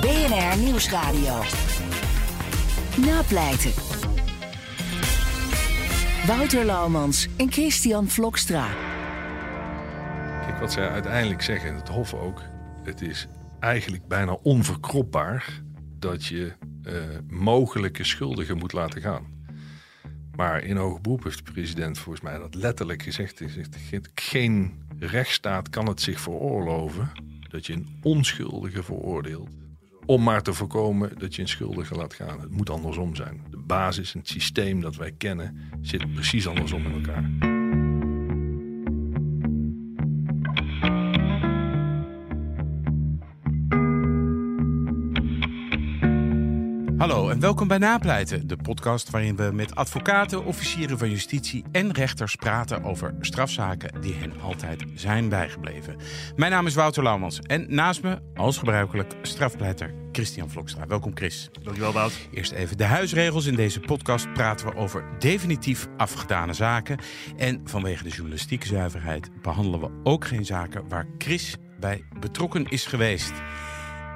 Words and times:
BNR 0.00 0.58
Nieuwsradio. 0.58 1.42
Napleiten. 3.06 3.72
Wouter 6.26 6.64
Laumans 6.64 7.28
en 7.36 7.52
Christian 7.52 8.08
Vlokstra. 8.08 8.66
Kijk, 10.46 10.58
wat 10.58 10.72
zij 10.72 10.88
uiteindelijk 10.88 11.42
zeggen, 11.42 11.74
het 11.74 11.88
Hof 11.88 12.14
ook. 12.14 12.42
Het 12.84 13.02
is 13.02 13.26
eigenlijk 13.60 14.08
bijna 14.08 14.32
onverkropbaar 14.32 15.62
dat 15.98 16.24
je 16.24 16.52
eh, 16.82 16.94
mogelijke 17.28 18.04
schuldigen 18.04 18.58
moet 18.58 18.72
laten 18.72 19.00
gaan. 19.00 19.26
Maar 20.36 20.62
in 20.62 20.76
hoger 20.76 21.00
beroep 21.00 21.24
heeft 21.24 21.46
de 21.46 21.52
president 21.52 21.98
volgens 21.98 22.24
mij 22.24 22.38
dat 22.38 22.54
letterlijk 22.54 23.02
gezegd. 23.02 23.38
Hij 23.38 23.48
zegt, 23.48 24.10
geen 24.14 24.86
rechtsstaat 25.06 25.70
kan 25.70 25.86
het 25.86 26.00
zich 26.00 26.20
veroorloven 26.20 27.10
dat 27.48 27.66
je 27.66 27.72
een 27.72 27.98
onschuldige 28.02 28.82
veroordeelt. 28.82 29.48
Om 30.06 30.22
maar 30.22 30.42
te 30.42 30.52
voorkomen 30.52 31.18
dat 31.18 31.34
je 31.34 31.42
een 31.42 31.48
schuldige 31.48 31.94
laat 31.94 32.14
gaan. 32.14 32.40
Het 32.40 32.50
moet 32.50 32.70
andersom 32.70 33.14
zijn. 33.14 33.40
De 33.50 33.56
basis, 33.56 34.12
het 34.12 34.28
systeem 34.28 34.80
dat 34.80 34.96
wij 34.96 35.12
kennen, 35.12 35.70
zit 35.80 36.12
precies 36.12 36.46
andersom 36.46 36.84
in 36.86 36.92
elkaar. 36.92 37.47
Hallo 47.08 47.28
en 47.28 47.40
welkom 47.40 47.68
bij 47.68 47.78
Napleiten, 47.78 48.46
de 48.46 48.56
podcast 48.56 49.10
waarin 49.10 49.36
we 49.36 49.50
met 49.52 49.74
advocaten, 49.74 50.44
officieren 50.44 50.98
van 50.98 51.10
justitie 51.10 51.64
en 51.72 51.92
rechters 51.92 52.34
praten 52.34 52.84
over 52.84 53.14
strafzaken 53.20 54.00
die 54.00 54.14
hen 54.14 54.40
altijd 54.40 54.84
zijn 54.94 55.28
bijgebleven. 55.28 55.96
Mijn 56.36 56.50
naam 56.50 56.66
is 56.66 56.74
Wouter 56.74 57.02
Laumans 57.02 57.40
en 57.40 57.74
naast 57.74 58.02
me, 58.02 58.18
als 58.34 58.58
gebruikelijk, 58.58 59.14
strafpleiter 59.22 59.94
Christian 60.12 60.50
Vlokstra. 60.50 60.86
Welkom 60.86 61.10
Chris. 61.14 61.50
Dankjewel 61.62 61.92
Wout. 61.92 62.28
Eerst 62.32 62.52
even 62.52 62.76
de 62.76 62.84
huisregels. 62.84 63.46
In 63.46 63.54
deze 63.54 63.80
podcast 63.80 64.32
praten 64.32 64.66
we 64.66 64.74
over 64.74 65.04
definitief 65.18 65.88
afgedane 65.96 66.52
zaken. 66.52 66.98
En 67.36 67.60
vanwege 67.64 68.02
de 68.02 68.10
journalistieke 68.10 68.66
zuiverheid 68.66 69.30
behandelen 69.42 69.80
we 69.80 69.90
ook 70.02 70.26
geen 70.26 70.44
zaken 70.44 70.88
waar 70.88 71.06
Chris 71.18 71.56
bij 71.80 72.04
betrokken 72.20 72.64
is 72.68 72.86
geweest. 72.86 73.32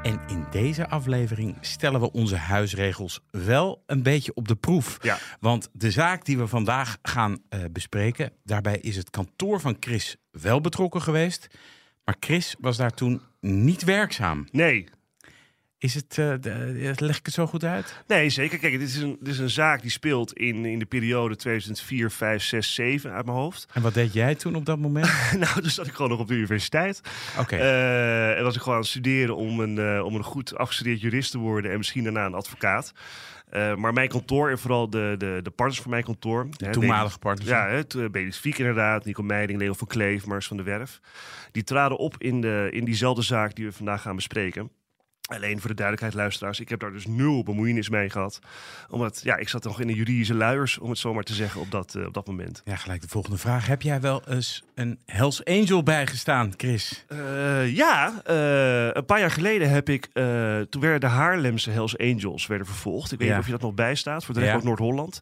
En 0.03 0.20
in 0.27 0.47
deze 0.50 0.89
aflevering 0.89 1.56
stellen 1.61 2.00
we 2.00 2.12
onze 2.12 2.36
huisregels 2.36 3.20
wel 3.31 3.83
een 3.86 4.03
beetje 4.03 4.34
op 4.34 4.48
de 4.48 4.56
proef. 4.56 4.98
Ja. 5.03 5.19
Want 5.41 5.69
de 5.72 5.91
zaak 5.91 6.25
die 6.25 6.39
we 6.39 6.47
vandaag 6.47 6.98
gaan 7.03 7.33
uh, 7.33 7.61
bespreken, 7.72 8.33
daarbij 8.44 8.78
is 8.78 8.97
het 8.97 9.11
kantoor 9.11 9.61
van 9.61 9.77
Chris 9.81 10.17
wel 10.31 10.61
betrokken 10.61 11.03
geweest. 11.03 11.47
Maar 12.05 12.17
Chris 12.20 12.56
was 12.61 12.77
daar 12.77 12.91
toen 12.91 13.22
niet 13.41 13.84
werkzaam. 13.84 14.47
Nee, 14.50 14.89
is 15.83 15.94
het, 15.94 16.16
uh, 16.16 16.34
de, 16.41 16.92
leg 16.97 17.19
ik 17.19 17.25
het 17.25 17.34
zo 17.34 17.47
goed 17.47 17.64
uit? 17.64 18.02
Nee, 18.06 18.30
zeker. 18.30 18.58
Kijk, 18.58 18.78
dit 18.78 18.88
is 18.88 18.97
een, 18.97 19.16
dit 19.20 19.33
is 19.33 19.38
een 19.38 19.50
zaak 19.50 19.82
die 19.82 19.91
speelt 19.91 20.32
in, 20.32 20.65
in 20.65 20.78
de 20.78 20.84
periode 20.84 21.37
2004, 21.37 22.10
5, 22.10 22.43
6, 22.43 22.75
7 22.75 23.12
uit 23.12 23.25
mijn 23.25 23.37
hoofd. 23.37 23.66
En 23.72 23.82
wat 23.82 23.94
deed 23.94 24.12
jij 24.12 24.34
toen 24.34 24.54
op 24.54 24.66
dat 24.66 24.78
moment? 24.78 25.10
nou, 25.38 25.60
toen 25.60 25.70
zat 25.70 25.87
ik 25.87 25.93
gewoon 25.93 26.10
nog 26.10 26.20
op 26.20 26.28
de 26.28 26.34
universiteit. 26.34 27.00
Oké. 27.38 27.56
Uh, 27.56 28.38
en 28.38 28.43
was 28.43 28.54
ik 28.54 28.60
gewoon 28.60 28.75
aan 28.75 28.81
het 28.81 28.91
studeren 28.91 29.37
om 29.37 29.60
een, 29.60 29.76
uh, 29.76 30.04
om 30.04 30.15
een 30.15 30.25
goed 30.25 30.56
afgestudeerd 30.56 31.00
jurist 31.00 31.31
te 31.31 31.38
worden 31.38 31.70
en 31.70 31.76
misschien 31.76 32.04
daarna 32.04 32.26
een 32.26 32.34
advocaat. 32.34 32.93
Uh, 33.53 33.75
maar 33.75 33.93
mijn 33.93 34.09
kantoor 34.09 34.50
en 34.50 34.59
vooral 34.59 34.91
de, 34.91 35.14
de, 35.19 35.41
de 35.43 35.50
partners 35.50 35.81
van 35.81 35.91
mijn 35.91 36.04
kantoor. 36.04 36.49
De 36.56 36.70
toenmalige 36.70 37.19
partners. 37.19 37.49
Ja, 37.49 38.09
Belis 38.10 38.38
Fiek 38.38 38.59
inderdaad, 38.59 39.04
Nico 39.04 39.22
Meiding, 39.22 39.59
Leo 39.59 39.72
van 39.72 39.87
Kleef, 39.87 40.26
Mars 40.26 40.47
van 40.47 40.56
der 40.56 40.66
Werf. 40.66 41.00
Die 41.53 41.64
traden 41.64 41.99
op 41.99 42.14
in, 42.19 42.41
de, 42.41 42.69
in 42.70 42.84
diezelfde 42.84 43.22
zaak 43.22 43.54
die 43.54 43.64
we 43.64 43.72
vandaag 43.72 44.03
gaan 44.03 44.16
bespreken. 44.16 44.70
Alleen 45.28 45.60
voor 45.60 45.69
de 45.71 45.77
duidelijkheid, 45.77 46.15
luisteraars, 46.15 46.60
ik 46.60 46.69
heb 46.69 46.81
daar 46.81 46.93
dus 46.93 47.06
nul 47.06 47.43
bemoeienis 47.43 47.88
mee 47.88 48.10
gehad. 48.10 48.38
Omdat, 48.91 49.21
ja, 49.22 49.37
ik 49.37 49.49
zat 49.49 49.65
nog 49.65 49.81
in 49.81 49.87
de 49.87 49.94
juridische 49.94 50.34
luiers, 50.34 50.78
om 50.78 50.91
het 50.91 50.99
zo 50.99 51.15
maar 51.15 51.22
te 51.22 51.34
zeggen, 51.34 51.60
op 51.60 51.71
dat, 51.71 51.94
uh, 51.97 52.06
op 52.06 52.15
dat 52.15 52.27
moment. 52.27 52.62
Ja, 52.65 52.77
gelijk 52.77 53.00
de 53.00 53.09
volgende 53.09 53.38
vraag. 53.38 53.66
Heb 53.66 53.82
jij 53.82 54.00
wel 54.00 54.22
eens 54.28 54.62
een 54.75 54.99
Hells 55.06 55.44
Angel 55.44 55.82
bijgestaan, 55.82 56.53
Chris? 56.56 57.05
Uh, 57.12 57.77
ja, 57.77 58.22
uh, 58.31 58.91
een 58.93 59.05
paar 59.05 59.21
jaar 59.21 59.31
geleden 59.31 59.71
heb 59.71 59.88
ik, 59.88 60.09
toen 60.71 60.81
werden 60.81 61.00
de 61.00 61.06
Haarlemse 61.06 61.71
Hells 61.71 61.99
Angels 61.99 62.47
werden 62.47 62.66
vervolgd. 62.66 63.12
Ik 63.12 63.19
weet 63.19 63.28
ja. 63.28 63.32
niet 63.32 63.43
of 63.43 63.49
je 63.49 63.56
dat 63.56 63.62
nog 63.62 63.75
bijstaat, 63.75 64.25
voor 64.25 64.34
de 64.34 64.41
ja. 64.41 64.61
Noord-Holland. 64.62 65.21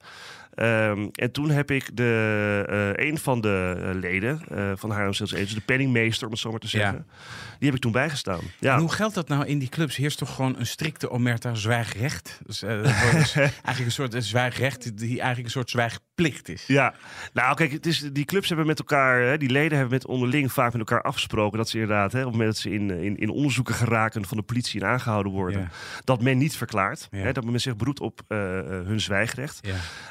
Um, 0.62 1.10
en 1.12 1.32
toen 1.32 1.50
heb 1.50 1.70
ik 1.70 1.96
de, 1.96 2.94
uh, 2.98 3.06
een 3.06 3.18
van 3.18 3.40
de 3.40 3.90
leden 4.00 4.40
uh, 4.52 4.72
van 4.74 4.90
Haarlem 4.90 5.12
Sales 5.12 5.34
Angels, 5.34 5.54
de 5.54 5.60
penningmeester 5.60 6.26
om 6.26 6.32
het 6.32 6.40
zo 6.40 6.50
maar 6.50 6.60
te 6.60 6.68
zeggen, 6.68 6.92
ja. 7.08 7.14
die 7.58 7.66
heb 7.66 7.74
ik 7.74 7.80
toen 7.80 7.92
bijgestaan. 7.92 8.40
Ja. 8.58 8.74
En 8.74 8.80
hoe 8.80 8.92
geldt 8.92 9.14
dat 9.14 9.28
nou 9.28 9.46
in 9.46 9.58
die 9.58 9.68
clubs? 9.68 9.96
Heerst 9.96 10.18
toch 10.18 10.34
gewoon 10.34 10.58
een 10.58 10.66
strikte 10.66 11.10
omerta 11.10 11.54
zwijgrecht? 11.54 12.40
Dus, 12.46 12.62
uh, 12.62 12.82
dus 12.82 13.34
eigenlijk 13.36 13.78
een 13.78 13.90
soort 13.90 14.24
zwijgrecht 14.24 14.98
die 14.98 15.08
eigenlijk 15.08 15.44
een 15.44 15.50
soort 15.50 15.70
zwijgplicht 15.70 16.48
is. 16.48 16.64
Ja, 16.66 16.94
nou 17.32 17.56
kijk, 17.56 17.72
het 17.72 17.86
is, 17.86 17.98
die 18.12 18.24
clubs 18.24 18.48
hebben 18.48 18.66
met 18.66 18.78
elkaar, 18.78 19.20
hè, 19.20 19.38
die 19.38 19.50
leden 19.50 19.78
hebben 19.78 19.94
met 19.94 20.06
onderling 20.06 20.52
vaak 20.52 20.72
met 20.72 20.80
elkaar 20.80 21.02
afgesproken 21.02 21.58
dat 21.58 21.68
ze 21.68 21.78
inderdaad, 21.78 22.12
hè, 22.12 22.18
op 22.18 22.24
het 22.24 22.32
moment 22.32 22.52
dat 22.52 22.62
ze 22.62 22.70
in, 22.70 22.90
in, 22.90 23.16
in 23.16 23.30
onderzoeken 23.30 23.74
geraken 23.74 24.24
van 24.24 24.36
de 24.36 24.42
politie 24.42 24.80
en 24.80 24.86
aangehouden 24.86 25.32
worden, 25.32 25.60
ja. 25.60 25.68
dat 26.04 26.22
men 26.22 26.38
niet 26.38 26.56
verklaart. 26.56 27.08
Hè, 27.10 27.32
dat 27.32 27.44
men 27.44 27.60
zich 27.60 27.76
beroept 27.76 28.00
op 28.00 28.20
hun 28.28 29.00
zwijgrecht. 29.00 29.58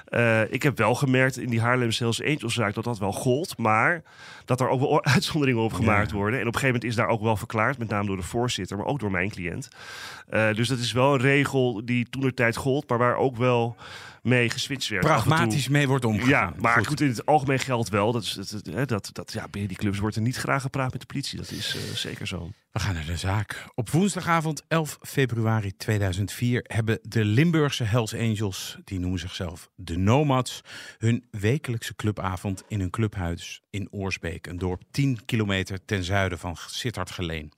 Ja. 0.10 0.39
Uh, 0.46 0.54
ik 0.54 0.64
heb 0.64 0.78
wel 0.78 0.96
gemerkt 0.96 1.38
in 1.38 1.50
die 1.50 1.62
Haarlem 1.62 1.92
Sales 1.92 2.24
Angels 2.24 2.54
zaak 2.54 2.74
dat 2.74 2.84
dat 2.84 3.00
wel 3.00 3.12
gold. 3.12 3.58
Maar 3.58 4.04
dat 4.46 4.62
er 4.62 4.70
ook 4.70 4.80
wel 4.80 5.04
uitzonderingen 5.16 5.64
op 5.64 5.74
gemaakt 5.74 6.10
ja. 6.10 6.16
worden. 6.16 6.40
En 6.40 6.48
op 6.48 6.54
een 6.54 6.60
gegeven 6.60 6.76
moment 6.76 6.92
is 6.92 6.96
daar 6.96 7.14
ook 7.14 7.22
wel 7.22 7.38
verklaard. 7.38 7.78
Met 7.78 7.90
name 7.90 8.08
door 8.08 8.16
de 8.16 8.24
voorzitter, 8.24 8.78
maar 8.78 8.86
ook 8.86 9.00
door 9.00 9.12
mijn 9.12 9.30
cliënt. 9.30 9.70
Uh, 10.34 10.54
dus 10.54 10.68
dat 10.68 10.80
is 10.80 10.92
wel 10.92 11.14
een 11.14 11.20
regel 11.20 11.86
die 11.86 12.10
toen 12.10 12.22
de 12.22 12.34
tijd 12.34 12.56
gold. 12.56 12.90
Maar 12.90 12.98
waar 12.98 13.16
ook 13.16 13.38
wel 13.38 13.76
mee 14.22 14.50
geswitcht 14.50 14.90
werd. 14.90 15.04
Pragmatisch 15.04 15.68
mee 15.68 15.88
wordt 15.88 16.06
omgegaan. 16.06 16.54
Ja, 16.56 16.62
maar 16.62 16.78
goed. 16.78 16.88
goed. 16.88 17.02
in 17.02 17.08
het 17.08 17.26
algemeen 17.26 17.60
geldt 17.60 17.90
wel 17.90 18.12
dat, 18.12 18.38
dat, 18.64 18.88
dat, 18.90 19.10
dat 19.12 19.34
ja, 19.34 19.48
binnen 19.48 19.70
die 19.70 19.78
clubs 19.78 20.00
wordt 20.00 20.16
er 20.16 20.22
niet 20.22 20.36
graag 20.36 20.62
gepraat 20.62 20.92
met 20.92 21.02
de 21.02 21.08
politie. 21.08 21.38
Dat 21.38 21.52
is 21.52 21.76
uh, 21.76 21.82
zeker 21.96 22.28
zo. 22.28 22.52
We 22.72 22.80
gaan 22.80 22.94
naar 22.94 23.06
de 23.06 23.18
zaak. 23.18 23.66
Op 23.76 23.90
woensdagavond 23.90 24.64
11 24.68 24.98
februari 25.02 25.76
2004 25.78 26.66
hebben 26.68 27.00
de 27.02 27.26
Limburgse 27.26 27.84
Hells 27.84 28.16
Angels, 28.16 28.78
die 28.84 29.00
noemen 29.00 29.20
zichzelf 29.20 29.70
de 29.76 29.98
Nomads, 29.98 30.62
hun 30.98 31.28
wekelijkse 31.32 31.96
clubavond 31.96 32.64
in 32.68 32.80
een 32.80 32.90
clubhuis 32.90 33.62
in 33.70 33.88
Oorsbeek, 33.92 34.48
een 34.48 34.58
dorp 34.58 34.82
10 34.92 35.26
kilometer 35.26 35.86
ten 35.86 36.04
zuiden 36.04 36.40
van 36.40 36.56
Sittard 36.56 37.12
Geleen. 37.12 37.52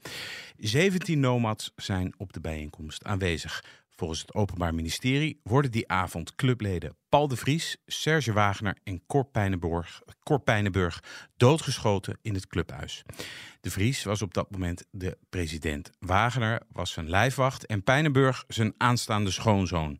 17 0.58 1.20
Nomads 1.20 1.72
zijn 1.76 2.14
op 2.18 2.34
de 2.34 2.42
bijeenkomst 2.42 3.04
aanwezig. 3.04 3.64
Volgens 4.02 4.22
het 4.22 4.34
Openbaar 4.34 4.74
Ministerie 4.74 5.40
worden 5.44 5.72
die 5.72 5.88
avond 5.88 6.36
clubleden 6.36 6.96
Paul 7.10 7.28
de 7.28 7.36
Vries, 7.36 7.78
Serge 7.86 8.34
Wagner 8.34 8.78
en 8.84 9.06
Cor 10.24 10.40
Pijnenburg, 10.44 11.04
doodgeschoten 11.38 12.18
in 12.22 12.34
het 12.34 12.48
clubhuis. 12.48 13.04
De 13.62 13.72
Vries 13.72 14.04
was 14.04 14.22
op 14.22 14.34
dat 14.34 14.52
moment 14.52 14.86
de 14.92 15.18
president. 15.30 15.92
Wagner 16.00 16.62
was 16.72 16.92
zijn 16.92 17.10
lijfwacht 17.10 17.66
en 17.66 17.84
Pijnenburg 17.84 18.44
zijn 18.48 18.74
aanstaande 18.78 19.32
schoonzoon. 19.32 20.00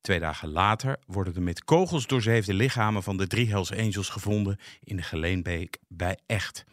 Twee 0.00 0.20
dagen 0.20 0.48
later 0.48 0.96
worden 1.06 1.34
de 1.34 1.40
met 1.40 1.64
kogels 1.64 2.06
doorzeefde 2.06 2.54
lichamen 2.54 3.02
van 3.02 3.16
de 3.16 3.26
drie 3.26 3.48
Hells 3.48 3.72
Angels 3.72 4.08
gevonden 4.08 4.58
in 4.80 4.96
de 4.96 5.02
Geleenbeek 5.02 5.78
bij 5.88 6.18
Echt. 6.26 6.64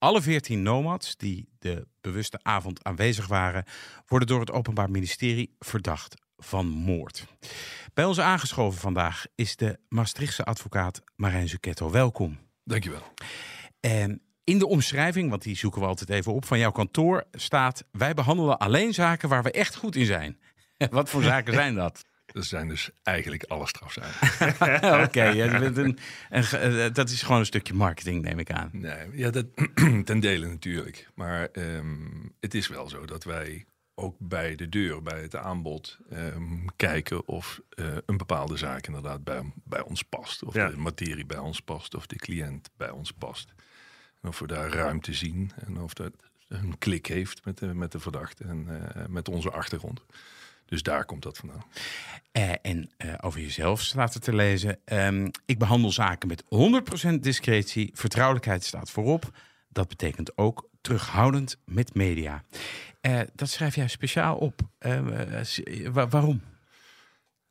Alle 0.00 0.22
veertien 0.22 0.62
nomads 0.62 1.16
die 1.16 1.48
de 1.58 1.86
bewuste 2.00 2.40
avond 2.42 2.84
aanwezig 2.84 3.26
waren, 3.26 3.64
worden 4.06 4.28
door 4.28 4.40
het 4.40 4.50
Openbaar 4.50 4.90
Ministerie 4.90 5.54
verdacht 5.58 6.14
van 6.36 6.66
moord. 6.66 7.26
Bij 7.94 8.04
ons 8.04 8.20
aangeschoven 8.20 8.80
vandaag 8.80 9.24
is 9.34 9.56
de 9.56 9.78
Maastrichtse 9.88 10.44
advocaat 10.44 11.02
Marijn 11.16 11.48
Zucchetto. 11.48 11.90
Welkom. 11.90 12.38
Dankjewel. 12.64 13.02
En 13.80 14.22
in 14.44 14.58
de 14.58 14.66
omschrijving, 14.66 15.30
want 15.30 15.42
die 15.42 15.56
zoeken 15.56 15.80
we 15.80 15.86
altijd 15.86 16.10
even 16.10 16.32
op, 16.32 16.44
van 16.44 16.58
jouw 16.58 16.72
kantoor 16.72 17.24
staat: 17.32 17.84
wij 17.92 18.14
behandelen 18.14 18.58
alleen 18.58 18.94
zaken 18.94 19.28
waar 19.28 19.42
we 19.42 19.50
echt 19.50 19.76
goed 19.76 19.96
in 19.96 20.06
zijn. 20.06 20.40
Wat 20.90 21.10
voor 21.10 21.22
zaken 21.22 21.54
zijn 21.62 21.74
dat? 21.74 22.02
Dat 22.32 22.44
zijn 22.44 22.68
dus 22.68 22.90
eigenlijk 23.02 23.44
alle 23.44 23.66
strafzaken. 23.66 25.02
Oké, 25.04 25.24
ja, 25.24 25.60
eh, 26.30 26.92
dat 26.92 27.10
is 27.10 27.22
gewoon 27.22 27.38
een 27.40 27.46
stukje 27.46 27.74
marketing, 27.74 28.22
neem 28.22 28.38
ik 28.38 28.50
aan. 28.50 28.70
Nee, 28.72 29.06
ja, 29.12 29.30
dat 29.30 29.46
ten 30.04 30.20
dele 30.20 30.46
natuurlijk. 30.46 31.08
Maar 31.14 31.46
ehm, 31.46 31.96
het 32.40 32.54
is 32.54 32.68
wel 32.68 32.88
zo 32.88 33.04
dat 33.06 33.24
wij 33.24 33.64
ook 33.94 34.16
bij 34.18 34.54
de 34.54 34.68
deur, 34.68 35.02
bij 35.02 35.22
het 35.22 35.36
aanbod, 35.36 35.98
ehm, 36.10 36.66
kijken 36.76 37.28
of 37.28 37.60
eh, 37.68 37.96
een 38.06 38.16
bepaalde 38.16 38.56
zaak 38.56 38.86
inderdaad 38.86 39.24
bij, 39.24 39.52
bij 39.64 39.80
ons 39.82 40.02
past. 40.02 40.42
Of 40.42 40.54
Ja. 40.54 40.68
de 40.68 40.76
materie 40.76 41.26
bij 41.26 41.38
ons 41.38 41.60
past, 41.60 41.94
of 41.94 42.06
de 42.06 42.16
cliënt 42.16 42.70
bij 42.76 42.90
ons 42.90 43.12
past. 43.12 43.52
En 44.22 44.28
of 44.28 44.38
we 44.38 44.46
daar 44.46 44.70
ruimte 44.72 45.12
zien 45.14 45.50
en 45.66 45.80
of 45.80 45.92
dat 45.94 46.12
een 46.48 46.78
klik 46.78 47.06
heeft 47.06 47.44
met 47.44 47.58
de, 47.58 47.74
met 47.74 47.92
de 47.92 48.00
verdachte 48.00 48.44
en 48.44 48.66
eh, 48.94 49.06
met 49.06 49.28
onze 49.28 49.50
achtergrond. 49.50 50.04
Dus 50.70 50.82
daar 50.82 51.04
komt 51.04 51.22
dat 51.22 51.38
vandaan. 51.38 51.64
Eh, 52.32 52.52
en 52.62 52.90
eh, 52.96 53.14
over 53.20 53.40
jezelf 53.40 53.80
staat 53.80 54.14
er 54.14 54.20
te 54.20 54.34
lezen. 54.34 54.78
ehm, 54.84 55.28
ik 55.46 55.58
behandel 55.58 55.90
zaken 55.92 56.28
met 56.28 56.44
100% 56.48 57.22
discretie. 57.22 57.90
Vertrouwelijkheid 57.94 58.64
staat 58.64 58.90
voorop. 58.90 59.30
Dat 59.68 59.88
betekent 59.88 60.38
ook 60.38 60.68
terughoudend 60.80 61.56
met 61.64 61.94
media. 61.94 62.44
Eh, 63.00 63.20
dat 63.34 63.50
schrijf 63.50 63.74
jij 63.74 63.88
speciaal 63.88 64.36
op. 64.36 64.60
Eh, 64.78 65.40
eh, 65.40 65.88
wa- 65.92 66.08
waarom? 66.08 66.42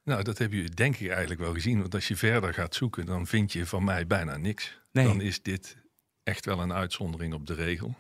Nou, 0.04 0.24
dat 0.24 0.38
hebben 0.38 0.58
jullie 0.58 0.74
denk 0.76 0.98
ik 0.98 1.10
eigenlijk 1.10 1.40
wel 1.42 1.54
gezien. 1.54 1.80
Want 1.82 1.94
als 1.96 2.08
je 2.08 2.16
verder 2.16 2.54
gaat 2.54 2.76
zoeken, 2.76 3.06
dan 3.06 3.28
vind 3.28 3.54
je 3.54 3.66
van 3.66 3.84
mij 3.84 4.08
bijna 4.08 4.38
niks. 4.38 4.80
Nee. 4.92 5.06
Dan 5.06 5.22
is 5.22 5.42
dit 5.42 5.78
echt 6.24 6.46
wel 6.46 6.60
een 6.62 6.74
uitzondering 6.74 7.34
op 7.34 7.48
de 7.48 7.54
regel. 7.54 7.96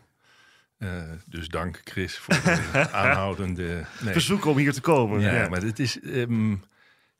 Eh, 0.79 1.03
dus 1.25 1.47
dank 1.47 1.81
Chris 1.83 2.17
voor 2.17 2.33
de 2.33 2.89
aanhoudende... 2.91 3.85
Nee. 4.01 4.13
Verzoek 4.13 4.45
om 4.45 4.57
hier 4.57 4.73
te 4.73 4.81
komen. 4.81 5.19
Ja, 5.19 5.33
Ja, 5.33 5.49
maar 5.49 5.61
het 5.61 5.79
is... 5.79 5.99
ehm, 5.99 6.55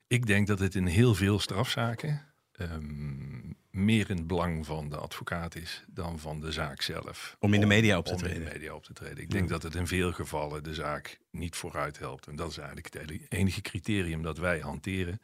ik 0.08 0.26
denk 0.26 0.48
dat 0.48 0.60
het 0.60 0.76
in 0.76 0.86
heel 0.86 1.16
veel 1.16 1.40
strafzaken... 1.40 2.22
ehm, 2.52 3.52
meer 3.72 4.10
in 4.10 4.18
het 4.18 4.28
belang 4.28 4.66
van 4.66 4.90
de 4.90 4.98
advocaat 4.98 5.56
is 5.56 5.84
dan 5.88 6.20
van 6.20 6.40
de 6.40 6.52
zaak 6.52 6.82
zelf. 6.82 7.36
Om 7.40 7.54
in 7.54 7.60
de 7.60 7.66
media 7.66 7.98
op 7.98 8.06
te 8.06 8.12
om 8.14 8.18
in 8.18 8.24
treden. 8.24 8.46
de 8.46 8.52
media 8.54 8.74
op 8.74 8.84
te 8.84 8.94
treden. 8.94 9.24
Ik 9.24 9.30
denk 9.30 9.50
dat 9.50 9.64
het 9.64 9.76
in 9.76 9.88
veel 9.88 10.12
gevallen 10.12 10.64
de 10.64 10.74
zaak 10.74 11.20
niet 11.32 11.56
vooruit 11.56 12.00
helpt. 12.00 12.28
En 12.28 12.36
dat 12.36 12.50
is 12.50 12.58
eigenlijk 12.58 12.94
het 12.94 13.32
enige 13.32 13.62
criterium 13.62 14.22
dat 14.22 14.38
wij 14.38 14.60
hanteren. 14.60 15.22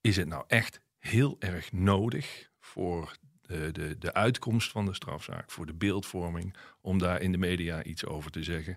Is 0.00 0.16
het 0.16 0.28
nou 0.28 0.44
echt 0.46 0.80
heel 0.98 1.36
erg 1.38 1.72
nodig 1.72 2.50
voor 2.60 3.16
de, 3.46 3.72
de, 3.72 3.98
de 3.98 4.14
uitkomst 4.14 4.70
van 4.70 4.86
de 4.86 4.94
strafzaak, 4.94 5.50
voor 5.50 5.66
de 5.66 5.74
beeldvorming, 5.74 6.54
om 6.80 6.98
daar 6.98 7.20
in 7.20 7.32
de 7.32 7.38
media 7.38 7.84
iets 7.84 8.06
over 8.06 8.30
te 8.30 8.42
zeggen? 8.42 8.76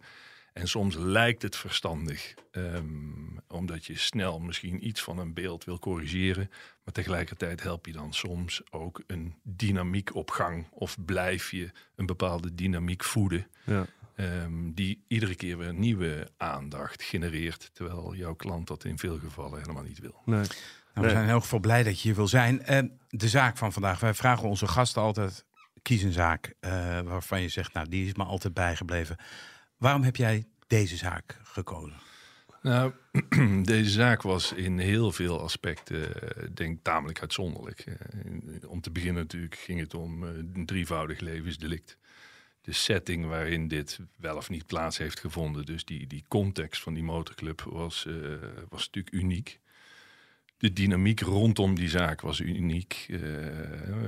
En 0.54 0.68
soms 0.68 0.96
lijkt 0.96 1.42
het 1.42 1.56
verstandig, 1.56 2.34
ehm, 2.52 3.38
omdat 3.48 3.86
je 3.86 3.98
snel 3.98 4.40
misschien 4.40 4.88
iets 4.88 5.02
van 5.02 5.18
een 5.18 5.34
beeld 5.34 5.64
wil 5.64 5.80
corrigeren. 5.80 6.50
Maar 6.84 6.94
tegelijkertijd 6.94 7.64
help 7.64 7.86
je 7.86 7.92
dan 7.92 8.14
soms 8.14 8.62
ook 8.72 9.04
een 9.08 9.36
dynamiek 9.44 10.16
op 10.16 10.32
gang. 10.32 10.68
Of 10.72 11.06
blijf 11.06 11.52
je 11.52 11.72
een 11.96 12.06
bepaalde 12.06 12.56
dynamiek 12.56 13.04
voeden. 13.04 13.48
Ja. 13.66 13.86
ehm, 14.16 14.72
die 14.72 15.04
iedere 15.08 15.36
keer 15.36 15.58
weer 15.58 15.74
nieuwe 15.74 16.28
aandacht 16.38 17.04
genereert. 17.04 17.70
Terwijl 17.74 18.16
jouw 18.16 18.36
klant 18.36 18.68
dat 18.68 18.84
in 18.84 18.98
veel 18.98 19.18
gevallen 19.18 19.60
helemaal 19.60 19.84
niet 19.84 20.00
wil. 20.00 20.22
Nee. 20.26 20.46
Nou, 20.94 21.08
we 21.08 21.14
zijn 21.14 21.24
in 21.24 21.30
elk 21.30 21.42
geval 21.42 21.60
blij 21.60 21.84
dat 21.84 21.96
je 22.02 22.08
hier 22.08 22.16
wil 22.16 22.28
zijn. 22.28 22.62
De 23.10 23.30
zaak 23.30 23.58
van 23.58 23.74
vandaag. 23.74 24.00
Wij 24.00 24.14
vragen 24.14 24.50
onze 24.50 24.68
gasten 24.68 25.02
altijd: 25.02 25.46
kies 25.82 26.02
een 26.02 26.12
zaak 26.12 26.54
eh, 26.60 27.00
waarvan 27.00 27.42
je 27.42 27.50
zegt, 27.50 27.74
nou, 27.74 27.90
die 27.90 28.06
is 28.06 28.14
me 28.14 28.24
altijd 28.24 28.54
bijgebleven. 28.54 29.18
Waarom 29.78 30.04
heb 30.04 30.16
jij 30.16 30.48
deze 30.68 30.98
zaak 30.98 31.40
gekozen? 31.44 31.98
Nou, 32.62 32.94
deze 33.64 33.90
zaak 33.90 34.22
was 34.22 34.54
in 34.54 34.80
heel 34.80 35.12
veel 35.12 35.42
aspecten, 35.42 36.22
eh, 36.22 36.48
denk 36.54 36.78
ik, 36.78 36.84
tamelijk 36.84 37.22
uitzonderlijk. 37.22 37.80
Eh, 37.80 38.70
om 38.70 38.82
te 38.82 38.92
beginnen 38.92 39.22
natuurlijk 39.22 39.56
ging 39.56 39.80
het 39.80 39.94
om 39.94 40.24
een 40.24 40.66
drievoudig 40.66 41.20
levensdelict. 41.20 41.98
De 42.62 42.72
setting 42.72 43.26
waarin 43.26 43.68
dit 43.68 44.00
wel 44.16 44.38
of 44.38 44.50
niet 44.50 44.66
plaats 44.66 44.98
heeft 44.98 45.20
gevonden, 45.20 45.66
dus 45.66 45.86
die, 45.86 46.08
die 46.08 46.26
context 46.28 46.82
van 46.82 46.94
die 46.94 47.04
motorclub 47.04 47.62
was, 47.62 48.08
was 48.70 48.86
natuurlijk 48.86 49.16
uniek. 49.16 49.60
De 50.60 50.74
dynamiek 50.74 51.20
rondom 51.20 51.76
die 51.76 51.90
zaak 51.90 52.22
was 52.22 52.40
uniek, 52.40 53.06
eh, 53.10 53.20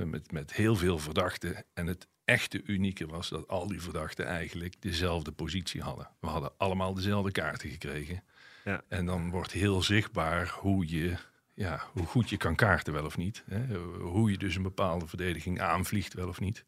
met, 0.04 0.32
met 0.32 0.52
heel 0.52 0.76
veel 0.76 0.98
verdachten. 0.98 1.64
En 1.74 1.86
het 1.86 2.08
echte 2.24 2.62
unieke 2.64 3.06
was 3.06 3.28
dat 3.28 3.48
al 3.48 3.68
die 3.68 3.80
verdachten 3.80 4.26
eigenlijk 4.26 4.74
dezelfde 4.80 5.32
positie 5.32 5.82
hadden. 5.82 6.08
We 6.20 6.26
hadden 6.26 6.52
allemaal 6.56 6.94
dezelfde 6.94 7.30
kaarten 7.30 7.70
gekregen. 7.70 8.22
Ja. 8.64 8.82
En 8.88 9.06
dan 9.06 9.30
wordt 9.30 9.52
heel 9.52 9.82
zichtbaar 9.82 10.48
hoe, 10.58 10.88
je, 10.88 11.16
ja, 11.54 11.82
hoe 11.92 12.06
goed 12.06 12.30
je 12.30 12.36
kan 12.36 12.54
kaarten 12.54 12.92
wel 12.92 13.04
of 13.04 13.16
niet. 13.16 13.44
Hè? 13.46 13.76
Hoe 14.00 14.30
je 14.30 14.38
dus 14.38 14.56
een 14.56 14.62
bepaalde 14.62 15.06
verdediging 15.06 15.60
aanvliegt 15.60 16.14
wel 16.14 16.28
of 16.28 16.40
niet. 16.40 16.64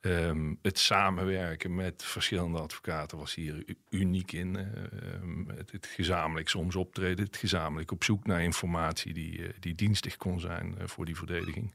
Ehm, 0.00 0.54
het 0.62 0.78
samenwerken 0.78 1.74
met 1.74 2.04
verschillende 2.04 2.58
advocaten 2.58 3.18
was 3.18 3.34
hier 3.34 3.64
uniek 3.90 4.32
in. 4.32 4.56
Ehm, 4.56 5.48
het, 5.48 5.86
gezamenlijk 5.86 6.48
soms 6.48 6.76
optreden, 6.76 7.24
het 7.24 7.36
gezamenlijk 7.36 7.90
op 7.90 8.04
zoek 8.04 8.26
naar 8.26 8.42
informatie 8.42 9.12
die, 9.12 9.46
eh, 9.46 9.54
die 9.58 9.74
dienstig 9.74 10.16
kon 10.16 10.40
zijn 10.40 10.78
eh, 10.78 10.86
voor 10.86 11.04
die 11.04 11.16
verdediging. 11.16 11.74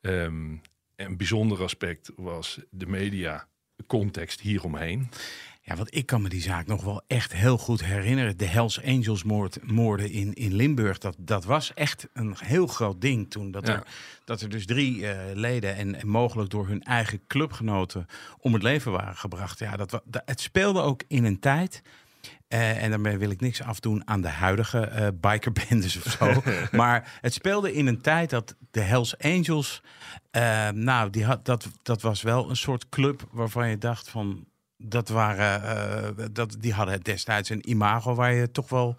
Ehm, 0.00 0.56
een 0.96 1.16
bijzonder 1.16 1.62
aspect 1.62 2.12
was 2.16 2.60
de 2.70 2.86
media 2.86 3.48
context 3.86 4.40
hieromheen. 4.40 5.08
Ja, 5.68 5.76
want 5.76 5.94
ik 5.96 6.06
kan 6.06 6.22
me 6.22 6.28
die 6.28 6.40
zaak 6.42 6.66
nog 6.66 6.84
wel 6.84 7.02
echt 7.06 7.32
heel 7.32 7.58
goed 7.58 7.84
herinneren. 7.84 8.36
De 8.36 8.44
Hells 8.46 8.82
Angels 8.84 9.22
moord, 9.24 9.58
moorden 9.70 10.10
in, 10.10 10.34
in 10.34 10.54
Limburg, 10.54 10.98
dat, 10.98 11.16
dat 11.18 11.44
was 11.44 11.74
echt 11.74 12.08
een 12.12 12.36
heel 12.38 12.66
groot 12.66 13.00
ding 13.00 13.30
toen. 13.30 13.50
Dat, 13.50 13.66
Ja. 13.66 13.72
er, 13.74 13.86
dat 14.24 14.40
er 14.40 14.48
dus 14.48 14.66
drie 14.66 15.06
eh, 15.08 15.34
leden 15.36 15.76
en, 15.76 15.94
en 16.00 16.08
mogelijk 16.08 16.50
door 16.50 16.66
hun 16.68 16.82
eigen 16.82 17.20
clubgenoten 17.26 18.06
om 18.38 18.52
het 18.52 18.62
leven 18.62 18.92
waren 18.92 19.16
gebracht. 19.16 19.58
Ja, 19.58 19.76
dat, 19.76 20.02
het 20.24 20.40
speelde 20.40 20.80
ook 20.80 21.02
in 21.08 21.24
een 21.24 21.38
tijd. 21.40 21.82
eh, 22.48 22.82
en 22.82 22.90
daarmee 22.90 23.18
wil 23.18 23.30
ik 23.30 23.40
niks 23.40 23.62
afdoen 23.62 24.02
aan 24.08 24.20
de 24.20 24.28
huidige 24.28 25.12
bikerbendes 25.20 25.96
of 25.96 26.12
zo. 26.12 26.42
maar 26.76 27.18
het 27.20 27.32
speelde 27.34 27.72
in 27.72 27.86
een 27.86 28.00
tijd 28.00 28.30
dat 28.30 28.54
de 28.70 28.80
Hells 28.80 29.18
Angels. 29.18 29.82
nou, 30.74 31.10
die 31.10 31.24
had, 31.24 31.44
dat, 31.44 31.68
dat 31.82 32.02
was 32.02 32.22
wel 32.22 32.50
een 32.50 32.56
soort 32.56 32.88
club 32.88 33.28
waarvan 33.30 33.68
je 33.68 33.78
dacht 33.78 34.08
van. 34.08 34.46
Dat 34.80 35.08
waren, 35.08 35.62
eh, 36.18 36.26
dat, 36.32 36.56
die 36.60 36.72
hadden 36.72 37.00
destijds 37.00 37.48
een 37.50 37.68
imago 37.70 38.14
waar 38.14 38.32
je 38.34 38.50
toch 38.50 38.68
wel 38.68 38.94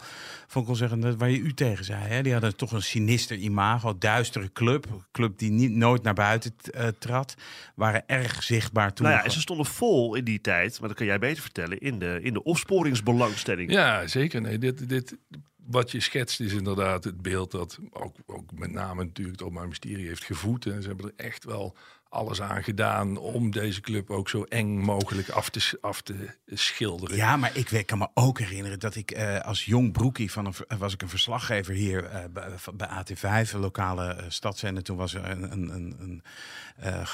van 0.47 0.65
kon 0.65 0.75
zeggen, 0.75 0.99
dat- 0.99 1.15
waar 1.15 1.29
je 1.29 1.37
u 1.39 1.53
tegen 1.53 1.85
zei. 1.85 2.03
Hè? 2.03 2.21
Die 2.23 2.31
hadden 2.31 2.55
toch 2.55 2.71
een 2.71 2.81
sinister 2.81 3.37
imago, 3.37 3.97
duistere 3.97 4.51
club. 4.51 4.85
Een 4.89 5.03
club 5.11 5.37
die 5.37 5.51
niet, 5.51 5.71
nooit 5.71 6.03
naar 6.03 6.13
buiten 6.13 6.53
eh, 6.71 6.87
trad. 6.99 7.35
Waren 7.75 8.03
erg 8.07 8.43
zichtbaar 8.43 8.93
toen. 8.93 9.05
Nou 9.05 9.17
ja, 9.17 9.23
en 9.25 9.31
ze 9.31 9.39
stonden 9.39 9.65
vol 9.65 10.15
in 10.15 10.23
die 10.23 10.41
tijd, 10.41 10.79
maar 10.79 10.89
dat 10.89 10.97
kan 10.97 11.05
jij 11.07 11.19
beter 11.19 11.41
vertellen, 11.41 11.79
in 11.79 11.99
de, 11.99 12.19
in 12.21 12.33
de 12.33 12.43
opsporingsbelangstelling. 12.43 13.71
Ja, 13.71 14.07
zeker. 14.07 14.41
Nee, 14.41 14.57
dit, 14.57 14.89
dit, 14.89 15.17
wat 15.65 15.91
je 15.91 15.99
schetst 15.99 16.39
is 16.39 16.53
inderdaad 16.53 17.03
het 17.03 17.21
beeld 17.21 17.51
dat 17.51 17.79
ook, 17.91 18.15
ook 18.25 18.51
met 18.53 18.71
name 18.71 19.03
natuurlijk 19.03 19.31
het 19.37 19.41
Openbaar 19.41 19.63
Ministerie 19.67 20.07
heeft 20.07 20.23
gevoed. 20.25 20.65
En 20.65 20.81
ze 20.81 20.87
hebben 20.87 21.05
er 21.05 21.25
echt 21.25 21.43
wel 21.45 21.75
alles 22.09 22.41
aan 22.41 22.63
gedaan 22.63 23.17
om 23.17 23.51
deze 23.51 23.81
club 23.81 24.09
ook 24.09 24.29
zo 24.29 24.43
eng 24.43 24.79
mogelijk 24.79 25.29
af 25.29 25.49
te, 25.49 25.77
af 25.81 26.01
te 26.01 26.15
schilderen. 26.45 27.15
Ja, 27.15 27.37
maar 27.37 27.51
ik 27.57 27.83
kan 27.85 27.97
me 27.97 28.07
ook 28.13 28.39
herinneren 28.39 28.79
dat 28.79 28.95
ik 28.95 29.11
eh, 29.11 29.39
als 29.39 29.65
jong 29.65 29.91
broekie 29.91 30.31
van 30.31 30.45
een, 30.45 30.77
was 30.77 30.93
ik 30.93 31.01
een 31.01 31.09
verslaggever 31.09 31.73
hier 31.73 32.05
eh, 32.05 32.23
bij, 32.33 32.49
bij 32.73 32.87
AT5, 32.87 33.51
een 33.53 33.59
lokale 33.59 34.23
stadszender. 34.27 34.83
Toen 34.83 34.97
was 34.97 35.13
er 35.13 35.29
een, 35.29 35.51
een, 35.51 35.73
een, 35.99 36.23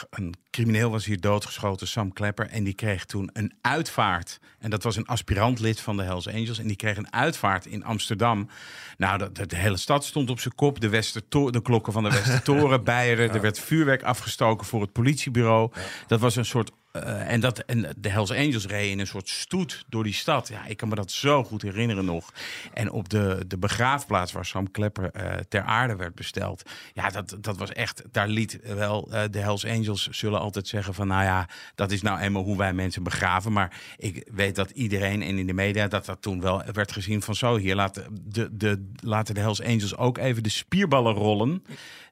een, 0.10 0.34
crimineel 0.50 0.90
was 0.90 1.06
hier 1.06 1.20
doodgeschoten, 1.20 1.88
Sam 1.88 2.14
Klepper. 2.14 2.48
En 2.50 2.64
die 2.64 2.74
kreeg 2.74 3.06
toen 3.06 3.30
een 3.34 3.54
uitvaart. 3.62 4.40
En 4.60 4.70
dat 4.70 4.84
was 4.84 4.96
een 4.96 5.06
aspirant-lid 5.06 5.80
van 5.82 5.98
de 5.98 6.04
Hells 6.04 6.28
Angels. 6.28 6.60
En 6.60 6.68
die 6.68 6.75
kreeg 6.75 6.98
een 6.98 7.14
uitvaart 7.14 7.66
in 7.66 7.84
Amsterdam. 7.84 8.50
Nou, 8.98 9.18
dat, 9.18 9.36
dat- 9.36 9.50
de 9.50 9.56
hele 9.56 9.78
stad 9.78 10.06
stond 10.06 10.30
op 10.30 10.40
zijn 10.40 10.56
kop. 10.56 10.80
De, 10.80 11.14
de 11.52 11.62
klokken 11.62 11.94
van 11.94 12.04
de 12.04 12.10
Westertoren 12.10 12.84
bijeren. 12.94 13.34
Er 13.34 13.42
werd 13.42 13.60
vuurwerk 13.60 14.04
afgestoken 14.04 14.66
voor 14.66 14.85
het 14.86 14.94
politiebureau. 14.94 15.72
Dat 16.08 16.20
was 16.20 16.36
een 16.36 16.46
soort 16.46 16.72
eh, 16.96 17.32
en, 17.32 17.39
dat, 17.39 17.60
en 17.60 17.94
de 17.98 18.10
Hells 18.10 18.32
Angels 18.32 18.65
reden 18.65 18.92
in 18.92 19.00
een 19.00 19.08
soort 19.08 19.30
stoet 19.30 19.86
door 19.89 20.04
die 20.04 20.13
stad. 20.13 20.48
Ja, 20.48 20.65
ik 20.65 20.77
kan 20.77 20.89
me 20.89 20.96
dat 20.96 21.12
zo 21.12 21.44
goed 21.44 21.62
herinneren 21.62 22.06
nog. 22.06 22.34
En 22.74 22.92
op 22.92 23.10
de, 23.10 23.44
de 23.48 23.58
begraafplaats 23.58 24.32
waar 24.32 24.46
Sam 24.46 24.72
Klepper 24.72 25.12
eh, 25.12 25.38
ter 25.50 25.62
aarde 25.62 25.96
werd 25.96 26.15
besteld. 26.15 26.70
Ja, 26.94 27.10
dat, 27.10 27.38
dat 27.42 27.58
was 27.58 27.72
echt, 27.72 28.04
daar 28.12 28.27
liet 28.27 28.60
wel 28.63 29.12
eh, 29.12 29.24
de 29.32 29.39
Hells 29.39 29.65
Angels 29.65 30.08
zullen 30.08 30.39
altijd 30.39 30.68
zeggen 30.68 30.94
van... 30.94 31.08
nou 31.08 31.24
ja, 31.24 31.50
dat 31.75 31.92
is 31.92 32.01
nou 32.01 32.20
eenmaal 32.20 32.44
hoe 32.44 32.58
wij 32.58 32.74
mensen 32.74 33.04
begraven. 33.04 33.51
Maar 33.51 33.82
ik 33.98 34.30
weet 34.34 34.56
dat 34.56 34.70
iedereen 34.70 35.22
en 35.22 35.38
in 35.38 35.48
de 35.48 35.54
media 35.54 35.88
dat 35.88 36.06
dat 36.06 36.22
toen 36.22 36.42
wel 36.42 36.63
werd 36.72 36.92
gezien 36.92 37.22
van... 37.22 37.36
zo, 37.36 37.58
hier 37.58 37.75
laten 37.75 38.06
de, 38.24 38.58
de, 38.58 38.92
laten 38.96 39.34
de 39.36 39.42
Hells 39.42 39.62
Angels 39.62 39.98
ook 39.98 40.18
even 40.18 40.44
de 40.44 40.50
spierballen 40.50 41.13
rollen. 41.13 41.63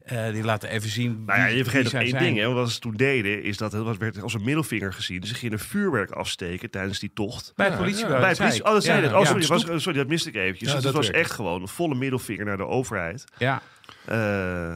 Eh, 0.04 0.32
die 0.32 0.44
laten 0.44 0.70
even 0.70 0.90
zien. 0.90 1.24
Nou 1.26 1.40
ja, 1.40 1.46
wie- 1.48 1.56
je 1.56 1.64
vergeet 1.64 1.84
nog 1.84 1.94
één 1.94 2.10
zijn. 2.10 2.24
ding. 2.24 2.38
Hè? 2.38 2.48
Wat 2.54 2.72
ze 2.72 2.80
toen 2.80 2.94
deden, 2.96 3.44
is 3.44 3.58
dat 3.58 3.72
het 3.72 3.84
was- 3.84 3.98
werd 3.98 4.22
als 4.22 4.34
een 4.34 4.44
middelvinger 4.44 4.94
gezien. 4.94 5.24
Ze 5.24 5.34
gingen 5.36 5.60
vuurwerk 5.60 6.12
afsteken 6.12 6.70
tijdens 6.70 7.00
die 7.00 7.12
tocht. 7.14 7.52
Bij 7.56 7.66
het 7.66 7.74
ja. 7.74 8.08
Bij 8.20 8.30
het 8.30 8.38
politie. 8.38 8.66
Oh, 8.66 8.72
dat 8.72 8.84
zei 8.84 8.98
ja, 8.98 9.04
het. 9.04 9.14
Oh, 9.14 9.20
ja. 9.20 9.26
sorry, 9.26 9.48
was, 9.48 9.84
sorry, 9.84 9.98
dat 10.00 10.08
miste 10.08 10.30
ik 10.30 10.36
eventjes. 10.36 10.68
Ja, 10.70 10.74
Dus 10.76 10.84
dat 10.84 10.94
het 10.94 11.02
was 11.04 11.12
werkt. 11.12 11.26
echt 11.28 11.36
gewoon 11.36 11.62
een 11.62 11.68
volle 11.68 11.96
middelvinger 11.96 12.46
naar 12.46 12.58
de 12.58 12.66
overheid. 12.68 13.24
Ja. 13.38 13.62
Eh, 14.06 14.74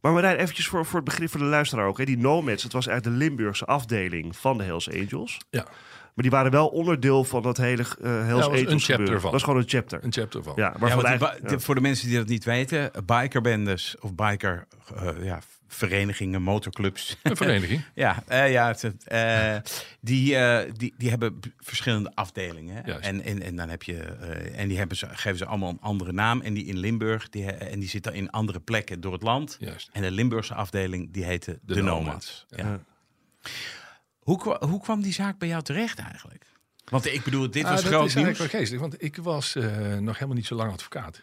maar 0.00 0.12
Marijn, 0.12 0.36
eventjes 0.36 0.66
voor, 0.66 0.86
voor 0.86 0.96
het 1.00 1.04
begrip 1.08 1.30
van 1.30 1.40
de 1.40 1.46
luisteraar 1.46 1.86
ook. 1.86 1.98
Hè. 1.98 2.04
Die 2.04 2.18
Nomads, 2.18 2.62
het 2.62 2.72
was 2.72 2.86
eigenlijk 2.86 3.18
de 3.18 3.24
Limburgse 3.24 3.64
afdeling 3.64 4.36
van 4.36 4.58
de 4.58 4.64
Hells 4.64 4.90
Angels. 4.92 5.38
Ja, 5.50 5.66
Maar 6.14 6.24
die 6.24 6.30
waren 6.30 6.50
wel 6.50 6.68
onderdeel 6.68 7.24
van 7.24 7.42
dat 7.42 7.56
hele 7.56 7.82
eh 7.82 7.86
Hells 8.26 8.46
was 8.46 8.60
een 8.60 8.66
Angels 8.66 8.68
chapter 8.68 8.94
gebeuren. 8.94 9.20
van. 9.20 9.22
Dat 9.22 9.32
was 9.32 9.42
gewoon 9.42 9.58
een 9.58 9.68
chapter. 9.68 10.04
een 10.04 10.12
chapter 10.12 10.42
van. 10.42 10.52
Ja, 10.56 10.76
eigenlijk- 10.80 11.48
de- 11.48 11.60
voor 11.60 11.74
de 11.74 11.80
mensen 11.80 12.08
die 12.08 12.16
dat 12.16 12.26
niet 12.28 12.44
weten, 12.44 12.90
bikerbendes 13.06 13.96
of 14.00 14.14
biker 14.14 14.66
eh, 14.96 15.24
ja, 15.24 15.38
verenigingen, 15.68 16.42
motorclubs. 16.42 17.16
Een 17.22 17.36
vereniging. 17.36 17.82
ja, 17.94 18.22
eh, 18.26 18.52
ja 18.52 18.66
het, 18.68 19.04
eh, 19.04 19.56
die, 20.00 20.36
eh, 20.36 20.72
die, 20.76 20.94
die 20.98 21.10
hebben 21.10 21.40
verschillende 21.58 22.10
afdelingen. 22.14 22.84
En, 23.02 23.22
en, 23.24 23.42
en 23.42 23.56
dan 23.56 23.68
heb 23.68 23.82
je 23.82 23.96
eh, 24.02 24.60
en 24.60 24.68
die 24.68 24.78
hebben 24.78 24.96
ze, 24.96 25.06
geven 25.10 25.38
ze 25.38 25.44
allemaal 25.46 25.70
een 25.70 25.80
andere 25.80 26.12
naam. 26.12 26.40
En 26.40 26.54
die 26.54 26.64
in 26.64 26.78
Limburg, 26.78 27.28
die, 27.28 27.44
en 27.52 27.80
die 27.80 27.88
zitten 27.88 28.14
in 28.14 28.30
andere 28.30 28.60
plekken 28.60 29.00
door 29.00 29.12
het 29.12 29.22
land. 29.22 29.56
Juist. 29.60 29.88
En 29.92 30.02
de 30.02 30.10
Limburgse 30.10 30.54
afdeling, 30.54 31.12
die 31.12 31.24
heette 31.24 31.58
de, 31.62 31.74
De 31.74 31.82
Nomads. 31.82 32.46
Nomads, 32.50 32.78
Ja. 33.42 33.50
Hoe, 34.24 34.56
hoe 34.60 34.80
kwam 34.80 35.02
die 35.02 35.12
zaak 35.12 35.38
bij 35.38 35.48
jou 35.48 35.62
terecht 35.62 35.98
eigenlijk? 35.98 36.52
Want 36.84 37.06
ik 37.06 37.22
bedoel, 37.24 37.50
dit 37.50 37.64
Ah, 37.64 37.70
was 37.70 37.82
dat 37.82 37.92
groot 37.92 38.14
nieuws. 38.14 38.38
wel 38.38 38.48
geestig, 38.48 38.78
want 38.80 39.02
ik 39.02 39.16
was 39.16 39.54
eh, 39.54 39.96
nog 39.98 40.14
helemaal 40.14 40.36
niet 40.36 40.46
zo 40.46 40.54
lang 40.54 40.72
advocaat. 40.72 41.22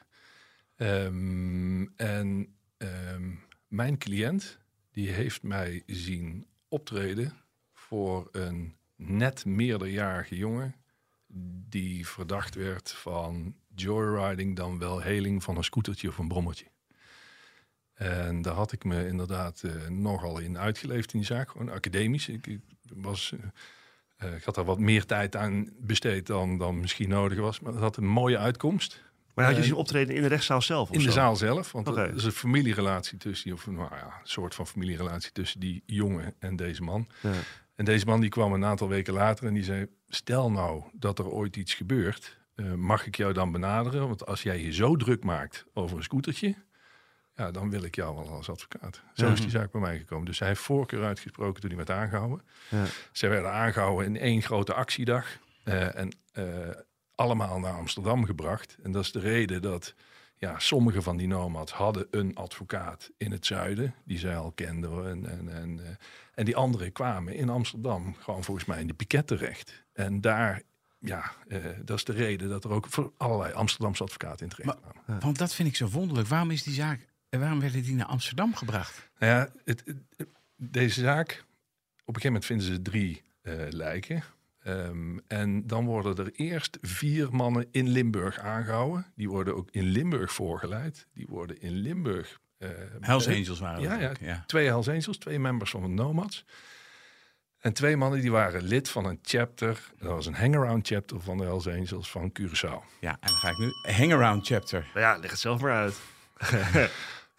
Ehm, 0.75 1.86
en 1.96 2.55
ehm, 2.77 3.31
mijn 3.67 3.98
cliënt, 3.98 4.58
die 4.91 5.10
heeft 5.10 5.43
mij 5.43 5.84
zien 5.86 6.46
optreden 6.67 7.34
voor 7.74 8.29
een 8.31 8.75
net 8.96 9.46
meerderjarige 9.46 10.36
jongen 10.38 10.75
die 11.70 12.08
verdacht 12.08 12.55
werd 12.55 12.91
van 12.91 13.55
joyriding 13.75 14.55
dan 14.55 14.77
wel 14.79 15.00
heling 15.01 15.43
van 15.43 15.58
een 15.58 15.63
scootertje 15.63 16.08
of 16.08 16.17
een 16.17 16.27
brommertje. 16.27 16.65
En 18.01 18.41
daar 18.41 18.53
had 18.53 18.72
ik 18.72 18.84
me 18.84 19.08
inderdaad 19.08 19.62
eh, 19.63 19.88
nogal 19.89 20.39
in 20.39 20.58
uitgeleefd 20.58 21.13
in 21.13 21.20
die 21.20 21.27
zaak, 21.27 21.50
gewoon 21.50 21.70
academisch. 21.70 22.27
Ik, 22.27 22.48
ik 22.48 22.60
was... 22.93 23.34
eh, 24.17 24.27
eh, 24.27 24.36
ik 24.36 24.43
had 24.43 24.55
daar 24.55 24.65
wat 24.65 24.79
meer 24.79 25.05
tijd 25.05 25.36
aan 25.36 25.70
besteed 25.79 26.27
dan, 26.27 26.58
dan 26.58 26.79
misschien 26.79 27.10
nodig 27.10 27.39
was. 27.39 27.60
Maar 27.60 27.74
dat 27.74 27.81
had 27.81 27.98
een 27.98 28.05
mooie 28.08 28.38
uitkomst. 28.38 29.03
Maar 29.34 29.46
had 29.46 29.55
je 29.55 29.63
zien 29.63 29.75
optreden 29.75 30.15
in 30.15 30.22
de 30.22 30.27
rechtszaal 30.27 30.62
zelf? 30.62 30.89
of 30.89 30.96
In 30.96 31.03
de 31.03 31.12
zaal 31.12 31.36
zelf. 31.36 31.72
Want 31.72 31.88
Oké. 31.88 32.01
er 32.01 32.15
is 32.15 32.24
een 32.24 32.31
familierelatie 32.31 33.17
tussen 33.17 33.46
die, 33.46 33.53
of 33.53 33.67
nou 33.67 33.96
ja, 33.96 34.05
een 34.05 34.12
soort 34.24 34.55
van 34.55 34.67
familierelatie 34.67 35.31
tussen 35.31 35.60
die 35.60 35.84
jongen 35.86 36.34
en 36.39 36.55
deze 36.55 36.84
man. 36.84 37.08
Ja. 37.22 37.31
En 37.75 37.86
deze 37.86 38.05
man 38.05 38.22
die 38.22 38.29
kwam 38.29 38.53
een 38.53 38.65
aantal 38.65 38.88
weken 38.88 39.13
later 39.13 39.48
en 39.48 39.53
die 39.53 39.63
zei: 39.63 39.88
Stel 40.08 40.51
nou 40.51 40.84
dat 40.93 41.20
er 41.20 41.29
ooit 41.29 41.55
iets 41.55 41.74
gebeurt, 41.74 42.38
mag 42.75 43.05
ik 43.05 43.15
jou 43.15 43.34
dan 43.34 43.51
benaderen? 43.51 44.08
Want 44.08 44.25
als 44.25 44.43
jij 44.43 44.63
je 44.63 44.74
zo 44.74 44.96
druk 44.96 45.24
maakt 45.24 45.65
over 45.74 45.98
een 45.98 46.03
scootertje, 46.03 46.55
ja, 47.35 47.51
dan 47.51 47.69
wil 47.69 47.83
ik 47.83 47.95
jou 47.95 48.15
wel 48.15 48.29
als 48.29 48.50
advocaat. 48.50 49.01
Zo 49.13 49.25
Ja. 49.25 49.31
is 49.31 49.41
die 49.41 49.50
zaak 49.50 49.71
bij 49.71 49.81
mij 49.81 49.97
gekomen. 49.97 50.25
Dus 50.25 50.39
hij 50.39 50.47
heeft 50.47 50.61
voorkeur 50.61 51.03
uitgesproken 51.05 51.61
toen 51.61 51.69
hij 51.69 51.85
werd 51.85 51.89
aangehouden. 52.00 52.41
Ja. 52.69 52.85
Zij 53.11 53.29
werden 53.29 53.51
aangehouden 53.51 54.05
in 54.05 54.17
één 54.17 54.41
grote 54.41 54.73
actiedag. 54.73 55.25
eh, 55.63 55.95
en 55.95 56.15
eh, 56.31 56.45
allemaal 57.15 57.59
naar 57.59 57.73
Amsterdam 57.73 58.25
gebracht. 58.25 58.77
En 58.83 58.91
dat 58.91 59.03
is 59.03 59.11
de 59.11 59.19
reden 59.19 59.61
dat 59.61 59.93
ja, 60.35 60.59
sommige 60.59 61.01
van 61.01 61.17
die 61.17 61.27
nomads 61.27 61.71
hadden 61.71 62.07
een 62.11 62.35
advocaat 62.35 63.11
in 63.17 63.31
het 63.31 63.45
zuiden. 63.45 63.95
Die 64.05 64.17
zij 64.19 64.38
al 64.38 64.51
kenden. 64.51 65.09
En, 65.09 65.29
en, 65.29 65.50
en, 65.55 65.79
eh, 65.85 65.89
en 66.33 66.45
die 66.45 66.55
anderen 66.55 66.91
kwamen 66.91 67.35
in 67.35 67.50
Amsterdam 67.50 68.15
gewoon 68.19 68.43
volgens 68.43 68.65
mij 68.65 68.79
in 68.79 68.88
de 68.88 68.93
piket 68.93 69.27
terecht. 69.27 69.83
En 69.93 70.21
daar, 70.21 70.61
ja, 71.00 71.31
dat 71.83 71.97
is 71.97 72.03
de 72.03 72.13
reden 72.13 72.50
dat 72.50 72.63
er 72.63 72.71
ook 72.71 72.85
voor 72.89 73.11
allerlei 73.17 73.53
Amsterdamse 73.53 74.03
advocaten 74.03 74.43
in 74.43 74.50
terecht 74.55 74.77
kwamen. 74.79 75.21
Want 75.21 75.38
dat 75.38 75.53
vind 75.53 75.67
ik 75.67 75.75
zo 75.75 75.88
wonderlijk. 75.89 76.27
Waarom 76.27 76.51
is 76.51 76.63
die 76.63 76.73
zaak... 76.73 77.09
en 77.31 77.39
Waarom 77.39 77.59
werden 77.59 77.83
die 77.83 77.95
naar 77.95 78.05
Amsterdam 78.05 78.55
gebracht? 78.55 79.09
Nou 79.19 79.33
ja, 79.33 79.50
het, 79.65 79.83
het- 79.85 80.27
deze 80.55 81.01
zaak, 81.01 81.31
op 82.05 82.15
een 82.15 82.21
gegeven 82.21 82.25
moment 82.25 82.45
vinden 82.45 82.65
ze 82.65 82.81
drie 82.81 83.21
eh, 83.41 83.53
lijken. 83.69 84.23
Ehm, 84.63 85.17
en 85.27 85.67
dan 85.67 85.85
worden 85.85 86.25
er 86.25 86.31
eerst 86.31 86.77
vier 86.81 87.35
mannen 87.35 87.67
in 87.71 87.88
Limburg 87.89 88.39
aangehouden. 88.39 89.05
Die 89.15 89.29
worden 89.29 89.55
ook 89.55 89.69
in 89.71 89.83
Limburg 89.83 90.33
voorgeleid. 90.33 91.07
Die 91.13 91.25
worden 91.29 91.61
in 91.61 91.71
Limburg... 91.71 92.39
eh, 92.57 92.69
Hells 93.00 93.25
eh, 93.25 93.35
Angels 93.35 93.59
waren 93.59 93.81
ja, 93.81 93.97
dat 93.97 94.19
ja, 94.19 94.27
ja. 94.27 94.43
Twee 94.47 94.65
Hells 94.65 94.88
Angels, 94.89 95.17
twee 95.17 95.39
members 95.39 95.71
van 95.71 95.81
de 95.81 95.88
Nomads. 95.88 96.45
En 97.59 97.73
twee 97.73 97.97
mannen 97.97 98.21
die 98.21 98.31
waren 98.31 98.63
lid 98.63 98.89
van 98.89 99.05
een 99.05 99.19
chapter. 99.21 99.91
Dat 100.00 100.09
was 100.11 100.25
een 100.25 100.35
hangaround 100.35 100.88
chapter 100.88 101.21
van 101.21 101.38
de 101.38 101.43
Hells 101.43 101.67
Angels 101.67 102.11
van 102.11 102.31
Curaçao. 102.39 102.97
Ja, 103.00 103.11
en 103.11 103.17
dan 103.27 103.35
ga 103.38 103.50
ik 103.50 103.57
nu... 103.57 103.71
Hangaround 103.93 104.45
chapter. 104.47 104.79
Nou 104.93 105.00
ja, 105.05 105.17
leg 105.17 105.31
het 105.31 105.39
zelf 105.39 105.61
maar 105.61 105.71
uit. 105.73 106.00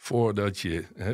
voordat 0.02 0.58
je. 0.58 0.84
Hè, 0.96 1.12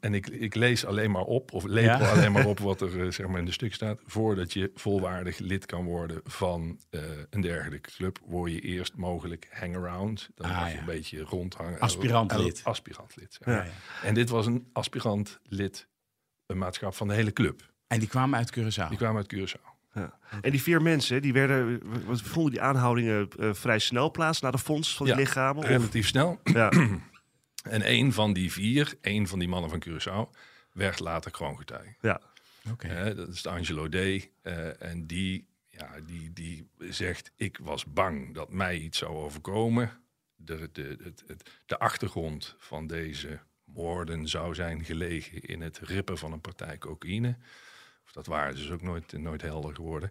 en 0.00 0.14
ik, 0.14 0.26
ik 0.28 0.54
lees 0.54 0.84
alleen 0.84 1.10
maar 1.10 1.22
op, 1.22 1.52
of 1.52 1.64
lepel 1.64 1.98
Ja. 2.00 2.10
alleen 2.10 2.32
maar 2.32 2.46
op 2.46 2.58
wat 2.68 2.80
er 2.80 3.04
eh, 3.04 3.10
zeg 3.12 3.26
maar 3.26 3.38
in 3.38 3.44
de 3.44 3.52
stuk 3.52 3.74
staat. 3.74 4.00
Voordat 4.06 4.52
je 4.52 4.70
volwaardig 4.74 5.38
lid 5.38 5.66
kan 5.66 5.84
worden 5.84 6.20
van 6.24 6.78
eh, 6.90 7.00
een 7.30 7.40
dergelijke 7.40 7.90
club, 7.90 8.18
word 8.26 8.52
je 8.52 8.60
eerst 8.60 8.96
mogelijk 8.96 9.48
hangaround. 9.50 10.30
Dan 10.34 10.50
Ah, 10.50 10.56
mag 10.58 10.66
je 10.68 10.72
ja. 10.74 10.78
een 10.78 10.84
beetje 10.84 11.20
rondhangen. 11.20 11.78
Aspirantlid. 11.80 12.58
Eh, 12.58 12.64
Aspirantlid. 12.64 13.32
zeg 13.40 13.48
Ja, 13.48 13.52
maar. 13.60 13.66
ja. 13.66 14.06
En 14.08 14.14
dit 14.14 14.28
was 14.28 14.46
een 14.46 14.68
aspirantlid, 14.72 15.88
een 16.46 16.58
maatschap 16.58 16.94
van 16.94 17.08
de 17.08 17.14
hele 17.14 17.32
club. 17.32 17.68
En 17.86 17.98
die 17.98 18.08
kwamen 18.08 18.38
uit 18.38 18.58
Curaçao. 18.58 18.88
Die 18.88 18.98
kwamen 18.98 19.16
uit 19.16 19.34
Curaçao. 19.34 19.68
Ja. 19.94 20.18
En 20.40 20.50
die 20.50 20.62
vier 20.62 20.82
mensen, 20.82 21.22
die 21.22 21.32
werden, 21.32 21.80
wat 22.06 22.20
vonden 22.22 22.52
die 22.52 22.60
aanhoudingen 22.60 23.28
vrij 23.54 23.78
snel 23.78 24.10
plaats 24.10 24.40
na 24.40 24.50
de 24.50 24.58
fonds 24.58 24.96
van 24.96 25.06
die 25.06 25.14
Ja, 25.14 25.20
lichamen? 25.20 25.62
Of- 25.62 25.68
Relatief 25.68 26.06
snel. 26.06 26.40
ja. 26.44 26.72
En 27.62 27.90
een 27.90 28.12
van 28.12 28.32
die 28.32 28.52
vier, 28.52 28.94
een 29.00 29.28
van 29.28 29.38
die 29.38 29.48
mannen 29.48 29.70
van 29.70 29.82
Curaçao, 29.88 30.38
werd 30.72 30.98
later 31.00 31.30
kroongetuige. 31.30 31.94
ja. 32.00 32.20
Oké. 32.70 32.86
Hè, 32.86 33.14
dat 33.14 33.28
is 33.28 33.42
de 33.42 33.48
Angelo 33.48 33.88
D. 33.88 33.94
eh, 33.94 34.82
en 34.82 35.06
die, 35.06 35.46
ja, 35.68 36.00
die, 36.06 36.32
die 36.32 36.68
zegt, 36.78 37.32
ik 37.36 37.58
was 37.62 37.84
bang 37.84 38.34
dat 38.34 38.52
mij 38.52 38.78
iets 38.78 38.98
zou 38.98 39.16
overkomen. 39.16 40.00
De, 40.36 40.68
de, 40.72 40.96
het- 41.02 41.22
het- 41.26 41.50
de 41.66 41.78
achtergrond 41.78 42.54
van 42.58 42.86
deze 42.86 43.40
moorden 43.64 44.28
zou 44.28 44.54
zijn 44.54 44.84
gelegen 44.84 45.40
in 45.42 45.60
het 45.60 45.78
rippen 45.78 46.18
van 46.18 46.32
een 46.32 46.40
partij 46.40 46.78
cocaïne. 46.78 47.36
Of 48.04 48.12
dat 48.12 48.26
waren 48.26 48.54
dus 48.54 48.70
ook 48.70 48.82
nooit, 48.82 49.12
nooit 49.12 49.42
helder 49.42 49.74
geworden. 49.74 50.10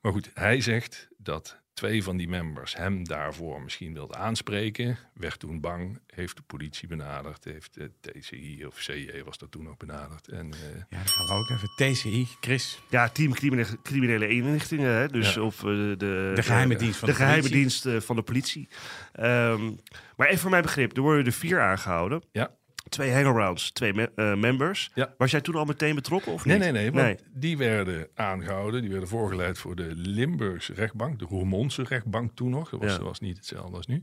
Maar 0.00 0.12
goed, 0.12 0.30
hij 0.34 0.60
zegt 0.60 1.08
dat 1.16 1.60
twee 1.74 2.02
van 2.02 2.16
die 2.16 2.28
members 2.28 2.76
hem 2.76 3.04
daarvoor 3.04 3.62
misschien 3.62 3.92
wilden 3.92 4.16
aanspreken. 4.16 4.98
Werd 5.14 5.38
toen 5.38 5.60
bang, 5.60 6.00
heeft 6.06 6.36
de 6.36 6.42
politie 6.42 6.88
benaderd, 6.88 7.44
heeft 7.44 7.74
de 7.74 7.90
TCI 8.00 8.64
of 8.66 8.74
CJ 8.74 9.22
was 9.24 9.38
dat 9.38 9.50
toen 9.50 9.62
nog 9.62 9.76
benaderd. 9.76 10.28
En 10.28 10.52
eh, 10.52 10.58
Ja, 10.88 10.96
dan 10.96 11.06
gaan 11.06 11.26
we 11.26 11.32
ook 11.32 11.50
even. 11.50 11.92
TCI, 11.92 12.26
Chris. 12.40 12.78
ja, 12.90 13.08
team 13.08 13.32
criminele, 13.34 13.82
criminele 13.82 14.28
inrichtingen. 14.28 14.90
Hè? 14.92 15.08
Dus 15.08 15.34
Ja. 15.34 15.40
of 15.42 15.56
eh, 15.58 15.64
de, 15.64 16.32
De 16.34 16.42
geheime 16.42 16.76
dienst 16.76 16.98
van 16.98 17.08
de, 17.08 17.14
de, 17.14 17.20
geheime 17.20 17.42
politie. 17.42 17.60
dienst 17.60 17.86
eh, 17.86 18.00
van 18.00 18.16
de 18.16 18.22
politie. 18.22 18.68
Ehm, 19.12 19.72
maar 20.16 20.26
even 20.26 20.38
voor 20.40 20.50
mijn 20.50 20.62
begrip, 20.62 20.96
er 20.96 21.02
worden 21.02 21.26
er 21.26 21.32
vier 21.32 21.60
aangehouden. 21.60 22.22
Ja. 22.32 22.56
Twee 22.88 23.12
hangarounds, 23.12 23.70
twee 23.70 23.94
me- 23.94 24.12
eh, 24.14 24.34
members. 24.34 24.90
Ja. 24.94 25.14
Was 25.18 25.30
jij 25.30 25.40
toen 25.40 25.54
al 25.54 25.64
meteen 25.64 25.94
betrokken 25.94 26.32
of 26.32 26.44
Nee, 26.44 26.58
niet? 26.58 26.72
nee, 26.72 26.90
nee. 26.90 26.90
Want 26.90 27.22
die 27.32 27.56
werden 27.58 28.08
aangehouden. 28.14 28.80
Die 28.80 28.90
werden 28.90 29.08
voorgeleid 29.08 29.58
voor 29.58 29.76
de 29.76 29.90
Limburgse 29.94 30.72
rechtbank. 30.74 31.18
De 31.18 31.24
Roermondse 31.24 31.82
rechtbank 31.82 32.36
toen 32.36 32.50
nog. 32.50 32.70
Dat 32.70 32.80
was, 32.80 32.90
Ja. 32.90 32.96
dat 32.96 33.06
was 33.06 33.20
niet 33.20 33.36
hetzelfde 33.36 33.76
als 33.76 33.86
nu. 33.86 34.02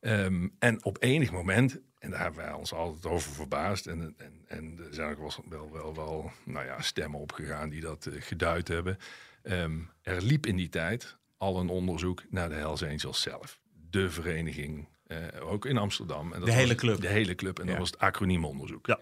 Ehm, 0.00 0.48
en 0.58 0.84
op 0.84 0.96
enig 1.02 1.32
moment, 1.32 1.80
en 1.98 2.10
daar 2.10 2.20
hebben 2.20 2.44
wij 2.44 2.52
ons 2.52 2.72
altijd 2.72 3.06
over 3.06 3.32
verbaasd. 3.32 3.86
En, 3.86 4.14
en, 4.18 4.32
en 4.48 4.78
er 4.78 4.94
zijn 4.94 5.10
ook 5.10 5.18
wel, 5.18 5.32
wel, 5.48 5.72
wel, 5.72 5.94
wel 5.94 6.30
nou 6.44 6.66
ja, 6.66 6.80
stemmen 6.82 7.20
opgegaan 7.20 7.68
die 7.68 7.80
dat 7.80 8.06
eh, 8.06 8.14
geduid 8.22 8.68
hebben. 8.68 8.98
Ehm, 9.42 9.78
er 10.02 10.22
liep 10.22 10.46
in 10.46 10.56
die 10.56 10.68
tijd 10.68 11.16
al 11.36 11.60
een 11.60 11.68
onderzoek 11.68 12.22
naar 12.30 12.48
de 12.48 12.54
Hells 12.54 12.82
Angels 12.84 13.20
zelf. 13.20 13.60
De 13.90 14.10
vereniging, 14.10 14.88
eh, 15.32 15.50
ook 15.50 15.66
in 15.66 15.76
Amsterdam. 15.78 16.32
En 16.32 16.38
dat 16.40 16.48
De 16.48 16.54
hele 16.54 16.66
was 16.68 16.76
club. 16.76 17.00
De 17.00 17.08
hele 17.08 17.34
club. 17.34 17.58
En 17.58 17.64
dat 17.64 17.74
Ja. 17.74 17.80
was 17.80 17.90
het 17.90 17.98
acroniemonderzoek. 18.00 18.86
Ja. 18.86 19.00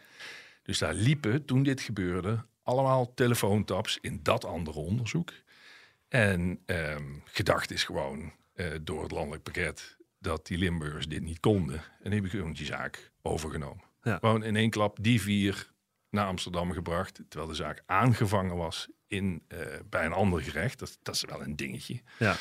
Dus 0.62 0.78
daar 0.78 0.94
liepen, 0.94 1.44
toen 1.44 1.62
dit 1.62 1.80
gebeurde, 1.80 2.44
allemaal 2.62 3.14
telefoontaps 3.14 3.98
in 4.00 4.20
dat 4.22 4.44
andere 4.44 4.78
onderzoek. 4.78 5.32
En 6.08 6.60
ehm, 6.66 7.04
gedacht 7.24 7.70
is 7.70 7.84
gewoon 7.84 8.32
eh, 8.54 8.66
door 8.82 9.02
het 9.02 9.10
landelijk 9.12 9.42
pakket 9.42 9.96
dat 10.18 10.46
die 10.46 10.58
Limburgers 10.58 11.08
dit 11.08 11.22
niet 11.22 11.40
konden. 11.40 11.74
En 11.76 11.82
die 12.02 12.12
hebben 12.12 12.30
gewoon 12.30 12.52
die 12.52 12.66
zaak 12.66 13.10
overgenomen. 13.22 13.84
Ja. 14.02 14.16
Gewoon 14.18 14.44
in 14.44 14.56
één 14.56 14.70
klap 14.70 14.96
die 15.00 15.20
vier 15.22 15.70
naar 16.10 16.26
Amsterdam 16.26 16.72
gebracht. 16.72 17.20
Terwijl 17.28 17.50
de 17.50 17.56
zaak 17.56 17.82
aangevangen 17.86 18.56
was 18.56 18.88
in, 19.06 19.42
eh, 19.48 19.58
bij 19.90 20.04
een 20.04 20.12
ander 20.12 20.42
gerecht. 20.42 20.78
Dat, 20.78 20.98
dat 21.02 21.14
is 21.14 21.24
wel 21.24 21.42
een 21.42 21.56
dingetje. 21.56 22.00
Ja. 22.18 22.36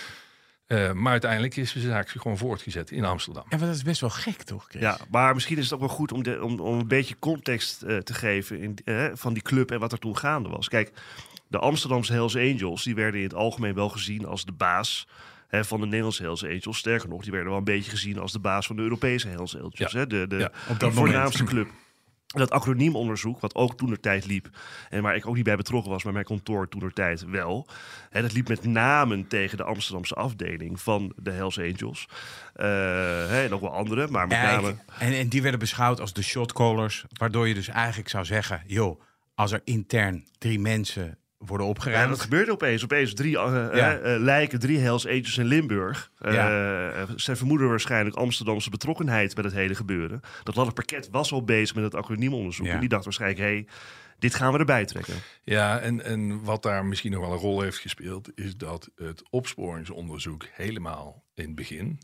Eh, 0.71 0.91
maar 0.91 1.11
uiteindelijk 1.11 1.55
is 1.55 1.73
de 1.73 1.79
zaak 1.79 2.09
gewoon 2.09 2.37
voortgezet 2.37 2.91
in 2.91 3.05
Amsterdam. 3.05 3.43
Ja, 3.49 3.57
maar 3.57 3.67
dat 3.67 3.75
is 3.75 3.83
best 3.83 4.01
wel 4.01 4.09
gek, 4.09 4.41
toch? 4.41 4.65
Chris? 4.67 4.81
Ja, 4.81 4.97
maar 5.09 5.33
misschien 5.33 5.57
is 5.57 5.63
het 5.63 5.73
ook 5.73 5.79
wel 5.79 5.89
goed 5.89 6.11
om, 6.11 6.23
de, 6.23 6.43
om, 6.43 6.59
om 6.59 6.79
een 6.79 6.87
beetje 6.87 7.15
context 7.19 7.81
eh, 7.81 7.97
te 7.97 8.13
geven 8.13 8.59
in, 8.59 8.77
eh, 8.85 9.05
van 9.13 9.33
die 9.33 9.43
club 9.43 9.71
en 9.71 9.79
wat 9.79 9.91
er 9.91 9.99
toen 9.99 10.17
gaande 10.17 10.49
was. 10.49 10.69
Kijk, 10.69 10.91
de 11.47 11.57
Amsterdamse 11.57 12.13
Hells 12.13 12.35
Angels 12.35 12.83
die 12.83 12.95
werden 12.95 13.19
in 13.19 13.25
het 13.25 13.35
algemeen 13.35 13.73
wel 13.73 13.89
gezien 13.89 14.25
als 14.25 14.45
de 14.45 14.51
baas 14.51 15.07
hè, 15.47 15.65
van 15.65 15.79
de 15.79 15.85
Nederlandse 15.85 16.23
Hells 16.23 16.43
Angels. 16.43 16.77
Sterker 16.77 17.09
nog, 17.09 17.21
die 17.21 17.31
werden 17.31 17.49
wel 17.49 17.57
een 17.57 17.63
beetje 17.63 17.91
gezien 17.91 18.19
als 18.19 18.31
de 18.31 18.39
baas 18.39 18.65
van 18.67 18.75
de 18.75 18.81
Europese 18.81 19.27
Hells 19.27 19.55
Angels. 19.55 19.77
Ja. 19.77 19.89
Hè, 19.99 20.07
de 20.07 20.27
de, 20.27 20.37
Ja, 20.79 20.91
voornaamste 20.91 21.43
club. 21.43 21.67
Dat 22.31 22.51
acroniemonderzoek, 22.51 23.39
wat 23.39 23.55
ook 23.55 23.77
toen 23.77 23.89
de 23.89 23.99
tijd 23.99 24.25
liep, 24.25 24.49
en 24.89 25.01
waar 25.01 25.15
ik 25.15 25.27
ook 25.27 25.35
niet 25.35 25.43
bij 25.43 25.55
betrokken 25.55 25.91
was, 25.91 26.03
maar 26.03 26.13
mijn 26.13 26.25
kantoor 26.25 26.67
toen 26.69 26.79
de 26.79 26.93
tijd 26.93 27.25
wel. 27.25 27.67
Hè, 28.09 28.21
dat 28.21 28.33
liep 28.33 28.47
met 28.47 28.63
name 28.65 29.27
tegen 29.27 29.57
de 29.57 29.63
Amsterdamse 29.63 30.15
afdeling 30.15 30.79
van 30.81 31.13
de 31.15 31.31
Hells 31.31 31.59
Angels. 31.59 32.07
Eh, 32.53 32.65
hè, 33.27 33.43
en 33.43 33.49
nog 33.49 33.59
wel 33.59 33.73
andere, 33.73 34.07
maar 34.07 34.27
met 34.27 34.37
Ja, 34.37 34.51
name. 34.55 34.75
en, 34.99 35.13
en 35.13 35.27
die 35.27 35.41
werden 35.41 35.59
beschouwd 35.59 35.99
als 35.99 36.13
de 36.13 36.23
shotcallers. 36.23 37.05
Waardoor 37.17 37.47
je 37.47 37.53
dus 37.53 37.67
eigenlijk 37.67 38.09
zou 38.09 38.25
zeggen... 38.25 38.63
joh, 38.67 39.01
als 39.35 39.51
er 39.51 39.61
intern 39.63 40.25
drie 40.37 40.59
mensen 40.59 41.17
worden 41.45 41.65
Ja, 41.65 41.71
opgeruimd... 41.71 42.09
dat 42.09 42.19
gebeurde 42.21 42.51
opeens. 42.51 42.83
Opeens 42.83 43.13
drie 43.13 43.37
eh, 43.37 43.53
Ja. 43.73 43.97
eh, 43.97 44.15
eh, 44.15 44.21
lijken, 44.21 44.59
drie 44.59 44.79
Hells 44.79 45.07
Angels 45.07 45.37
in 45.37 45.45
Limburg. 45.45 46.11
Eh, 46.17 46.33
Ja. 46.33 47.05
Zij 47.15 47.35
vermoeden 47.35 47.69
waarschijnlijk 47.69 48.15
Amsterdamse 48.15 48.69
betrokkenheid 48.69 49.35
bij 49.35 49.43
het 49.43 49.53
hele 49.53 49.75
gebeuren. 49.75 50.19
Dat 50.43 50.55
ladder 50.55 50.73
parket 50.73 51.09
was 51.11 51.31
al 51.31 51.43
bezig 51.43 51.75
met 51.75 51.83
het 51.83 51.95
acroniemonderzoek. 51.95 52.65
Ja. 52.65 52.73
En 52.73 52.79
die 52.79 52.89
dacht 52.89 53.03
waarschijnlijk, 53.03 53.39
hé, 53.41 53.45
hey, 53.45 53.67
dit 54.19 54.35
gaan 54.35 54.53
we 54.53 54.59
erbij 54.59 54.85
trekken. 54.85 55.13
Ja, 55.43 55.79
en, 55.79 56.03
en 56.03 56.43
wat 56.43 56.63
daar 56.63 56.85
misschien 56.85 57.11
nog 57.11 57.21
wel 57.21 57.31
een 57.31 57.37
rol 57.37 57.61
heeft 57.61 57.77
gespeeld, 57.77 58.29
is 58.35 58.57
dat 58.57 58.89
het 58.95 59.23
opsporingsonderzoek 59.29 60.45
helemaal 60.51 61.23
in 61.33 61.45
het 61.45 61.55
begin, 61.55 61.99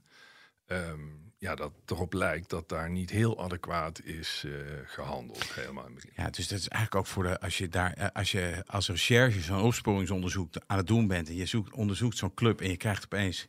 ehm, 0.67 1.00
ja, 1.39 1.56
dat 1.56 1.72
erop 1.86 2.13
lijkt 2.13 2.50
dat 2.50 2.70
daar 2.70 2.89
niet 2.89 3.10
heel 3.10 3.44
adequaat 3.44 4.01
is 4.03 4.44
eh, 4.46 4.51
gehandeld. 4.86 5.53
Helemaal 5.53 5.86
in 5.88 5.94
het 5.94 6.03
begin. 6.06 6.24
Ja, 6.24 6.29
dus 6.29 6.48
dat 6.48 6.60
is 6.60 6.67
eigenlijk 6.67 6.96
ook 7.06 7.12
voor 7.13 7.24
de 7.24 7.39
als 7.39 7.58
je 7.58 7.70
daar 7.70 7.94
eh, 7.94 8.08
als 8.13 8.32
je 8.32 8.63
als 8.67 8.88
recherche 8.89 9.39
zo'n 9.41 9.62
opsporingsonderzoek 9.62 10.53
aan 10.67 10.77
het 10.77 10.88
doen 10.88 11.08
bent 11.08 11.27
en 11.27 11.36
je 11.36 11.46
zoekt, 11.46 11.74
onderzoekt 11.74 12.17
zo'n 12.17 12.34
club 12.34 12.62
en 12.62 12.70
je 12.70 12.77
krijgt 12.77 13.03
opeens 13.06 13.46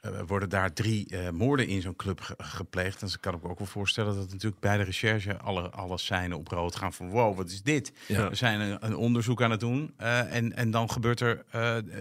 eh, 0.00 0.20
worden 0.26 0.48
daar 0.48 0.72
drie 0.72 1.30
moorden 1.30 1.66
in 1.66 1.80
zo'n 1.82 1.96
club 1.96 2.20
ge- 2.20 2.34
gepleegd. 2.38 3.00
Dan 3.00 3.10
kan 3.20 3.34
ik 3.34 3.42
me 3.42 3.48
ook 3.48 3.58
wel 3.58 3.66
voorstellen 3.66 4.16
dat 4.16 4.30
natuurlijk 4.30 4.60
bij 4.60 4.76
de 4.76 4.82
recherche 4.82 5.36
alle, 5.38 5.70
alle 5.70 5.98
seinen 5.98 6.38
op 6.38 6.48
rood 6.48 6.76
gaan 6.76 6.92
van 6.92 7.08
wow, 7.10 7.36
wat 7.36 7.50
is 7.50 7.62
dit? 7.62 7.92
Ja. 8.08 8.28
We 8.28 8.34
zijn 8.34 8.60
een, 8.60 8.86
een 8.86 8.96
onderzoek 8.96 9.42
aan 9.42 9.50
het 9.50 9.60
doen 9.60 9.94
en, 9.96 10.56
en 10.56 10.70
dan 10.70 10.90
gebeurt 10.90 11.20
er 11.20 11.44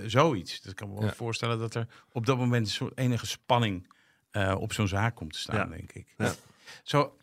zoiets. 0.05 0.61
Dus 0.61 0.71
ik 0.71 0.75
kan 0.77 0.87
me 0.89 0.93
wel 0.95 1.03
Ja. 1.03 1.13
voorstellen 1.13 1.59
dat 1.59 1.75
er 1.75 1.87
op 2.11 2.25
dat 2.25 2.37
moment 2.37 2.65
een 2.67 2.73
soort 2.73 2.97
enige 2.97 3.25
spanning 3.27 3.87
eh, 4.33 4.55
op 4.59 4.73
zo'n 4.73 4.87
zaak 4.87 5.15
komt 5.15 5.33
te 5.33 5.39
staan, 5.39 5.55
Ja. 5.69 5.75
denk 5.75 5.91
ik. 5.91 6.13
Ja. 6.17 6.33
Zo, 6.83 7.17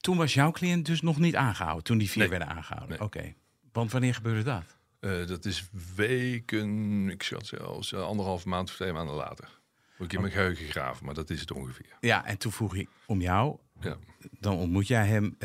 toen 0.00 0.16
was 0.16 0.34
jouw 0.34 0.50
cliënt 0.50 0.86
dus 0.86 1.00
nog 1.00 1.18
niet 1.18 1.36
aangehouden, 1.36 1.84
toen 1.84 1.98
die 1.98 2.10
vier 2.10 2.18
Nee. 2.28 2.38
werden 2.38 2.48
aangehouden. 2.48 2.88
Nee. 2.98 3.06
Oké. 3.06 3.34
Want 3.72 3.92
wanneer 3.92 4.14
gebeurde 4.14 4.42
dat? 4.42 4.62
Eh, 5.00 5.26
dat 5.26 5.44
is 5.44 5.68
weken, 5.94 7.08
ik 7.10 7.22
schat 7.22 7.46
zelfs 7.46 7.92
eh, 7.92 8.02
anderhalf 8.02 8.44
maand 8.44 8.68
of 8.68 8.74
twee 8.74 8.92
maanden 8.92 9.14
later. 9.14 9.48
Moet 9.96 10.06
ik 10.06 10.12
in 10.12 10.20
mijn 10.20 10.32
geheugen 10.32 10.66
graven, 10.66 11.04
maar 11.06 11.14
dat 11.14 11.30
is 11.30 11.40
het 11.40 11.50
ongeveer. 11.50 11.96
Ja, 12.00 12.24
en 12.24 12.38
toen 12.38 12.52
vroeg 12.52 12.72
hij 12.72 12.86
om 13.06 13.20
jou. 13.20 13.58
Ja. 13.80 13.96
Dan 14.30 14.56
ontmoet 14.56 14.86
jij 14.86 15.06
hem 15.06 15.36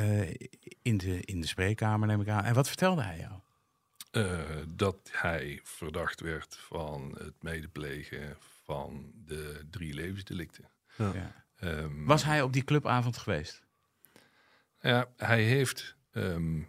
in, 0.82 0.98
de, 0.98 1.20
in 1.22 1.42
de 1.42 1.48
spreekkamer, 1.48 2.08
neem 2.08 2.22
ik 2.22 2.28
aan. 2.28 2.44
En 2.44 2.54
wat 2.54 2.68
vertelde 2.68 3.02
hij 3.02 3.18
jou? 3.18 3.34
Dat 4.68 5.10
hij 5.12 5.60
verdacht 5.64 6.22
werd 6.22 6.58
van 6.58 7.16
het 7.20 7.34
medeplegen 7.44 8.38
van 8.64 9.12
de 9.26 9.68
drie 9.70 9.94
levensdelicten. 9.94 10.66
Ja. 11.04 11.46
Ehm, 11.56 12.04
Was 12.06 12.24
hij 12.24 12.42
op 12.42 12.54
die 12.54 12.64
clubavond 12.64 13.18
geweest? 13.18 13.68
Ja, 14.80 15.10
hij 15.18 15.44
heeft 15.44 15.96
ehm, 16.12 16.62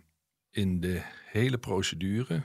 in 0.50 0.80
de 0.80 1.02
hele 1.26 1.58
procedure 1.58 2.42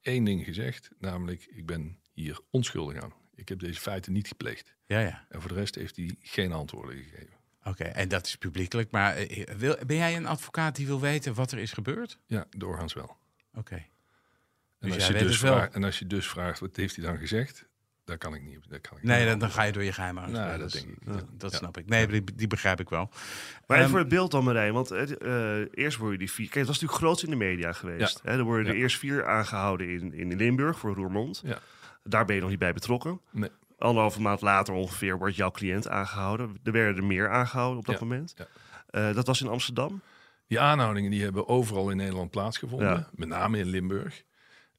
één 0.00 0.24
ding 0.24 0.44
gezegd, 0.44 0.90
namelijk 0.98 1.44
ik 1.44 1.66
ben 1.66 1.98
hier 2.12 2.40
onschuldig 2.50 3.02
aan. 3.02 3.12
Ik 3.34 3.48
heb 3.48 3.58
deze 3.58 3.80
feiten 3.80 4.12
niet 4.12 4.28
gepleegd. 4.28 4.74
Ja, 4.86 5.00
ja. 5.00 5.26
En 5.28 5.40
voor 5.40 5.48
de 5.50 5.56
rest 5.56 5.74
heeft 5.74 5.96
hij 5.96 6.16
geen 6.20 6.52
antwoorden 6.52 6.96
gegeven. 6.96 7.36
Oké, 7.64 7.84
en 7.84 8.08
dat 8.08 8.26
is 8.26 8.36
publiekelijk. 8.36 8.90
Maar 8.90 9.16
eh, 9.16 9.54
wil, 9.56 9.76
ben 9.86 9.96
jij 9.96 10.16
een 10.16 10.26
advocaat 10.26 10.76
die 10.76 10.86
wil 10.86 11.00
weten 11.00 11.34
wat 11.34 11.52
er 11.52 11.58
is 11.58 11.72
gebeurd? 11.72 12.18
Ja, 12.26 12.46
doorgaans 12.50 12.92
wel. 12.92 13.16
Oké. 13.54 13.74
En, 13.74 14.90
Dus 14.90 14.96
dus 14.96 15.08
het 15.08 15.40
wel. 15.40 15.52
vraagt, 15.56 15.74
en 15.74 15.84
als 15.84 15.98
je 15.98 16.06
dus 16.06 16.28
vraagt, 16.28 16.60
wat 16.60 16.76
heeft 16.76 16.96
hij 16.96 17.04
dan 17.04 17.18
gezegd? 17.18 17.68
Dat 18.04 18.18
kan 18.18 18.34
ik 18.34 18.42
niet. 18.42 18.58
Dat 18.68 18.80
kan 18.80 18.96
ik 18.96 19.02
Nee, 19.02 19.18
niet 19.20 19.28
dan, 19.28 19.38
dan 19.38 19.50
ga 19.50 19.62
je 19.62 19.72
door 19.72 19.82
je 19.82 19.92
geheim 19.92 20.18
aan. 20.18 20.30
Nou, 20.30 20.58
dat 20.58 20.72
denk 20.72 20.86
ik. 20.86 20.96
Dat, 21.04 21.24
dat 21.38 21.50
Ja. 21.52 21.56
snap 21.58 21.78
ik. 21.78 21.88
Nee, 21.88 22.06
die, 22.06 22.24
die 22.34 22.46
begrijp 22.46 22.80
ik 22.80 22.88
wel. 22.88 23.08
Maar 23.10 23.20
even 23.66 23.80
Ehm, 23.80 23.88
voor 23.90 23.98
het 23.98 24.08
beeld 24.08 24.30
dan, 24.30 24.44
Marijn. 24.44 24.72
Want 24.72 24.90
eh, 24.90 25.60
eh, 25.60 25.68
eerst 25.74 25.96
worden 25.96 26.18
die 26.18 26.30
vier... 26.30 26.44
Kijk, 26.46 26.58
het 26.58 26.66
was 26.66 26.80
natuurlijk 26.80 27.02
groot 27.04 27.22
in 27.22 27.30
de 27.30 27.36
media 27.36 27.72
geweest. 27.72 28.20
Hè? 28.22 28.30
Er 28.38 28.42
worden 28.42 28.66
er 28.72 28.78
eerst 28.78 28.98
vier 28.98 29.26
aangehouden 29.26 29.88
in, 29.88 30.12
in 30.12 30.36
Limburg 30.36 30.78
voor 30.78 30.94
Roermond. 30.94 31.42
Ja. 31.44 31.58
Daar 32.02 32.24
ben 32.24 32.34
je 32.34 32.40
nog 32.40 32.50
niet 32.50 32.58
bij 32.58 32.72
betrokken. 32.72 33.20
Nee. 33.30 33.50
Anderhalve 33.78 34.20
maand 34.20 34.40
later 34.40 34.74
ongeveer 34.74 35.18
wordt 35.18 35.36
jouw 35.36 35.50
cliënt 35.50 35.88
aangehouden. 35.88 36.56
Er 36.62 36.72
werden 36.72 36.96
er 36.96 37.04
meer 37.04 37.30
aangehouden 37.30 37.78
op 37.78 37.84
dat 37.86 37.94
Ja, 37.98 38.00
moment. 38.06 38.34
ja. 38.36 38.46
Eh, 38.90 39.14
dat 39.14 39.26
was 39.26 39.40
in 39.40 39.48
Amsterdam. 39.48 40.00
Die 40.46 40.60
aanhoudingen 40.60 41.10
die 41.10 41.22
hebben 41.22 41.48
overal 41.48 41.90
in 41.90 41.96
Nederland 41.96 42.30
plaatsgevonden. 42.30 42.88
Ja. 42.88 43.08
Met 43.14 43.28
name 43.28 43.58
in 43.58 43.66
Limburg. 43.66 44.22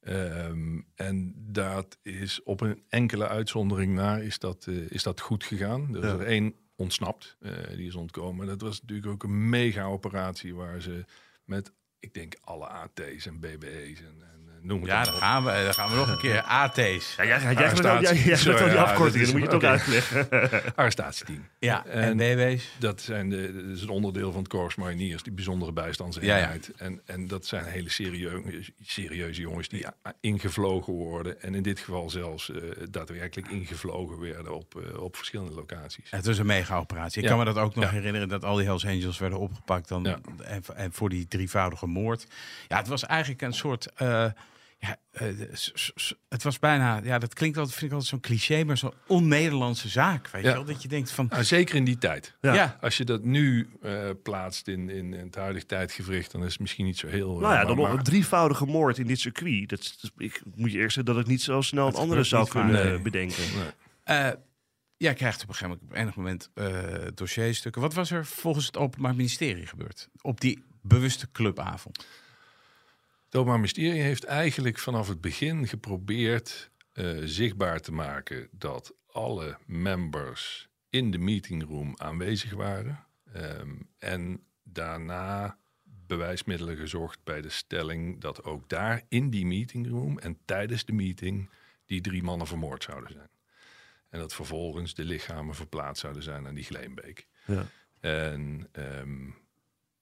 Ehm, 0.06 0.80
en 0.94 1.34
dat 1.36 1.98
is 2.02 2.42
op 2.42 2.60
een 2.60 2.82
enkele 2.88 3.28
uitzondering 3.28 3.94
na 3.94 4.16
is 4.18 4.38
dat, 4.38 4.66
eh, 4.68 4.90
is 4.90 5.02
dat 5.02 5.20
goed 5.20 5.44
gegaan. 5.44 5.94
Er 5.96 6.04
is 6.04 6.10
Ja. 6.10 6.18
er 6.18 6.26
één 6.26 6.54
ontsnapt, 6.76 7.36
eh, 7.40 7.52
die 7.76 7.86
is 7.86 7.94
ontkomen. 7.94 8.46
Dat 8.46 8.60
was 8.60 8.80
natuurlijk 8.80 9.08
ook 9.12 9.22
een 9.22 9.48
mega 9.48 9.84
operatie 9.84 10.54
waar 10.54 10.80
ze 10.82 11.04
met, 11.44 11.72
ik 11.98 12.14
denk, 12.14 12.36
alle 12.40 12.66
AT's 12.66 13.26
en 13.26 13.40
BBE's 13.40 14.00
en, 14.00 14.06
en 14.06 14.22
eh, 14.22 14.35
noem 14.62 14.80
het 14.80 14.90
Ja, 14.90 15.04
dan 15.04 15.14
gaan 15.14 15.44
we, 15.44 15.50
dan 15.64 15.74
gaan 15.74 15.90
we 15.90 15.96
nog 15.96 16.08
een 16.08 16.18
keer. 16.18 16.40
AT's. 16.62 16.76
Ja, 17.16 17.24
jij, 17.24 17.40
jij, 17.40 17.54
jij, 17.54 18.36
Sorry, 18.36 18.64
die 18.64 18.72
ja, 18.72 18.82
afkortingen, 18.82 19.32
dat 19.32 19.32
dan 19.32 19.40
moet 19.40 19.40
je 19.40 19.46
het 19.46 19.54
ook 19.54 19.62
oké. 19.62 19.66
uitleggen. 19.68 20.28
Arrestatieteam. 20.76 21.48
Ja, 21.58 21.86
en 21.86 22.02
En- 22.02 22.16
BW's. 22.36 22.68
Dat, 22.78 23.00
zijn 23.00 23.28
de, 23.28 23.62
dat 23.66 23.76
is 23.76 23.82
een 23.82 23.88
onderdeel 23.88 24.30
van 24.32 24.40
het 24.40 24.48
Corps 24.50 24.74
Mariniers, 24.74 25.22
die 25.22 25.32
bijzondere 25.32 25.72
bijstandseenheid. 25.72 26.70
En, 26.76 27.00
en 27.06 27.26
dat 27.28 27.46
zijn 27.46 27.64
hele 27.64 27.90
serieuze, 27.90 28.72
serieuze 28.82 29.40
jongens 29.40 29.68
die 29.68 29.86
ingevlogen 30.20 30.92
worden. 30.92 31.42
En 31.42 31.54
in 31.54 31.62
dit 31.62 31.78
geval 31.80 32.10
zelfs 32.10 32.50
eh, 32.50 32.56
daadwerkelijk 32.90 33.48
ingevlogen 33.48 34.18
werden 34.20 34.54
op, 34.54 34.82
eh, 34.94 35.02
op 35.02 35.16
verschillende 35.16 35.52
locaties. 35.54 36.10
Het 36.10 36.26
was 36.26 36.38
een 36.38 36.46
mega-operatie. 36.46 37.18
Ik 37.22 37.28
Ja. 37.28 37.34
kan 37.34 37.38
me 37.38 37.52
dat 37.52 37.62
ook 37.64 37.74
nog 37.74 37.84
Ja. 37.84 37.90
herinneren 37.90 38.28
dat 38.28 38.44
al 38.44 38.56
die 38.56 38.64
Hells 38.64 38.86
Angels 38.86 39.18
werden 39.18 39.38
opgepakt 39.38 39.88
dan, 39.88 40.02
Ja. 40.04 40.18
en, 40.44 40.62
en 40.74 40.92
voor 40.92 41.08
die 41.08 41.28
drievoudige 41.28 41.86
moord. 41.86 42.26
Ja, 42.68 42.76
het 42.76 42.88
was 42.88 43.04
eigenlijk 43.06 43.42
een 43.42 43.52
soort. 43.52 43.92
eh, 43.94 44.24
ja, 44.86 44.96
eh, 45.10 45.26
het 46.28 46.42
was 46.42 46.58
bijna. 46.58 47.00
Ja, 47.04 47.18
dat 47.18 47.34
klinkt 47.34 47.56
altijd, 47.56 47.76
vind 47.76 47.90
ik 47.90 47.96
altijd 47.98 48.10
zo'n 48.10 48.20
cliché, 48.20 48.64
maar 48.64 48.76
zo'n 48.76 48.92
on-Nederlandse 49.06 49.88
zaak. 49.88 50.28
Weet 50.28 50.42
Ja. 50.42 50.48
je 50.48 50.54
wel? 50.54 50.64
Dat 50.64 50.82
je 50.82 50.88
denkt 50.88 51.10
van. 51.10 51.26
Nou, 51.30 51.44
zeker 51.44 51.74
in 51.74 51.84
die 51.84 51.98
tijd. 51.98 52.34
Ja, 52.40 52.54
Ja. 52.54 52.78
Als 52.80 52.96
je 52.96 53.04
dat 53.04 53.24
nu 53.24 53.68
eh, 53.82 54.10
plaatst 54.22 54.68
in, 54.68 54.88
in, 54.90 55.14
in 55.14 55.24
het 55.26 55.34
huidige 55.34 55.66
tijdgevricht, 55.66 56.32
dan 56.32 56.44
is 56.44 56.50
het 56.52 56.60
misschien 56.60 56.84
niet 56.84 56.98
zo 56.98 57.06
heel... 57.06 57.34
eh, 57.34 57.40
Nou 57.40 57.52
ja, 57.52 57.58
maar- 57.58 57.66
dan 57.66 57.76
nog 57.76 57.92
een 57.92 58.02
drievoudige 58.02 58.66
moord 58.66 58.98
in 58.98 59.06
dit 59.06 59.20
circuit. 59.20 59.68
Dat, 59.68 59.78
is- 59.80 60.10
ik 60.16 60.42
moet 60.54 60.72
je 60.72 60.78
eerst 60.78 60.94
zeggen 60.94 61.14
dat 61.14 61.22
ik 61.22 61.28
niet 61.30 61.42
zo 61.42 61.60
snel 61.60 61.86
een 61.86 61.94
andere 61.94 62.24
zou 62.24 62.48
kunnen 62.48 63.02
bedenken. 63.02 63.42
Nee. 63.56 63.68
Eh, 64.04 64.28
jij 64.96 65.14
krijgt 65.14 65.42
op 65.42 65.48
een 65.48 65.54
gegeven 65.54 65.78
moment 65.80 65.90
op 65.92 65.96
enig 66.02 66.16
moment 66.16 66.50
eh, 66.54 67.06
dossierstukken. 67.14 67.82
Wat 67.82 67.94
was 67.94 68.10
er 68.10 68.26
volgens 68.26 68.66
het 68.66 68.76
Openbaar 68.76 69.14
Ministerie 69.14 69.66
gebeurd 69.66 70.08
op 70.20 70.40
die 70.40 70.64
bewuste 70.82 71.28
clubavond? 71.32 72.06
Openbaar 73.30 73.60
Ministerie 73.60 74.00
heeft 74.00 74.24
eigenlijk 74.24 74.78
vanaf 74.78 75.08
het 75.08 75.20
begin 75.20 75.68
geprobeerd 75.68 76.70
eh, 76.92 77.16
zichtbaar 77.24 77.80
te 77.80 77.92
maken 77.92 78.48
dat 78.50 78.94
alle 79.10 79.58
members 79.66 80.68
in 80.90 81.10
de 81.10 81.18
meetingroom 81.18 81.94
aanwezig 81.96 82.52
waren. 82.54 83.06
Ehm, 83.32 83.74
en 83.98 84.42
daarna 84.62 85.58
bewijsmiddelen 86.06 86.76
gezocht 86.76 87.18
bij 87.24 87.40
de 87.40 87.48
stelling 87.48 88.20
dat 88.20 88.44
ook 88.44 88.68
daar 88.68 89.02
in 89.08 89.30
die 89.30 89.46
meetingroom 89.46 90.18
en 90.18 90.38
tijdens 90.44 90.84
de 90.84 90.92
meeting 90.92 91.50
die 91.86 92.00
drie 92.00 92.22
mannen 92.22 92.46
vermoord 92.46 92.82
zouden 92.82 93.12
zijn. 93.12 93.30
En 94.08 94.18
dat 94.18 94.34
vervolgens 94.34 94.94
de 94.94 95.04
lichamen 95.04 95.54
verplaatst 95.54 96.00
zouden 96.00 96.22
zijn 96.22 96.46
aan 96.46 96.54
die 96.54 96.64
Gleenbeek. 96.64 97.26
Ja. 97.44 97.66
En 98.00 98.68
ehm, 98.72 99.30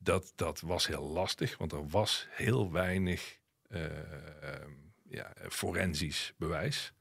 dat, 0.04 0.32
dat 0.36 0.60
was 0.60 0.86
heel 0.86 1.02
lastig, 1.02 1.58
want 1.58 1.72
er 1.72 1.88
was 1.88 2.26
heel 2.30 2.72
weinig 2.72 3.38
eh, 3.68 3.80
ja, 5.08 5.32
forensisch 5.48 6.32
bewijs. 6.36 6.92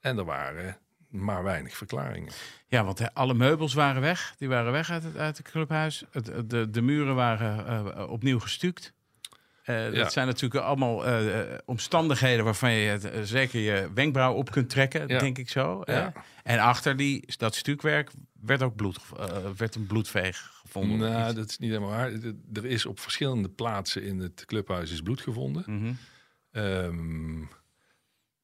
En 0.00 0.18
er 0.18 0.24
waren 0.24 0.78
maar 1.08 1.42
weinig 1.42 1.76
verklaringen. 1.76 2.32
Ja, 2.66 2.84
want 2.84 3.14
alle 3.14 3.34
meubels 3.34 3.74
waren 3.74 4.02
weg. 4.02 4.34
Die 4.38 4.48
waren 4.48 4.72
weg 4.72 4.90
uit 4.90 5.02
het, 5.02 5.16
uit 5.16 5.36
het 5.36 5.50
clubhuis. 5.50 6.04
Het, 6.10 6.50
de, 6.50 6.70
de 6.70 6.82
muren 6.82 7.14
waren 7.14 7.66
eh, 7.96 8.10
opnieuw 8.10 8.40
gestuukt. 8.40 8.92
Eh, 9.62 9.92
dat 9.92 10.12
zijn 10.12 10.26
natuurlijk 10.26 10.64
allemaal 10.64 11.04
omstandigheden 11.64 12.44
waarvan 12.44 12.72
je 12.72 12.88
het, 12.90 13.28
zeker 13.28 13.60
je 13.60 13.90
wenkbrauw 13.94 14.34
op 14.34 14.50
kunt 14.50 14.70
trekken, 14.70 15.08
Ja. 15.08 15.18
denk 15.18 15.38
ik 15.38 15.48
zo. 15.48 15.82
Ja. 15.84 16.12
En 16.42 16.58
achter 16.58 16.96
die, 16.96 17.24
dat 17.36 17.54
stukwerk 17.54 18.10
werd 18.40 18.62
ook 18.62 18.76
bloed, 18.76 18.98
werd 19.56 19.74
een 19.74 19.86
bloedveeg 19.86 20.59
gevonden. 20.72 20.98
Nou, 21.10 21.34
dat 21.34 21.50
is 21.50 21.58
niet 21.58 21.70
helemaal 21.70 21.90
waar. 21.90 22.12
Er 22.52 22.64
is 22.64 22.86
op 22.86 22.98
verschillende 23.00 23.48
plaatsen 23.48 24.02
in 24.02 24.18
het 24.18 24.44
clubhuis 24.44 24.90
is 24.92 25.00
bloed 25.02 25.20
gevonden. 25.20 25.64
Mhm. 25.66 25.92
Ehm, 26.50 27.42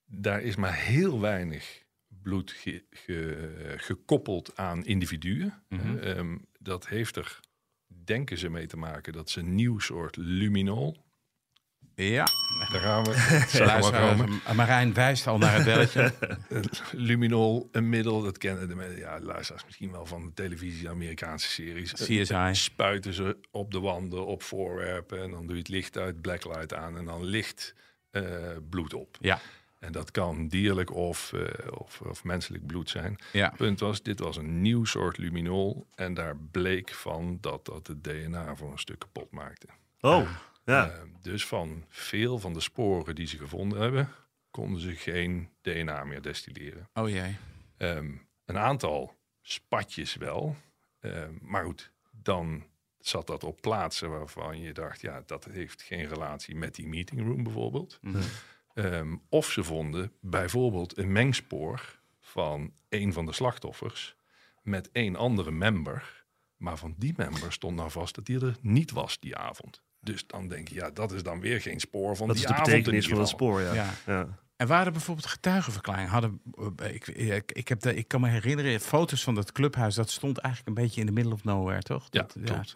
daar 0.04 0.42
is 0.42 0.56
maar 0.56 0.74
heel 0.74 1.20
weinig 1.20 1.84
bloed 2.08 2.50
ge- 2.50 2.84
ge- 2.90 3.74
gekoppeld 3.76 4.56
aan 4.56 4.84
individuen. 4.84 5.62
Mhm. 5.68 5.96
Ehm, 5.96 6.38
dat 6.58 6.88
heeft 6.88 7.16
er, 7.16 7.40
denken 8.04 8.38
ze 8.38 8.48
mee 8.50 8.66
te 8.66 8.76
maken, 8.76 9.12
dat 9.12 9.30
ze 9.30 9.40
een 9.40 9.54
nieuw 9.54 9.78
soort 9.78 10.16
luminol. 10.16 11.05
Ja, 11.94 12.24
Daar 12.72 12.80
gaan 12.80 13.04
we. 13.04 14.24
M- 14.52 14.54
Marijn 14.56 14.94
wijst 14.94 15.26
al 15.26 15.38
naar 15.38 15.54
het 15.54 15.64
belletje. 15.64 16.12
luminol, 16.92 17.68
een 17.72 17.88
middel, 17.88 18.22
dat 18.22 18.38
kennen 18.38 18.68
de 18.68 18.74
mensen, 18.74 18.98
ja, 18.98 19.20
luisteraars 19.20 19.64
misschien 19.64 19.90
wel 19.90 20.06
van 20.06 20.24
de 20.26 20.32
televisie, 20.34 20.88
Amerikaanse 20.90 21.48
series. 21.48 21.92
CSI. 21.92 22.48
Spuiten 22.52 23.12
ze 23.12 23.36
op 23.50 23.72
de 23.72 23.80
wanden, 23.80 24.26
op 24.26 24.42
voorwerpen 24.42 25.22
en 25.22 25.30
dan 25.30 25.42
doe 25.46 25.52
je 25.52 25.58
het 25.62 25.68
licht 25.68 25.98
uit, 25.98 26.20
blacklight 26.20 26.74
aan 26.74 26.96
en 26.98 27.04
dan 27.04 27.24
licht 27.24 27.74
eh, 28.10 28.22
bloed 28.70 28.94
op. 28.94 29.16
Ja, 29.20 29.38
En 29.78 29.92
dat 29.92 30.10
kan 30.10 30.48
dierlijk 30.48 30.94
of, 30.94 31.32
eh, 31.32 31.40
of, 31.78 32.00
of 32.00 32.24
menselijk 32.24 32.66
bloed 32.66 32.90
zijn. 32.90 33.16
ja. 33.32 33.52
Punt 33.56 33.80
was, 33.80 34.02
dit 34.02 34.18
was 34.20 34.36
een 34.36 34.60
nieuw 34.62 34.84
soort 34.84 35.18
luminol. 35.18 35.86
En 35.94 36.14
daar 36.14 36.36
bleek 36.50 36.90
van 36.94 37.38
dat 37.40 37.64
dat 37.64 37.86
het 37.86 38.04
DNA 38.04 38.56
voor 38.56 38.72
een 38.72 38.78
stuk 38.78 38.98
kapot 38.98 39.30
maakte. 39.30 39.66
Oh, 40.00 40.28
ja. 40.66 40.90
Eh, 40.90 41.02
dus 41.20 41.46
van 41.46 41.84
veel 41.88 42.38
van 42.38 42.52
de 42.52 42.60
sporen 42.60 43.14
die 43.14 43.26
ze 43.26 43.36
gevonden 43.36 43.80
hebben, 43.80 44.08
konden 44.50 44.80
ze 44.80 44.94
geen 44.94 45.48
DNA 45.60 46.04
meer 46.04 46.22
destilleren. 46.22 46.88
Oh 46.94 47.08
jee. 47.08 47.36
Ehm, 47.76 48.12
een 48.44 48.58
aantal 48.58 49.16
spatjes 49.42 50.14
wel. 50.14 50.56
Ehm, 51.00 51.32
maar 51.40 51.64
goed, 51.64 51.92
dan 52.10 52.64
zat 52.98 53.26
dat 53.26 53.44
op 53.44 53.60
plaatsen 53.60 54.10
waarvan 54.10 54.60
je 54.60 54.72
dacht, 54.72 55.00
ja, 55.00 55.22
dat 55.26 55.44
heeft 55.44 55.82
geen 55.82 56.08
relatie 56.08 56.56
met 56.56 56.74
die 56.74 56.86
meeting 56.86 57.20
room 57.20 57.42
bijvoorbeeld. 57.42 57.98
Mhm. 58.00 58.22
Ehm, 58.74 59.16
of 59.28 59.50
ze 59.50 59.64
vonden 59.64 60.12
bijvoorbeeld 60.20 60.98
een 60.98 61.12
mengspoor 61.12 61.98
van 62.20 62.72
een 62.88 63.12
van 63.12 63.26
de 63.26 63.32
slachtoffers 63.32 64.16
met 64.62 64.88
een 64.92 65.16
andere 65.16 65.50
member. 65.50 66.24
Maar 66.56 66.76
van 66.76 66.94
die 66.98 67.14
member 67.16 67.52
stond 67.52 67.76
nou 67.76 67.90
vast 67.90 68.14
dat 68.14 68.26
hij 68.26 68.36
er 68.36 68.56
niet 68.60 68.90
was 68.90 69.20
die 69.20 69.36
avond. 69.36 69.82
Dus 70.06 70.26
dan 70.26 70.48
denk 70.48 70.68
je, 70.68 70.74
ja, 70.74 70.90
dat 70.90 71.12
is 71.12 71.22
dan 71.22 71.40
weer 71.40 71.60
geen 71.60 71.80
spoor 71.80 72.16
van 72.16 72.26
Dat 72.26 72.36
die 72.36 72.44
is 72.46 72.50
de 72.50 72.62
betekenis 72.62 73.08
van 73.08 73.18
het 73.18 73.28
spoor, 73.28 73.60
ja. 73.60 73.72
Ja. 73.74 73.90
ja. 74.06 74.28
En 74.56 74.66
waren 74.66 74.86
er 74.86 74.92
bijvoorbeeld 74.92 75.26
getuigenverklaringen? 75.26 76.10
Hadden, 76.10 76.40
eh, 76.76 76.94
ik, 76.94 77.06
ik, 77.08 77.52
ik, 77.52 77.68
heb 77.68 77.80
de, 77.80 77.94
ik 77.94 78.08
kan 78.08 78.20
me 78.20 78.28
herinneren, 78.28 78.80
foto's 78.80 79.22
van 79.24 79.34
dat 79.34 79.52
clubhuis, 79.52 79.94
dat 79.94 80.10
stond 80.10 80.38
eigenlijk 80.38 80.76
een 80.78 80.84
beetje 80.84 81.00
in 81.00 81.06
the 81.06 81.12
middle 81.12 81.32
of 81.32 81.44
nowhere, 81.44 81.82
toch? 81.82 82.06
Ja, 82.10 82.20
Dat, 82.20 82.36
klopt. 82.44 82.72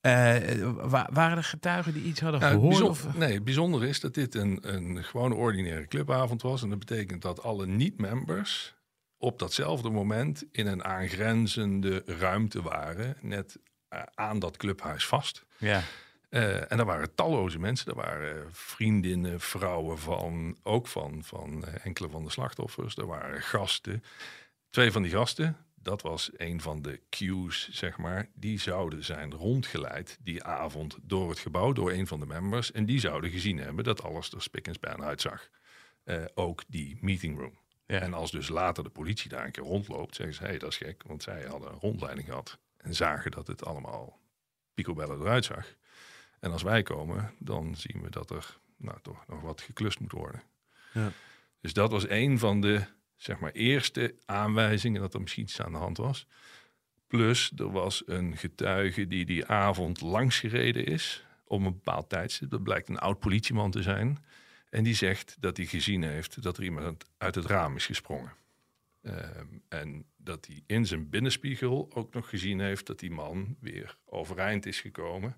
Eh, 0.00 0.36
wa- 0.72 1.08
waren 1.12 1.36
er 1.36 1.44
getuigen 1.44 1.92
die 1.92 2.02
iets 2.02 2.20
hadden 2.20 2.40
Ja, 2.40 2.48
gehoord? 2.48 2.68
bijzon- 2.68 2.88
Of? 2.88 3.14
Nee, 3.16 3.32
het 3.34 3.44
bijzondere 3.44 3.88
is 3.88 4.00
dat 4.00 4.14
dit 4.14 4.34
een, 4.34 4.58
een 4.74 5.04
gewone 5.04 5.34
ordinaire 5.34 5.86
clubavond 5.86 6.42
was. 6.42 6.62
En 6.62 6.68
dat 6.68 6.78
betekent 6.78 7.22
dat 7.22 7.42
alle 7.42 7.66
niet-members 7.66 8.74
op 9.18 9.38
datzelfde 9.38 9.90
moment 9.90 10.44
in 10.52 10.66
een 10.66 10.84
aangrenzende 10.84 12.02
ruimte 12.06 12.62
waren. 12.62 13.16
Net 13.20 13.58
eh, 13.88 14.02
aan 14.14 14.38
dat 14.38 14.56
clubhuis 14.56 15.06
vast. 15.06 15.44
Ja. 15.58 15.82
Eh, 16.32 16.72
en 16.72 16.78
er 16.78 16.84
waren 16.84 17.14
talloze 17.14 17.58
mensen. 17.58 17.86
Er 17.86 17.96
waren 17.96 18.48
vriendinnen, 18.52 19.40
vrouwen 19.40 19.98
van, 19.98 20.56
ook 20.62 20.86
van, 20.86 21.24
van 21.24 21.64
eh, 21.64 21.86
enkele 21.86 22.08
van 22.08 22.24
de 22.24 22.30
slachtoffers. 22.30 22.96
Er 22.96 23.06
waren 23.06 23.42
gasten. 23.42 24.04
Twee 24.70 24.92
van 24.92 25.02
die 25.02 25.10
gasten, 25.10 25.56
dat 25.74 26.02
was 26.02 26.30
een 26.36 26.60
van 26.60 26.82
de 26.82 27.00
cues, 27.10 27.68
zeg 27.70 27.98
maar. 27.98 28.28
Die 28.34 28.60
zouden 28.60 29.04
zijn 29.04 29.32
rondgeleid 29.34 30.18
die 30.20 30.44
avond 30.44 30.98
door 31.02 31.28
het 31.28 31.38
gebouw, 31.38 31.72
door 31.72 31.92
een 31.92 32.06
van 32.06 32.20
de 32.20 32.26
members. 32.26 32.72
En 32.72 32.86
die 32.86 33.00
zouden 33.00 33.30
gezien 33.30 33.58
hebben 33.58 33.84
dat 33.84 34.02
alles 34.02 34.30
er 34.30 34.42
spik 34.42 34.66
en 34.66 34.74
span 34.74 35.02
uitzag. 35.02 35.48
Eh, 36.04 36.24
ook 36.34 36.62
die 36.66 36.98
meeting 37.00 37.38
room. 37.38 37.58
Ja. 37.86 38.00
En 38.00 38.14
als 38.14 38.30
dus 38.30 38.48
later 38.48 38.84
de 38.84 38.90
politie 38.90 39.30
daar 39.30 39.44
een 39.44 39.52
keer 39.52 39.64
rondloopt, 39.64 40.14
zeggen 40.14 40.34
ze: 40.34 40.42
hé, 40.42 40.48
hey, 40.48 40.58
dat 40.58 40.70
is 40.70 40.76
gek, 40.76 41.02
want 41.06 41.22
zij 41.22 41.42
hadden 41.42 41.72
een 41.72 41.80
rondleiding 41.80 42.26
gehad. 42.26 42.58
En 42.76 42.94
zagen 42.94 43.30
dat 43.30 43.46
het 43.46 43.64
allemaal 43.64 44.20
picobellen 44.74 45.20
eruit 45.20 45.44
zag. 45.44 45.80
En 46.42 46.52
als 46.52 46.62
wij 46.62 46.82
komen, 46.82 47.34
dan 47.38 47.76
zien 47.76 48.02
we 48.02 48.10
dat 48.10 48.30
er 48.30 48.58
nou, 48.76 48.98
toch 49.02 49.24
nog 49.26 49.40
wat 49.40 49.60
geklust 49.60 50.00
moet 50.00 50.12
worden. 50.12 50.42
Ja. 50.92 51.12
Dus 51.60 51.72
dat 51.72 51.90
was 51.90 52.08
een 52.08 52.38
van 52.38 52.60
de 52.60 52.84
zeg 53.16 53.38
maar, 53.38 53.52
eerste 53.52 54.14
aanwijzingen 54.24 55.00
dat 55.00 55.14
er 55.14 55.20
misschien 55.20 55.42
iets 55.42 55.60
aan 55.60 55.72
de 55.72 55.78
hand 55.78 55.96
was. 55.96 56.26
Plus, 57.06 57.52
er 57.56 57.70
was 57.70 58.02
een 58.06 58.36
getuige 58.36 59.06
die 59.06 59.24
die 59.24 59.46
avond 59.46 60.00
langs 60.00 60.38
gereden 60.38 60.86
is 60.86 61.24
op 61.44 61.58
een 61.58 61.72
bepaald 61.72 62.08
tijdstip. 62.08 62.50
Dat 62.50 62.62
blijkt 62.62 62.88
een 62.88 62.98
oud 62.98 63.18
politieman 63.18 63.70
te 63.70 63.82
zijn. 63.82 64.24
En 64.70 64.84
die 64.84 64.94
zegt 64.94 65.36
dat 65.40 65.56
hij 65.56 65.66
gezien 65.66 66.02
heeft 66.02 66.42
dat 66.42 66.56
er 66.56 66.62
iemand 66.62 67.04
uit 67.18 67.34
het 67.34 67.46
raam 67.46 67.76
is 67.76 67.86
gesprongen. 67.86 68.32
Ehm, 69.02 69.46
en 69.68 70.04
dat 70.16 70.46
hij 70.46 70.62
in 70.66 70.86
zijn 70.86 71.08
binnenspiegel 71.08 71.90
ook 71.94 72.14
nog 72.14 72.28
gezien 72.28 72.60
heeft 72.60 72.86
dat 72.86 72.98
die 72.98 73.10
man 73.10 73.56
weer 73.60 73.96
overeind 74.04 74.66
is 74.66 74.80
gekomen. 74.80 75.36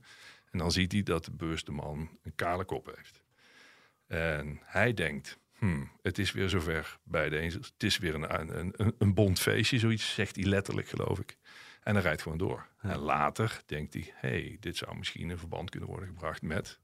En 0.54 0.60
dan 0.60 0.72
ziet 0.72 0.92
hij 0.92 1.02
dat 1.02 1.24
de 1.24 1.30
bewuste 1.30 1.72
man 1.72 2.18
een 2.22 2.34
kale 2.34 2.64
kop 2.64 2.94
heeft. 2.96 3.22
En 4.06 4.60
hij 4.62 4.94
denkt, 4.94 5.38
hmm, 5.58 5.90
het 6.02 6.18
is 6.18 6.32
weer 6.32 6.48
zover 6.48 6.98
bij 7.02 7.28
de 7.28 7.36
Angels. 7.36 7.54
Het 7.54 7.82
is 7.82 7.98
weer 7.98 8.14
een, 8.14 8.40
een, 8.40 8.72
een, 8.76 8.94
een 8.98 9.14
bond 9.14 9.40
feestje, 9.40 9.78
zoiets 9.78 10.14
zegt 10.14 10.36
hij 10.36 10.44
letterlijk, 10.44 10.88
geloof 10.88 11.18
ik. 11.18 11.36
En 11.82 11.94
hij 11.94 12.02
rijdt 12.02 12.22
gewoon 12.22 12.38
door. 12.38 12.66
En 12.80 12.98
later 12.98 13.62
denkt 13.66 13.94
hij, 13.94 14.12
hey, 14.14 14.56
dit 14.60 14.76
zou 14.76 14.96
misschien 14.96 15.30
in 15.30 15.38
verband 15.38 15.70
kunnen 15.70 15.88
worden 15.88 16.08
gebracht 16.08 16.42
met... 16.42 16.80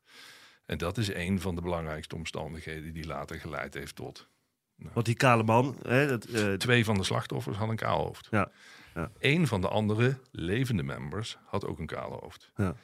En 0.66 0.78
dat 0.78 0.98
is 0.98 1.14
een 1.14 1.40
van 1.40 1.54
de 1.54 1.61
belangrijkste 1.61 2.14
omstandigheden 2.14 2.92
die 2.92 3.06
later 3.06 3.40
geleid 3.40 3.74
heeft 3.74 3.96
tot... 3.96 4.28
Want 4.92 5.06
die 5.06 5.14
kale 5.14 5.42
man, 5.42 5.76
hè, 5.83 6.06
dat, 6.06 6.24
eh, 6.24 6.52
Twee 6.52 6.85
van 6.85 6.96
de 6.96 7.04
slachtoffers 7.04 7.56
hadden 7.56 7.78
een 7.78 7.85
kaal 7.85 8.04
hoofd. 8.04 8.28
Ja, 8.30 8.50
ja. 8.94 9.11
Eén 9.18 9.46
van 9.46 9.61
de 9.61 9.68
andere 9.68 10.18
levende 10.30 10.83
members 10.83 11.38
had 11.44 11.66
ook 11.66 11.78
een 11.78 11.87
kale 11.87 12.16
hoofd. 12.16 12.50
Ja. 12.56 12.76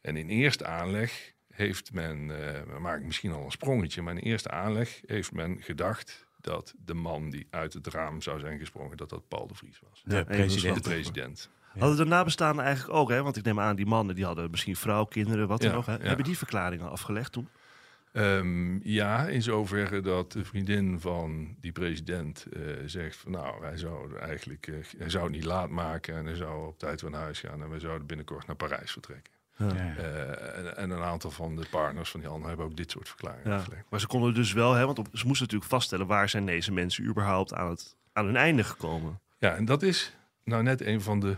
En 0.00 0.16
in 0.16 0.28
eerste 0.28 0.66
aanleg 0.66 1.32
heeft 1.50 1.92
men, 1.92 2.30
eh 2.30 2.62
we 2.72 2.78
maken 2.78 3.06
misschien 3.06 3.32
al 3.32 3.44
een 3.44 3.50
sprongetje, 3.50 4.02
maar 4.02 4.16
in 4.16 4.22
eerste 4.22 4.50
aanleg 4.50 5.00
heeft 5.06 5.32
men 5.32 5.62
gedacht 5.62 6.26
dat 6.40 6.74
de 6.84 6.94
man 6.94 7.30
die 7.30 7.46
uit 7.50 7.72
het 7.72 7.86
raam 7.86 8.20
zou 8.22 8.40
zijn 8.40 8.58
gesprongen, 8.58 8.96
dat 8.96 9.08
dat 9.10 9.28
Paul 9.28 9.46
de 9.46 9.54
Vries 9.54 9.80
was. 9.90 10.02
De 10.04 10.10
van 10.10 10.24
de 10.26 10.32
De 10.32 10.38
president. 10.38 10.82
president. 10.82 11.50
hadden 11.78 11.96
de 11.96 12.04
nabestaanden 12.04 12.64
eigenlijk 12.64 12.98
ook, 12.98 13.08
hè? 13.08 13.22
Want 13.22 13.36
ik 13.36 13.44
neem 13.44 13.60
aan, 13.60 13.76
die 13.76 13.86
mannen 13.86 14.14
die 14.14 14.24
hadden 14.24 14.50
misschien 14.50 14.76
vrouw, 14.76 15.04
kinderen, 15.04 15.48
wat 15.48 15.60
dan 15.60 15.70
Ja, 15.70 15.76
ook. 15.76 15.86
Hè? 15.86 15.92
ja. 15.92 16.02
Hebben 16.02 16.24
die 16.24 16.38
verklaringen 16.38 16.90
afgelegd 16.90 17.32
toen? 17.32 17.48
Ehm, 18.12 18.88
ja, 18.88 19.26
in 19.26 19.42
zoverre 19.42 20.00
dat 20.00 20.32
de 20.32 20.44
vriendin 20.44 21.00
van 21.00 21.56
die 21.60 21.72
president 21.72 22.46
eh, 22.52 22.62
zegt 22.86 23.16
van 23.16 23.30
nou, 23.32 23.64
hij 23.64 23.76
zou 23.76 24.18
eigenlijk 24.18 24.66
eh, 24.66 24.74
hij 24.98 25.10
zou 25.10 25.24
het 25.24 25.32
niet 25.32 25.44
laat 25.44 25.68
maken 25.70 26.14
en 26.16 26.24
hij 26.26 26.34
zou 26.34 26.66
op 26.66 26.78
tijd 26.78 27.02
naar 27.02 27.20
huis 27.20 27.40
gaan 27.40 27.62
en 27.62 27.70
we 27.70 27.78
zouden 27.80 28.06
binnenkort 28.06 28.46
naar 28.46 28.56
Parijs 28.56 28.92
vertrekken. 28.92 29.32
Eh, 29.60 30.58
en, 30.58 30.76
en 30.76 30.90
een 30.90 31.02
aantal 31.02 31.30
van 31.30 31.56
de 31.56 31.66
partners 31.70 32.10
van 32.10 32.20
die 32.20 32.28
Jan 32.28 32.46
hebben 32.46 32.66
ook 32.66 32.76
dit 32.76 32.90
soort 32.90 33.08
verklaringen. 33.08 33.64
Maar 33.88 34.00
ze 34.00 34.06
konden 34.06 34.34
dus 34.34 34.52
wel, 34.52 34.74
hè, 34.74 34.86
want 34.86 34.98
op, 34.98 35.06
ze 35.12 35.26
moesten 35.26 35.44
natuurlijk 35.44 35.70
vaststellen 35.70 36.06
waar 36.06 36.28
zijn 36.28 36.46
deze 36.46 36.72
mensen 36.72 37.04
überhaupt 37.04 37.54
aan, 37.54 37.68
het, 37.68 37.96
aan 38.12 38.24
hun 38.24 38.36
einde 38.36 38.64
gekomen. 38.64 39.20
Ja, 39.38 39.54
en 39.54 39.64
dat 39.64 39.82
is 39.82 40.16
nou 40.44 40.62
net 40.62 40.80
een 40.80 41.00
van 41.00 41.20
de 41.20 41.36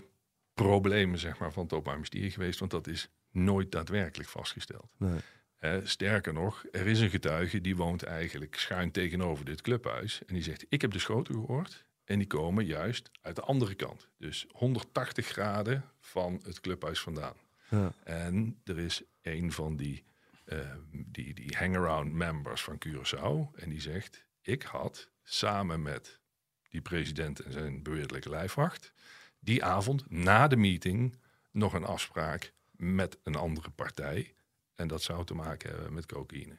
problemen 0.54 1.18
zeg 1.18 1.38
maar, 1.38 1.52
van 1.52 1.62
het 1.62 1.72
Openbaar 1.72 1.94
Ministerie 1.94 2.30
geweest, 2.30 2.58
want 2.58 2.70
dat 2.70 2.86
is 2.86 3.08
nooit 3.30 3.72
daadwerkelijk 3.72 4.28
vastgesteld. 4.28 4.88
Nee. 4.98 5.20
Eh, 5.56 5.76
sterker 5.82 6.32
nog, 6.32 6.64
er 6.72 6.86
is 6.86 7.00
een 7.00 7.10
getuige 7.10 7.60
die 7.60 7.76
woont 7.76 8.02
eigenlijk 8.02 8.54
schuin 8.54 8.90
tegenover 8.90 9.44
dit 9.44 9.60
clubhuis. 9.60 10.20
En 10.26 10.34
die 10.34 10.42
zegt, 10.42 10.66
ik 10.68 10.80
heb 10.80 10.90
de 10.90 10.98
schoten 10.98 11.34
gehoord. 11.34 11.84
En 12.04 12.18
die 12.18 12.26
komen 12.26 12.64
juist 12.64 13.10
uit 13.20 13.36
de 13.36 13.42
andere 13.42 13.74
kant. 13.74 14.08
Dus 14.18 14.46
180 14.50 15.26
graden 15.26 15.84
van 16.00 16.40
het 16.44 16.60
clubhuis 16.60 17.00
vandaan. 17.00 17.34
Ja. 17.72 17.92
En 18.04 18.60
er 18.64 18.78
is 18.78 19.02
een 19.22 19.52
van 19.52 19.76
die, 19.76 20.04
eh, 20.44 20.58
die, 20.92 21.34
die 21.34 21.56
hangaround 21.56 22.12
members 22.12 22.62
van 22.62 22.82
Curaçao. 22.86 23.60
En 23.60 23.68
die 23.68 23.80
zegt, 23.80 24.26
ik 24.40 24.62
had 24.62 25.10
samen 25.22 25.82
met 25.82 26.20
die 26.68 26.80
president 26.80 27.40
en 27.40 27.52
zijn 27.52 27.82
beweerdelijke 27.82 28.30
lijfwacht... 28.30 28.92
die 29.38 29.64
avond 29.64 30.10
na 30.10 30.48
de 30.48 30.56
meeting 30.56 31.16
nog 31.50 31.72
een 31.72 31.84
afspraak 31.84 32.52
met 32.70 33.18
een 33.22 33.36
andere 33.36 33.70
partij... 33.70 34.34
En 34.74 34.88
dat 34.88 35.02
zou 35.02 35.24
te 35.24 35.34
maken 35.34 35.70
hebben 35.70 35.92
met 35.92 36.06
cocaïne. 36.06 36.58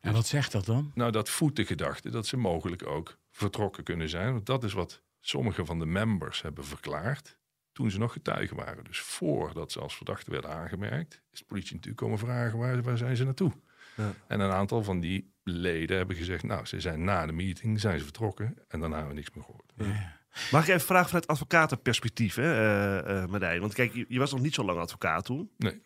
En 0.00 0.12
wat 0.12 0.26
zegt 0.26 0.52
dat 0.52 0.64
dan? 0.64 0.92
Nou, 0.94 1.12
dat 1.12 1.28
voedt 1.28 1.56
de 1.56 1.64
gedachte 1.64 2.10
dat 2.10 2.26
ze 2.26 2.36
mogelijk 2.36 2.86
ook 2.86 3.18
vertrokken 3.30 3.84
kunnen 3.84 4.08
zijn. 4.08 4.32
Want 4.32 4.46
dat 4.46 4.64
is 4.64 4.72
wat 4.72 5.02
sommige 5.20 5.64
van 5.64 5.78
de 5.78 5.86
members 5.86 6.42
hebben 6.42 6.64
verklaard. 6.64 7.38
Toen 7.72 7.90
ze 7.90 7.98
nog 7.98 8.12
getuigen 8.12 8.56
waren. 8.56 8.84
Dus 8.84 9.00
voordat 9.00 9.72
ze 9.72 9.80
als 9.80 9.96
verdachte 9.96 10.30
werden 10.30 10.50
aangemerkt, 10.50 11.20
is 11.32 11.38
de 11.38 11.44
politie 11.44 11.74
natuurlijk 11.74 12.02
komen 12.02 12.18
vragen 12.18 12.58
waar, 12.58 12.82
waar 12.82 12.98
zijn 12.98 13.16
ze 13.16 13.24
naartoe. 13.24 13.52
Ja. 13.96 14.14
En 14.26 14.40
een 14.40 14.50
aantal 14.50 14.82
van 14.82 15.00
die 15.00 15.32
leden 15.44 15.96
hebben 15.96 16.16
gezegd, 16.16 16.42
nou, 16.42 16.66
ze 16.66 16.80
zijn 16.80 17.04
na 17.04 17.26
de 17.26 17.32
meeting, 17.32 17.80
zijn 17.80 17.98
ze 17.98 18.04
vertrokken 18.04 18.54
en 18.68 18.80
daarna 18.80 18.96
hebben 18.96 19.14
we 19.14 19.20
niks 19.20 19.34
meer 19.34 19.44
gehoord. 19.44 19.72
Ja. 19.76 20.20
Mag 20.50 20.62
ik 20.62 20.68
even 20.68 20.86
vragen 20.86 21.06
vanuit 21.06 21.26
advocatenperspectief, 21.26 22.34
hè, 22.34 23.22
uh, 23.22 23.26
Marijn? 23.26 23.60
Want 23.60 23.74
kijk, 23.74 23.94
je, 23.94 24.04
je, 24.08 24.18
was 24.18 24.32
nog 24.32 24.40
niet 24.40 24.54
zo 24.54 24.64
lang 24.64 24.78
advocaat 24.78 25.24
toen. 25.24 25.50
Nee. 25.56 25.82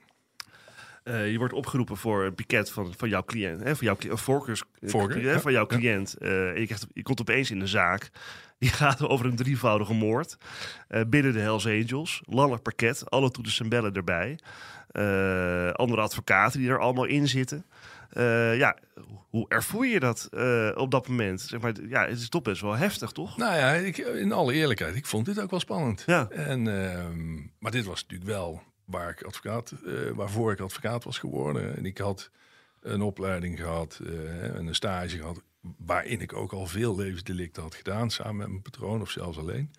Uh, 1.09 1.31
je 1.31 1.38
wordt 1.38 1.53
opgeroepen 1.53 1.97
voor 1.97 2.25
een 2.25 2.35
piket 2.35 2.71
van, 2.71 2.95
van 2.97 3.09
jouw 3.09 3.25
cliënt, 3.25 3.62
hè, 3.62 3.77
van 3.77 3.87
jouw 3.87 4.16
voorkeurs, 4.16 4.62
Voorkeur, 4.83 5.23
ja. 5.23 5.40
van 5.40 5.53
jouw 5.53 5.66
cliënt. 5.66 6.16
Uh, 6.19 6.29
je, 6.59 6.64
krijgt, 6.64 6.87
je 6.92 7.03
komt 7.03 7.21
opeens 7.21 7.51
in 7.51 7.59
de 7.59 7.66
zaak. 7.66 8.11
Die 8.59 8.71
gaat 8.71 9.03
over 9.03 9.27
een 9.27 9.37
drievoudige 9.37 9.95
moord 9.95 10.37
binnen 11.09 11.33
de 11.33 11.40
Hells 11.40 11.66
Angels. 11.66 12.23
Landelijk 12.25 12.62
parket, 12.62 13.11
alle 13.11 13.31
toeters 13.31 13.61
en 13.61 13.69
bellen 13.69 13.92
erbij. 13.92 14.38
andere 15.73 16.01
advocaten 16.01 16.61
die 16.61 16.71
er 16.71 16.79
allemaal 16.79 17.05
in 17.05 17.29
zitten. 17.29 17.64
Uh, 18.12 18.57
ja, 18.57 18.77
hoe 19.31 19.49
ervoer 19.49 19.87
je 19.87 20.01
dat 20.01 20.29
uh, 20.35 20.71
op 20.75 20.90
dat 20.90 21.09
moment? 21.09 21.40
Zeg 21.40 21.61
maar, 21.61 21.73
ja, 21.88 22.07
het 22.07 22.19
is 22.19 22.29
toch 22.29 22.42
best 22.42 22.61
wel 22.61 22.77
heftig, 22.77 23.12
toch? 23.12 23.37
Nou 23.37 23.57
ja, 23.57 23.73
ik, 23.73 23.97
in 23.99 24.33
alle 24.33 24.53
eerlijkheid, 24.53 24.95
ik 24.95 25.07
vond 25.07 25.27
dit 25.27 25.40
ook 25.40 25.51
wel 25.51 25.61
spannend. 25.61 26.03
Ja. 26.07 26.29
En, 26.29 26.66
uh, 26.66 27.07
maar 27.59 27.71
dit 27.71 27.85
was 27.85 28.03
natuurlijk 28.03 28.31
wel 28.31 28.62
waar 28.87 29.11
ik 29.11 29.22
advocaat, 29.22 29.75
uh, 29.85 30.11
waarvoor 30.11 30.53
ik 30.53 30.61
advocaat 30.61 31.05
was 31.05 31.18
geworden. 31.18 31.77
En 31.77 31.87
ik 31.87 31.99
had 31.99 32.31
een 32.81 33.03
opleiding 33.03 33.59
gehad 33.59 34.01
en 34.42 34.66
een 34.66 34.75
stage 34.75 35.16
gehad, 35.16 35.42
waarin 35.79 36.20
ik 36.20 36.33
ook 36.33 36.53
al 36.53 36.66
veel 36.66 36.96
levensdelicten 36.96 37.62
had 37.62 37.75
gedaan, 37.75 38.11
samen 38.11 38.37
met 38.37 38.49
mijn 38.49 38.62
patroon 38.62 39.01
of 39.01 39.11
zelfs 39.11 39.38
alleen. 39.38 39.70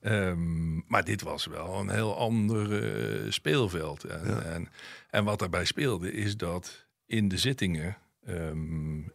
Um, 0.00 0.84
maar 0.86 1.04
dit 1.04 1.22
was 1.22 1.46
wel 1.46 1.80
een 1.80 1.90
heel 1.90 2.16
ander 2.16 3.32
speelveld. 3.32 4.04
En, 4.04 4.26
ja. 4.26 4.40
en, 4.40 4.68
en 5.10 5.24
wat 5.24 5.38
daarbij 5.38 5.64
speelde 5.64 6.12
is 6.12 6.36
dat 6.36 6.86
in 7.06 7.28
de 7.28 7.38
zittingen 7.38 7.96
um, 8.28 8.98
uh, 9.02 9.08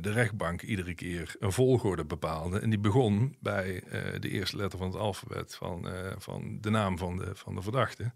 de 0.00 0.12
rechtbank 0.12 0.62
iedere 0.62 0.94
keer 0.94 1.34
een 1.38 1.52
volgorde 1.52 2.04
bepaalde. 2.04 2.60
En 2.60 2.70
die 2.70 2.78
begon 2.78 3.36
bij 3.40 3.82
de 4.20 4.28
eerste 4.28 4.56
letter 4.56 4.78
van 4.78 4.88
het 4.88 4.96
alfabet 4.96 5.54
van, 5.54 5.88
van 6.18 6.58
de 6.60 6.70
naam 6.70 6.98
van 6.98 7.16
de, 7.16 7.30
van 7.34 7.54
de 7.54 7.62
verdachte. 7.62 8.12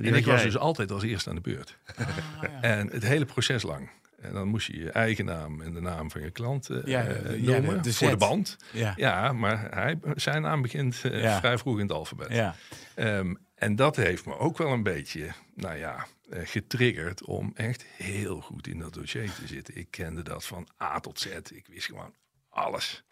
En, 0.00 0.12
en 0.12 0.18
ik 0.18 0.26
was 0.26 0.42
dus 0.42 0.56
altijd 0.56 0.90
als 0.90 1.02
eerste 1.02 1.28
aan 1.28 1.34
de 1.34 1.40
beurt. 1.40 1.76
Ah, 1.96 2.08
ja. 2.42 2.60
En 2.78 2.90
het 2.90 3.02
hele 3.02 3.24
proces 3.24 3.62
lang. 3.62 3.90
En 4.20 4.32
dan 4.32 4.48
moest 4.48 4.66
je 4.66 4.78
je 4.78 4.90
eigen 4.90 5.24
naam 5.24 5.60
en 5.60 5.74
de 5.74 5.80
naam 5.80 6.10
van 6.10 6.20
je 6.20 6.30
klant 6.30 6.70
uh, 6.70 6.84
ja, 6.84 7.02
noemen 7.02 7.74
ja, 7.74 7.82
de 7.82 7.92
voor 7.92 8.10
de 8.10 8.16
band. 8.16 8.56
Ja, 8.72 8.92
ja 8.96 9.32
maar 9.32 9.74
hij, 9.74 9.98
zijn 10.14 10.42
naam 10.42 10.62
begint 10.62 11.02
uh, 11.04 11.38
vrij 11.38 11.58
vroeg 11.58 11.74
in 11.74 11.82
het 11.82 11.92
alfabet. 11.92 12.32
Ja. 12.32 12.54
Um, 12.96 13.38
en 13.54 13.76
dat 13.76 13.96
heeft 13.96 14.26
me 14.26 14.38
ook 14.38 14.58
wel 14.58 14.72
een 14.72 14.82
beetje, 14.82 15.30
nou 15.54 15.76
ja, 15.76 16.06
uh, 16.30 16.40
getriggerd 16.44 17.24
om 17.24 17.52
echt 17.54 17.84
heel 17.96 18.40
goed 18.40 18.66
in 18.66 18.78
dat 18.78 18.94
dossier 18.94 19.32
te 19.32 19.46
zitten. 19.46 19.76
Ik 19.76 19.90
kende 19.90 20.22
dat 20.22 20.46
van 20.46 20.68
A 20.82 21.00
tot 21.00 21.18
Z. 21.18 21.26
Ik 21.50 21.66
wist 21.66 21.86
gewoon 21.86 22.14
alles. 22.48 23.04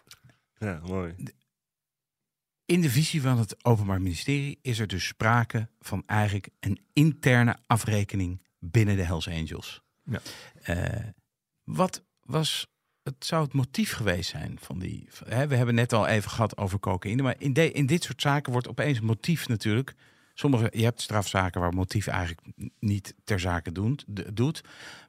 Ja, 0.58 0.80
mooi. 0.86 1.14
In 2.68 2.80
de 2.80 2.90
visie 2.90 3.22
van 3.22 3.38
het 3.38 3.64
Openbaar 3.64 4.02
Ministerie 4.02 4.58
is 4.62 4.78
er 4.78 4.86
dus 4.86 5.06
sprake 5.06 5.68
van 5.80 6.02
eigenlijk 6.06 6.48
een 6.60 6.80
interne 6.92 7.56
afrekening 7.66 8.42
binnen 8.58 8.96
de 8.96 9.02
Hells 9.02 9.28
Angels. 9.28 9.82
Ja. 10.04 10.20
Uh, 10.66 11.04
wat 11.64 12.04
was 12.22 12.66
het 13.02 13.24
zou 13.24 13.44
het 13.44 13.52
motief 13.52 13.92
geweest 13.92 14.30
zijn 14.30 14.58
van 14.60 14.78
die. 14.78 15.08
Hè, 15.24 15.46
we 15.46 15.56
hebben 15.56 15.74
net 15.74 15.92
al 15.92 16.06
even 16.06 16.30
gehad 16.30 16.56
over 16.56 16.78
cocaïne, 16.78 17.22
maar 17.22 17.34
in, 17.38 17.52
de, 17.52 17.72
in 17.72 17.86
dit 17.86 18.04
soort 18.04 18.22
zaken 18.22 18.52
wordt 18.52 18.68
opeens 18.68 19.00
motief 19.00 19.48
natuurlijk 19.48 19.94
Sommige, 20.34 20.70
je 20.74 20.84
hebt 20.84 21.00
strafzaken 21.00 21.60
waar 21.60 21.74
motief 21.74 22.06
eigenlijk 22.06 22.40
niet 22.78 23.14
ter 23.24 23.40
zake 23.40 23.72
doet. 23.72 24.04
doet. 24.32 24.64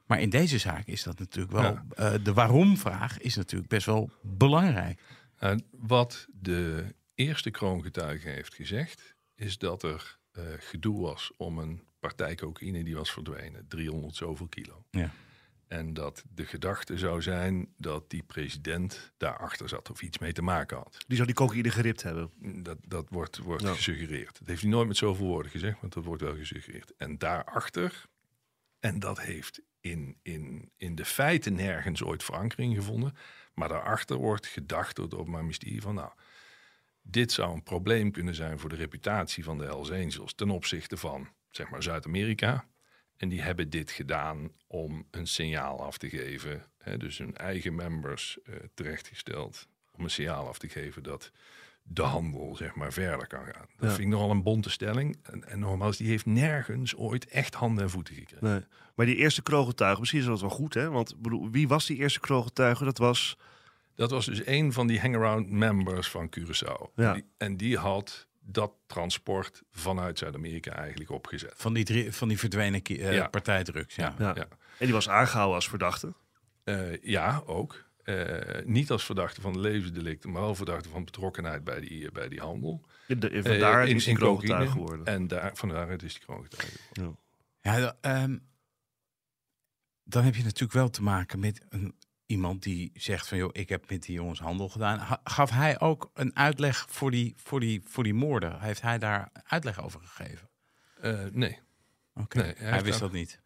Maar 0.06 0.20
in 0.20 0.30
deze 0.30 0.58
zaak 0.58 0.86
is 0.86 1.02
dat 1.02 1.18
natuurlijk 1.18 1.52
wel. 1.52 1.62
Ja. 1.62 1.84
Uh, 1.98 2.24
de 2.24 2.32
waarom-vraag 2.32 3.18
is 3.18 3.36
natuurlijk 3.36 3.70
best 3.70 3.86
wel 3.86 4.10
belangrijk. 4.22 5.00
Uh, 5.40 5.54
wat 5.70 6.26
de 6.32 6.84
eerste 7.26 7.50
kroongetuige 7.50 8.28
heeft 8.28 8.54
gezegd, 8.54 9.14
is 9.34 9.58
dat 9.58 9.82
er 9.82 10.18
uh, 10.32 10.44
gedoe 10.58 11.00
was 11.00 11.32
om 11.36 11.58
een 11.58 11.82
partij 11.98 12.34
cocaïne 12.34 12.84
die 12.84 12.96
was 12.96 13.12
verdwenen. 13.12 13.68
300 13.68 14.16
zoveel 14.16 14.48
kilo. 14.48 14.84
Ja. 14.90 15.10
En 15.66 15.94
dat 15.94 16.24
de 16.34 16.46
gedachte 16.46 16.98
zou 16.98 17.22
zijn 17.22 17.74
dat 17.76 18.10
die 18.10 18.22
president 18.22 19.12
daarachter 19.16 19.68
zat 19.68 19.90
of 19.90 20.02
iets 20.02 20.18
mee 20.18 20.32
te 20.32 20.42
maken 20.42 20.76
had. 20.76 21.04
Die 21.06 21.16
zou 21.16 21.26
die 21.26 21.36
cocaïne 21.36 21.70
geript 21.70 22.02
hebben? 22.02 22.30
Dat, 22.62 22.78
dat 22.86 23.06
wordt, 23.08 23.38
wordt 23.38 23.62
ja. 23.62 23.74
gesuggereerd. 23.74 24.38
Dat 24.38 24.48
heeft 24.48 24.62
hij 24.62 24.70
nooit 24.70 24.88
met 24.88 24.96
zoveel 24.96 25.26
woorden 25.26 25.50
gezegd, 25.50 25.80
want 25.80 25.92
dat 25.92 26.04
wordt 26.04 26.22
wel 26.22 26.36
gesuggereerd. 26.36 26.92
En 26.96 27.18
daarachter, 27.18 28.04
en 28.78 28.98
dat 28.98 29.20
heeft 29.20 29.60
in, 29.80 30.16
in, 30.22 30.70
in 30.76 30.94
de 30.94 31.04
feiten 31.04 31.54
nergens 31.54 32.02
ooit 32.02 32.24
verankering 32.24 32.74
gevonden. 32.74 33.14
Maar 33.54 33.68
daarachter 33.68 34.16
wordt 34.16 34.46
gedacht 34.46 34.96
door 34.96 35.04
het 35.04 35.14
Openbaar 35.14 35.42
Ministerie 35.42 35.82
van... 35.82 35.94
nou, 35.94 36.10
dit 37.10 37.32
zou 37.32 37.52
een 37.52 37.62
probleem 37.62 38.10
kunnen 38.10 38.34
zijn 38.34 38.58
voor 38.58 38.68
de 38.68 38.76
reputatie 38.76 39.44
van 39.44 39.58
de 39.58 39.64
Hells 39.64 39.90
Angels... 39.90 40.34
ten 40.34 40.50
opzichte 40.50 40.96
van, 40.96 41.28
zeg 41.50 41.70
maar, 41.70 41.82
Zuid-Amerika 41.82 42.64
en 43.16 43.28
die 43.28 43.42
hebben 43.42 43.70
dit 43.70 43.90
gedaan 43.90 44.50
om 44.66 45.06
een 45.10 45.26
signaal 45.26 45.84
af 45.84 45.98
te 45.98 46.08
geven. 46.08 46.66
Hè, 46.78 46.96
dus 46.96 47.18
hun 47.18 47.36
eigen 47.36 47.74
members 47.74 48.38
uh, 48.44 48.54
terechtgesteld 48.74 49.68
om 49.90 50.04
een 50.04 50.10
signaal 50.10 50.48
af 50.48 50.58
te 50.58 50.68
geven 50.68 51.02
dat 51.02 51.30
de 51.82 52.02
handel 52.02 52.56
zeg 52.56 52.74
maar 52.74 52.92
verder 52.92 53.26
kan 53.26 53.44
gaan. 53.44 53.66
Dat 53.76 53.88
ja. 53.88 53.88
vind 53.88 53.98
ik 53.98 54.06
nogal 54.06 54.30
een 54.30 54.42
bonte 54.42 54.70
stelling. 54.70 55.18
En, 55.22 55.48
en 55.48 55.58
nogmaals, 55.58 55.96
die 55.96 56.08
heeft 56.08 56.26
nergens 56.26 56.96
ooit 56.96 57.26
echt 57.26 57.54
handen 57.54 57.84
en 57.84 57.90
voeten 57.90 58.14
gekregen. 58.14 58.46
Nee. 58.46 58.64
Maar 58.94 59.06
die 59.06 59.16
eerste 59.16 59.42
kroongetuige, 59.42 60.00
misschien 60.00 60.20
is 60.20 60.26
dat 60.26 60.40
wel 60.40 60.50
goed, 60.50 60.74
hè? 60.74 60.90
Want 60.90 61.22
bedoel, 61.22 61.50
wie 61.50 61.68
was 61.68 61.86
die 61.86 61.96
eerste 61.96 62.20
kroongetuige? 62.20 62.84
Dat 62.84 62.98
was... 62.98 63.36
Dat 63.94 64.10
was 64.10 64.26
dus 64.26 64.46
een 64.46 64.72
van 64.72 64.86
die 64.86 65.00
hangaround 65.00 65.50
members 65.50 66.08
van 66.08 66.30
Curaçao. 66.38 66.94
Ja. 66.94 67.08
En, 67.08 67.14
die, 67.14 67.24
en 67.36 67.56
die 67.56 67.78
had 67.78 68.28
dat 68.40 68.72
transport 68.86 69.62
vanuit 69.70 70.18
Zuid-Amerika 70.18 70.72
eigenlijk 70.72 71.10
opgezet. 71.10 71.52
Van 71.56 71.72
die, 71.72 71.84
drie, 71.84 72.12
van 72.12 72.28
die 72.28 72.38
verdwenen 72.38 72.80
uh, 72.90 73.12
ja. 73.14 73.28
partijdrugs, 73.28 73.94
ja. 73.94 74.14
Ja. 74.18 74.34
ja. 74.34 74.48
En 74.78 74.86
die 74.86 74.92
was 74.92 75.08
aangehouden 75.08 75.54
als 75.54 75.68
verdachte? 75.68 76.14
Uh, 76.64 77.02
ja, 77.02 77.42
ook. 77.46 77.88
Uh, 78.04 78.38
niet 78.64 78.90
als 78.90 79.04
verdachte 79.04 79.40
van 79.40 79.52
de 79.52 79.58
levensdelicten, 79.58 80.30
maar 80.30 80.42
wel 80.42 80.54
verdachte 80.54 80.88
van 80.88 81.04
betrokkenheid 81.04 81.64
bij 81.64 81.80
die, 81.80 82.12
bij 82.12 82.28
die 82.28 82.40
handel. 82.40 82.84
De, 83.06 83.42
vandaar 83.42 83.88
in, 83.88 83.96
is 83.96 84.06
hij 84.06 84.14
kroongetuige 84.14 84.72
geworden. 84.72 85.06
En 85.06 85.28
daar, 85.28 85.50
vandaar 85.54 86.02
is 86.02 86.12
hij 86.12 86.22
kroongetuige 86.24 86.78
geworden. 86.92 87.18
Ja, 87.60 87.76
ja 87.76 88.22
um, 88.22 88.48
dan 90.04 90.24
heb 90.24 90.34
je 90.34 90.42
natuurlijk 90.42 90.72
wel 90.72 90.90
te 90.90 91.02
maken 91.02 91.40
met 91.40 91.60
een 91.68 91.94
iemand 92.30 92.62
die 92.62 92.90
zegt 92.94 93.28
van 93.28 93.38
joh, 93.38 93.50
ik 93.52 93.68
heb 93.68 93.90
met 93.90 94.02
die 94.02 94.14
jongens 94.14 94.40
handel 94.40 94.68
gedaan. 94.68 95.20
Gaf 95.24 95.50
hij 95.50 95.80
ook 95.80 96.10
een 96.14 96.36
uitleg 96.36 96.86
voor 96.88 97.10
die, 97.10 97.34
voor 97.36 97.60
die, 97.60 97.82
voor 97.84 98.04
die 98.04 98.14
moorden? 98.14 98.60
Heeft 98.60 98.82
hij 98.82 98.98
daar 98.98 99.30
uitleg 99.44 99.82
over 99.82 100.00
gegeven? 100.00 100.50
Uh, 101.04 101.24
nee. 101.32 101.58
Oké, 102.14 102.20
okay. 102.20 102.42
nee, 102.42 102.54
hij, 102.56 102.68
hij 102.68 102.82
wist 102.82 102.98
dat 102.98 103.12
niet. 103.12 103.40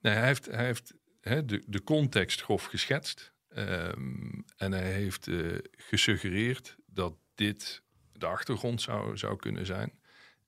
Nee, 0.00 0.14
hij 0.14 0.26
heeft, 0.26 0.46
hij 0.46 0.64
heeft 0.64 0.94
hè, 1.20 1.44
de, 1.44 1.62
de 1.66 1.82
context 1.82 2.42
grof 2.42 2.64
geschetst. 2.64 3.32
Um, 3.48 4.44
en 4.56 4.72
hij 4.72 4.92
heeft 4.92 5.26
uh, 5.26 5.58
gesuggereerd 5.70 6.76
dat 6.86 7.14
dit 7.34 7.82
de 8.12 8.26
achtergrond 8.26 8.82
zou, 8.82 9.16
zou 9.16 9.36
kunnen 9.36 9.66
zijn. 9.66 9.98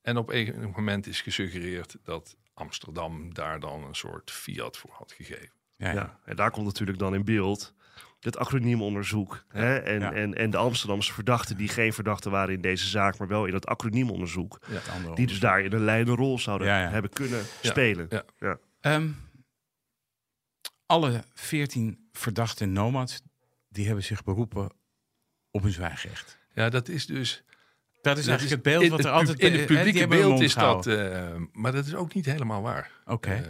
En 0.03 0.17
op 0.17 0.31
een 0.33 0.73
moment 0.77 1.07
is 1.07 1.21
gesuggereerd 1.21 1.97
dat 2.03 2.37
Amsterdam 2.55 3.35
daar 3.35 3.61
dan 3.61 3.85
een 3.85 3.95
soort 3.95 4.31
fiat 4.31 4.77
voor 4.77 4.93
had 4.93 5.13
gegeven. 5.13 5.60
Ja, 5.81 5.93
ja. 5.93 6.19
en 6.25 6.37
daar 6.37 6.51
komt 6.51 6.67
natuurlijk 6.67 6.99
dan 6.99 7.15
in 7.15 7.25
beeld 7.25 7.75
het 8.21 8.37
acroniemonderzoek. 8.37 9.45
Ja. 9.53 9.61
Hè? 9.61 9.77
En, 9.77 10.01
ja. 10.01 10.13
en, 10.13 10.35
en 10.35 10.51
de 10.51 10.57
Amsterdamse 10.57 11.13
verdachten 11.13 11.57
die 11.57 11.69
geen 11.69 11.93
verdachten 11.93 12.31
waren 12.31 12.55
in 12.55 12.61
deze 12.61 12.89
zaak, 12.89 13.19
maar 13.19 13.29
wel 13.29 13.47
in 13.47 13.55
het 13.55 13.67
acroniemonderzoek. 13.67 14.61
Ja, 14.69 15.15
die 15.15 15.27
dus 15.27 15.41
daar 15.41 15.61
in 15.61 15.73
een 15.73 15.85
leidende 15.85 16.23
rol 16.23 16.39
zouden 16.39 16.91
hebben 16.91 17.11
kunnen 17.11 17.45
spelen. 17.63 18.09
Ja. 18.39 18.59
Um, 18.81 19.17
alle 20.87 21.25
veertien 21.35 22.09
verdachte 22.13 22.67
nomads, 22.67 23.21
die 23.69 23.87
hebben 23.87 24.05
zich 24.05 24.25
beroepen 24.25 24.71
op 25.51 25.63
hun 25.63 25.73
zwijgrecht. 25.73 26.39
Ja, 26.55 26.69
dat 26.69 26.89
is 26.89 27.07
dus... 27.07 27.45
Dat 28.03 28.19
is 28.19 28.27
eigenlijk 28.27 28.65
het 28.65 28.75
beeld 28.75 28.91
wat 28.91 29.05
er 29.05 29.11
altijd... 29.11 29.39
In 29.39 29.53
het 29.53 29.67
publieke 29.67 30.07
beeld 30.07 30.41
is 30.41 30.55
dat... 30.55 30.87
Uh, 30.87 31.35
maar 31.53 31.73
dat 31.73 31.87
is 31.87 31.95
ook 31.95 32.15
niet 32.15 32.25
helemaal 32.25 32.63
waar. 32.63 32.91
Oké. 33.05 33.13
Okay. 33.13 33.41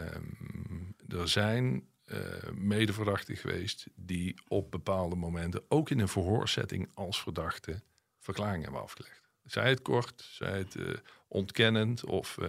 Uh, 1.10 1.20
er 1.20 1.28
zijn 1.28 1.88
uh, 2.12 2.18
medeverdachten 2.54 3.36
geweest 3.36 3.86
die 3.94 4.34
op 4.48 4.70
bepaalde 4.70 5.16
momenten, 5.16 5.62
ook 5.68 5.90
in 5.90 5.98
een 5.98 6.08
verhoorsetting 6.08 6.90
als 6.94 7.22
verdachte, 7.22 7.82
verklaringen 8.18 8.62
hebben 8.62 8.82
afgelegd. 8.82 9.28
Zij 9.44 9.68
het 9.68 9.82
kort, 9.82 10.28
zij 10.30 10.58
het 10.58 10.74
uh, 10.74 10.94
ontkennend 11.28 12.04
of 12.04 12.36
uh, 12.40 12.48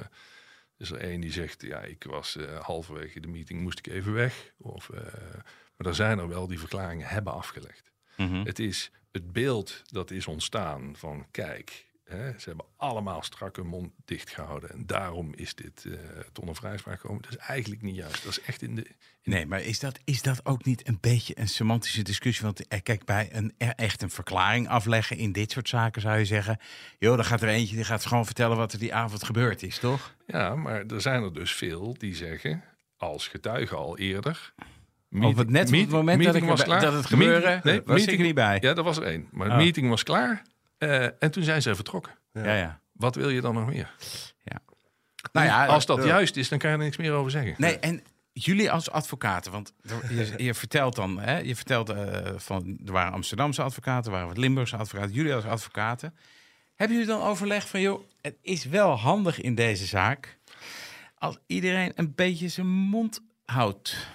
is 0.78 0.92
er 0.92 1.04
een 1.04 1.22
die 1.22 1.32
zegt, 1.32 1.62
ja, 1.62 1.80
ik 1.82 2.04
was 2.04 2.38
halverwege 2.62 3.20
de 3.20 3.28
meeting, 3.28 3.62
moest 3.62 3.80
ik 3.80 3.88
even 3.88 4.14
weg. 4.14 4.52
Of, 4.58 4.90
maar 5.76 5.88
er 5.88 5.96
zijn 5.96 6.20
er 6.20 6.28
wel 6.28 6.48
die 6.48 6.60
verklaringen 6.60 7.08
hebben 7.08 7.34
afgelegd. 7.34 7.92
Mm 8.18 8.28
-hmm. 8.28 8.46
Het 8.46 8.60
is 8.60 8.92
het 9.12 9.32
beeld 9.32 9.82
dat 9.86 10.12
is 10.12 10.28
ontstaan 10.28 10.96
van, 10.96 11.28
kijk, 11.32 11.91
Hè, 12.12 12.40
ze 12.40 12.48
hebben 12.48 12.66
allemaal 12.78 13.24
strak 13.24 13.56
hun 13.56 13.68
mond 13.68 13.92
dicht 14.06 14.30
gehouden. 14.30 14.70
En 14.70 14.86
daarom 14.86 15.34
is 15.36 15.56
dit 15.56 15.84
uh, 15.88 15.96
tot 16.32 16.48
een 16.48 16.56
vrijspraak 16.56 17.00
gekomen. 17.00 17.22
Dat 17.22 17.32
is 17.32 17.38
eigenlijk 17.38 17.82
niet 17.82 17.96
juist. 17.96 18.24
Dat 18.24 18.32
is 18.32 18.42
echt 18.42 18.62
in 18.62 18.76
de... 18.76 18.86
In 19.22 19.32
nee, 19.32 19.46
maar 19.46 19.62
is 19.62 19.80
dat, 19.80 20.00
is 20.04 20.22
dat 20.22 20.46
ook 20.46 20.66
niet 20.66 20.88
een 20.88 20.98
beetje 21.02 21.40
een 21.40 21.48
semantische 21.48 22.04
discussie? 22.04 22.46
Want 22.46 22.68
eh, 22.68 22.80
kijk, 22.84 23.06
bij 23.06 23.30
een, 23.32 23.54
echt 23.58 24.02
een 24.02 24.10
verklaring 24.10 24.68
afleggen 24.68 25.18
in 25.18 25.32
dit 25.32 25.52
soort 25.52 25.70
zaken 25.70 26.02
zou 26.02 26.18
je 26.18 26.26
zeggen... 26.26 26.60
joh, 27.00 27.16
dan 27.16 27.26
gaat 27.26 27.42
er 27.42 27.50
eentje 27.50 27.76
die 27.76 27.86
gaat 27.86 28.06
gewoon 28.06 28.26
vertellen 28.26 28.58
wat 28.58 28.74
er 28.74 28.80
die 28.80 28.94
avond 28.94 29.24
gebeurd 29.24 29.64
is, 29.64 29.78
toch? 29.78 30.16
Ja, 30.28 30.56
maar 30.56 30.86
er 30.86 31.02
zijn 31.02 31.24
er 31.24 31.34
dus 31.34 31.52
veel 31.52 31.94
die 31.98 32.16
zeggen, 32.16 32.64
als 32.98 33.28
getuige 33.28 33.76
al 33.76 33.98
eerder... 33.98 34.54
Meeting, 35.12 35.34
of 35.34 35.40
het 35.40 35.50
net 35.50 35.68
op 35.68 35.74
het 35.74 35.90
moment 35.90 36.24
dat, 36.24 36.36
ik, 36.36 36.44
was 36.44 36.64
klaar, 36.64 36.82
dat 36.82 36.94
het 36.94 37.06
gebeurde, 37.06 37.60
nee, 37.64 37.82
was 37.86 38.06
ik 38.06 38.18
er 38.20 38.26
niet 38.26 38.36
bij. 38.36 38.58
Ja, 38.62 38.74
dat 38.74 38.86
was 38.86 38.98
er 38.98 39.04
één. 39.04 39.28
Maar 39.32 39.48
de 39.48 39.54
oh. 39.54 39.60
meeting 39.60 39.90
was 39.90 40.04
klaar. 40.04 40.42
Uh, 40.84 41.04
en 41.04 41.32
toen 41.32 41.44
zijn 41.44 41.62
ze 41.62 41.76
vertrokken. 41.76 42.14
Ja. 42.34 42.56
ja. 42.56 42.80
Wat 42.92 43.16
wil 43.16 43.30
je 43.30 43.42
dan 43.42 43.54
nog 43.54 43.66
meer? 43.66 43.96
Ja. 44.44 44.60
Nou 45.32 45.46
ja, 45.46 45.66
als 45.66 45.86
dat 45.86 46.04
juist 46.04 46.38
is, 46.38 46.50
dan 46.50 46.60
kan 46.60 46.70
je 46.70 46.78
er 46.78 46.84
niks 46.84 46.98
meer 46.98 47.12
over 47.12 47.32
zeggen. 47.32 47.54
Nee, 47.58 47.80
en 47.80 48.04
jullie 48.34 48.72
als 48.72 48.92
advocaten, 48.92 49.52
want 49.52 49.74
je, 50.10 50.34
je 50.38 50.54
vertelt 50.54 50.96
dan, 50.96 51.20
hè, 51.20 51.38
je 51.38 51.56
vertelt 51.56 51.90
uh, 51.90 51.98
van, 52.36 52.80
er 52.86 52.92
waren 52.92 53.14
Amsterdamse 53.14 53.62
advocaten, 53.62 54.06
er 54.06 54.12
waren 54.12 54.28
wat 54.28 54.38
Limburgse 54.38 54.78
advocaten, 54.78 55.14
jullie 55.14 55.34
als 55.34 55.46
advocaten. 55.46 56.16
Hebben 56.76 56.98
jullie 56.98 57.12
dan 57.12 57.22
overlegd 57.22 57.70
van, 57.70 57.82
joh, 57.82 58.04
het 58.22 58.36
is 58.42 58.66
wel 58.66 58.98
handig 58.98 59.42
in 59.42 59.56
deze 59.56 59.86
zaak 59.86 60.38
als 61.18 61.38
iedereen 61.48 61.92
een 61.96 62.16
beetje 62.16 62.48
zijn 62.48 62.68
mond 62.68 63.22
houdt? 63.46 64.08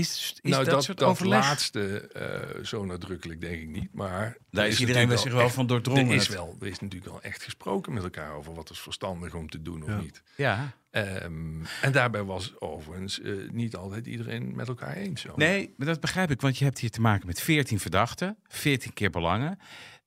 Is, 0.00 0.38
is 0.40 0.50
nou, 0.50 0.64
dat, 0.64 0.74
dat, 0.74 0.84
soort 0.84 0.98
dat 0.98 1.08
overleg? 1.08 1.40
laatste 1.40 2.10
uh, 2.56 2.64
zo 2.64 2.84
nadrukkelijk 2.84 3.40
denk 3.40 3.60
ik 3.62 3.68
niet. 3.68 3.94
Maar 3.94 4.36
daar 4.50 4.68
is 4.68 4.80
iedereen 4.80 5.08
wel 5.08 5.18
zich 5.18 5.32
wel 5.32 5.50
van 5.50 5.66
doordrongen. 5.66 6.08
Er 6.08 6.14
is, 6.14 6.28
wel, 6.28 6.56
er 6.60 6.66
is 6.66 6.80
natuurlijk 6.80 7.10
wel 7.10 7.22
echt 7.22 7.42
gesproken 7.42 7.92
met 7.92 8.02
elkaar 8.02 8.32
over 8.32 8.54
wat 8.54 8.70
is 8.70 8.78
verstandig 8.78 9.34
om 9.34 9.50
te 9.50 9.62
doen 9.62 9.82
of 9.82 9.88
ja. 9.88 10.00
niet. 10.00 10.22
Ja. 10.36 10.72
Um, 10.90 11.62
en 11.82 11.92
daarbij 11.92 12.22
was 12.22 12.60
overigens 12.60 13.18
uh, 13.18 13.50
niet 13.50 13.76
altijd 13.76 14.06
iedereen 14.06 14.54
met 14.54 14.68
elkaar 14.68 14.96
eens. 14.96 15.20
Zo. 15.20 15.32
Nee, 15.36 15.74
maar 15.76 15.86
dat 15.86 16.00
begrijp 16.00 16.30
ik. 16.30 16.40
Want 16.40 16.58
je 16.58 16.64
hebt 16.64 16.78
hier 16.78 16.90
te 16.90 17.00
maken 17.00 17.26
met 17.26 17.40
14 17.40 17.80
verdachten, 17.80 18.36
14 18.48 18.92
keer 18.92 19.10
belangen. 19.10 19.58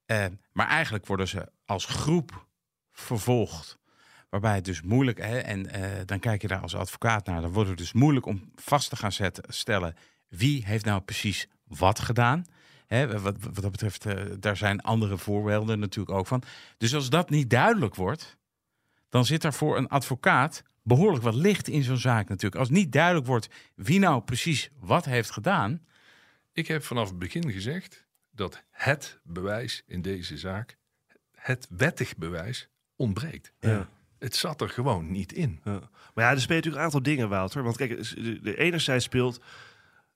Uh, 0.07 0.25
maar 0.51 0.67
eigenlijk 0.67 1.05
worden 1.05 1.27
ze 1.27 1.51
als 1.65 1.85
groep 1.85 2.47
vervolgd. 2.91 3.77
Waarbij 4.33 4.55
het 4.55 4.65
dus 4.65 4.81
moeilijk, 4.81 5.17
hè, 5.17 5.37
en 5.37 5.65
uh, 5.65 5.85
dan 6.05 6.19
kijk 6.19 6.41
je 6.41 6.47
daar 6.47 6.61
als 6.61 6.75
advocaat 6.75 7.25
naar, 7.25 7.41
dan 7.41 7.51
wordt 7.51 7.69
het 7.69 7.77
dus 7.77 7.93
moeilijk 7.93 8.25
om 8.25 8.51
vast 8.55 8.89
te 8.89 8.95
gaan 8.95 9.11
zetten, 9.11 9.43
stellen 9.47 9.95
wie 10.27 10.65
heeft 10.65 10.85
nou 10.85 11.01
precies 11.01 11.47
wat 11.63 11.99
gedaan. 11.99 12.45
Hè, 12.87 13.19
wat, 13.19 13.35
wat 13.39 13.55
dat 13.55 13.71
betreft, 13.71 14.05
uh, 14.05 14.13
daar 14.39 14.57
zijn 14.57 14.81
andere 14.81 15.17
voorbeelden 15.17 15.79
natuurlijk 15.79 16.17
ook 16.17 16.27
van. 16.27 16.43
Dus 16.77 16.95
als 16.95 17.09
dat 17.09 17.29
niet 17.29 17.49
duidelijk 17.49 17.95
wordt, 17.95 18.37
dan 19.09 19.25
zit 19.25 19.43
er 19.43 19.53
voor 19.53 19.77
een 19.77 19.87
advocaat 19.87 20.63
behoorlijk 20.83 21.23
wat 21.23 21.35
licht 21.35 21.67
in 21.67 21.83
zo'n 21.83 21.97
zaak 21.97 22.29
natuurlijk. 22.29 22.61
Als 22.61 22.69
niet 22.69 22.91
duidelijk 22.91 23.25
wordt 23.25 23.49
wie 23.75 23.99
nou 23.99 24.21
precies 24.21 24.69
wat 24.79 25.05
heeft 25.05 25.31
gedaan. 25.31 25.85
Ik 26.53 26.67
heb 26.67 26.83
vanaf 26.83 27.09
het 27.09 27.19
begin 27.19 27.51
gezegd 27.51 28.05
dat 28.31 28.63
het 28.71 29.19
bewijs 29.23 29.83
in 29.85 30.01
deze 30.01 30.37
zaak, 30.37 30.77
het 31.31 31.67
wettig 31.69 32.17
bewijs, 32.17 32.67
ontbreekt. 32.95 33.53
Ja. 33.59 33.89
Het 34.23 34.35
zat 34.35 34.61
er 34.61 34.69
gewoon 34.69 35.11
niet 35.11 35.33
in. 35.33 35.59
Ja. 35.63 35.79
Maar 36.13 36.23
ja, 36.25 36.31
er 36.31 36.39
spelen 36.41 36.55
natuurlijk 36.55 36.75
een 36.75 36.81
aantal 36.81 37.03
dingen, 37.03 37.29
Wouter. 37.29 37.63
Want 37.63 37.77
kijk, 37.77 38.15
de, 38.15 38.39
de 38.41 38.57
enerzijds 38.57 39.05
speelt 39.05 39.41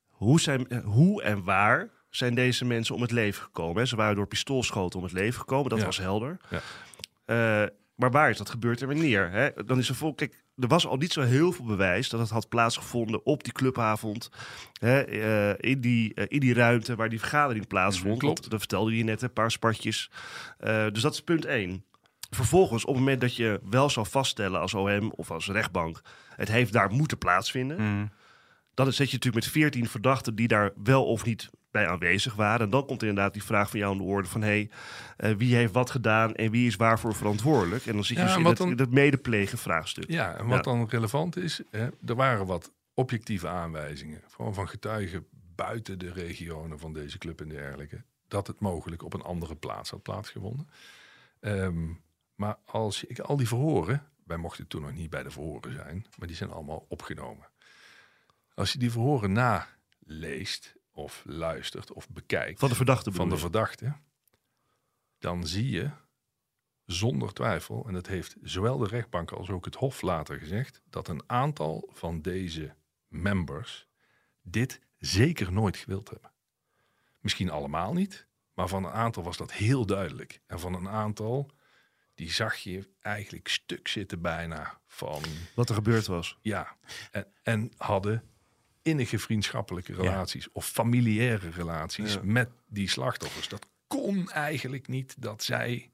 hoe, 0.10 0.40
zijn, 0.40 0.82
hoe 0.86 1.22
en 1.24 1.44
waar 1.44 1.90
zijn 2.10 2.36
deze 2.36 2.66
mensen 2.66 2.96
om 2.96 3.02
het 3.02 3.12
leven 3.12 3.44
gekomen. 3.44 3.78
Hè? 3.78 3.86
Ze 3.86 3.96
waren 3.96 4.16
door 4.16 4.28
pistoolschoten 4.28 5.00
om 5.00 5.06
het 5.06 5.14
leven 5.14 5.40
gekomen, 5.40 5.70
dat 5.70 5.80
Ja. 5.80 5.86
was 5.86 5.98
helder. 5.98 6.38
Ja. 6.50 6.62
Eh, 7.26 7.70
maar 7.96 8.12
waar 8.12 8.30
is 8.30 8.38
dat 8.38 8.50
gebeurd 8.50 8.82
en 8.82 8.88
wanneer? 8.88 9.32
Hè? 9.32 9.50
Dan 9.66 9.78
is 9.78 9.90
er 9.90 9.96
vol, 9.96 10.14
kijk, 10.14 10.44
er 10.58 10.68
was 10.68 10.88
al 10.88 10.98
niet 10.98 11.14
zo 11.14 11.22
heel 11.22 11.52
veel 11.52 11.66
bewijs 11.66 12.10
dat 12.10 12.20
het 12.20 12.30
had 12.30 12.50
plaatsgevonden 12.50 13.26
op 13.26 13.44
die 13.44 13.54
clubavond. 13.54 14.30
Hè, 14.80 15.00
eh, 15.02 15.72
in, 15.72 15.82
die, 15.82 16.14
eh, 16.14 16.26
in 16.28 16.40
die 16.40 16.54
ruimte 16.54 16.96
waar 16.96 17.10
die 17.10 17.20
vergadering 17.20 17.68
plaatsvond. 17.68 18.20
Klopt. 18.20 18.40
Want 18.40 18.50
Dat 18.52 18.60
vertelde 18.60 18.98
je 18.98 19.04
net, 19.04 19.22
een 19.22 19.34
paar 19.34 19.52
spatjes. 19.52 20.12
Dus 20.92 21.02
dat 21.02 21.14
is 21.14 21.22
punt 21.22 21.46
één. 21.46 21.86
Vervolgens, 22.30 22.84
op 22.86 22.90
het 22.94 23.00
moment 23.04 23.22
dat 23.22 23.36
je 23.36 23.60
wel 23.70 23.90
zou 23.90 24.08
vaststellen 24.08 24.60
als 24.60 24.74
OM 24.74 25.12
of 25.16 25.32
als 25.32 25.48
rechtbank, 25.50 26.02
het 26.36 26.48
heeft 26.48 26.74
daar 26.74 26.92
moeten 26.92 27.18
plaatsvinden, 27.18 27.82
Mm. 27.82 28.10
dan 28.74 28.86
zit 28.94 29.10
je 29.10 29.16
natuurlijk 29.16 29.44
met 29.46 29.54
14 29.54 29.88
verdachten 29.88 30.36
die 30.36 30.48
daar 30.48 30.72
wel 30.84 31.06
of 31.06 31.26
niet 31.26 31.50
bij 31.72 31.88
aanwezig 31.88 32.36
waren. 32.36 32.66
En 32.66 32.70
dan 32.72 32.86
komt 32.86 33.02
inderdaad 33.02 33.34
die 33.34 33.44
vraag 33.44 33.70
van 33.70 33.80
jou 33.80 33.92
aan 33.92 33.98
de 33.98 34.04
orde 34.04 34.28
van... 34.28 34.42
hé, 34.42 34.70
hey, 35.18 35.38
wie 35.38 35.56
heeft 35.56 35.74
wat 35.74 35.90
gedaan 35.90 36.36
en 36.36 36.52
wie 36.52 36.68
is 36.68 36.76
waarvoor 36.76 37.16
verantwoordelijk? 37.16 37.86
En 37.86 37.94
dan 37.94 38.04
zit 38.04 38.16
je 38.18 38.22
Ja, 38.24 38.28
dus 38.30 38.38
in 38.38 38.46
het, 38.46 38.58
dan- 38.58 38.72
in 38.72 38.78
het 38.80 38.92
medeplegen 38.92 39.58
vraagstuk. 39.58 40.10
Ja, 40.10 40.36
en 40.36 40.46
wat 40.48 40.66
Ja. 40.66 40.72
dan 40.72 40.88
relevant 40.90 41.38
is, 41.38 41.62
hè, 41.72 41.88
er 42.06 42.16
waren 42.16 42.46
wat 42.46 42.72
objectieve 42.94 43.48
aanwijzingen, 43.48 44.22
gewoon 44.32 44.54
van 44.54 44.70
getuigen 44.70 45.26
buiten 45.56 46.00
de 46.00 46.12
regionen 46.12 46.80
van 46.80 46.94
deze 46.94 47.18
club 47.18 47.42
en 47.42 47.50
dergelijke, 47.50 48.04
dat 48.28 48.48
het 48.48 48.60
mogelijk 48.60 49.04
op 49.04 49.14
een 49.14 49.22
andere 49.22 49.56
plaats 49.56 49.90
had 49.90 50.02
plaatsgevonden. 50.02 50.70
Ehm, 51.40 51.86
maar 52.38 52.58
als 52.66 53.04
ik 53.04 53.20
al 53.20 53.38
die 53.38 53.48
verhoren, 53.48 54.12
wij 54.24 54.38
mochten 54.38 54.68
toen 54.68 54.82
nog 54.82 54.94
niet 54.94 55.10
bij 55.10 55.24
de 55.24 55.32
verhoren 55.32 55.74
zijn, 55.74 56.06
maar 56.18 56.28
die 56.28 56.36
zijn 56.36 56.52
allemaal 56.52 56.86
opgenomen. 56.90 57.50
Als 58.54 58.72
je 58.72 58.80
die 58.80 58.92
verhoren 58.92 59.32
naleest 59.32 60.76
of 60.92 61.24
luistert 61.26 61.94
of 61.94 62.10
bekijkt 62.10 62.60
Van 62.60 62.70
de 62.70 62.76
verdachte 62.76 63.12
van 63.12 63.30
de 63.30 63.38
verdachte, 63.38 63.96
dan 65.18 65.48
zie 65.48 65.70
je 65.70 65.92
zonder 66.86 67.34
twijfel, 67.34 67.88
en 67.88 67.94
dat 67.94 68.08
heeft 68.08 68.36
zowel 68.42 68.78
de 68.78 68.88
rechtbank 68.88 69.32
als 69.32 69.50
ook 69.50 69.66
het 69.66 69.76
Hof 69.76 70.02
later 70.02 70.40
gezegd, 70.40 70.82
dat 70.90 71.08
een 71.08 71.24
aantal 71.26 71.90
van 71.94 72.22
deze 72.22 72.76
members 73.08 73.88
dit 74.42 74.82
zeker 74.98 75.52
nooit 75.52 75.78
gewild 75.78 76.10
hebben. 76.10 76.32
Misschien 77.20 77.50
allemaal 77.50 77.94
niet, 77.94 78.28
maar 78.54 78.68
van 78.68 78.84
een 78.84 78.92
aantal 78.92 79.24
was 79.24 79.38
dat 79.38 79.52
heel 79.52 79.86
duidelijk. 79.86 80.42
En 80.46 80.60
van 80.60 80.74
een 80.74 80.90
aantal, 80.90 81.52
die 82.18 82.32
zag 82.32 82.56
je 82.56 82.88
eigenlijk 83.02 83.48
stuk 83.48 83.88
zitten 83.88 84.22
bijna 84.22 84.80
van 84.88 85.22
Wat 85.56 85.70
er 85.70 85.76
gebeurd 85.76 86.06
was. 86.08 86.38
ja, 86.42 86.76
en, 87.12 87.26
en 87.44 87.72
hadden 87.78 88.24
innige 88.82 89.20
vriendschappelijke 89.20 89.94
relaties 89.94 90.52
of 90.52 90.66
familiaire 90.68 91.50
relaties 91.50 92.14
Ja. 92.14 92.20
met 92.24 92.50
die 92.68 92.90
slachtoffers. 92.90 93.48
Dat 93.48 93.66
kon 93.88 94.30
eigenlijk 94.32 94.88
niet 94.88 95.16
dat 95.22 95.44
zij. 95.44 95.92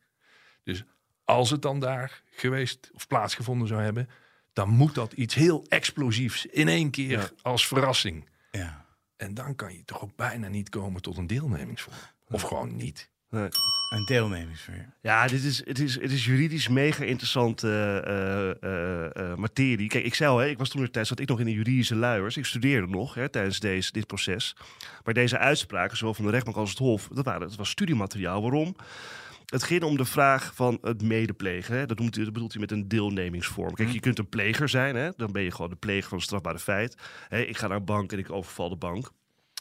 Dus 0.64 0.84
als 1.24 1.50
het 1.50 1.62
dan 1.62 1.80
daar 1.80 2.22
geweest 2.32 2.90
of 2.94 3.08
plaatsgevonden 3.08 3.68
zou 3.68 3.82
hebben, 3.82 4.10
dan 4.54 4.70
moet 4.70 4.96
dat 4.96 5.14
iets 5.14 5.36
heel 5.36 5.66
explosiefs 5.68 6.46
in 6.46 6.68
één 6.68 6.90
keer 6.92 7.10
Ja. 7.20 7.30
als 7.42 7.68
verrassing. 7.68 8.30
Ja. 8.52 8.86
En 9.16 9.34
dan 9.34 9.56
kan 9.56 9.74
je 9.74 9.86
toch 9.86 10.02
ook 10.02 10.16
bijna 10.16 10.48
niet 10.48 10.70
komen 10.70 11.02
tot 11.02 11.18
een 11.18 11.28
deelnemingsvorm. 11.28 11.98
Of 12.28 12.42
gewoon 12.42 12.76
niet. 12.76 13.10
Nee. 13.30 13.50
Een 13.94 14.06
deelnemingsveer. 14.06 14.94
Ja, 15.02 15.28
dit 15.28 15.44
is, 15.44 15.66
het, 15.66 15.80
is, 15.80 16.02
het 16.02 16.12
is 16.12 16.26
juridisch 16.26 16.68
mega 16.68 17.04
interessante 17.04 17.68
eh, 18.06 18.50
eh, 18.50 19.32
eh, 19.32 19.38
materie. 19.38 19.88
Kijk, 19.88 20.06
ik 20.06 20.14
zei 20.16 20.30
al, 20.30 20.38
hè, 20.38 20.48
ik 20.48 20.58
was 20.58 20.70
toen 20.70 20.82
de 20.82 20.90
tijd 20.90 21.08
zat 21.08 21.20
ik 21.20 21.28
nog 21.28 21.40
in 21.40 21.46
de 21.46 21.54
juridische 21.54 21.96
luiers. 21.96 22.38
Ik 22.38 22.46
studeerde 22.46 22.88
nog 22.88 23.14
hè, 23.14 23.30
tijdens 23.30 23.60
deze, 23.60 23.92
dit 23.92 24.08
proces. 24.08 24.56
Maar 25.04 25.14
deze 25.14 25.38
uitspraken, 25.38 25.98
zowel 25.98 26.14
van 26.14 26.26
de 26.26 26.32
rechtbank 26.32 26.58
als 26.58 26.70
het 26.70 26.80
Hof, 26.80 27.08
dat, 27.08 27.26
waren, 27.26 27.48
dat 27.48 27.56
was 27.56 27.70
studiemateriaal. 27.70 28.42
Waarom? 28.42 28.76
Het 29.46 29.64
ging 29.64 29.84
om 29.84 29.98
de 29.98 30.06
vraag 30.06 30.52
van 30.56 30.78
het 30.82 31.02
medeplegen. 31.02 31.76
Hè. 31.78 31.86
Dat, 31.86 32.00
noemt, 32.00 32.18
u- 32.18 32.24
dat 32.24 32.34
bedoelt 32.34 32.52
hij 32.52 32.62
met 32.62 32.72
een 32.72 32.88
deelnemingsvorm. 32.88 33.74
Kijk, 33.74 33.90
je 33.90 34.00
kunt 34.00 34.20
een 34.20 34.30
pleger 34.30 34.70
zijn. 34.70 34.96
Hè. 34.96 35.10
Dan 35.16 35.32
ben 35.32 35.42
je 35.44 35.52
gewoon 35.52 35.70
de 35.70 35.76
pleger 35.76 36.10
van 36.10 36.18
een 36.18 36.24
strafbare 36.24 36.60
feit. 36.60 36.98
Hè, 37.28 37.42
ik 37.42 37.58
ga 37.58 37.68
naar 37.68 37.78
een 37.78 37.86
bank 37.86 38.12
en 38.12 38.20
ik 38.20 38.32
overval 38.32 38.70
de 38.70 38.76
bank. 38.76 39.12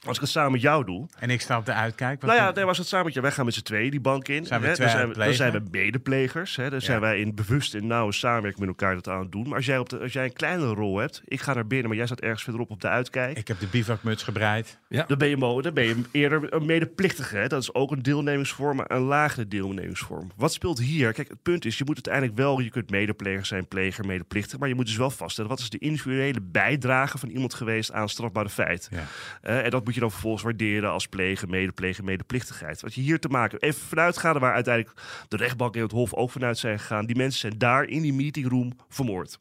Als 0.06 0.16
ik 0.16 0.22
het 0.22 0.32
samen 0.32 0.52
met 0.52 0.60
jou 0.60 0.84
doe, 0.84 1.06
En 1.18 1.30
ik 1.30 1.40
sta 1.40 1.58
op 1.58 1.66
de 1.66 1.72
uitkijk. 1.72 2.22
nou 2.22 2.34
ja, 2.34 2.50
nee, 2.50 2.64
was 2.64 2.78
het 2.78 2.86
samen 2.86 3.04
met 3.04 3.14
je. 3.14 3.20
Wij 3.20 3.30
gaan 3.30 3.44
met 3.44 3.54
z'n 3.54 3.62
tweeën 3.62 3.90
die 3.90 4.00
bank 4.00 4.28
in. 4.28 4.46
Zijn 4.46 4.60
we 4.60 4.66
hè? 4.66 4.74
twee 4.74 4.86
dan, 4.86 4.96
zijn 4.96 5.08
we, 5.08 5.18
dan 5.18 5.34
zijn 5.34 5.52
we 5.52 5.62
medeplegers. 5.70 6.56
Hè? 6.56 6.70
Dan 6.70 6.80
zijn 6.80 7.00
wij 7.00 7.20
in 7.20 7.34
bewust 7.34 7.74
en 7.74 7.86
nauwe 7.86 8.12
samenwerking 8.12 8.60
met 8.60 8.68
elkaar 8.68 8.94
dat 8.94 9.08
aan 9.08 9.20
het 9.20 9.32
doen. 9.32 9.48
Maar 9.48 9.56
als 9.56 9.66
jij, 9.66 9.78
op 9.78 9.88
de, 9.88 9.98
als 9.98 10.12
jij 10.12 10.24
een 10.24 10.32
kleinere 10.32 10.74
rol 10.74 10.98
hebt, 10.98 11.22
ik 11.24 11.40
ga 11.40 11.54
naar 11.54 11.66
binnen, 11.66 11.88
maar 11.88 11.96
jij 11.96 12.06
staat 12.06 12.20
ergens 12.20 12.42
verderop 12.42 12.70
op 12.70 12.80
de 12.80 12.88
uitkijk. 12.88 13.38
Ik 13.38 13.48
heb 13.48 13.60
de 13.60 13.66
bivakmuts 13.66 14.22
gebreid. 14.22 14.78
Dan 14.88 15.18
ben 15.18 15.28
je, 15.28 15.62
dan 15.62 15.74
ben 15.74 15.86
je 15.86 16.02
eerder 16.10 16.54
een 16.54 16.66
medeplichtige. 16.66 17.36
Hè? 17.36 17.48
Dat 17.48 17.62
is 17.62 17.74
ook 17.74 17.90
een 17.90 18.02
deelnemingsvorm, 18.02 18.76
maar 18.76 18.90
een 18.90 19.00
lagere 19.00 19.48
deelnemingsvorm. 19.48 20.30
Wat 20.36 20.52
speelt 20.52 20.78
hier? 20.78 21.12
Kijk, 21.12 21.28
het 21.28 21.42
punt 21.42 21.64
is, 21.64 21.78
je 21.78 21.84
moet 21.84 21.94
uiteindelijk 21.94 22.36
wel, 22.36 22.60
je 22.60 22.70
kunt 22.70 22.90
medepleger 22.90 23.46
zijn, 23.46 23.68
pleger, 23.68 24.06
medeplichtig. 24.06 24.58
Maar 24.58 24.68
je 24.68 24.74
moet 24.74 24.86
dus 24.86 24.96
wel 24.96 25.10
vaststellen, 25.10 25.50
wat 25.50 25.58
is 25.58 25.70
de 25.70 25.78
individuele 25.78 26.40
bijdrage 26.40 27.18
van 27.18 27.28
iemand 27.28 27.54
geweest 27.54 27.92
aan 27.92 28.08
strafbare 28.08 28.48
feit? 28.48 28.88
Ja. 28.90 29.04
Eh, 29.42 29.64
en 29.64 29.70
dat 29.70 29.84
moet 29.84 29.91
je 29.94 30.00
dan 30.00 30.10
vervolgens 30.10 30.42
waarderen 30.42 30.90
als 30.90 31.06
plegen, 31.06 31.50
medeplegen, 31.50 32.04
medeplichtigheid. 32.04 32.80
Wat 32.80 32.94
je 32.94 33.00
hier 33.00 33.18
te 33.18 33.28
maken 33.28 33.58
even 33.58 33.80
vanuitgaande 33.80 34.38
waar 34.38 34.54
uiteindelijk 34.54 35.00
de 35.28 35.36
rechtbank 35.36 35.74
en 35.74 35.82
het 35.82 35.90
hof 35.90 36.14
ook 36.14 36.30
vanuit 36.30 36.58
zijn 36.58 36.78
gegaan. 36.78 37.06
Die 37.06 37.16
mensen 37.16 37.40
zijn 37.40 37.58
daar 37.58 37.84
in 37.84 38.02
die 38.02 38.12
meetingroom 38.12 38.72
vermoord. 38.88 39.36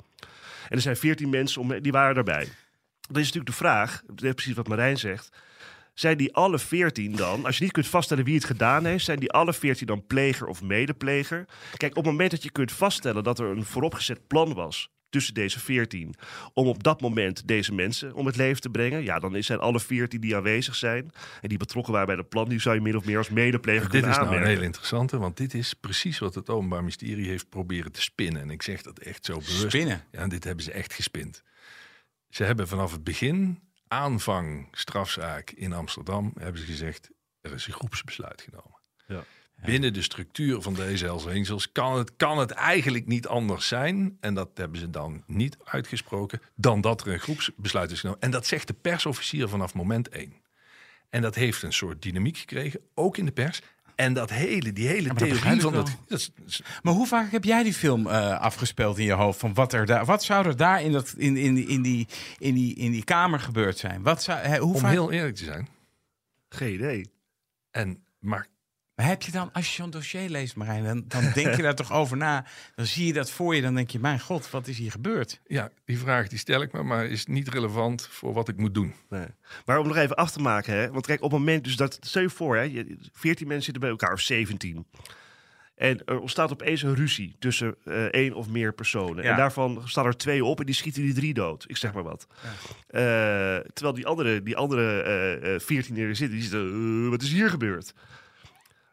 En 0.70 0.76
er 0.76 0.82
zijn 0.82 0.96
veertien 0.96 1.30
mensen, 1.30 1.62
om, 1.62 1.82
die 1.82 1.92
waren 1.92 2.16
daarbij. 2.16 2.48
Dan 3.02 3.22
is 3.22 3.26
natuurlijk 3.26 3.46
de 3.46 3.52
vraag, 3.52 4.02
precies 4.16 4.54
wat 4.54 4.68
Marijn 4.68 4.98
zegt. 4.98 5.30
zijn 5.94 6.18
die 6.18 6.34
alle 6.34 6.60
veertien 6.60 7.16
dan, 7.16 7.46
als 7.46 7.58
je 7.58 7.64
niet 7.64 7.74
kunt 7.74 7.88
vaststellen 7.88 8.24
wie 8.24 8.36
het 8.36 8.46
gedaan 8.46 8.86
heeft, 8.86 9.06
zijn 9.06 9.20
die 9.20 9.32
alle 9.32 9.54
veertien 9.54 9.88
dan 9.88 10.06
pleger 10.08 10.48
of 10.48 10.62
medepleger? 10.62 11.46
Kijk, 11.78 11.92
op 11.92 12.04
het 12.04 12.12
moment 12.12 12.32
dat 12.32 12.44
je 12.44 12.52
kunt 12.52 12.72
vaststellen 12.72 13.24
dat 13.24 13.40
er 13.40 13.46
een 13.46 13.66
vooropgezet 13.66 14.28
plan 14.28 14.54
was 14.54 14.90
tussen 15.12 15.34
deze 15.34 15.60
veertien 15.60 16.16
om 16.54 16.68
op 16.68 16.84
dat 16.84 17.02
moment 17.02 17.48
deze 17.48 17.74
mensen 17.74 18.14
om 18.14 18.26
het 18.26 18.36
leven 18.36 18.62
te 18.62 18.70
brengen, 18.70 19.04
ja, 19.04 19.20
dan 19.20 19.44
zijn 19.44 19.60
alle 19.60 19.80
veertien 19.80 20.22
die 20.22 20.36
aanwezig 20.36 20.76
zijn 20.76 21.12
en 21.42 21.50
die 21.50 21.58
betrokken 21.58 21.94
waren 21.94 22.08
bij 22.08 22.16
het 22.16 22.30
plan, 22.30 22.50
die 22.50 22.60
zou 22.60 22.76
je 22.76 22.82
min 22.82 22.98
of 22.98 23.06
meer 23.06 23.18
als 23.18 23.30
medepleger 23.30 23.82
Dit 23.82 23.92
kunnen 23.92 24.10
is 24.10 24.18
nou 24.18 24.36
een 24.36 24.46
hele 24.46 24.64
interessante, 24.64 25.18
want 25.18 25.38
dit 25.38 25.54
is 25.54 25.74
precies 25.74 26.20
wat 26.20 26.36
het 26.36 26.50
Openbaar 26.50 26.80
Ministerie 26.80 27.28
heeft 27.28 27.50
proberen 27.50 27.92
te 27.92 28.02
spinnen. 28.02 28.42
En 28.42 28.50
ik 28.50 28.62
zeg 28.62 28.82
dat 28.82 29.00
echt 29.00 29.26
zo 29.26 29.34
bewust. 29.34 29.62
Spinnen? 29.62 30.04
Ja, 30.12 30.20
en 30.20 30.30
dit 30.30 30.44
hebben 30.44 30.64
ze 30.64 30.72
echt 30.72 30.94
gespind. 30.94 31.44
Ze 32.30 32.44
hebben 32.44 32.68
vanaf 32.68 32.92
het 32.92 33.04
begin, 33.04 33.60
aanvang 33.88 34.68
strafzaak 34.72 35.52
in 35.52 35.74
Amsterdam, 35.74 36.32
hebben 36.38 36.62
ze 36.62 36.68
gezegd, 36.68 37.10
er 37.42 37.54
is 37.54 37.68
een 37.68 37.74
groepsbesluit 37.74 38.42
genomen. 38.42 38.80
Ja. 39.08 39.24
Binnen 39.66 39.94
de 39.94 40.02
structuur 40.02 40.62
van 40.62 40.74
deze 40.74 41.06
Hells 41.06 41.26
Angels 41.28 41.72
kan 41.72 41.98
het, 41.98 42.12
kan 42.18 42.38
het 42.38 42.52
eigenlijk 42.52 43.08
niet 43.08 43.28
anders 43.28 43.68
zijn. 43.68 44.18
En 44.20 44.34
dat 44.34 44.50
hebben 44.56 44.80
ze 44.80 44.90
dan 44.90 45.24
niet 45.28 45.58
uitgesproken, 45.64 46.42
dan 46.56 46.82
dat 46.82 47.02
er 47.02 47.14
een 47.14 47.20
groepsbesluit 47.20 47.92
is 47.92 48.00
genomen. 48.00 48.22
En 48.22 48.32
dat 48.32 48.48
zegt 48.48 48.68
de 48.68 48.74
persofficier 48.74 49.50
vanaf 49.50 49.74
moment 49.74 50.10
één. 50.10 50.34
En 51.10 51.22
dat 51.22 51.36
heeft 51.36 51.62
een 51.64 51.74
soort 51.74 52.02
dynamiek 52.02 52.38
gekregen, 52.38 52.80
ook 52.94 53.18
in 53.18 53.26
de 53.26 53.32
pers. 53.32 53.62
En 53.96 54.14
dat 54.14 54.30
hele, 54.30 54.74
die 54.74 54.88
hele 54.88 55.10
theorie 55.14 55.62
van 55.62 55.74
dat, 55.74 55.98
dat 56.08 56.20
is- 56.20 56.32
dat 56.36 56.48
is- 56.48 56.62
Maar 56.82 56.94
hoe 56.94 57.08
vaak 57.08 57.32
heb 57.32 57.44
jij 57.44 57.64
die 57.64 57.74
film 57.74 58.08
eh, 58.08 58.40
afgespeeld 58.40 58.98
in 58.98 59.06
je 59.06 59.12
hoofd? 59.14 59.40
Van 59.40 59.54
wat, 59.54 59.74
er 59.74 59.86
daar, 59.86 60.06
wat 60.06 60.24
zou 60.24 60.46
er 60.46 60.56
daar 60.58 60.82
in, 60.82 60.92
dat, 60.92 61.14
in, 61.18 61.38
in, 61.38 61.54
die- 61.54 61.68
in, 61.68 61.82
die, 61.82 62.08
in, 62.38 62.54
die, 62.54 62.76
in 62.76 62.92
die 62.92 63.04
kamer 63.04 63.40
gebeurd 63.40 63.78
zijn? 63.78 64.02
Wat 64.04 64.24
zou, 64.24 64.58
hoe 64.58 64.74
om 64.74 64.80
vaak 64.80 64.92
heel 64.92 65.12
eerlijk 65.12 65.36
te 65.36 65.44
zijn. 65.44 65.68
Geen 66.50 66.74
idee. 66.74 67.06
En, 67.72 68.04
maar 68.20 68.48
Maar 68.96 69.06
heb 69.06 69.22
je 69.22 69.32
dan, 69.32 69.50
als 69.52 69.68
je 69.68 69.82
zo'n 69.82 69.90
dossier 69.90 70.30
leest, 70.30 70.56
Marijn, 70.56 70.84
dan, 70.84 71.04
dan 71.08 71.32
denk 71.34 71.56
je 71.56 71.62
daar 71.68 71.76
toch 71.76 71.92
over 71.92 72.18
na. 72.18 72.46
Dan 72.76 72.86
zie 72.86 73.06
je 73.06 73.14
dat 73.14 73.32
voor 73.32 73.56
je, 73.56 73.62
dan 73.62 73.76
denk 73.76 73.90
je, 73.90 74.00
mijn 74.00 74.20
god, 74.20 74.50
wat 74.50 74.68
is 74.68 74.78
hier 74.78 74.92
gebeurd? 74.92 75.42
ja, 75.48 75.70
die 75.86 76.00
vraag 76.00 76.28
die 76.28 76.38
stel 76.40 76.62
ik 76.62 76.72
me, 76.72 76.84
maar 76.84 77.06
is 77.06 77.26
niet 77.26 77.48
relevant 77.50 78.08
voor 78.12 78.34
wat 78.34 78.48
ik 78.48 78.58
moet 78.58 78.74
doen. 78.74 78.94
Nee. 79.10 79.26
Maar 79.66 79.80
om 79.80 79.88
nog 79.88 79.96
even 79.98 80.16
af 80.16 80.32
te 80.32 80.40
maken, 80.40 80.74
hè? 80.74 80.92
want 80.92 81.06
kijk, 81.06 81.22
op 81.22 81.32
het 81.32 81.40
moment 81.40 81.64
dus 81.64 81.76
dat, 81.76 81.98
stel 82.02 82.22
je 82.22 82.30
voor, 82.30 82.56
hè, 82.56 82.62
je- 82.62 82.98
14 83.14 83.48
mensen 83.48 83.64
zitten 83.64 83.82
bij 83.82 83.92
elkaar, 83.92 84.14
of 84.14 84.20
17. 84.20 84.86
En 85.76 86.06
er 86.06 86.20
ontstaat 86.20 86.52
opeens 86.52 86.82
een 86.82 86.96
ruzie 86.96 87.36
tussen 87.40 87.76
eh, 87.84 88.04
één 88.06 88.34
of 88.34 88.48
meer 88.50 88.74
personen. 88.74 89.24
Ja. 89.24 89.30
En 89.32 89.38
daarvan 89.38 89.82
staan 89.86 90.06
er 90.06 90.18
twee 90.18 90.46
op 90.46 90.60
en 90.60 90.66
die 90.66 90.76
schieten 90.76 91.02
die 91.02 91.14
drie 91.14 91.34
dood. 91.34 91.64
Ik 91.68 91.78
zeg 91.78 91.94
maar 91.94 92.04
wat. 92.04 92.28
Eh, 92.88 93.02
terwijl 93.74 93.94
die 93.96 94.06
andere, 94.06 94.44
die 94.44 94.56
andere 94.58 95.02
eh, 95.02 95.54
eh, 95.56 95.62
14 95.62 95.96
die 95.96 96.06
er 96.06 96.16
zitten, 96.16 96.38
die 96.38 96.48
zitten, 96.48 97.10
wat 97.10 97.22
is 97.22 97.32
hier 97.32 97.50
gebeurd? 97.50 97.94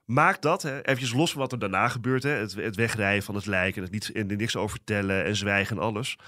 Maakt 0.08 0.42
dat, 0.42 0.62
hè, 0.62 0.82
eventjes 0.82 1.12
los 1.12 1.32
van 1.32 1.40
wat 1.40 1.52
er 1.52 1.58
daarna 1.58 1.88
gebeurt, 1.88 2.22
hè, 2.22 2.30
het, 2.30 2.76
wegrijden 2.76 3.22
van 3.22 3.34
het 3.34 3.46
lijk 3.46 3.76
en, 3.76 3.82
het 3.82 3.90
niet, 3.90 4.12
en 4.12 4.26
niks 4.26 4.56
over 4.56 4.76
vertellen 4.76 5.24
en 5.24 5.36
zwijgen 5.36 5.76
en 5.76 5.82
alles. 5.82 6.18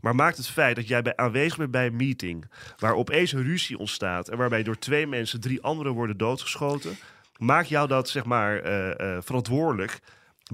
Maar 0.00 0.14
maakt 0.14 0.36
het 0.36 0.48
feit 0.48 0.76
dat 0.76 0.88
jij 0.88 1.02
bij, 1.02 1.16
aanwezig 1.16 1.56
bent 1.56 1.70
bij 1.70 1.86
een 1.86 1.96
meeting 1.96 2.50
waar 2.78 2.94
opeens 2.94 3.32
een 3.32 3.42
ruzie 3.42 3.78
ontstaat 3.78 4.28
en 4.28 4.38
waarbij 4.38 4.62
door 4.62 4.78
twee 4.78 5.06
mensen 5.06 5.40
drie 5.40 5.62
anderen 5.62 5.92
worden 5.92 6.16
doodgeschoten, 6.16 6.96
maakt 7.38 7.68
jou 7.68 7.88
dat 7.88 8.08
zeg 8.08 8.24
maar 8.24 8.58
eh, 8.58 8.90
eh, 8.90 9.22
verantwoordelijk 9.22 10.00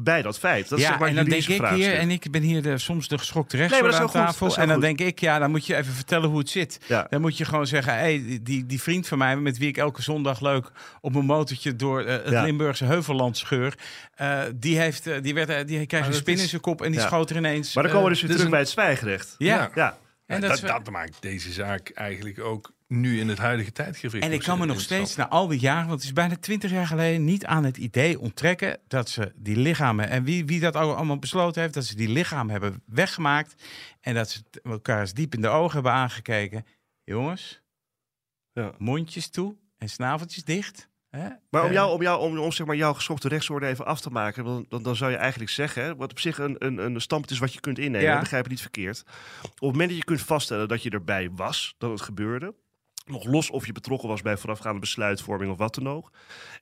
bij 0.01 0.23
dat 0.23 0.39
feit. 0.39 0.69
Dat 0.69 0.79
is 0.79 0.85
ja, 0.85 0.91
zeg 0.91 0.99
maar 1.01 1.09
en 1.09 1.15
dan 1.15 1.25
denk 1.25 1.47
ik 1.47 1.67
hier, 1.69 1.95
en 1.95 2.11
ik 2.11 2.31
ben 2.31 2.43
hier 2.43 2.63
de, 2.63 2.79
soms 2.79 3.09
de 3.09 3.19
geschokte 3.19 3.57
Nee, 3.57 3.67
rechter 3.69 3.89
is 3.89 3.95
aan 3.95 4.11
tafel. 4.11 4.47
is 4.47 4.57
En 4.57 4.67
dan 4.67 4.73
goed. 4.75 4.85
denk 4.85 5.01
ik, 5.01 5.21
ja, 5.21 5.39
dan 5.39 5.51
moet 5.51 5.67
je 5.67 5.77
even 5.77 5.93
vertellen 5.93 6.29
hoe 6.29 6.39
het 6.39 6.51
zit. 6.51 6.79
Ja. 6.87 7.07
Dan 7.11 7.21
moet 7.21 7.37
je 7.37 7.45
gewoon 7.45 7.67
zeggen, 7.67 7.93
hey, 7.95 8.41
die- 8.43 8.67
die, 8.67 8.83
vriend 8.83 9.09
van 9.09 9.19
mij, 9.19 9.37
met 9.37 9.59
wie 9.59 9.69
ik 9.69 9.77
elke 9.77 10.03
zondag 10.03 10.41
leuk 10.41 10.71
op 11.01 11.15
een 11.15 11.25
motortje 11.25 11.77
door 11.77 12.01
eh, 12.05 12.13
het 12.25 12.29
Ja. 12.31 12.43
Limburgse 12.43 12.85
Heuvelland 12.85 13.37
scheur, 13.37 13.75
eh, 14.15 14.41
die, 14.55 14.79
heeft, 14.79 15.07
eh, 15.07 15.23
die, 15.23 15.35
werd, 15.35 15.49
eh, 15.49 15.67
die 15.67 15.87
kreeg 15.87 16.01
een 16.05 16.11
dat 16.11 16.17
spin 16.21 16.35
is- 16.35 16.43
in 16.43 16.49
zijn 16.49 16.61
kop 16.61 16.83
en 16.83 16.91
die 16.91 17.01
Ja. 17.01 17.07
schoot 17.07 17.31
er 17.31 17.37
ineens. 17.37 17.75
Maar 17.75 17.83
dan 17.85 17.93
komen 17.93 18.09
we 18.09 18.15
eh, 18.15 18.21
dus 18.21 18.23
weer 18.23 18.31
is 18.31 18.37
terug 18.37 18.45
een- 18.45 18.51
bij 18.51 18.61
het 18.61 18.69
zwijgerecht. 18.99 19.35
ja. 19.39 19.71
Ja, 19.75 19.99
En 20.27 20.41
dat, 20.41 20.51
dat 20.51 20.61
dat, 20.61 20.81
is- 20.83 20.91
maakt 20.93 21.17
deze 21.21 21.53
zaak 21.53 21.91
eigenlijk 21.95 22.41
ook 22.41 22.73
nu 23.01 23.21
in 23.21 23.29
het 23.29 23.39
huidige 23.39 23.73
tijdgevricht. 23.73 24.25
En 24.25 24.33
ik 24.33 24.41
kan 24.43 24.59
me 24.59 24.67
nog 24.67 24.81
steeds 24.81 25.17
na 25.17 25.29
al 25.29 25.47
die 25.47 25.61
jaren, 25.61 25.87
want 25.87 25.93
het 25.99 26.03
is 26.05 26.13
bijna 26.13 26.37
twintig 26.37 26.71
jaar 26.71 26.87
geleden, 26.87 27.25
niet 27.25 27.45
aan 27.47 27.65
het 27.65 27.77
idee 27.77 28.21
onttrekken 28.21 28.79
dat 28.89 29.09
ze 29.09 29.33
die 29.37 29.57
lichamen, 29.57 30.09
en 30.09 30.25
wie, 30.25 30.45
wie 30.47 30.61
dat 30.61 30.77
al- 30.77 30.97
allemaal 30.97 31.19
besloten 31.19 31.61
heeft, 31.63 31.75
dat 31.75 31.85
ze 31.85 31.97
die 31.97 32.09
lichamen 32.09 32.53
hebben 32.53 32.83
weggemaakt 32.87 33.63
en 34.01 34.15
dat 34.15 34.31
ze 34.31 34.43
elkaar 34.63 35.01
eens 35.01 35.15
diep 35.15 35.35
in 35.35 35.41
de 35.41 35.49
ogen 35.49 35.75
hebben 35.75 35.93
aangekeken. 35.93 36.67
Jongens, 37.05 37.63
Ja. 38.53 38.73
mondjes 38.79 39.29
toe 39.31 39.57
en 39.79 39.89
snaveltjes 39.89 40.45
dicht. 40.45 40.91
Hè? 41.11 41.29
Maar 41.51 41.63
om, 41.63 41.69
Eh, 41.69 41.73
jou, 41.75 41.93
om, 41.93 42.03
jou, 42.03 42.21
om, 42.21 42.39
om 42.39 42.53
zeg 42.53 42.67
maar 42.67 42.77
jouw 42.77 42.93
geschokte 42.95 43.29
rechtsorde 43.29 43.67
even 43.67 43.87
af 43.87 44.01
te 44.01 44.11
maken, 44.11 44.45
dan, 44.45 44.67
dan, 44.69 44.83
dan 44.83 44.97
zou 44.97 45.11
je 45.11 45.17
eigenlijk 45.17 45.51
zeggen, 45.51 45.83
hè, 45.85 45.97
wat 45.97 46.11
op 46.11 46.19
zich 46.19 46.39
een, 46.39 46.57
een, 46.59 46.79
een 46.79 47.01
standpunt 47.01 47.33
is 47.33 47.39
wat 47.39 47.53
je 47.53 47.61
kunt 47.61 47.79
innemen, 47.79 48.07
Ja. 48.09 48.19
begrijp 48.21 48.43
het 48.43 48.53
niet 48.53 48.61
verkeerd. 48.61 49.03
Op 49.43 49.51
het 49.51 49.61
moment 49.61 49.89
dat 49.89 49.99
je 49.99 50.05
kunt 50.05 50.21
vaststellen 50.21 50.69
dat 50.69 50.83
je 50.83 50.91
erbij 50.91 51.31
was, 51.31 51.75
dat 51.79 51.91
het 51.91 52.01
gebeurde, 52.01 52.55
nog 53.07 53.25
los 53.25 53.51
of 53.51 53.67
je 53.67 53.73
betrokken 53.73 54.09
was 54.09 54.23
bij 54.23 54.37
voorafgaande 54.37 54.81
besluitvorming 54.81 55.51
of 55.53 55.59
wat 55.59 55.75
dan 55.75 55.89
ook, 55.89 56.11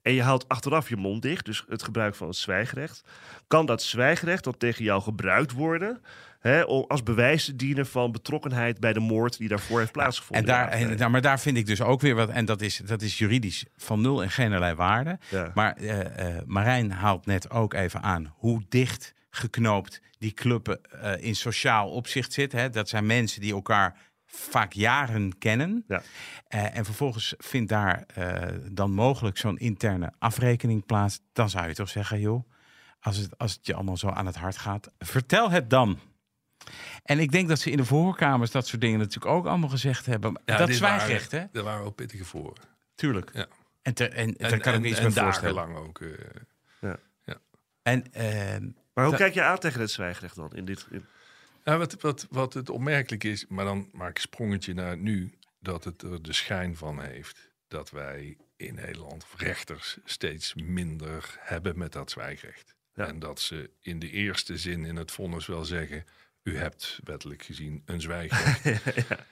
en 0.02 0.12
je 0.12 0.22
houdt 0.22 0.48
achteraf 0.48 0.88
je 0.88 0.96
mond 0.96 1.22
dicht, 1.22 1.44
dus 1.44 1.64
het 1.68 1.82
gebruik 1.82 2.14
van 2.14 2.26
het 2.26 2.36
zwijgerecht, 2.36 3.04
kan 3.46 3.66
dat 3.66 3.82
zwijgerecht 3.82 4.44
dan 4.44 4.56
tegen 4.56 4.84
jou 4.84 5.02
gebruikt 5.02 5.52
worden 5.52 6.00
hè, 6.40 6.62
om 6.62 6.84
als 6.88 7.02
bewijs 7.02 7.44
te 7.44 7.56
dienen 7.56 7.86
van 7.86 8.12
betrokkenheid 8.12 8.80
bij 8.80 8.92
de 8.92 9.00
moord 9.00 9.38
die 9.38 9.48
daarvoor 9.48 9.78
heeft 9.78 9.92
plaatsgevonden. 9.92 10.46
En 10.46 10.50
daar, 10.54 10.68
en, 10.68 10.96
daar- 10.96 11.10
maar 11.10 11.20
daar 11.20 11.40
vind 11.40 11.56
ik 11.56 11.66
dus 11.66 11.80
ook 11.80 12.00
weer 12.00 12.14
wat, 12.14 12.28
en 12.28 12.44
dat 12.44 12.60
is, 12.60 12.76
dat 12.76 13.02
is 13.02 13.18
juridisch 13.18 13.64
van 13.76 14.00
nul 14.00 14.22
en 14.22 14.30
geen 14.30 14.74
waarde. 14.76 15.18
Ja. 15.30 15.50
Maar 15.54 15.76
eh, 15.76 16.36
eh, 16.36 16.42
Marijn 16.46 16.90
haalt 16.92 17.26
net 17.26 17.50
ook 17.50 17.74
even 17.74 18.02
aan 18.02 18.34
hoe 18.36 18.62
dicht 18.68 19.14
geknoopt 19.30 20.00
die 20.18 20.32
club 20.32 20.68
eh, 20.68 21.12
in 21.18 21.34
sociaal 21.34 21.90
opzicht 21.90 22.32
zit. 22.32 22.52
Hè. 22.52 22.70
Dat 22.70 22.88
zijn 22.88 23.06
mensen 23.06 23.40
die 23.40 23.52
elkaar 23.52 23.96
vaak 24.30 24.72
jaren 24.72 25.38
kennen. 25.38 25.84
Ja. 25.88 26.02
Eh, 26.46 26.76
en 26.76 26.84
vervolgens 26.84 27.34
vindt 27.38 27.68
daar 27.68 28.04
eh, 28.14 28.54
dan 28.72 28.90
mogelijk 28.92 29.38
zo'n 29.38 29.58
interne 29.58 30.12
afrekening 30.18 30.86
plaats. 30.86 31.20
Dan 31.32 31.50
zou 31.50 31.68
je 31.68 31.74
toch 31.74 31.88
zeggen, 31.88 32.20
joh, 32.20 32.50
als 33.00 33.16
het, 33.16 33.38
als 33.38 33.52
het 33.52 33.66
je 33.66 33.74
allemaal 33.74 33.96
zo 33.96 34.08
aan 34.08 34.26
het 34.26 34.36
hart 34.36 34.56
gaat, 34.56 34.90
vertel 34.98 35.50
het 35.50 35.70
dan. 35.70 35.98
En 37.02 37.18
ik 37.18 37.32
denk 37.32 37.48
dat 37.48 37.58
ze 37.58 37.70
in 37.70 37.76
de 37.76 37.84
voorkamers 37.84 38.50
dat 38.50 38.66
soort 38.66 38.80
dingen 38.80 38.98
natuurlijk 38.98 39.32
ook 39.34 39.46
allemaal 39.46 39.68
gezegd 39.68 40.06
hebben. 40.06 40.40
Ja, 40.44 40.56
dat 40.56 40.70
zwijgrecht, 40.70 41.30
hè? 41.30 41.44
Er 41.52 41.62
waren 41.62 41.84
ook 41.84 41.94
pittige 41.94 42.24
voor. 42.24 42.56
Tuurlijk. 42.94 43.30
Ja. 43.32 43.46
En, 43.82 43.94
ter, 43.94 44.12
en, 44.12 44.36
En, 44.36 44.48
daar 44.50 44.58
kan 44.60 44.72
ik 44.72 44.74
en, 44.74 44.80
me 44.80 44.88
iets 44.88 44.98
en 44.98 45.12
bij 45.14 45.22
voorstellen. 45.22 45.54
dagenlang 45.54 45.86
ook. 45.86 46.00
eh. 46.00 46.92
En 47.82 48.12
ehm, 48.12 48.68
Maar 48.94 49.04
hoe 49.06 49.16
kijk 49.16 49.34
je 49.34 49.42
aan 49.42 49.58
tegen 49.58 49.80
het 49.80 49.90
zwijgerecht 49.90 50.36
dan? 50.36 50.50
In 50.54 50.64
dit, 50.64 50.86
in- 50.90 51.04
Ja, 51.64 51.78
wat, 51.78 52.00
wat, 52.00 52.26
wat 52.30 52.54
het 52.54 52.70
opmerkelijk 52.70 53.24
is, 53.24 53.46
maar 53.46 53.64
dan 53.64 53.88
maak 53.92 54.08
ik 54.08 54.14
een 54.14 54.20
sprongetje 54.20 54.74
naar 54.74 54.96
nu, 54.96 55.32
dat 55.58 55.84
het 55.84 56.02
er 56.02 56.22
de 56.22 56.32
schijn 56.32 56.76
van 56.76 57.02
heeft 57.02 57.50
dat 57.68 57.90
wij 57.90 58.36
in 58.56 58.74
Nederland 58.74 59.26
rechters 59.36 59.98
steeds 60.04 60.54
minder 60.54 61.36
hebben 61.38 61.78
met 61.78 61.92
dat 61.92 62.10
zwijgrecht. 62.10 62.74
Ja. 62.94 63.06
En 63.06 63.18
dat 63.18 63.40
ze 63.40 63.70
in 63.80 63.98
de 63.98 64.10
eerste 64.10 64.56
zin 64.56 64.84
in 64.84 64.96
het 64.96 65.10
vonnis 65.10 65.46
wel 65.46 65.64
zeggen, 65.64 66.04
u 66.42 66.56
hebt 66.56 67.00
wettelijk 67.04 67.42
gezien 67.42 67.82
een 67.84 68.00
zwijgrecht. 68.00 69.06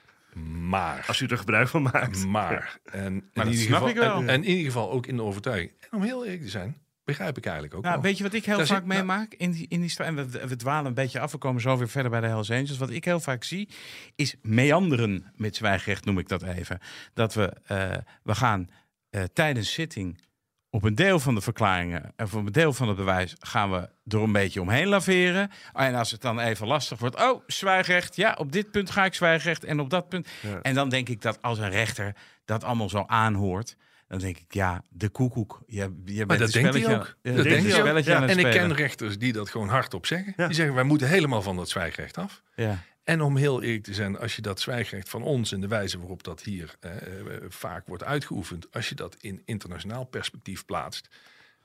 Maar, 0.69 1.05
als 1.07 1.19
u 1.19 1.25
er 1.25 1.37
gebruik 1.37 1.67
van 1.67 1.81
maakt. 1.81 2.25
maar, 2.25 2.79
en 2.83 3.13
in, 3.13 3.29
dat 3.33 3.45
ieder 3.45 3.59
snap 3.59 3.73
geval, 3.73 3.89
ik 3.89 3.95
wel. 3.95 4.15
En, 4.15 4.29
en 4.29 4.43
in 4.43 4.49
ieder 4.49 4.65
geval 4.65 4.91
ook 4.91 5.05
in 5.05 5.15
de 5.15 5.21
overtuiging. 5.21 5.71
En 5.79 5.97
om 5.97 6.01
heel 6.01 6.25
eerlijk 6.25 6.41
te 6.41 6.49
zijn, 6.49 6.77
begrijp 7.09 7.37
ik 7.37 7.45
eigenlijk 7.45 7.75
ook 7.75 7.83
nou, 7.83 8.01
weet 8.01 8.17
je 8.17 8.23
wat 8.23 8.33
ik 8.33 8.45
heel 8.45 8.57
Daar 8.57 8.67
vaak 8.67 8.77
zit- 8.77 8.87
nou- 8.87 8.99
meemaak 8.99 9.33
in 9.33 9.51
die, 9.51 9.65
in 9.69 9.81
die 9.81 9.97
En 9.97 10.15
we, 10.15 10.47
we 10.47 10.55
dwalen 10.55 10.85
een 10.85 10.93
beetje 10.93 11.19
af, 11.19 11.31
we 11.31 11.37
komen 11.37 11.61
zo 11.61 11.77
weer 11.77 11.89
verder 11.89 12.11
bij 12.11 12.21
de 12.21 12.27
Hells 12.27 12.51
Angels. 12.51 12.77
Wat 12.77 12.89
ik 12.89 13.05
heel 13.05 13.19
vaak 13.19 13.43
zie, 13.43 13.69
is 14.15 14.35
meanderen 14.41 15.31
met 15.35 15.55
zwijgrecht, 15.55 16.05
noem 16.05 16.19
ik 16.19 16.27
dat 16.27 16.41
even. 16.43 16.79
Dat 17.13 17.33
we, 17.33 17.53
eh, 17.65 17.97
we 18.23 18.35
gaan 18.35 18.69
eh, 19.09 19.23
tijdens 19.33 19.73
zitting 19.73 20.21
op 20.69 20.83
een 20.83 20.95
deel 20.95 21.19
van 21.19 21.35
de 21.35 21.41
verklaringen 21.41 22.13
en 22.15 22.27
voor 22.29 22.39
een 22.39 22.51
deel 22.51 22.73
van 22.73 22.87
het 22.87 22.97
bewijs 22.97 23.35
gaan 23.39 23.71
we 23.71 23.89
er 24.07 24.19
een 24.21 24.31
beetje 24.31 24.61
omheen 24.61 24.87
laveren. 24.87 25.51
En 25.73 25.95
als 25.95 26.11
het 26.11 26.21
dan 26.21 26.39
even 26.39 26.67
lastig 26.67 26.99
wordt, 26.99 27.21
oh, 27.21 27.43
zwijgrecht, 27.47 28.15
ja, 28.15 28.35
op 28.37 28.51
dit 28.51 28.71
punt 28.71 28.89
ga 28.89 29.05
ik 29.05 29.13
zwijgrecht 29.13 29.63
en 29.63 29.79
op 29.79 29.89
dat 29.89 30.09
punt. 30.09 30.27
Ja. 30.41 30.61
En 30.61 30.73
dan 30.73 30.89
denk 30.89 31.09
ik 31.09 31.21
dat 31.21 31.41
als 31.41 31.57
een 31.57 31.69
rechter 31.69 32.15
dat 32.45 32.63
allemaal 32.63 32.89
zo 32.89 33.03
aanhoort, 33.07 33.75
dan 34.09 34.19
denk 34.19 34.37
ik, 34.37 34.53
ja, 34.53 34.83
de 34.89 35.09
koekoek. 35.09 35.63
Je, 35.67 35.81
je 35.81 35.89
bent 36.03 36.27
Maar 36.27 36.37
dat 36.37 36.51
denkt 36.51 36.73
hij 36.73 36.95
ook. 36.95 37.15
je 37.21 37.33
Dat 37.33 37.43
denkt 37.43 37.71
hij 37.71 37.79
ook. 37.79 38.03
Ja, 38.03 38.27
En 38.27 38.39
ik 38.39 38.51
ken 38.51 38.73
rechters 38.73 39.17
die 39.17 39.33
dat 39.33 39.49
gewoon 39.49 39.69
hardop 39.69 40.05
zeggen. 40.05 40.33
Ja. 40.37 40.45
Die 40.45 40.55
zeggen, 40.55 40.75
wij 40.75 40.83
moeten 40.83 41.07
helemaal 41.07 41.41
van 41.41 41.55
dat 41.55 41.69
zwijgrecht 41.69 42.17
af. 42.17 42.43
Ja. 42.55 42.83
En 43.03 43.21
om 43.21 43.37
heel 43.37 43.61
eerlijk 43.61 43.83
te 43.83 43.93
zijn, 43.93 44.17
als 44.17 44.35
je 44.35 44.41
dat 44.41 44.59
zwijgrecht 44.59 45.09
van 45.09 45.23
ons 45.23 45.51
en 45.51 45.61
de 45.61 45.67
wijze 45.67 45.97
waarop 45.97 46.23
dat 46.23 46.41
hier 46.41 46.75
eh, 46.79 46.95
eh, 46.95 47.43
vaak 47.49 47.87
wordt 47.87 48.03
uitgeoefend, 48.03 48.73
als 48.73 48.89
je 48.89 48.95
dat 48.95 49.15
in 49.19 49.41
internationaal 49.45 50.05
perspectief 50.05 50.65
plaatst. 50.65 51.09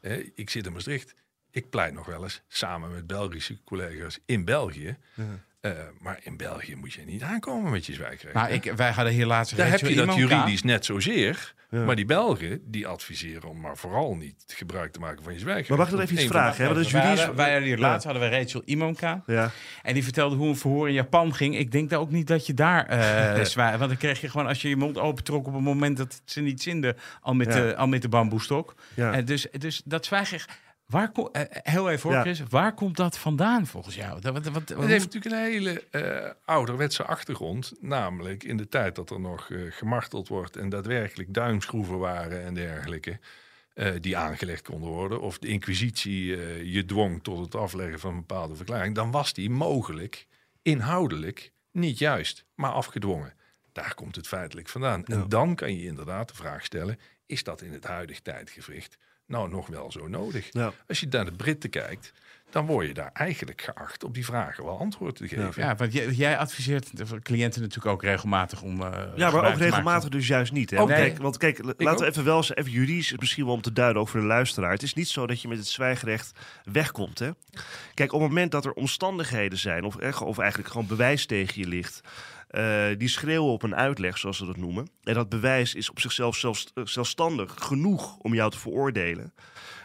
eh, 0.01 0.28
ik 0.34 0.51
zit 0.51 0.66
in 0.66 0.72
Maastricht, 0.72 1.14
ik 1.51 1.70
pleit 1.70 1.95
nog 1.95 2.07
wel 2.07 2.22
eens 2.22 2.42
samen 2.49 2.92
met 2.92 3.07
Belgische 3.07 3.59
collega's 3.64 4.18
in 4.26 4.45
België. 4.45 4.97
Eh, 5.64 5.72
maar 6.00 6.18
in 6.22 6.36
België 6.36 6.74
moet 6.74 6.92
je 6.92 7.02
niet 7.04 7.22
aankomen 7.22 7.70
met 7.70 7.86
je 7.86 7.92
zwijgrecht. 7.92 8.34
Nou, 8.34 8.50
ik, 8.52 8.72
wij 8.76 8.90
hadden 8.90 9.12
hier 9.12 9.26
laatst 9.26 9.56
Daar 9.56 9.70
heb 9.70 9.80
je 9.80 9.94
dat 9.94 10.14
juridisch 10.14 10.62
net 10.62 10.84
zozeer. 10.84 11.54
Ja. 11.70 11.84
Maar 11.84 11.96
die 11.96 12.04
Belgen, 12.04 12.60
die 12.64 12.86
adviseren 12.86 13.48
om 13.48 13.60
maar 13.60 13.76
vooral 13.76 14.14
niet 14.16 14.44
gebruik 14.46 14.92
te 14.92 14.98
maken 14.98 15.22
van 15.22 15.32
je 15.32 15.38
zwijgrecht. 15.38 15.68
Maar 15.68 15.78
nog 15.78 16.00
even 16.00 16.14
iets 16.14 16.26
vragen? 16.26 16.64
Hè? 16.64 16.74
Dat 16.74 16.84
is 16.84 16.90
Wij 16.90 17.00
juridisch... 17.00 17.24
hadden, 17.24 17.44
wij 17.44 17.50
hadden 17.50 17.68
hier 17.68 17.78
laatst 17.78 18.04
hadden 18.04 18.30
we 18.30 18.36
Rachel 18.36 18.62
Imonka. 18.64 19.22
Ja. 19.26 19.50
En 19.82 19.94
die 19.94 20.04
vertelde 20.04 20.36
hoe 20.36 20.48
een 20.48 20.56
verhoor 20.56 20.88
in 20.88 20.94
Japan 20.94 21.34
ging. 21.34 21.58
Ik 21.58 21.72
denk 21.72 21.90
daar 21.90 22.00
ook 22.00 22.10
niet 22.10 22.26
dat 22.26 22.46
je 22.46 22.54
daar 22.54 22.86
eh 22.86 23.44
zwaar... 23.54 23.78
Want 23.78 23.90
dan 23.90 23.98
kreeg 23.98 24.20
je 24.20 24.28
gewoon, 24.28 24.46
als 24.46 24.62
je 24.62 24.68
je 24.68 24.76
mond 24.76 24.98
opentrok 24.98 25.46
op 25.46 25.54
het 25.54 25.62
moment 25.62 25.96
dat 25.96 26.22
ze 26.24 26.40
niet 26.40 26.62
zinde, 26.62 26.96
al 27.20 27.34
met, 27.34 27.46
Ja. 27.46 27.60
de, 27.60 27.76
al 27.76 27.86
met 27.86 28.02
de 28.02 28.08
bamboestok. 28.08 28.74
Ja. 28.94 29.12
En 29.12 29.24
dus, 29.24 29.46
dus 29.58 29.82
dat 29.84 30.04
zwijgrecht... 30.04 30.62
Waar 30.95 31.12
kom, 31.12 31.28
eh, 31.32 31.42
heel 31.51 31.88
even 31.88 32.01
voor, 32.01 32.12
Ja. 32.12 32.20
Chris. 32.20 32.42
Waar 32.49 32.74
komt 32.74 32.97
dat 32.97 33.18
vandaan 33.18 33.66
volgens 33.66 33.95
jou? 33.95 34.20
Dat, 34.20 34.32
wat, 34.32 34.45
wat, 34.49 34.68
Het 34.68 34.84
heeft 34.84 35.05
natuurlijk 35.12 35.34
een 35.34 35.51
hele 35.51 35.82
eh, 35.90 36.30
ouderwetse 36.45 37.05
achtergrond. 37.05 37.72
Namelijk 37.80 38.45
in 38.45 38.57
de 38.57 38.68
tijd 38.68 38.95
dat 38.95 39.11
er 39.11 39.20
nog 39.20 39.51
eh, 39.51 39.59
gemarteld 39.70 40.28
wordt 40.28 40.57
en 40.57 40.68
daadwerkelijk 40.68 41.34
duimschroeven 41.34 41.99
waren 41.99 42.45
en 42.45 42.55
dergelijke. 42.55 43.18
eh, 43.74 43.92
die 44.01 44.16
aangelegd 44.16 44.62
konden 44.62 44.90
worden. 44.90 45.20
Of 45.20 45.38
de 45.38 45.47
inquisitie 45.49 46.36
eh, 46.36 46.62
je 46.74 46.84
dwong 46.84 47.22
tot 47.22 47.38
het 47.38 47.55
afleggen 47.55 48.01
van 48.01 48.11
een 48.11 48.16
bepaalde 48.26 48.55
verklaring. 48.57 48.95
Dan 48.95 49.11
was 49.11 49.32
die 49.32 49.51
mogelijk, 49.51 50.26
inhoudelijk, 50.62 51.53
niet 51.72 51.99
juist, 51.99 52.45
maar 52.55 52.70
afgedwongen. 52.70 53.32
Daar 53.72 53.95
komt 53.95 54.16
het 54.16 54.26
feitelijk 54.28 54.68
vandaan. 54.68 55.03
Ja. 55.07 55.14
En 55.14 55.28
dan 55.28 55.55
kan 55.55 55.76
je 55.76 55.84
inderdaad 55.84 56.28
de 56.28 56.34
vraag 56.34 56.64
stellen: 56.64 56.99
is 57.26 57.42
dat 57.45 57.61
in 57.62 57.72
het 57.72 57.84
huidige 57.84 58.22
tijdgevricht 58.22 58.99
nou 59.26 59.48
nog 59.50 59.66
wel 59.66 59.92
zo 59.92 60.08
nodig? 60.08 60.48
Ja. 60.52 60.72
Als 60.88 61.00
je 61.00 61.06
naar 61.10 61.24
de 61.24 61.32
Britten 61.32 61.70
kijkt, 61.70 62.12
dan 62.50 62.66
word 62.66 62.86
je 62.86 62.94
daar 62.94 63.10
eigenlijk 63.12 63.62
geacht 63.62 64.04
op 64.04 64.14
die 64.14 64.24
vragen 64.24 64.64
wel 64.64 64.78
antwoord 64.78 65.16
te 65.16 65.28
geven. 65.28 65.62
Ja, 65.62 65.76
want 65.76 65.92
jij, 65.92 66.10
jij 66.10 66.38
adviseert 66.38 66.96
de 66.96 67.20
cliënten 67.22 67.60
natuurlijk 67.60 67.94
ook 67.94 68.02
regelmatig 68.02 68.62
om. 68.62 68.82
eh, 68.82 69.02
Ja, 69.16 69.30
maar 69.30 69.44
ook 69.52 69.58
regelmatig 69.58 70.08
dus 70.08 70.26
juist 70.26 70.52
niet. 70.52 70.70
Hè? 70.70 70.76
Want 70.76 70.88
nee. 70.88 70.98
kijk, 70.98 71.18
want 71.22 71.36
kijk, 71.36 71.58
laten 71.76 72.04
we 72.04 72.10
even 72.10 72.24
wel 72.24 72.36
eens 72.36 72.54
even 72.54 72.70
juridisch, 72.70 73.16
misschien 73.18 73.44
wel 73.44 73.54
om 73.54 73.62
te 73.62 73.72
duiden, 73.72 74.02
ook 74.02 74.08
voor 74.08 74.20
de 74.20 74.26
luisteraar. 74.26 74.70
Het 74.70 74.82
is 74.82 74.94
niet 74.94 75.08
zo 75.08 75.26
dat 75.26 75.40
je 75.42 75.48
met 75.48 75.58
het 75.58 75.66
zwijgrecht 75.66 76.32
wegkomt. 76.64 77.18
Hè? 77.18 77.30
Kijk, 77.94 78.12
op 78.12 78.20
het 78.20 78.28
moment 78.28 78.50
dat 78.50 78.64
er 78.64 78.72
omstandigheden 78.72 79.58
zijn, 79.58 79.84
of, 79.84 79.96
eh, 79.96 80.20
of 80.22 80.38
eigenlijk 80.38 80.70
gewoon 80.70 80.86
bewijs 80.86 81.26
tegen 81.26 81.60
je 81.60 81.68
ligt, 81.68 82.00
eh, 82.55 82.98
die 82.98 83.09
schreeuwen 83.09 83.52
op 83.52 83.62
een 83.62 83.74
uitleg, 83.74 84.18
zoals 84.18 84.36
ze 84.36 84.46
dat 84.46 84.57
noemen. 84.57 84.88
En 85.02 85.14
dat 85.14 85.28
bewijs 85.28 85.74
is 85.74 85.90
op 85.90 86.00
zichzelf 86.00 86.44
eh, 86.44 86.84
zelfstandig 86.84 87.55
genoeg 87.59 88.16
om 88.16 88.34
jou 88.34 88.50
te 88.50 88.59
veroordelen. 88.59 89.32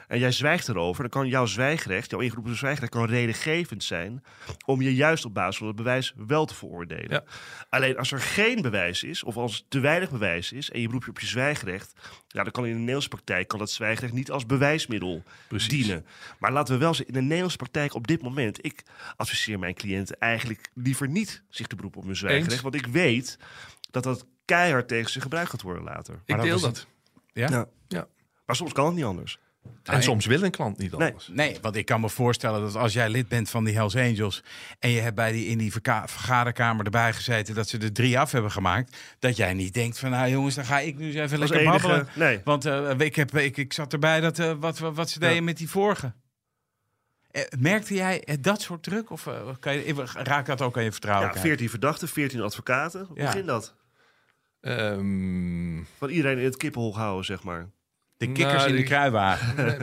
En 0.09 0.19
jij 0.19 0.31
zwijgt 0.31 0.67
erover, 0.67 1.01
dan 1.01 1.11
kan 1.11 1.27
jouw 1.27 1.45
zwijgrecht, 1.45 2.11
jouw 2.11 2.19
ingeroepen 2.19 2.55
zwijgrecht, 2.55 2.91
kan 2.91 3.05
redengevend 3.05 3.83
zijn 3.83 4.23
om 4.65 4.81
je 4.81 4.95
juist 4.95 5.25
op 5.25 5.33
basis 5.33 5.57
van 5.57 5.67
het 5.67 5.75
bewijs 5.75 6.13
wel 6.27 6.45
te 6.45 6.55
veroordelen. 6.55 7.11
Ja. 7.11 7.23
Alleen 7.69 7.97
als 7.97 8.11
er 8.11 8.19
geen 8.19 8.61
bewijs 8.61 9.03
is, 9.03 9.23
of 9.23 9.37
als 9.37 9.65
te 9.67 9.79
weinig 9.79 10.11
bewijs 10.11 10.51
is, 10.51 10.71
en 10.71 10.81
je 10.81 10.85
beroept 10.85 11.05
je 11.05 11.11
op 11.11 11.19
je 11.19 11.25
zwijgrecht, 11.25 11.93
ja, 12.27 12.43
dan 12.43 12.51
kan 12.51 12.65
in 12.65 12.71
de 12.71 12.77
Nederlandse 12.77 13.09
praktijk 13.09 13.47
kan 13.47 13.59
dat 13.59 13.71
zwijgrecht 13.71 14.13
niet 14.13 14.31
als 14.31 14.45
bewijsmiddel 14.45 15.23
Precies. 15.47 15.69
dienen. 15.69 16.05
Maar 16.39 16.51
laten 16.51 16.73
we 16.73 16.79
wel 16.79 16.93
zeggen, 16.93 17.13
in 17.13 17.19
de 17.19 17.25
Nederlandse 17.25 17.57
praktijk 17.57 17.93
op 17.93 18.07
dit 18.07 18.21
moment, 18.21 18.65
ik 18.65 18.83
adviseer 19.15 19.59
mijn 19.59 19.73
cliënten 19.73 20.19
eigenlijk 20.19 20.69
liever 20.73 21.07
niet 21.07 21.43
zich 21.49 21.67
te 21.67 21.75
beroepen 21.75 21.99
op 21.99 22.05
hun 22.05 22.15
zwijgrecht, 22.15 22.51
Eens. 22.51 22.61
want 22.61 22.75
ik 22.75 22.87
weet 22.87 23.37
dat 23.91 24.03
dat 24.03 24.25
keihard 24.45 24.87
tegen 24.87 25.11
ze 25.11 25.21
gebruikt 25.21 25.49
gaat 25.49 25.61
worden 25.61 25.83
later. 25.83 26.21
Ik 26.25 26.35
dat 26.35 26.45
deel 26.45 26.59
dat. 26.59 26.87
Ja? 27.33 27.49
Ja. 27.49 27.67
Ja. 27.87 28.07
Maar 28.45 28.55
soms 28.55 28.73
kan 28.73 28.85
het 28.85 28.95
niet 28.95 29.03
anders. 29.03 29.39
En 29.83 30.03
soms 30.03 30.25
wil 30.25 30.43
een 30.43 30.51
klant 30.51 30.77
niet 30.77 30.93
anders. 30.93 31.27
Nee, 31.27 31.57
want 31.61 31.75
ik 31.75 31.85
kan 31.85 32.01
me 32.01 32.09
voorstellen 32.09 32.61
dat 32.61 32.75
als 32.75 32.93
jij 32.93 33.09
lid 33.09 33.27
bent 33.27 33.49
van 33.49 33.63
die 33.63 33.73
Hells 33.75 33.95
Angels 33.95 34.43
en 34.79 34.89
je 34.89 34.99
hebt 34.99 35.15
bij 35.15 35.31
die 35.31 35.45
in 35.45 35.57
die 35.57 35.71
vergaderkamer 35.71 36.85
erbij 36.85 37.13
gezeten 37.13 37.55
dat 37.55 37.67
ze 37.69 37.77
er 37.77 37.93
drie 37.93 38.19
af 38.19 38.31
hebben 38.31 38.51
gemaakt, 38.51 38.97
dat 39.19 39.35
jij 39.35 39.53
niet 39.53 39.73
denkt 39.73 39.99
van 39.99 40.09
nou 40.09 40.29
jongens, 40.29 40.55
dan 40.55 40.65
ga 40.65 40.79
ik 40.79 40.97
nu 40.97 41.05
eens 41.05 41.15
even 41.15 41.41
Als 41.41 41.49
lekker 41.49 41.67
enige- 41.67 41.87
babbelen. 41.87 42.07
nee. 42.15 42.41
Want 42.43 42.65
eh, 42.65 42.91
ik, 42.97 43.15
heb, 43.15 43.35
ik, 43.37 43.57
ik 43.57 43.73
zat 43.73 43.93
erbij 43.93 44.19
dat, 44.21 44.39
eh, 44.39 44.53
wat, 44.59 44.79
wat, 44.79 44.95
wat 44.95 45.09
ze 45.09 45.19
deden 45.19 45.43
met 45.43 45.57
die 45.57 45.69
vorige. 45.69 46.13
Eh, 47.31 47.41
merkte 47.59 47.93
jij 47.93 48.37
dat 48.41 48.61
soort 48.61 48.83
druk? 48.83 49.09
Of 49.11 49.27
kan 49.59 49.73
je, 49.73 50.03
raakt 50.13 50.47
dat 50.47 50.61
ook 50.61 50.77
aan 50.77 50.83
je 50.83 50.91
vertrouwen? 50.91 51.31
Ja, 51.33 51.39
14 51.41 51.69
verdachten, 51.69 52.07
14 52.07 52.41
advocaten. 52.41 53.05
Hoe 53.05 53.17
Ja. 53.17 53.33
dat? 53.41 53.75
Ehm, 54.61 55.83
Van 55.97 56.09
iedereen 56.09 56.37
in 56.37 56.43
het 56.43 56.57
kippenhol 56.57 56.95
houden, 56.95 57.25
zeg 57.25 57.43
maar. 57.43 57.69
De 58.19 58.25
kikkers 58.31 58.53
Nou, 58.57 58.65
in 58.65 58.71
de 58.71 58.77
die- 58.77 58.85
kruiwagen. 58.89 59.65
nee, 59.65 59.77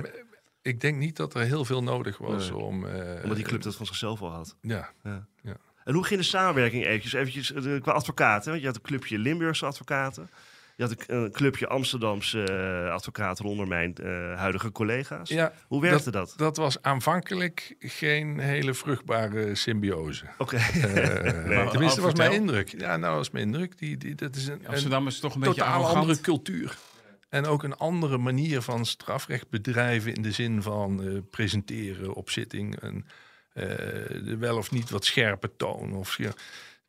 ik 0.63 0.81
denk 0.81 0.97
niet 0.97 1.17
dat 1.17 1.35
er 1.35 1.41
heel 1.43 1.65
veel 1.65 1.83
nodig 1.83 2.19
was 2.19 2.51
Nee. 2.51 2.59
om... 2.59 2.87
eh, 2.87 3.23
Omdat 3.23 3.37
die 3.37 3.45
club 3.47 3.63
dat 3.63 3.75
van 3.77 3.87
zichzelf 3.87 4.21
al 4.23 4.31
had. 4.31 4.57
Ja, 4.61 4.91
Ja. 5.05 5.27
Ja. 5.43 5.57
En 5.85 5.95
hoe 5.95 6.05
ging 6.05 6.21
de 6.21 6.27
samenwerking 6.27 6.85
eventjes? 6.85 7.13
eventjes 7.13 7.53
eh, 7.53 7.81
qua 7.81 7.93
advocaten. 7.93 8.49
Want 8.51 8.61
je 8.61 8.67
had 8.67 8.77
een 8.77 8.83
clubje 8.83 9.19
Limburgse 9.19 9.67
advocaten. 9.67 10.29
Je 10.77 10.83
had 10.83 10.93
een, 11.07 11.17
een 11.23 11.33
clubje 11.33 11.67
Amsterdamse 11.67 12.43
eh, 12.43 12.93
advocaten 12.93 13.45
onder 13.45 13.69
mijn 13.69 13.95
eh, 13.95 14.09
huidige 14.39 14.73
collega's. 14.73 15.29
ja 15.29 15.53
Hoe 15.67 15.81
werkte 15.81 16.11
dat? 16.11 16.35
dat 16.37 16.57
was 16.57 16.83
aanvankelijk 16.83 17.77
geen 17.79 18.39
hele 18.39 18.75
vruchtbare 18.75 19.55
symbiose. 19.55 20.25
Oké. 20.39 20.57
Maar- 21.49 21.71
tenminste, 21.71 22.01
was 22.01 22.15
mijn 22.15 22.33
indruk. 22.33 22.75
Ja, 22.81 22.97
nou 22.97 23.17
was 23.17 23.31
mijn 23.31 23.45
indruk. 23.45 23.79
Die, 23.79 23.97
die, 23.97 24.15
dat 24.15 24.37
is 24.37 24.47
een, 24.47 24.59
een 24.61 24.67
Amsterdam 24.69 25.07
is 25.07 25.21
toch 25.21 25.35
een 25.35 25.41
beetje 25.41 25.55
totaal 25.61 25.73
arrogant. 25.75 25.97
andere 26.01 26.21
cultuur. 26.21 26.77
En 27.29 27.47
ook 27.47 27.63
een 27.63 27.77
andere 27.77 28.19
manier 28.19 28.63
van 28.63 28.87
strafrecht 28.87 29.51
bedrijven 29.51 30.15
in 30.15 30.23
de 30.23 30.33
zin 30.33 30.63
van 30.63 31.03
eh, 31.03 31.19
presenteren 31.31 32.15
op 32.15 32.31
zitting. 32.31 32.81
En 32.81 33.07
eh, 33.53 34.35
wel 34.39 34.57
of 34.57 34.71
niet 34.71 34.91
wat 34.91 35.05
scherpe 35.05 35.57
toon. 35.57 35.93
Of, 35.93 36.17
ja. 36.17 36.33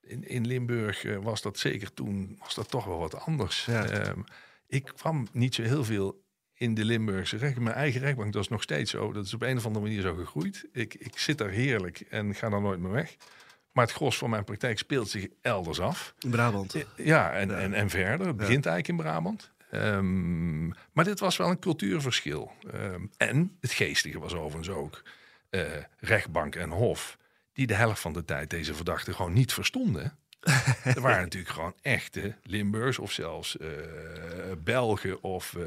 in, 0.02 0.28
in 0.28 0.48
Limburg 0.48 1.04
eh, 1.04 1.18
was 1.18 1.42
dat 1.42 1.58
zeker 1.58 1.94
toen 1.94 2.38
was 2.40 2.56
dat 2.56 2.70
toch 2.70 2.86
wel 2.86 3.00
wat 3.00 3.16
anders. 3.20 3.66
Ja. 3.66 3.86
Ehm, 3.86 4.20
ik 4.68 4.92
kwam 4.96 5.28
niet 5.32 5.56
zo 5.56 5.62
heel 5.62 5.84
veel 5.84 6.24
in 6.54 6.74
de 6.74 6.86
Limburgse 6.86 7.38
recht. 7.38 7.60
Mijn 7.60 7.76
eigen 7.76 8.02
rechtbank, 8.02 8.34
dat 8.34 8.42
is 8.42 8.50
nog 8.50 8.62
steeds 8.62 8.92
zo. 8.92 9.12
Dat 9.12 9.26
is 9.26 9.34
op 9.34 9.42
een 9.42 9.58
of 9.58 9.66
andere 9.66 9.86
manier 9.86 10.02
zo 10.02 10.16
gegroeid. 10.16 10.66
Ik, 10.72 10.94
ik 10.94 11.18
zit 11.18 11.38
daar 11.38 11.50
heerlijk 11.50 12.00
en 12.00 12.36
ga 12.36 12.50
daar 12.50 12.62
nooit 12.62 12.80
meer 12.80 12.92
weg. 12.92 13.16
Maar 13.72 13.86
het 13.86 13.96
gros 13.96 14.18
van 14.18 14.30
mijn 14.30 14.44
praktijk 14.44 14.78
speelt 14.78 15.10
zich 15.10 15.28
elders 15.42 15.80
af. 15.80 16.14
In 16.20 16.30
Brabant. 16.30 16.76
Ja, 16.96 17.32
en, 17.32 17.58
En, 17.58 17.74
en 17.74 17.90
verder. 17.90 18.28
Het 18.28 18.38
begint 18.38 18.66
eigenlijk 18.66 18.88
in 18.88 19.06
Brabant. 19.06 19.52
Ehm, 19.70 20.68
maar 20.68 21.04
dit 21.04 21.20
was 21.20 21.38
wel 21.38 21.50
een 21.50 21.60
cultuurverschil. 21.60 22.52
Ehm, 22.72 23.06
en 23.18 23.58
het 23.62 23.72
geestige 23.72 24.20
was 24.20 24.34
overigens 24.34 24.76
ook 24.76 25.04
eh, 25.50 25.62
rechtbank 26.00 26.56
en 26.56 26.70
hof... 26.70 27.18
die 27.54 27.68
de 27.68 27.74
helft 27.74 28.02
van 28.02 28.14
de 28.14 28.26
tijd 28.26 28.50
deze 28.50 28.74
verdachten 28.74 29.16
gewoon 29.16 29.34
niet 29.34 29.54
verstonden. 29.54 30.18
er 30.84 31.02
waren 31.02 31.24
natuurlijk 31.24 31.54
gewoon 31.54 31.76
echte 31.82 32.36
Limburgs 32.44 33.00
of 33.00 33.12
zelfs 33.12 33.58
eh, 33.58 33.68
Belgen 34.64 35.24
of... 35.24 35.56
eh, 35.56 35.62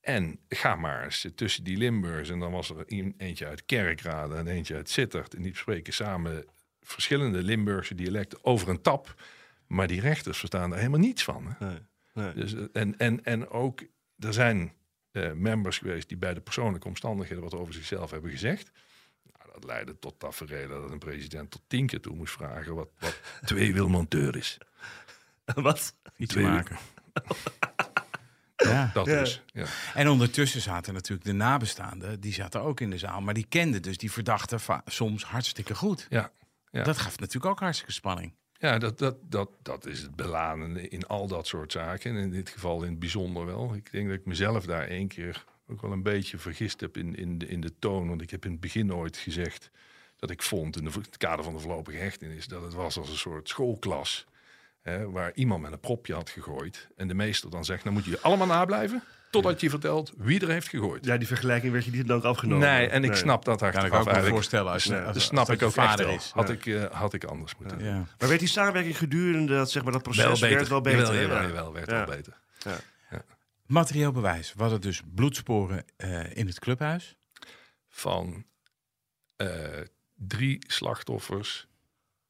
en 0.00 0.38
ga 0.48 0.74
maar 0.76 1.04
eens 1.04 1.26
tussen 1.34 1.64
die 1.64 1.76
Limburgs 1.76 2.30
en 2.30 2.38
dan 2.38 2.52
was 2.52 2.70
er 2.70 2.76
een- 2.86 3.14
eentje 3.18 3.46
uit 3.46 3.64
Kerkrade 3.66 4.34
en 4.34 4.46
eentje 4.46 4.74
uit 4.74 4.90
Sittard. 4.90 5.34
En 5.34 5.42
die 5.42 5.56
spreken 5.56 5.92
samen 5.92 6.44
verschillende 6.82 7.42
Limburgse 7.42 7.94
dialecten 7.94 8.38
over 8.44 8.68
een 8.68 8.80
tap. 8.82 9.14
Maar 9.66 9.86
die 9.86 10.00
rechters 10.00 10.38
verstaan 10.38 10.70
daar 10.70 10.78
helemaal 10.78 11.00
niets 11.00 11.24
van. 11.24 11.56
Hè? 11.58 11.66
Nee, 11.66 11.78
nee. 12.16 12.34
Dus, 12.34 12.54
eh, 12.54 12.62
en, 12.72 12.98
en, 12.98 13.24
en 13.24 13.48
ook, 13.48 13.82
er 14.18 14.32
zijn 14.32 14.72
eh, 15.10 15.32
members 15.32 15.78
geweest 15.78 16.08
die 16.08 16.16
bij 16.18 16.34
de 16.34 16.40
persoonlijke 16.40 16.88
omstandigheden 16.88 17.42
wat 17.42 17.54
over 17.54 17.74
zichzelf 17.74 18.10
hebben 18.10 18.30
gezegd. 18.30 18.70
Nou, 19.38 19.50
dat 19.52 19.64
leidde 19.64 19.98
tot 19.98 20.18
tafereelen 20.18 20.80
dat 20.82 20.90
een 20.90 20.98
president 20.98 21.50
tot 21.50 21.62
tien 21.66 21.86
keer 21.86 22.00
toe 22.00 22.16
moest 22.16 22.32
vragen 22.32 22.74
wat, 22.74 22.88
wat 22.98 23.20
twee 23.44 23.72
wil 23.72 23.88
monteur 23.88 24.36
is. 24.36 24.58
Wat? 25.54 25.94
Iets 26.16 26.32
te 26.34 26.38
Twee- 26.40 26.50
maken. 26.50 26.76
ja. 28.56 28.90
Dat 28.94 29.06
Ja. 29.06 29.18
dus. 29.18 29.42
Ja. 29.52 29.66
En 29.94 30.08
ondertussen 30.08 30.60
zaten 30.60 30.94
natuurlijk 30.94 31.26
de 31.26 31.32
nabestaanden, 31.32 32.20
die 32.20 32.32
zaten 32.32 32.60
ook 32.62 32.80
in 32.80 32.90
de 32.90 32.98
zaal. 32.98 33.20
Maar 33.20 33.34
die 33.34 33.46
kenden 33.48 33.82
dus 33.82 33.98
die 33.98 34.12
verdachten 34.12 34.60
soms 34.84 35.24
hartstikke 35.24 35.74
goed. 35.74 36.06
Ja, 36.10 36.32
ja. 36.70 36.82
Dat 36.82 36.98
gaf 36.98 37.18
natuurlijk 37.18 37.46
ook 37.52 37.60
hartstikke 37.60 37.92
spanning. 37.92 38.34
Ja, 38.58 38.78
dat, 38.78 38.98
dat, 38.98 39.16
dat, 39.22 39.50
dat 39.62 39.86
is 39.86 40.02
het 40.02 40.16
belanende 40.16 40.88
in 40.88 41.06
al 41.06 41.26
dat 41.26 41.46
soort 41.46 41.72
zaken. 41.72 42.10
En 42.10 42.16
in 42.16 42.30
dit 42.30 42.48
geval 42.48 42.82
in 42.82 42.90
het 42.90 42.98
bijzonder 42.98 43.46
wel. 43.46 43.74
Ik 43.74 43.92
denk 43.92 44.08
dat 44.08 44.18
ik 44.18 44.26
mezelf 44.26 44.66
daar 44.66 44.86
één 44.86 45.08
keer 45.08 45.44
ook 45.68 45.82
wel 45.82 45.92
een 45.92 46.02
beetje 46.02 46.38
vergist 46.38 46.80
heb 46.80 46.96
in, 46.96 47.14
in, 47.14 47.38
de, 47.38 47.46
in 47.46 47.60
de 47.60 47.72
toon. 47.78 48.08
Want 48.08 48.22
ik 48.22 48.30
heb 48.30 48.44
in 48.44 48.50
het 48.50 48.60
begin 48.60 48.94
ooit 48.94 49.16
gezegd 49.16 49.70
dat 50.16 50.30
ik 50.30 50.42
vond 50.42 50.76
in 50.76 50.84
de, 50.84 50.90
het 50.90 51.16
kader 51.16 51.44
van 51.44 51.54
de 51.54 51.60
voorlopige 51.60 51.98
hechtenis... 51.98 52.46
dat 52.46 52.62
het 52.62 52.74
was 52.74 52.98
als 52.98 53.08
een 53.08 53.16
soort 53.16 53.48
schoolklas. 53.48 54.26
Hè, 54.82 55.10
waar 55.10 55.32
iemand 55.34 55.62
met 55.62 55.72
een 55.72 55.80
propje 55.80 56.14
had 56.14 56.30
gegooid. 56.30 56.88
En 56.96 57.08
de 57.08 57.14
meester 57.14 57.50
dan 57.50 57.64
zegt, 57.64 57.84
dan 57.84 57.92
moet 57.92 58.04
je 58.04 58.20
allemaal 58.20 58.46
nablijven... 58.46 59.02
totdat 59.42 59.60
je 59.60 59.70
vertelt 59.70 60.12
wie 60.16 60.40
er 60.40 60.48
heeft 60.48 60.68
gegooid. 60.68 61.04
Ja, 61.04 61.16
die 61.16 61.26
vergelijking 61.26 61.72
werd 61.72 61.84
je 61.84 61.90
niet 61.90 62.06
dan 62.06 62.16
ook 62.16 62.24
afgenomen. 62.24 62.68
nee, 62.68 62.88
en 62.88 63.04
ik 63.04 63.10
Nee. 63.10 63.18
snap 63.18 63.44
dat 63.44 63.58
Kan 63.58 63.68
ik 63.68 63.76
ook 63.76 63.82
wel 63.90 63.92
eigenlijk. 64.04 64.28
voorstellen 64.28 64.72
als, 64.72 64.92
als 64.92 65.24
snap 65.24 65.50
ik 65.50 65.58
je 65.60 65.64
ook 65.64 65.72
vader 65.72 66.08
is. 66.08 66.30
Had, 66.34 66.48
Ja. 66.48 66.54
ik, 66.54 66.66
eh, 66.66 66.84
had 66.90 67.12
ik 67.12 67.24
anders 67.24 67.56
moeten 67.58 67.78
doen. 67.78 67.86
Ja. 67.88 67.94
Maar 68.18 68.28
werd 68.28 68.40
die 68.40 68.48
samenwerking 68.48 68.98
gedurende 68.98 69.54
dat, 69.56 69.70
zeg 69.70 69.82
maar, 69.82 69.92
dat 69.92 70.02
proces 70.02 70.24
Wel 70.24 70.32
beter. 70.32 70.56
werd 70.56 70.68
wel 70.68 70.80
beter? 70.80 71.00
Jawel, 71.00 71.20
jawel, 71.20 71.40
Ja. 71.40 71.46
jawel, 71.46 71.72
werd 71.72 71.90
Ja. 71.90 72.06
wel 72.06 72.16
beter. 72.16 72.38
Materieel 73.66 74.12
bewijs. 74.12 74.52
We 74.54 74.62
hadden 74.62 74.80
dus 74.80 75.02
bloedsporen 75.14 75.84
eh, 75.96 76.36
in 76.36 76.46
het 76.46 76.58
clubhuis. 76.58 77.16
van 77.88 78.44
eh, 79.36 79.48
drie 80.14 80.64
slachtoffers 80.66 81.66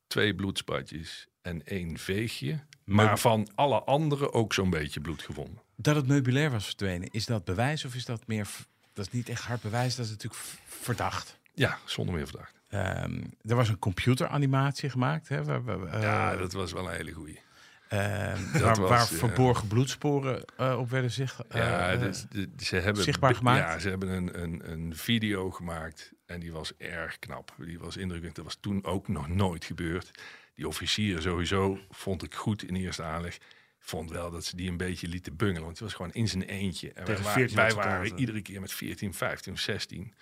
twee 0.07 0.35
bloedspatjes 0.35 1.27
en 1.43 1.67
één 1.67 1.99
veegje. 1.99 2.65
Maar 2.85 3.19
van 3.19 3.49
alle 3.55 3.83
anderen 3.83 4.33
ook 4.33 4.53
zo'n 4.53 4.71
beetje 4.71 5.01
bloed 5.01 5.23
gevonden. 5.23 5.63
Dat 5.77 5.97
het 5.97 6.07
meubilair 6.07 6.51
was 6.51 6.65
verdwenen, 6.65 7.09
is 7.11 7.27
dat 7.27 7.45
bewijs 7.45 7.85
of 7.85 7.95
is 7.95 8.05
dat 8.05 8.27
meer... 8.27 8.47
Dat 8.93 9.07
is 9.07 9.13
niet 9.13 9.29
echt 9.29 9.43
hard 9.43 9.63
bewijs, 9.63 9.97
dat 9.97 10.05
is 10.05 10.11
natuurlijk 10.11 10.43
verdacht. 10.67 11.39
Ja, 11.55 11.79
zonder 11.85 12.15
meer 12.15 12.27
verdacht. 12.27 12.55
Ehm, 12.69 13.23
er 13.45 13.55
was 13.57 13.69
een 13.69 13.79
computeranimatie 13.79 14.91
gemaakt, 14.91 15.29
hè, 15.29 15.45
waar, 15.45 15.65
waar- 15.65 15.87
eh, 15.87 16.03
ja, 16.03 16.37
dat 16.37 16.53
was 16.53 16.73
wel 16.73 16.89
een 16.89 16.97
hele 16.97 17.13
goeie. 17.13 17.41
dat 17.89 18.61
waar, 18.61 18.77
was, 18.77 18.89
waar 18.89 18.99
ja. 18.99 19.05
verborgen 19.07 19.69
bloedsporen 19.69 20.45
eh, 20.57 20.79
op 20.79 20.91
werden 20.91 21.11
zich, 21.11 21.41
Ja, 21.51 21.91
eh, 21.93 22.01
dus 22.01 22.25
de- 22.31 22.49
ze 22.59 22.77
hebben 22.77 23.03
zichtbaar 23.03 23.35
gemaakt? 23.35 23.59
Ja, 23.73 23.79
ze 23.79 23.89
hebben 23.89 24.09
een, 24.09 24.43
een, 24.43 24.71
een 24.73 24.97
video 24.97 25.51
gemaakt 25.51 26.13
en 26.27 26.41
die 26.41 26.53
was 26.53 26.73
erg 26.77 27.19
knap. 27.19 27.55
Die 27.59 27.79
was 27.79 27.97
indrukwekkend. 27.97 28.35
Dat 28.37 28.45
was 28.45 28.59
toen 28.61 28.85
ook 28.85 29.09
nog 29.09 29.29
nooit 29.29 29.65
gebeurd. 29.65 30.11
Die 30.55 30.69
officier 30.69 31.21
sowieso 31.23 31.79
vond 31.91 32.23
ik 32.23 32.35
goed 32.35 32.63
in 32.63 32.75
eerste 32.75 33.03
aanleg. 33.03 33.39
Vond 33.87 34.11
wel 34.11 34.31
dat 34.31 34.45
ze 34.45 34.57
die 34.57 34.71
een 34.71 34.77
beetje 34.77 35.09
lieten 35.09 35.37
bungelen. 35.37 35.63
Want 35.63 35.73
het 35.73 35.81
was 35.81 35.95
gewoon 35.95 36.13
in 36.13 36.29
zijn 36.29 36.43
eentje. 36.43 36.93
En 36.93 37.07
wij, 37.07 37.17
waren, 37.17 37.33
14 37.33 37.57
wij 37.57 37.65
advocaten. 37.65 37.91
waren 37.91 38.19
iedere 38.19 38.43
keer 38.43 38.61
met 38.61 38.73
14, 38.73 39.15
15 39.15 39.53
of 39.53 39.59
16. 39.59 40.15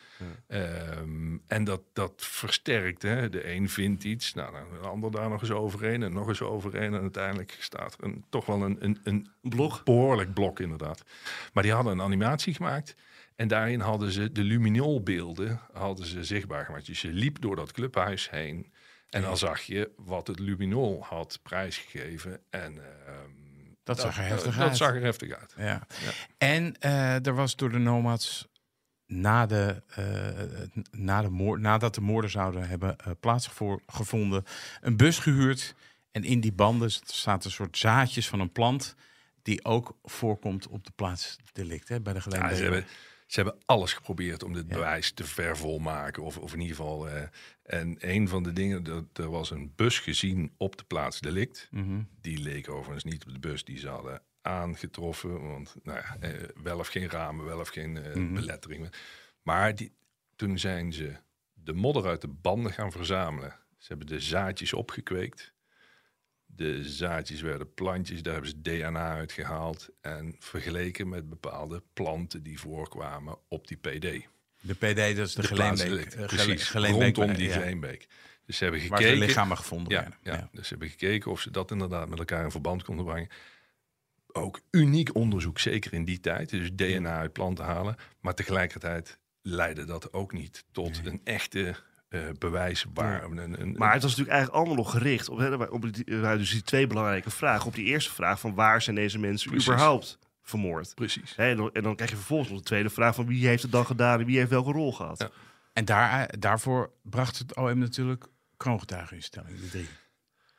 Ehm, 0.46 1.36
en 1.46 1.64
dat, 1.64 1.80
dat 1.92 2.12
versterkt. 2.16 3.02
Hè. 3.02 3.28
De 3.28 3.50
een 3.52 3.68
vindt 3.68 4.04
iets, 4.04 4.34
nou, 4.34 4.52
dan 4.52 4.80
de 4.80 4.88
ander 4.88 5.10
daar 5.10 5.28
nog 5.28 5.40
eens 5.40 5.50
overheen 5.50 6.02
en 6.02 6.12
nog 6.12 6.28
eens 6.28 6.42
overheen. 6.42 6.94
En 6.94 7.00
uiteindelijk 7.00 7.56
staat 7.60 7.96
er 7.98 8.04
een, 8.04 8.24
toch 8.28 8.46
wel 8.46 8.62
een, 8.62 8.76
een, 8.80 8.98
een 9.04 9.28
Blog. 9.40 9.82
behoorlijk 9.82 10.34
blok 10.34 10.60
inderdaad. 10.60 11.04
Maar 11.52 11.62
die 11.62 11.72
hadden 11.72 11.92
een 11.92 12.02
animatie 12.02 12.54
gemaakt. 12.54 12.94
En 13.36 13.48
daarin 13.48 13.80
hadden 13.80 14.12
ze 14.12 14.32
de 14.32 14.42
luminolbeelden 14.42 15.60
hadden 15.72 16.06
ze 16.06 16.24
zichtbaar 16.24 16.64
gemaakt. 16.64 16.86
Dus 16.86 17.02
je 17.02 17.12
liep 17.12 17.40
door 17.40 17.56
dat 17.56 17.72
clubhuis 17.72 18.30
heen. 18.30 18.72
En 19.10 19.22
dan 19.22 19.38
zag 19.38 19.60
je 19.60 19.90
wat 19.96 20.26
het 20.26 20.38
luminol 20.38 21.04
had 21.04 21.38
prijsgegeven. 21.42 22.40
En 22.50 22.78
ehm, 23.06 23.30
Dat 23.84 24.00
zag 24.00 24.16
er 24.18 24.24
heftig 24.24 24.56
dat 24.56 24.68
uit. 24.68 24.76
zag 24.76 24.94
er 24.94 25.02
heftig 25.02 25.32
uit. 25.32 25.54
Ja. 25.56 25.86
En 26.38 26.76
eh, 26.80 27.26
er 27.26 27.34
was 27.34 27.56
door 27.56 27.70
de 27.70 27.78
nomads 27.78 28.48
na 29.06 29.46
de, 29.46 29.82
eh, 29.88 30.80
na 30.90 31.22
de 31.22 31.28
moord, 31.28 31.60
nadat 31.60 31.94
de 31.94 32.00
moorden 32.00 32.30
zouden 32.30 32.68
hebben 32.68 32.96
uh, 33.06 33.12
plaatsgevonden, 33.20 34.44
een 34.80 34.96
bus 34.96 35.18
gehuurd. 35.18 35.74
En 36.10 36.24
in 36.24 36.40
die 36.40 36.52
banden 36.52 36.90
zaten 37.04 37.44
een 37.46 37.54
soort 37.56 37.78
zaadjes 37.78 38.28
van 38.28 38.40
een 38.40 38.52
plant 38.52 38.94
die 39.42 39.64
ook 39.64 39.96
voorkomt 40.02 40.66
op 40.68 40.84
de 40.84 40.92
plaats 40.94 41.36
delict, 41.52 41.88
hè, 41.88 42.00
bij 42.00 42.12
de 42.12 42.18
Ja, 42.18 42.24
gelegenheid. 42.24 42.56
ze, 42.56 42.62
hebben, 42.62 42.84
ze 43.34 43.40
hebben 43.40 43.60
alles 43.64 43.92
geprobeerd 43.92 44.42
om 44.42 44.52
dit 44.52 44.64
Ja. 44.68 44.74
bewijs 44.74 45.12
te 45.12 45.24
vervolmaken. 45.24 46.22
Of, 46.22 46.38
of 46.38 46.52
in 46.52 46.60
ieder 46.60 46.76
geval. 46.76 47.08
eh, 47.08 47.22
en 47.62 47.96
een 47.98 48.28
van 48.28 48.42
de 48.42 48.52
dingen, 48.52 48.82
dat, 48.82 49.04
er 49.12 49.30
was 49.30 49.50
een 49.50 49.72
bus 49.76 49.98
gezien 49.98 50.54
op 50.56 50.76
de 50.76 50.84
plaats 50.84 51.20
delict. 51.20 51.68
Mhm. 51.70 52.02
Die 52.20 52.38
leek 52.38 52.68
overigens 52.70 53.04
niet 53.04 53.26
op 53.26 53.32
de 53.32 53.38
bus 53.38 53.64
die 53.64 53.78
ze 53.78 53.88
hadden 53.88 54.22
aangetroffen. 54.42 55.48
Want 55.48 55.76
nou 55.82 55.98
ja, 55.98 56.16
eh, 56.20 56.48
wel 56.62 56.78
of 56.78 56.88
geen 56.88 57.08
ramen, 57.10 57.44
wel 57.44 57.60
of 57.60 57.68
geen 57.68 57.96
eh, 57.96 58.14
Mhm. 58.14 58.34
belettering. 58.34 58.92
Maar 59.42 59.74
die, 59.74 59.92
toen 60.36 60.58
zijn 60.58 60.92
ze 60.92 61.12
de 61.52 61.72
modder 61.72 62.06
uit 62.06 62.20
de 62.20 62.28
banden 62.28 62.72
gaan 62.72 62.92
verzamelen. 62.92 63.50
Ze 63.78 63.86
hebben 63.88 64.06
de 64.06 64.20
zaadjes 64.20 64.72
opgekweekt. 64.72 65.53
De 66.56 66.84
zaadjes 66.84 67.40
werden 67.40 67.74
plantjes, 67.74 68.22
daar 68.22 68.32
hebben 68.32 68.50
ze 68.50 68.60
DNA 68.60 69.10
uitgehaald. 69.14 69.88
En 70.00 70.36
vergeleken 70.38 71.08
met 71.08 71.28
bepaalde 71.28 71.82
planten 71.92 72.42
die 72.42 72.58
voorkwamen 72.60 73.36
op 73.48 73.68
die 73.68 73.76
PD. 73.76 74.26
De 74.60 74.74
PD, 74.74 75.16
dat 75.16 75.26
is 75.26 75.34
de, 75.34 75.40
De 75.40 75.46
Geleenbeek. 75.46 76.12
eh, 76.12 76.26
Precies, 76.26 76.44
Gele- 76.44 76.58
Geleenbeek, 76.86 77.16
rondom 77.16 77.36
die 77.36 77.48
ja, 77.48 77.52
Geleenbeek. 77.54 78.06
Dus 78.46 78.56
ze 78.56 78.64
hebben 78.64 78.88
Waar 78.88 78.98
de 78.98 79.04
gekeken... 79.04 79.26
lichamen 79.26 79.56
gevonden 79.56 79.92
Ja, 79.92 80.08
ja. 80.22 80.48
dus 80.52 80.62
ze 80.62 80.68
hebben 80.68 80.88
gekeken 80.88 81.30
of 81.30 81.40
ze 81.40 81.50
dat 81.50 81.70
inderdaad 81.70 82.08
met 82.08 82.18
elkaar 82.18 82.44
in 82.44 82.50
verband 82.50 82.82
konden 82.84 83.04
brengen. 83.04 83.28
Ook 84.32 84.60
uniek 84.70 85.14
onderzoek, 85.14 85.58
zeker 85.58 85.92
in 85.92 86.04
die 86.04 86.20
tijd. 86.20 86.50
Dus 86.50 86.70
DNA 86.74 87.18
uit 87.18 87.32
planten 87.32 87.64
halen. 87.64 87.96
Maar 88.20 88.34
tegelijkertijd 88.34 89.18
leidde 89.42 89.84
dat 89.84 90.12
ook 90.12 90.32
niet 90.32 90.64
tot 90.72 91.00
een 91.04 91.20
echte 91.24 91.74
eh, 92.14 92.20
bewijs. 92.38 92.86
Een, 92.94 93.60
een, 93.60 93.74
Maar 93.76 93.92
het 93.92 94.02
was 94.02 94.10
natuurlijk 94.10 94.36
eigenlijk 94.36 94.50
allemaal 94.50 94.84
nog 94.84 94.90
gericht 94.90 95.28
op, 95.28 95.38
hè, 95.38 95.54
op 95.54 95.94
die, 95.94 96.04
dus 96.04 96.50
die 96.50 96.62
twee 96.62 96.86
belangrijke 96.86 97.30
vragen. 97.30 97.66
Op 97.66 97.74
die 97.74 97.84
eerste 97.84 98.12
vraag 98.12 98.40
van 98.40 98.54
waar 98.54 98.82
zijn 98.82 98.96
deze 98.96 99.18
mensen 99.18 99.50
Precies. 99.50 99.68
überhaupt 99.68 100.18
vermoord? 100.42 100.94
Precies. 100.94 101.36
Hè, 101.36 101.50
en, 101.50 101.56
dan, 101.56 101.72
en 101.72 101.82
dan 101.82 101.94
krijg 101.94 102.10
je 102.10 102.16
vervolgens 102.16 102.48
nog 102.48 102.58
de 102.58 102.64
tweede 102.64 102.90
vraag 102.90 103.14
van 103.14 103.26
wie 103.26 103.46
heeft 103.46 103.62
het 103.62 103.72
dan 103.72 103.86
gedaan 103.86 104.20
en 104.20 104.26
wie 104.26 104.38
heeft 104.38 104.50
welke 104.50 104.72
rol 104.72 104.92
gehad? 104.92 105.18
Ja. 105.18 105.30
En 105.72 105.84
daar, 105.84 106.26
eh, 106.26 106.38
daarvoor 106.38 106.90
bracht 107.02 107.38
het 107.38 107.56
OM 107.56 107.78
natuurlijk 107.78 108.26
kroongetuigeninstelling, 108.56 109.60
die 109.60 109.70
drie. 109.70 109.88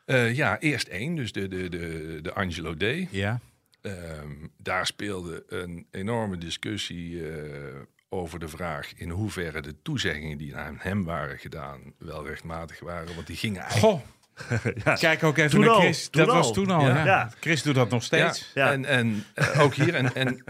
Eh, 0.05 0.35
ja, 0.35 0.59
eerst 0.59 0.87
één, 0.87 1.15
dus 1.15 1.31
de, 1.31 1.47
de, 1.47 1.69
de, 1.69 2.19
de 2.21 2.33
Angelo 2.33 2.75
D. 2.75 2.83
Ja, 3.11 3.39
Ehm, 3.85 4.47
daar 4.57 4.85
speelde 4.85 5.43
een 5.47 5.87
enorme 5.91 6.37
discussie 6.37 7.29
eh, 7.29 7.81
over 8.09 8.39
de 8.39 8.47
vraag 8.47 8.93
in 8.95 9.09
hoeverre 9.09 9.61
de 9.61 9.81
toezeggingen 9.81 10.37
die 10.37 10.55
aan 10.55 10.77
hem 10.79 11.03
waren 11.03 11.39
gedaan 11.39 11.93
wel 11.97 12.27
rechtmatig 12.27 12.79
waren. 12.79 13.15
Want 13.15 13.27
die 13.27 13.35
gingen 13.35 13.61
eigenlijk 13.61 14.03
Goh, 14.35 14.93
kijk 14.99 15.23
ook 15.23 15.37
even 15.37 15.49
Toen 15.51 15.59
naar 15.59 15.69
al, 15.69 15.79
Chris. 15.79 16.07
toen 16.09 16.25
dat 16.25 16.35
was 16.35 16.45
al. 16.47 16.53
toen 16.53 16.69
al. 16.69 16.81
Ja. 16.81 16.95
Ja. 16.95 17.05
Ja. 17.05 17.31
Chris 17.39 17.63
doet 17.63 17.75
dat 17.75 17.89
nog 17.89 18.03
steeds. 18.03 18.51
Ja. 18.53 18.71
En, 18.71 18.85
en 18.85 19.25
eh, 19.33 19.59
ook 19.61 19.73
hier. 19.73 19.95
En, 19.95 20.15
en 20.15 20.43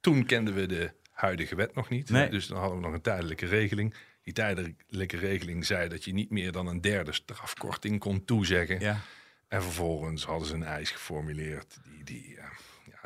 toen 0.00 0.26
kenden 0.26 0.54
we 0.54 0.66
de 0.66 0.90
huidige 1.10 1.54
wet 1.54 1.74
nog 1.74 1.88
niet. 1.88 2.10
Nee. 2.10 2.28
Dus 2.28 2.46
dan 2.46 2.58
hadden 2.58 2.76
we 2.78 2.84
nog 2.84 2.92
een 2.92 3.00
tijdelijke 3.00 3.46
regeling. 3.46 3.94
Die 4.22 4.32
tijdelijke 4.32 5.16
regeling 5.16 5.66
zei 5.66 5.88
dat 5.88 6.04
je 6.04 6.12
niet 6.12 6.30
meer 6.30 6.52
dan 6.52 6.66
een 6.66 6.80
derde 6.80 7.12
strafkorting 7.12 7.98
kon 7.98 8.24
toezeggen. 8.24 8.80
Ja. 8.80 9.00
En 9.48 9.62
vervolgens 9.62 10.24
hadden 10.24 10.48
ze 10.48 10.54
een 10.54 10.62
eis 10.62 10.90
geformuleerd 10.90 11.78
die, 11.84 12.04
die 12.04 12.36
eh, 12.36 12.42
ja, 12.42 12.48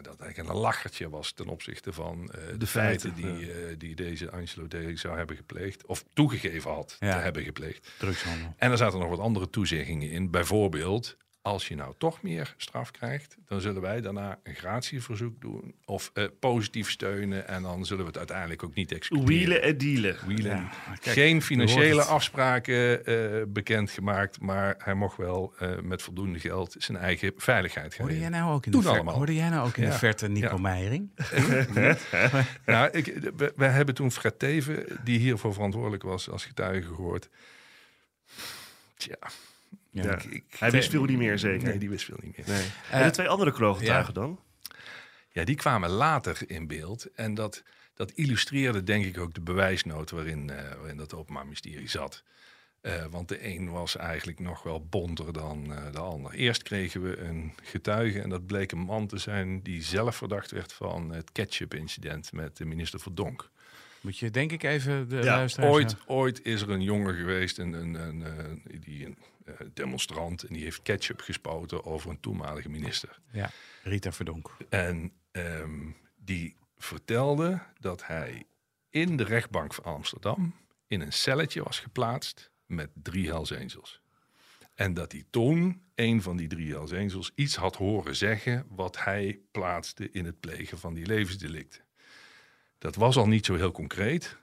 dat 0.03 0.21
eigenlijk 0.21 0.51
een 0.51 0.61
lachertje 0.61 1.09
was 1.09 1.33
ten 1.33 1.47
opzichte 1.49 1.93
van 1.93 2.31
eh, 2.31 2.41
de, 2.59 2.67
feiten, 2.67 2.67
feiten, 2.67 3.15
die, 3.15 3.53
eh, 3.53 3.75
die 3.79 3.95
deze 3.95 4.31
Angelo 4.31 4.67
D. 4.67 4.99
zou 4.99 5.17
hebben 5.17 5.37
gepleegd. 5.37 5.87
Of 5.87 6.05
toegegeven 6.13 6.71
had 6.71 6.97
Ja. 7.01 7.13
te 7.13 7.19
hebben 7.23 7.43
gepleegd. 7.43 7.91
Drugshandel. 7.99 8.55
En 8.57 8.71
er 8.71 8.77
zaten 8.77 8.99
nog 8.99 9.09
wat 9.09 9.19
andere 9.19 9.51
toezeggingen 9.51 10.11
in. 10.11 10.31
Bijvoorbeeld, 10.31 11.17
als 11.49 11.69
je 11.69 11.75
nou 11.75 11.95
toch 11.99 12.23
meer 12.23 12.55
straf 12.57 12.91
krijgt, 12.91 13.37
dan 13.47 13.61
zullen 13.61 13.83
wij 13.83 14.01
daarna 14.01 14.39
een 14.43 14.55
gratieverzoek 14.55 15.41
doen. 15.41 15.75
Of 15.85 16.11
eh, 16.15 16.25
positief 16.41 16.91
steunen. 16.91 17.49
En 17.49 17.63
dan 17.63 17.87
zullen 17.87 18.03
we 18.03 18.09
het 18.09 18.19
uiteindelijk 18.19 18.63
ook 18.63 18.75
niet 18.75 18.93
executeren. 18.93 19.39
Wielen 19.39 19.63
en 19.63 19.79
dealen. 19.79 20.17
Wielen. 20.27 20.57
Ja, 20.57 20.71
kijk, 21.01 21.17
Geen 21.17 21.43
financiële 21.43 22.03
afspraken 22.03 23.05
eh 23.07 23.43
bekendgemaakt. 23.49 24.41
Maar 24.41 24.75
hij 24.79 24.95
mocht 24.95 25.17
wel 25.17 25.55
eh, 25.59 25.79
met 25.83 26.03
voldoende 26.03 26.39
geld 26.39 26.75
zijn 26.79 26.99
eigen 26.99 27.33
veiligheid 27.37 27.95
gaan 27.95 28.05
Hoorde 28.05 28.21
jij 28.21 28.29
nou 28.29 28.53
ook 28.55 28.67
in 28.67 28.71
de 28.73 28.77
verte? 28.79 28.95
allemaal. 28.95 29.15
Hoorde 29.15 29.35
jij 29.35 29.49
nou 29.49 29.67
ook 29.69 29.77
in 29.77 29.83
Ja. 29.85 29.91
de 29.91 29.99
verte 29.99 30.29
Nico 30.29 30.47
Ja. 30.55 30.57
Meijering? 30.61 31.11
Nou, 32.67 32.89
ik, 32.91 33.07
we, 33.37 33.53
we 33.57 33.65
hebben 33.65 33.95
toen 33.95 34.13
Fred 34.13 34.39
Teven, 34.39 34.85
die 35.05 35.19
hiervoor 35.19 35.53
verantwoordelijk 35.53 36.03
was, 36.03 36.31
als 36.31 36.45
getuige 36.45 36.89
gehoord. 36.95 37.29
Tja, 38.97 39.17
Ja. 39.91 40.03
Ja. 40.05 40.13
ik- 40.15 40.25
ik- 40.25 40.45
Hij 40.59 40.71
wist 40.71 40.91
veel 40.91 41.05
niet 41.05 41.19
meer 41.19 41.39
zeker. 41.39 41.69
Nee, 41.69 41.79
die 41.79 41.91
wist 41.91 42.05
veel 42.05 42.19
niet 42.23 42.37
meer. 42.37 42.47
Nee. 42.49 42.67
en 42.91 43.05
de 43.05 43.11
twee 43.11 43.29
andere 43.29 43.53
kroongetuigen 43.53 44.15
dan? 44.15 44.41
Ja, 45.33 45.45
die 45.45 45.57
kwamen 45.57 45.91
later 45.91 46.39
in 46.47 46.67
beeld. 46.67 47.07
En 47.15 47.35
dat, 47.35 47.63
dat 47.95 48.11
illustreerde 48.13 48.83
denk 48.85 49.05
ik 49.05 49.19
ook 49.19 49.35
de 49.35 49.41
bewijsnood 49.41 50.11
waarin, 50.11 50.51
eh, 50.51 50.75
waarin 50.79 50.97
dat 50.97 51.15
openbaar 51.15 51.47
mysterie 51.47 51.89
zat. 51.89 52.23
Eh, 52.81 53.05
want 53.11 53.29
de 53.29 53.47
een 53.55 53.71
was 53.71 53.97
eigenlijk 53.97 54.39
nog 54.39 54.63
wel 54.63 54.87
bonter 54.87 55.33
dan 55.33 55.73
eh, 55.75 55.93
de 55.93 55.99
ander. 55.99 56.33
Eerst 56.33 56.63
kregen 56.63 57.03
we 57.03 57.17
een 57.19 57.53
getuige 57.63 58.21
en 58.21 58.29
dat 58.29 58.47
bleek 58.47 58.73
een 58.73 58.79
man 58.79 59.07
te 59.07 59.19
zijn 59.19 59.63
die 59.63 59.83
zelf 59.83 60.17
verdacht 60.17 60.51
werd 60.51 60.73
van 60.73 61.11
het 61.13 61.33
ketchup-incident 61.33 62.33
met 62.33 62.57
de 62.57 62.65
minister 62.65 63.01
Verdonk. 63.01 63.51
Moet 64.01 64.19
je 64.19 64.31
denk 64.31 64.53
ik 64.53 64.63
even 64.63 65.09
de 65.09 65.17
Ja, 65.17 65.23
luisteraars... 65.25 65.73
Ooit, 65.75 65.97
ooit 66.07 66.45
is 66.45 66.61
er 66.63 66.71
een 66.71 66.83
jongen 66.83 67.15
geweest, 67.15 67.59
een, 67.59 67.73
een, 67.73 67.95
een, 67.95 68.23
eh, 68.23 68.81
die, 68.81 69.07
een 69.07 69.17
demonstrant, 69.73 70.43
en 70.43 70.55
die 70.55 70.63
heeft 70.63 70.83
ketchup 70.83 71.21
gespoten 71.21 71.85
over 71.85 72.11
een 72.11 72.21
toenmalige 72.21 72.69
minister. 72.69 73.19
Ja, 73.31 73.51
Rita 73.83 74.13
Verdonk. 74.13 74.57
En 74.69 75.13
ehm, 75.31 75.91
die 76.17 76.57
vertelde 76.77 77.61
dat 77.81 78.07
hij 78.07 78.47
in 78.91 79.17
de 79.17 79.25
rechtbank 79.25 79.75
van 79.75 79.85
Amsterdam 79.85 80.55
in 80.87 81.01
een 81.01 81.13
celletje 81.13 81.63
was 81.63 81.79
geplaatst 81.79 82.51
met 82.67 82.91
drie 82.95 83.27
Hells 83.27 83.53
Angels. 83.53 84.01
En 84.75 84.95
dat 84.95 85.13
hij 85.13 85.25
toen, 85.31 85.83
een 85.95 86.23
van 86.23 86.37
die 86.37 86.49
drie 86.49 86.73
Hells 86.73 86.93
Angels, 86.93 87.33
iets 87.35 87.57
had 87.57 87.77
horen 87.77 88.17
zeggen 88.17 88.67
wat 88.69 89.05
hij 89.05 89.41
plaatste 89.51 90.11
in 90.11 90.25
het 90.25 90.41
plegen 90.41 90.79
van 90.79 90.95
die 90.95 91.07
levensdelicten. 91.07 91.85
Dat 92.79 92.95
was 92.95 93.17
al 93.17 93.29
niet 93.29 93.47
zo 93.47 93.55
heel 93.55 93.73
concreet, 93.73 94.37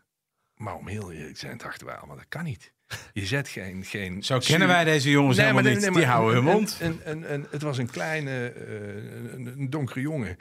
maar 0.57 0.75
om 0.75 0.87
heel 0.87 1.11
eerlijk 1.11 1.37
zijn 1.37 1.57
dachten 1.57 1.85
wij 1.87 1.95
allemaal, 1.95 2.15
dat 2.15 2.27
kan 2.29 2.43
niet. 2.43 2.73
Je 3.13 3.25
zet 3.25 3.47
geen... 3.47 3.83
geen 3.85 4.23
Zo 4.23 4.37
kennen 4.39 4.67
wij 4.67 4.83
deze 4.83 5.09
jongens 5.09 5.37
helemaal 5.37 5.63
maar 5.63 5.71
niet. 5.71 5.81
nee, 5.81 5.91
Die 5.91 6.05
houden 6.05 6.33
hun 6.35 6.43
mond. 6.53 6.77
een- 6.81 6.99
een- 7.03 7.33
een- 7.33 7.47
het 7.49 7.61
was 7.61 7.77
een 7.77 7.89
kleine, 7.89 8.47
eh, 8.49 9.33
een, 9.33 9.69
donkere 9.69 10.01
jongen. 10.01 10.37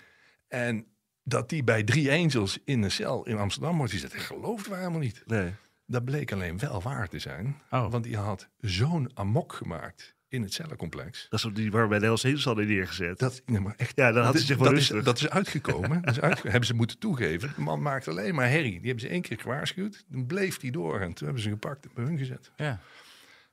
En 0.48 0.86
dat 1.22 1.48
die 1.48 1.64
bij 1.64 1.82
drie 1.82 2.10
angels 2.12 2.58
in 2.64 2.82
een 2.82 2.90
cel 2.90 3.26
in 3.26 3.36
Amsterdam 3.38 3.76
wordt 3.76 3.92
gezet, 3.92 4.12
dat 4.12 4.20
geloofden 4.20 4.70
we 4.72 4.78
helemaal 4.78 4.98
niet. 5.00 5.22
Nee. 5.26 5.52
Dat 5.86 6.04
bleek 6.04 6.32
alleen 6.32 6.58
wel 6.58 6.82
waar 6.82 7.08
te 7.08 7.18
zijn. 7.18 7.60
Oh. 7.70 7.90
Want 7.90 8.04
die 8.04 8.16
had 8.16 8.48
zo'n 8.58 9.10
amok 9.14 9.52
gemaakt 9.52 10.13
in 10.34 10.42
het 10.42 10.52
cellencomplex. 10.52 11.26
Dat 11.30 11.44
is 11.44 11.50
die 11.54 11.70
waar 11.70 11.88
wij 11.88 11.98
de 11.98 12.04
Hells 12.04 12.44
hadden 12.44 12.66
neergezet. 12.66 13.18
Dat, 13.18 13.42
nee, 13.46 13.60
maar 13.60 13.74
echt, 13.76 13.92
Ja, 13.96 14.12
dan 14.12 14.24
had 14.24 14.34
is- 14.34 14.46
zich 14.46 14.56
wel 14.56 14.64
dat 14.66 14.74
rustig. 14.74 14.96
Is, 14.96 15.04
dat 15.04 15.18
is 15.18 15.28
uitgekomen. 15.30 16.02
dat 16.02 16.14
is 16.16 16.20
uitge- 16.20 16.48
hebben 16.54 16.66
ze 16.66 16.74
moeten 16.74 16.98
toegeven. 16.98 17.52
De 17.56 17.60
man 17.62 17.82
maakte 17.82 18.10
alleen 18.10 18.34
maar 18.34 18.48
herrie. 18.48 18.70
Die 18.78 18.80
hebben 18.86 19.00
ze 19.00 19.08
één 19.08 19.22
keer 19.22 19.38
gewaarschuwd. 19.40 20.04
Toen 20.12 20.26
bleef 20.26 20.60
hij 20.60 20.70
door. 20.70 21.00
En 21.00 21.12
toen 21.12 21.24
hebben 21.24 21.42
ze 21.42 21.48
hem 21.48 21.58
gepakt 21.60 21.84
en 21.84 21.90
bij 21.94 22.04
hun 22.04 22.18
gezet. 22.18 22.50
Ja. 22.56 22.80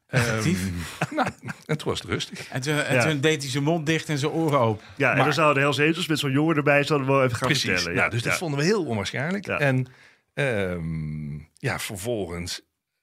Ehm, 0.07 0.21
Effectief. 0.23 0.69
nou, 1.15 1.29
en 1.65 1.77
toen 1.77 1.87
was 1.89 1.99
het 2.01 2.09
rustig. 2.09 2.47
En 2.49 2.61
toen, 2.61 2.73
en 2.73 2.95
Ja. 2.95 3.09
toen 3.09 3.19
deed 3.19 3.41
hij 3.41 3.51
zijn 3.51 3.63
mond 3.63 3.85
dicht 3.85 4.09
en 4.09 4.17
zijn 4.17 4.31
oren 4.31 4.59
open. 4.59 4.85
ja, 4.97 5.09
en 5.09 5.15
maar- 5.15 5.25
dan 5.25 5.33
zouden 5.33 5.55
de 5.55 5.61
Hells 5.61 5.79
Angels 5.79 6.07
met 6.07 6.19
zo'n 6.19 6.31
jongen 6.31 6.55
erbij 6.55 6.83
zouden 6.83 7.07
we 7.07 7.13
wel 7.13 7.23
even 7.23 7.37
gaan 7.37 7.47
Precies. 7.47 7.69
vertellen. 7.69 7.93
Ja, 7.97 8.03
Ja, 8.03 8.09
dus 8.09 8.21
dat 8.21 8.37
vonden 8.37 8.59
we 8.59 8.65
heel 8.65 8.85
onwaarschijnlijk. 8.85 9.45
Ja. 9.45 9.59
En 9.59 9.87
ehm, 10.33 11.35
ja, 11.53 11.79
vervolgens, 11.79 12.61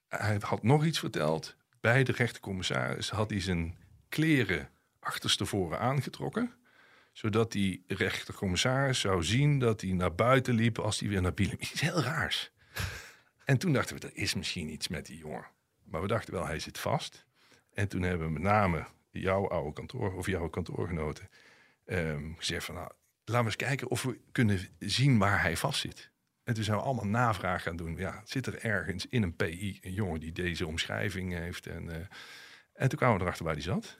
hij 0.08 0.36
had 0.40 0.62
nog 0.62 0.84
iets 0.84 0.98
verteld. 0.98 1.56
Bij 1.80 2.04
de 2.04 2.12
rechtercommissaris 2.12 3.10
had 3.10 3.30
hij 3.30 3.40
zijn 3.40 3.76
kleren 4.08 4.70
achterstevoren 4.98 5.78
aangetrokken. 5.78 6.52
Zodat 7.12 7.52
die 7.52 7.84
rechtercommissaris 7.86 9.00
zou 9.00 9.24
zien 9.24 9.58
dat 9.58 9.80
hij 9.80 9.92
naar 9.92 10.14
buiten 10.14 10.54
liep 10.54 10.78
als 10.78 11.00
hij 11.00 11.08
weer 11.08 11.22
naar 11.22 11.34
binnen 11.34 11.56
liep. 11.58 11.70
Iets 11.70 11.80
heel 11.80 12.02
raars. 12.02 12.52
En 13.44 13.58
toen 13.58 13.72
dachten 13.72 14.00
we, 14.00 14.06
er 14.06 14.16
is 14.16 14.34
misschien 14.34 14.68
iets 14.68 14.88
met 14.88 15.06
die 15.06 15.18
jongen. 15.18 15.46
Maar 15.84 16.00
we 16.00 16.06
dachten 16.06 16.34
wel, 16.34 16.46
hij 16.46 16.58
zit 16.58 16.78
vast. 16.78 17.26
En 17.72 17.88
toen 17.88 18.02
hebben 18.02 18.26
we 18.26 18.32
met 18.32 18.42
name 18.42 18.86
jouw 19.10 19.48
oude 19.48 19.72
kantoor, 19.72 20.14
of 20.14 20.26
jouw 20.26 20.48
kantoorgenoten, 20.48 21.28
ehm, 21.84 22.32
gezegd 22.36 22.64
van, 22.64 22.74
nou, 22.74 22.90
laten 23.24 23.40
we 23.40 23.44
eens 23.44 23.56
kijken 23.56 23.88
of 23.88 24.02
we 24.02 24.20
kunnen 24.32 24.68
zien 24.78 25.18
waar 25.18 25.42
hij 25.42 25.56
vastzit. 25.56 26.10
En 26.48 26.54
toen 26.54 26.64
zijn 26.64 26.76
we 26.76 26.82
allemaal 26.82 27.06
navraag 27.06 27.62
gaan 27.62 27.76
doen. 27.76 27.96
Ja, 27.96 28.22
zit 28.24 28.46
er 28.46 28.64
ergens 28.64 29.06
in 29.06 29.22
een 29.22 29.36
PI 29.36 29.78
een 29.80 29.92
jongen 29.92 30.20
die 30.20 30.32
deze 30.32 30.66
omschrijving 30.66 31.32
heeft? 31.32 31.66
En, 31.66 31.90
eh, 31.90 32.06
en 32.72 32.88
toen 32.88 32.98
kwamen 32.98 33.16
we 33.16 33.22
erachter 33.22 33.44
waar 33.44 33.54
hij 33.54 33.62
zat. 33.62 33.98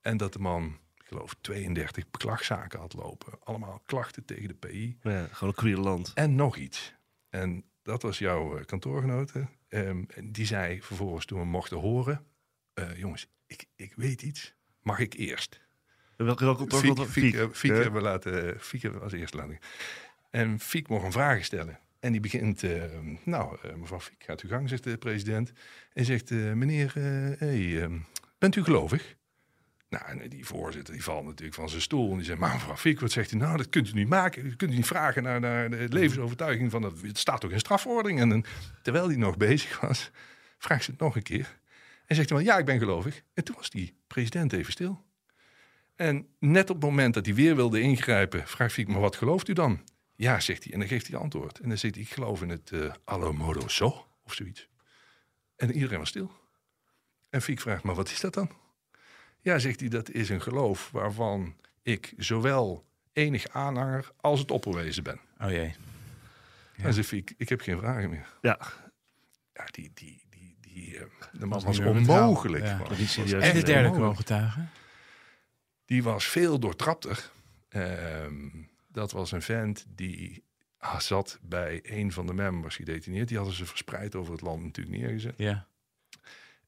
En 0.00 0.16
dat 0.16 0.32
de 0.32 0.38
man, 0.38 0.78
ik 0.96 1.06
geloof, 1.06 1.34
32 1.40 2.10
beklagzaken 2.10 2.78
had 2.78 2.92
lopen. 2.94 3.32
Allemaal 3.44 3.82
klachten 3.86 4.24
tegen 4.24 4.48
de 4.48 4.54
PI. 4.54 4.98
Ja, 5.02 5.26
gewoon 5.26 5.48
een 5.48 5.54
queer 5.60 5.76
land. 5.76 6.12
En 6.14 6.34
nog 6.34 6.56
iets. 6.56 6.94
En 7.30 7.64
dat 7.82 8.02
was 8.02 8.18
jouw 8.18 8.58
eh, 8.58 8.64
kantoorgenote. 8.64 9.46
Ehm, 9.68 10.02
die 10.24 10.46
zei 10.46 10.82
vervolgens 10.82 11.24
toen 11.26 11.38
we 11.38 11.44
mochten 11.46 11.76
horen... 11.78 12.26
eh, 12.74 12.98
jongens, 12.98 13.28
ik, 13.46 13.64
ik 13.76 13.92
weet 13.94 14.22
iets. 14.22 14.54
Mag 14.82 14.98
ik 14.98 15.14
eerst? 15.14 15.60
Welke, 16.16 16.44
welke? 16.44 16.76
Fiek, 16.76 16.98
Fiek, 16.98 17.34
Fiek, 17.34 17.56
Fiek 17.56 17.70
Ja. 17.70 17.76
hebben 17.76 18.02
we 18.02 18.08
laten, 18.08 18.60
Fiek 18.60 18.82
hebben 18.82 18.98
we 19.00 19.04
als 19.06 19.14
eerste 19.14 19.36
laten. 19.36 19.58
En 20.30 20.60
Fiek 20.60 20.88
mocht 20.88 21.04
een 21.04 21.12
vraag 21.12 21.44
stellen. 21.44 21.78
En 22.00 22.12
die 22.12 22.20
begint, 22.20 22.62
eh, 22.62 22.82
nou, 23.24 23.56
eh, 23.62 23.74
mevrouw 23.74 24.00
Fiek, 24.00 24.24
gaat 24.24 24.40
uw 24.40 24.48
gang, 24.48 24.68
zegt 24.68 24.84
de 24.84 24.96
president. 24.96 25.52
En 25.92 26.04
zegt, 26.04 26.30
eh, 26.30 26.52
meneer, 26.52 26.92
eh, 26.94 27.38
hey, 27.38 27.82
eh, 27.82 27.90
bent 28.38 28.56
u 28.56 28.64
gelovig? 28.64 29.16
Nou, 29.88 30.28
die 30.28 30.46
voorzitter 30.46 30.94
die 30.94 31.02
valt 31.02 31.24
natuurlijk 31.24 31.56
van 31.56 31.68
zijn 31.68 31.82
stoel. 31.82 32.10
En 32.10 32.16
die 32.16 32.24
zegt, 32.24 32.38
maar 32.38 32.52
mevrouw 32.52 32.76
Fiek, 32.76 33.00
wat 33.00 33.10
zegt 33.10 33.32
u 33.32 33.36
nou? 33.36 33.56
Dat 33.56 33.68
kunt 33.68 33.88
u 33.88 33.92
niet 33.92 34.08
maken. 34.08 34.48
Dat 34.48 34.56
kunt 34.56 34.72
u 34.72 34.76
niet 34.76 34.86
vragen 34.86 35.22
naar, 35.22 35.40
naar 35.40 35.70
de 35.70 35.86
levensovertuiging 35.88 36.70
van 36.70 36.82
dat. 36.82 37.00
Het 37.00 37.18
staat 37.18 37.40
toch 37.40 37.50
in 37.50 37.58
strafvordering? 37.58 38.20
En, 38.20 38.44
terwijl 38.82 39.08
hij 39.08 39.16
nog 39.16 39.36
bezig 39.36 39.80
was, 39.80 40.10
vraagt 40.58 40.84
ze 40.84 40.90
het 40.90 41.00
nog 41.00 41.16
een 41.16 41.22
keer. 41.22 41.58
En 42.06 42.16
zegt 42.16 42.30
hij, 42.30 42.42
ja, 42.42 42.58
ik 42.58 42.64
ben 42.64 42.78
gelovig. 42.78 43.22
En 43.34 43.44
toen 43.44 43.56
was 43.56 43.70
die 43.70 43.96
president 44.06 44.52
even 44.52 44.72
stil. 44.72 45.04
En 45.94 46.26
net 46.38 46.70
op 46.70 46.76
het 46.76 46.84
moment 46.84 47.14
dat 47.14 47.26
hij 47.26 47.34
weer 47.34 47.56
wilde 47.56 47.80
ingrijpen, 47.80 48.46
vraagt 48.46 48.72
Fiek, 48.72 48.88
maar 48.88 49.00
wat 49.00 49.16
gelooft 49.16 49.48
u 49.48 49.52
dan? 49.52 49.80
Ja, 50.16 50.40
zegt 50.40 50.64
hij. 50.64 50.72
En 50.72 50.78
dan 50.78 50.88
geeft 50.88 51.06
hij 51.08 51.18
antwoord. 51.18 51.58
En 51.60 51.68
dan 51.68 51.78
zegt 51.78 51.94
hij, 51.94 52.04
ik 52.04 52.10
geloof 52.10 52.42
in 52.42 52.48
het 52.48 52.72
eh 52.72 52.92
allo 53.04 53.32
modo 53.32 53.68
so, 53.68 54.06
of 54.24 54.34
zoiets. 54.34 54.68
En 55.56 55.72
iedereen 55.72 55.98
was 55.98 56.08
stil. 56.08 56.30
En 57.30 57.42
Fiek 57.42 57.60
vraagt, 57.60 57.82
maar 57.82 57.94
wat 57.94 58.10
is 58.10 58.20
dat 58.20 58.34
dan? 58.34 58.50
Ja, 59.40 59.58
zegt 59.58 59.80
hij, 59.80 59.88
dat 59.88 60.10
is 60.10 60.28
een 60.28 60.42
geloof 60.42 60.90
waarvan 60.90 61.56
ik 61.82 62.12
zowel 62.16 62.86
enig 63.12 63.48
aanhanger 63.48 64.12
als 64.20 64.40
het 64.40 64.50
opperwezen 64.50 65.02
ben. 65.02 65.20
Oh 65.40 65.50
jee. 65.50 65.74
En 66.76 66.94
zegt 66.94 67.08
Fiek, 67.08 67.34
ik 67.36 67.48
heb 67.48 67.60
geen 67.60 67.78
vragen 67.78 68.10
meer. 68.10 68.28
Ja, 68.40 68.58
Ja, 69.52 69.64
die, 69.70 69.90
die, 69.94 70.22
die, 70.30 70.56
die, 70.60 70.98
eh, 70.98 71.04
de 71.32 71.46
man 71.46 71.64
Was 71.64 71.78
onmogelijk. 71.78 72.64
Ja. 72.64 72.76
man. 72.76 72.88
En 72.88 73.54
de 73.54 73.62
derde 73.62 73.88
onmogelijk. 73.88 73.94
kroongetuige? 73.94 74.60
Die 75.84 76.02
was 76.02 76.24
veel 76.24 76.58
doortrapter. 76.58 77.30
Ehm, 77.68 78.48
dat 78.96 79.12
was 79.12 79.32
een 79.32 79.42
vent 79.42 79.86
die 79.88 80.44
ah, 80.78 80.98
zat 80.98 81.38
bij 81.42 81.80
een 81.82 82.12
van 82.12 82.26
de 82.26 82.34
members 82.34 82.76
gedetineerd. 82.76 83.28
Die 83.28 83.36
hadden 83.36 83.56
ze 83.56 83.66
verspreid 83.66 84.14
over 84.14 84.32
het 84.32 84.40
land 84.40 84.62
natuurlijk 84.62 84.96
neergezet. 84.96 85.34
Ja. 85.36 85.66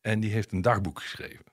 En 0.00 0.20
die 0.20 0.30
heeft 0.30 0.52
een 0.52 0.62
dagboek 0.62 1.00
geschreven. 1.00 1.44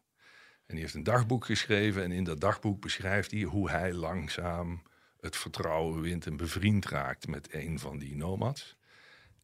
En 0.65 0.73
die 0.73 0.79
heeft 0.79 0.93
een 0.93 1.03
dagboek 1.03 1.45
geschreven. 1.45 2.03
En 2.03 2.11
in 2.11 2.23
dat 2.23 2.39
dagboek 2.39 2.81
beschrijft 2.81 3.31
hij 3.31 3.41
hoe 3.41 3.69
hij 3.69 3.93
langzaam 3.93 4.81
het 5.19 5.35
vertrouwen 5.35 6.01
wint 6.01 6.25
en 6.25 6.37
bevriend 6.37 6.85
raakt 6.85 7.27
met 7.27 7.53
een 7.53 7.79
van 7.79 7.97
die 7.97 8.15
nomads. 8.15 8.77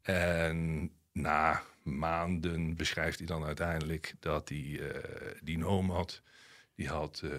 En 0.01 0.91
na 1.11 1.63
maanden 1.83 2.75
beschrijft 2.75 3.17
hij 3.17 3.27
dan 3.27 3.43
uiteindelijk 3.43 4.13
dat 4.19 4.47
die, 4.47 4.87
eh, 4.87 5.31
die 5.43 5.57
nomad, 5.57 6.21
die 6.75 6.87
had 6.87 7.21
eh, 7.23 7.31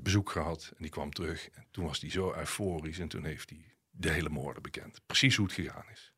bezoek 0.00 0.30
gehad 0.30 0.70
en 0.70 0.82
die 0.82 0.90
kwam 0.90 1.10
terug. 1.12 1.48
En 1.50 1.66
toen 1.70 1.84
was 1.84 2.00
hij 2.00 2.10
zo 2.10 2.34
euforisch 2.34 2.98
en 2.98 3.08
toen 3.08 3.24
heeft 3.24 3.50
hij 3.50 3.74
de 3.90 4.10
hele 4.10 4.28
moorden 4.28 4.62
bekend. 4.62 5.00
Precies 5.06 5.36
hoe 5.36 5.46
het 5.46 5.54
gegaan 5.54 5.86
is. 5.92 6.12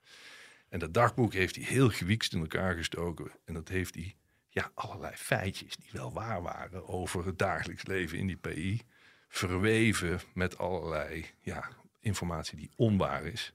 En 0.68 0.78
dat 0.78 0.95
dagboek 0.95 1.32
heeft 1.32 1.57
hij 1.57 1.64
heel 1.64 1.91
gewiekst 1.91 2.32
in 2.32 2.41
elkaar 2.41 2.74
gestoken. 2.74 3.30
En 3.45 3.55
dat 3.55 3.68
heeft 3.68 3.95
hij 3.95 4.16
ja, 4.49 4.70
allerlei 4.74 5.14
feitjes 5.16 5.76
die 5.76 5.91
wel 5.93 6.12
waar 6.12 6.43
waren 6.43 6.89
over 6.89 7.26
het 7.26 7.39
dagelijks 7.39 7.87
leven 7.87 8.18
in 8.18 8.26
die 8.26 8.37
PI. 8.37 8.80
Verweven 9.28 10.20
met 10.34 10.59
allerlei 10.59 11.26
ja, 11.41 11.68
informatie 12.01 12.57
die 12.57 12.70
onwaar 12.76 13.24
is. 13.24 13.55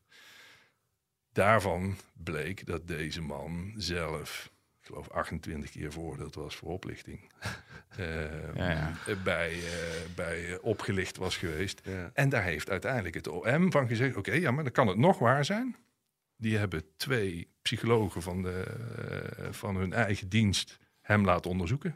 Daarvan 1.32 1.98
bleek 2.14 2.66
dat 2.66 2.88
deze 2.88 3.22
man 3.22 3.74
zelf, 3.78 4.51
geloof 4.92 5.10
28 5.10 5.72
keer 5.72 5.92
veroordeeld 5.92 6.36
was 6.36 6.56
voor 6.56 6.70
oplichting. 6.70 7.20
Ja, 8.56 8.70
ja. 8.72 8.94
Bij, 9.24 9.52
eh, 9.52 10.16
bij 10.16 10.54
eh, 10.54 10.58
opgelicht 10.62 11.18
was 11.18 11.38
geweest. 11.38 11.82
Ja. 11.84 12.12
En 12.14 12.30
daar 12.30 12.44
heeft 12.44 12.70
uiteindelijk 12.70 13.16
het 13.16 13.28
OM 13.28 13.72
van 13.72 13.88
gezegd: 13.88 14.16
oké, 14.16 14.32
ja, 14.32 14.52
maar 14.52 14.64
dan 14.64 14.74
kan 14.74 14.88
het 14.88 14.98
nog 14.98 15.20
waar 15.20 15.46
zijn. 15.46 15.76
Die 16.38 16.58
hebben 16.58 16.84
twee 16.98 17.48
psychologen 17.62 18.22
van, 18.22 18.42
de, 18.42 18.64
eh, 19.38 19.48
van 19.52 19.76
hun 19.76 19.94
eigen 19.94 20.30
dienst 20.30 20.80
hem 21.02 21.26
laten 21.26 21.52
onderzoeken. 21.52 21.96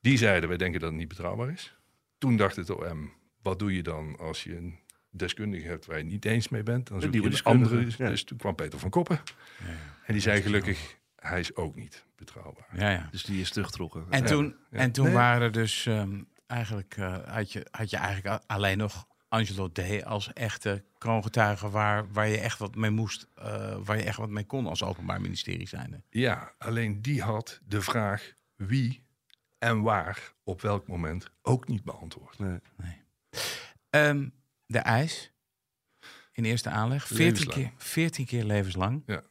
Die 0.00 0.18
zeiden: 0.18 0.48
wij 0.48 0.58
denken 0.58 0.80
dat 0.80 0.88
het 0.88 0.98
niet 0.98 1.08
betrouwbaar 1.08 1.50
is. 1.50 1.76
Toen 2.18 2.36
dacht 2.36 2.56
het 2.56 2.70
OM: 2.70 3.12
wat 3.42 3.58
doe 3.58 3.74
je 3.74 3.82
dan 3.82 4.18
als 4.18 4.44
je 4.44 4.56
een 4.56 4.78
deskundige 5.10 5.66
hebt 5.66 5.86
waar 5.86 5.98
je 5.98 6.04
niet 6.04 6.24
eens 6.24 6.48
mee 6.48 6.62
bent? 6.62 6.88
Dan 6.88 7.00
zoek 7.00 7.14
je 7.14 7.22
een 7.22 7.42
andere. 7.42 7.86
Dus 7.96 8.24
toen 8.24 8.38
kwam 8.38 8.54
Peter 8.54 8.78
van 8.78 8.90
Koppen. 8.90 9.20
En 10.06 10.12
die 10.12 10.22
zei 10.22 10.42
gelukkig: 10.42 10.96
hij 11.26 11.40
is 11.40 11.56
ook 11.56 11.74
niet 11.74 12.04
betrouwbaar. 12.16 12.66
Ja, 12.72 12.90
ja. 12.90 13.08
Dus 13.10 13.22
die 13.22 13.40
is 13.40 13.50
teruggetrokken. 13.50 14.06
En 14.10 14.20
Ja. 14.20 14.26
toen, 14.26 14.56
Ja. 14.70 14.78
en 14.78 14.92
toen 14.92 15.04
Nee. 15.04 15.14
waren 15.14 15.42
er 15.42 15.52
dus 15.52 15.86
ehm, 15.86 16.22
eigenlijk, 16.46 16.96
eh, 16.96 17.16
had, 17.34 17.52
je, 17.52 17.66
had 17.70 17.90
je 17.90 17.96
eigenlijk 17.96 18.42
alleen 18.46 18.78
nog 18.78 19.06
Angelo 19.28 19.68
D. 19.72 20.04
als 20.04 20.32
echte 20.32 20.84
kroongetuige 20.98 21.70
waar, 21.70 22.12
waar 22.12 22.28
je 22.28 22.38
echt 22.40 22.58
wat 22.58 22.74
mee 22.74 22.90
moest, 22.90 23.28
eh, 23.34 23.76
waar 23.84 23.96
je 23.96 24.02
echt 24.02 24.16
wat 24.18 24.28
mee 24.30 24.44
kon 24.44 24.66
als 24.66 24.82
openbaar 24.82 25.20
ministerie 25.20 25.68
zijnde. 25.68 26.02
Ja, 26.10 26.52
alleen 26.58 27.02
die 27.02 27.22
had 27.22 27.60
de 27.66 27.80
vraag 27.82 28.32
wie 28.56 29.06
en 29.58 29.82
waar 29.82 30.32
op 30.44 30.60
welk 30.60 30.86
moment 30.88 31.30
ook 31.42 31.68
niet 31.68 31.84
beantwoord. 31.84 32.38
Nee. 32.38 32.58
Ehm, 33.90 34.28
de 34.66 34.78
ijs 34.78 35.32
in 36.32 36.44
eerste 36.44 36.70
aanleg, 36.70 37.06
14 37.06 37.24
Levenslang. 37.26 37.54
keer, 37.68 37.72
14 37.76 38.26
keer 38.26 38.44
levenslang. 38.44 39.02
Ja. 39.06 39.22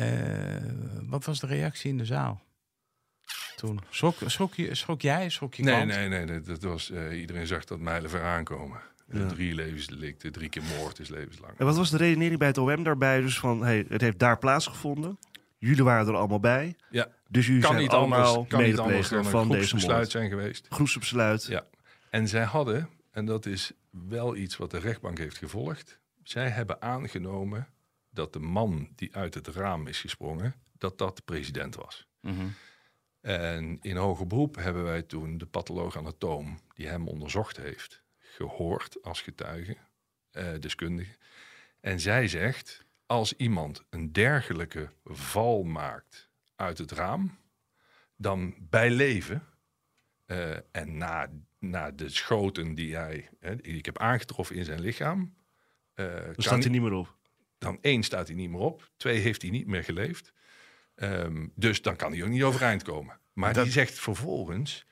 Eh, 0.00 0.62
wat 1.08 1.24
was 1.24 1.40
de 1.40 1.46
reactie 1.46 1.90
in 1.90 1.98
de 1.98 2.04
zaal? 2.04 2.40
Toen 3.56 3.80
schrok, 3.90 4.16
schrok, 4.26 4.54
je, 4.54 4.74
schrok 4.74 5.00
jij, 5.00 5.28
schrok 5.28 5.54
je 5.54 5.62
Nee, 5.62 5.84
nee, 5.84 6.08
nee, 6.08 6.24
nee, 6.24 6.40
dat 6.40 6.62
was, 6.62 6.90
eh, 6.90 7.20
iedereen 7.20 7.46
zag 7.46 7.64
dat 7.64 7.78
mijlen 7.78 8.10
ver 8.10 8.22
aankomen. 8.22 8.80
Ja. 9.12 9.26
Drie 9.26 9.54
levensdelicten, 9.54 10.32
drie 10.32 10.48
keer 10.48 10.62
moord 10.78 10.98
is 10.98 11.08
levenslang. 11.08 11.58
En 11.58 11.66
wat 11.66 11.76
was 11.76 11.90
de 11.90 11.96
redenering 11.96 12.38
bij 12.38 12.48
het 12.48 12.58
OM 12.58 12.82
daarbij? 12.82 13.20
Dus 13.20 13.38
van, 13.38 13.64
hey, 13.64 13.84
het 13.88 14.00
heeft 14.00 14.18
daar 14.18 14.38
plaatsgevonden. 14.38 15.18
Jullie 15.58 15.84
waren 15.84 16.06
er 16.06 16.16
allemaal 16.16 16.40
bij. 16.40 16.76
Ja, 16.90 17.08
Dus 17.28 17.46
jullie 17.46 17.62
kan 17.62 17.70
zijn 17.70 17.82
niet 17.82 17.92
allemaal 17.92 18.24
anders, 18.24 18.48
kan 18.48 18.62
niet 18.62 18.78
anders 18.78 19.08
dan 19.08 19.24
van 19.24 19.48
deze 19.48 19.66
groepsbesluit 19.66 19.98
moord. 19.98 20.10
zijn 20.10 20.28
geweest. 20.28 20.66
Groepsbesluit. 20.68 21.44
Ja. 21.44 21.64
En 22.10 22.28
zij 22.28 22.44
hadden, 22.44 22.88
en 23.10 23.24
dat 23.24 23.46
is 23.46 23.72
wel 24.08 24.36
iets 24.36 24.56
wat 24.56 24.70
de 24.70 24.78
rechtbank 24.78 25.18
heeft 25.18 25.38
gevolgd, 25.38 25.98
zij 26.22 26.48
hebben 26.48 26.82
aangenomen 26.82 27.68
dat 28.10 28.32
de 28.32 28.38
man 28.38 28.88
die 28.94 29.16
uit 29.16 29.34
het 29.34 29.46
raam 29.46 29.86
is 29.86 30.00
gesprongen, 30.00 30.54
dat 30.78 30.98
dat 30.98 31.16
de 31.16 31.22
president 31.22 31.74
was. 31.74 32.06
Mhm. 32.20 32.46
En 33.20 33.78
in 33.80 33.96
hoger 33.96 34.26
beroep 34.26 34.56
hebben 34.56 34.84
wij 34.84 35.02
toen 35.02 35.38
de 35.38 35.46
patholoog-anatoom 35.46 36.58
die 36.74 36.88
hem 36.88 37.08
onderzocht 37.08 37.56
heeft, 37.56 38.02
gehoord 38.18 39.02
als 39.02 39.22
getuige, 39.22 39.76
eh, 40.30 40.52
deskundige. 40.60 41.16
En 41.80 42.00
zij 42.00 42.28
zegt, 42.28 42.84
als 43.06 43.36
iemand 43.36 43.84
een 43.90 44.12
dergelijke 44.12 44.92
val 45.04 45.62
maakt 45.62 46.30
uit 46.56 46.78
het 46.78 46.92
raam, 46.92 47.38
dan 48.16 48.54
bij 48.58 48.90
leven 48.90 49.50
Eh, 50.30 50.56
en 50.70 50.96
na, 50.96 51.28
na 51.58 51.90
de 51.90 52.08
schoten 52.08 52.74
die 52.74 52.96
hij, 52.96 53.28
hè, 53.40 53.56
die 53.56 53.76
ik 53.76 53.86
heb 53.86 53.98
aangetroffen 53.98 54.56
in 54.56 54.64
zijn 54.64 54.80
lichaam, 54.80 55.34
Dan 55.94 56.22
kan 56.22 56.34
staat 56.36 56.62
hij 56.62 56.72
niet 56.72 56.82
meer 56.82 56.92
op. 56.92 57.16
dan 57.60 57.78
één 57.80 58.02
staat 58.02 58.26
hij 58.26 58.36
niet 58.36 58.50
meer 58.50 58.60
op, 58.60 58.90
twee 58.96 59.18
heeft 59.18 59.42
hij 59.42 59.50
niet 59.50 59.66
meer 59.66 59.84
geleefd. 59.84 60.32
Ehm, 60.94 61.46
dus 61.54 61.82
dan 61.82 61.96
kan 61.96 62.12
hij 62.12 62.22
ook 62.22 62.28
niet 62.28 62.42
overeind 62.42 62.82
komen. 62.82 63.18
Maar 63.32 63.52
Dat- 63.52 63.64
die 63.64 63.72
zegt 63.72 63.98
vervolgens, 63.98 64.86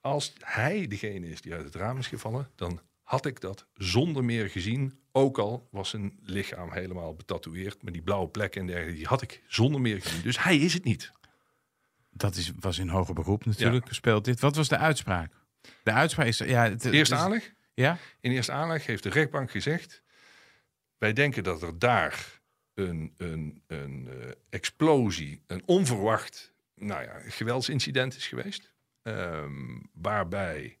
als 0.00 0.32
hij 0.38 0.86
degene 0.88 1.28
is 1.28 1.40
die 1.40 1.52
uit 1.54 1.64
het 1.64 1.74
raam 1.74 1.98
is 1.98 2.06
gevallen, 2.06 2.50
dan 2.54 2.80
had 3.02 3.26
ik 3.26 3.40
dat 3.40 3.66
zonder 3.74 4.24
meer 4.24 4.50
gezien. 4.50 4.98
Ook 5.12 5.38
al 5.38 5.68
was 5.70 5.90
zijn 5.90 6.18
lichaam 6.22 6.72
helemaal 6.72 7.14
betatoeëerd 7.14 7.82
met 7.82 7.92
die 7.92 8.02
blauwe 8.02 8.28
plekken 8.28 8.60
en 8.60 8.66
dergelijke, 8.66 8.96
die 8.98 9.06
had 9.06 9.22
ik 9.22 9.42
zonder 9.46 9.80
meer 9.80 10.00
gezien. 10.02 10.22
Dus 10.22 10.42
hij 10.42 10.56
is 10.58 10.74
het 10.74 10.84
niet. 10.84 11.12
Dat 12.10 12.36
is, 12.36 12.52
was 12.60 12.78
in 12.78 12.88
hoger 12.88 13.14
beroep 13.14 13.44
natuurlijk 13.44 13.88
gespeeld 13.88 14.24
dit. 14.24 14.40
Wat 14.40 14.56
was 14.56 14.68
de 14.68 14.76
uitspraak? 14.76 15.32
De 15.82 15.92
uitspraak 15.92 16.26
is... 16.26 16.38
Ja, 16.38 16.68
het, 16.68 16.84
Eerste 16.84 17.14
aanleg? 17.14 17.52
Ja? 17.74 17.98
In 18.20 18.30
eerste 18.30 18.52
aanleg 18.52 18.86
heeft 18.86 19.02
de 19.02 19.08
rechtbank 19.08 19.50
gezegd: 19.50 20.02
wij 21.00 21.12
denken 21.12 21.42
dat 21.42 21.62
er 21.62 21.78
daar 21.78 22.40
een, 22.74 23.14
een, 23.16 23.62
een 23.66 24.08
eh, 24.08 24.30
explosie, 24.50 25.42
een 25.46 25.62
onverwacht 25.66 26.52
nou 26.74 27.02
ja, 27.02 27.18
geweldsincident 27.18 28.16
is 28.16 28.26
geweest. 28.26 28.72
ehm, 29.02 29.78
waarbij 29.92 30.78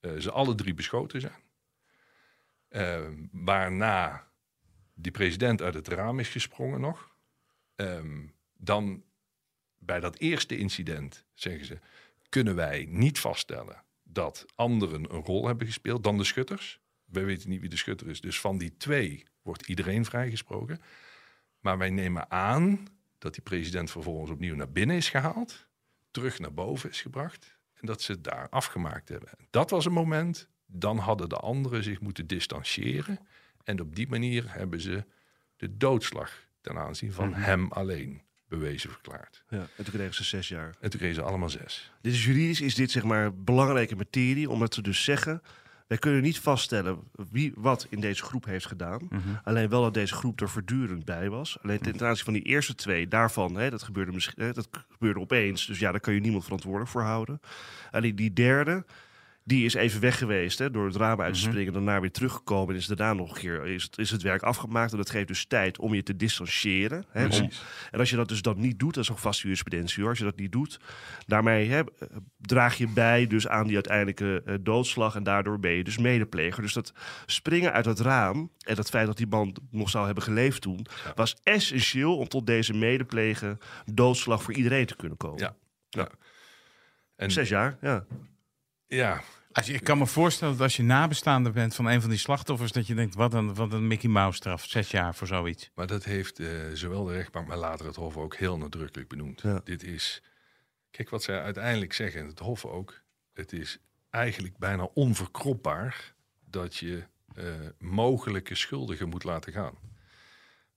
eh, 0.00 0.16
ze 0.16 0.30
alle 0.30 0.54
drie 0.54 0.74
beschoten 0.74 1.20
zijn. 1.20 1.42
Ehm, 2.68 3.26
waarna 3.30 4.28
die 4.94 5.12
president 5.12 5.62
uit 5.62 5.74
het 5.74 5.88
raam 5.88 6.18
is 6.18 6.28
gesprongen 6.28 6.80
nog. 6.80 7.16
Ehm, 7.76 8.26
dan 8.56 9.04
bij 9.78 10.00
dat 10.00 10.18
eerste 10.18 10.56
incident 10.56 11.24
zeggen 11.34 11.66
ze: 11.66 11.78
kunnen 12.28 12.54
wij 12.54 12.86
niet 12.88 13.18
vaststellen 13.18 13.84
dat 14.02 14.46
anderen 14.54 15.14
een 15.14 15.24
rol 15.24 15.46
hebben 15.46 15.66
gespeeld 15.66 16.04
dan 16.04 16.18
de 16.18 16.24
schutters. 16.24 16.80
Wij 17.04 17.24
weten 17.24 17.50
niet 17.50 17.60
wie 17.60 17.68
de 17.68 17.76
schutter 17.76 18.08
is. 18.08 18.20
Dus 18.20 18.40
van 18.40 18.58
die 18.58 18.76
twee 18.76 19.24
wordt 19.44 19.66
iedereen 19.66 20.04
vrijgesproken. 20.04 20.80
Maar 21.60 21.78
wij 21.78 21.90
nemen 21.90 22.30
aan 22.30 22.86
dat 23.18 23.34
die 23.34 23.42
president 23.42 23.90
vervolgens 23.90 24.30
opnieuw 24.30 24.54
naar 24.54 24.70
binnen 24.70 24.96
is 24.96 25.08
gehaald, 25.08 25.66
terug 26.10 26.38
naar 26.38 26.54
boven 26.54 26.90
is 26.90 27.00
gebracht 27.00 27.56
en 27.74 27.86
dat 27.86 28.02
ze 28.02 28.12
het 28.12 28.24
daar 28.24 28.48
afgemaakt 28.48 29.08
hebben. 29.08 29.28
Dat 29.50 29.70
was 29.70 29.84
een 29.84 29.92
moment, 29.92 30.48
dan 30.66 30.98
hadden 30.98 31.28
de 31.28 31.36
anderen 31.36 31.82
zich 31.82 32.00
moeten 32.00 32.26
distancieren 32.26 33.18
en 33.64 33.80
op 33.80 33.96
die 33.96 34.08
manier 34.08 34.44
hebben 34.52 34.80
ze 34.80 35.04
de 35.56 35.76
doodslag 35.76 36.46
ten 36.60 36.78
aanzien 36.78 37.12
van 37.12 37.34
hem 37.34 37.72
alleen 37.72 38.22
bewezen 38.48 38.90
verklaard. 38.90 39.44
Ja, 39.48 39.66
en 39.76 39.84
toen 39.84 39.94
kregen 39.94 40.14
ze 40.14 40.24
zes 40.24 40.48
jaar. 40.48 40.76
En 40.80 40.90
toen 40.90 40.98
kregen 40.98 41.14
ze 41.14 41.22
allemaal 41.22 41.50
zes. 41.50 41.92
Dit 42.00 42.12
is 42.12 42.24
juridisch 42.24 42.60
is 42.60 42.74
dit 42.74 42.90
zeg 42.90 43.02
maar 43.02 43.34
belangrijke 43.34 43.96
materie, 43.96 44.50
omdat 44.50 44.74
ze 44.74 44.82
dus 44.82 45.04
zeggen... 45.04 45.42
wij 45.86 45.98
kunnen 45.98 46.22
niet 46.22 46.38
vaststellen 46.38 46.98
wie 47.30 47.52
wat 47.56 47.86
in 47.90 48.00
deze 48.00 48.22
groep 48.22 48.44
heeft 48.44 48.66
gedaan. 48.66 49.08
Alleen 49.44 49.68
wel 49.68 49.82
dat 49.82 49.94
deze 49.94 50.14
groep 50.14 50.40
er 50.40 50.48
voortdurend 50.48 51.04
bij 51.04 51.30
was. 51.30 51.58
Alleen 51.62 51.78
ten 51.78 52.00
aanzien 52.00 52.24
van 52.24 52.32
die 52.32 52.42
eerste 52.42 52.74
twee, 52.74 53.08
daarvan, 53.08 53.56
hè, 53.56 53.70
dat, 53.70 53.82
gebeurde 53.82 54.12
misschien, 54.12 54.42
hè, 54.42 54.52
dat 54.52 54.68
gebeurde 54.88 55.20
opeens. 55.20 55.66
Dus 55.66 55.78
ja, 55.78 55.90
daar 55.90 56.00
kan 56.00 56.14
je 56.14 56.20
niemand 56.20 56.44
verantwoordelijk 56.44 56.90
voor 56.90 57.02
houden. 57.02 57.40
Alleen 57.90 58.16
die 58.16 58.32
derde, 58.32 58.84
die 59.46 59.64
is 59.64 59.74
even 59.74 60.00
weg 60.00 60.18
geweest 60.18 60.58
hè, 60.58 60.70
door 60.70 60.86
het 60.86 60.96
raam 60.96 61.20
uit 61.20 61.34
te 61.34 61.40
springen... 61.40 61.72
daarna 61.72 62.00
weer 62.00 62.10
teruggekomen 62.10 62.74
en 62.74 62.80
is 62.80 62.86
daarna 62.86 63.12
nog 63.12 63.28
een 63.28 63.40
keer 63.40 63.66
is 63.66 63.82
het, 63.82 63.98
is 63.98 64.10
het 64.10 64.22
werk 64.22 64.42
afgemaakt. 64.42 64.92
En 64.92 64.96
dat 64.96 65.10
geeft 65.10 65.28
dus 65.28 65.46
tijd 65.46 65.78
om 65.78 65.94
je 65.94 66.02
te 66.02 66.16
distancieren. 66.16 67.04
Hè, 67.08 67.24
om, 67.24 67.50
en 67.90 67.98
als 67.98 68.10
je 68.10 68.16
dat 68.16 68.28
dus 68.28 68.42
dan 68.42 68.60
niet 68.60 68.78
doet, 68.78 68.94
dat 68.94 69.04
is 69.04 69.10
ook 69.10 69.18
vaste 69.18 69.42
jurisprudentie 69.42 70.00
hoor. 70.00 70.10
Als 70.10 70.18
je 70.18 70.24
dat 70.24 70.36
niet 70.36 70.52
doet, 70.52 70.80
daarmee 71.26 71.68
hè, 71.68 71.82
draag 72.36 72.76
je 72.76 72.88
bij 72.88 73.26
dus 73.26 73.48
aan 73.48 73.66
die 73.66 73.74
uiteindelijke 73.74 74.42
eh, 74.44 74.54
doodslag. 74.60 75.14
En 75.14 75.22
daardoor 75.22 75.58
ben 75.58 75.72
je 75.72 75.84
dus 75.84 75.98
medepleger. 75.98 76.62
Dus 76.62 76.72
dat 76.72 76.92
springen 77.26 77.72
uit 77.72 77.84
het 77.84 78.00
raam 78.00 78.50
en 78.58 78.74
dat 78.74 78.90
feit 78.90 79.06
dat 79.06 79.16
die 79.16 79.26
man 79.26 79.56
nog 79.70 79.90
zou 79.90 80.06
hebben 80.06 80.24
geleefd 80.24 80.62
toen, 80.62 80.86
was 81.14 81.36
essentieel 81.42 82.16
om 82.16 82.28
tot 82.28 82.46
deze 82.46 82.74
medepleger 82.74 83.58
doodslag 83.92 84.42
voor 84.42 84.54
iedereen 84.54 84.86
te 84.86 84.96
kunnen 84.96 85.16
komen. 85.16 85.38
Ja. 85.38 85.54
ja. 85.88 86.08
En 87.16 87.30
Zes 87.30 87.48
jaar, 87.48 87.76
ja. 87.80 88.04
Ja, 88.86 89.22
Als 89.52 89.66
je, 89.66 89.72
ik 89.72 89.84
kan 89.84 89.98
me 89.98 90.06
voorstellen 90.06 90.54
dat 90.54 90.62
als 90.62 90.76
je 90.76 90.82
nabestaande 90.82 91.50
bent 91.50 91.74
van 91.74 91.86
een 91.86 92.00
van 92.00 92.10
die 92.10 92.18
slachtoffers... 92.18 92.72
dat 92.72 92.86
je 92.86 92.94
denkt, 92.94 93.14
wat 93.14 93.34
een, 93.34 93.54
wat 93.54 93.72
een 93.72 93.86
Mickey 93.86 94.08
Mouse 94.10 94.36
straf. 94.36 94.64
Zes 94.64 94.90
jaar 94.90 95.14
voor 95.14 95.26
zoiets. 95.26 95.70
Maar 95.74 95.86
dat 95.86 96.04
heeft 96.04 96.38
eh, 96.38 96.48
zowel 96.72 97.04
de 97.04 97.12
rechtbank, 97.12 97.46
maar 97.48 97.56
later 97.56 97.86
het 97.86 97.96
Hof 97.96 98.16
ook 98.16 98.36
heel 98.36 98.58
nadrukkelijk 98.58 99.08
benoemd. 99.08 99.40
Ja. 99.40 99.60
Dit 99.64 99.82
is, 99.82 100.22
kijk 100.90 101.10
wat 101.10 101.22
zij 101.22 101.42
uiteindelijk 101.42 101.92
zeggen, 101.92 102.20
en 102.20 102.26
het 102.26 102.38
Hof 102.38 102.64
ook. 102.64 103.02
Het 103.32 103.52
is 103.52 103.78
eigenlijk 104.10 104.58
bijna 104.58 104.88
onverkropbaar 104.94 106.14
dat 106.50 106.76
je 106.76 107.04
eh, 107.34 107.44
mogelijke 107.78 108.54
schuldigen 108.54 109.08
moet 109.08 109.24
laten 109.24 109.52
gaan. 109.52 109.74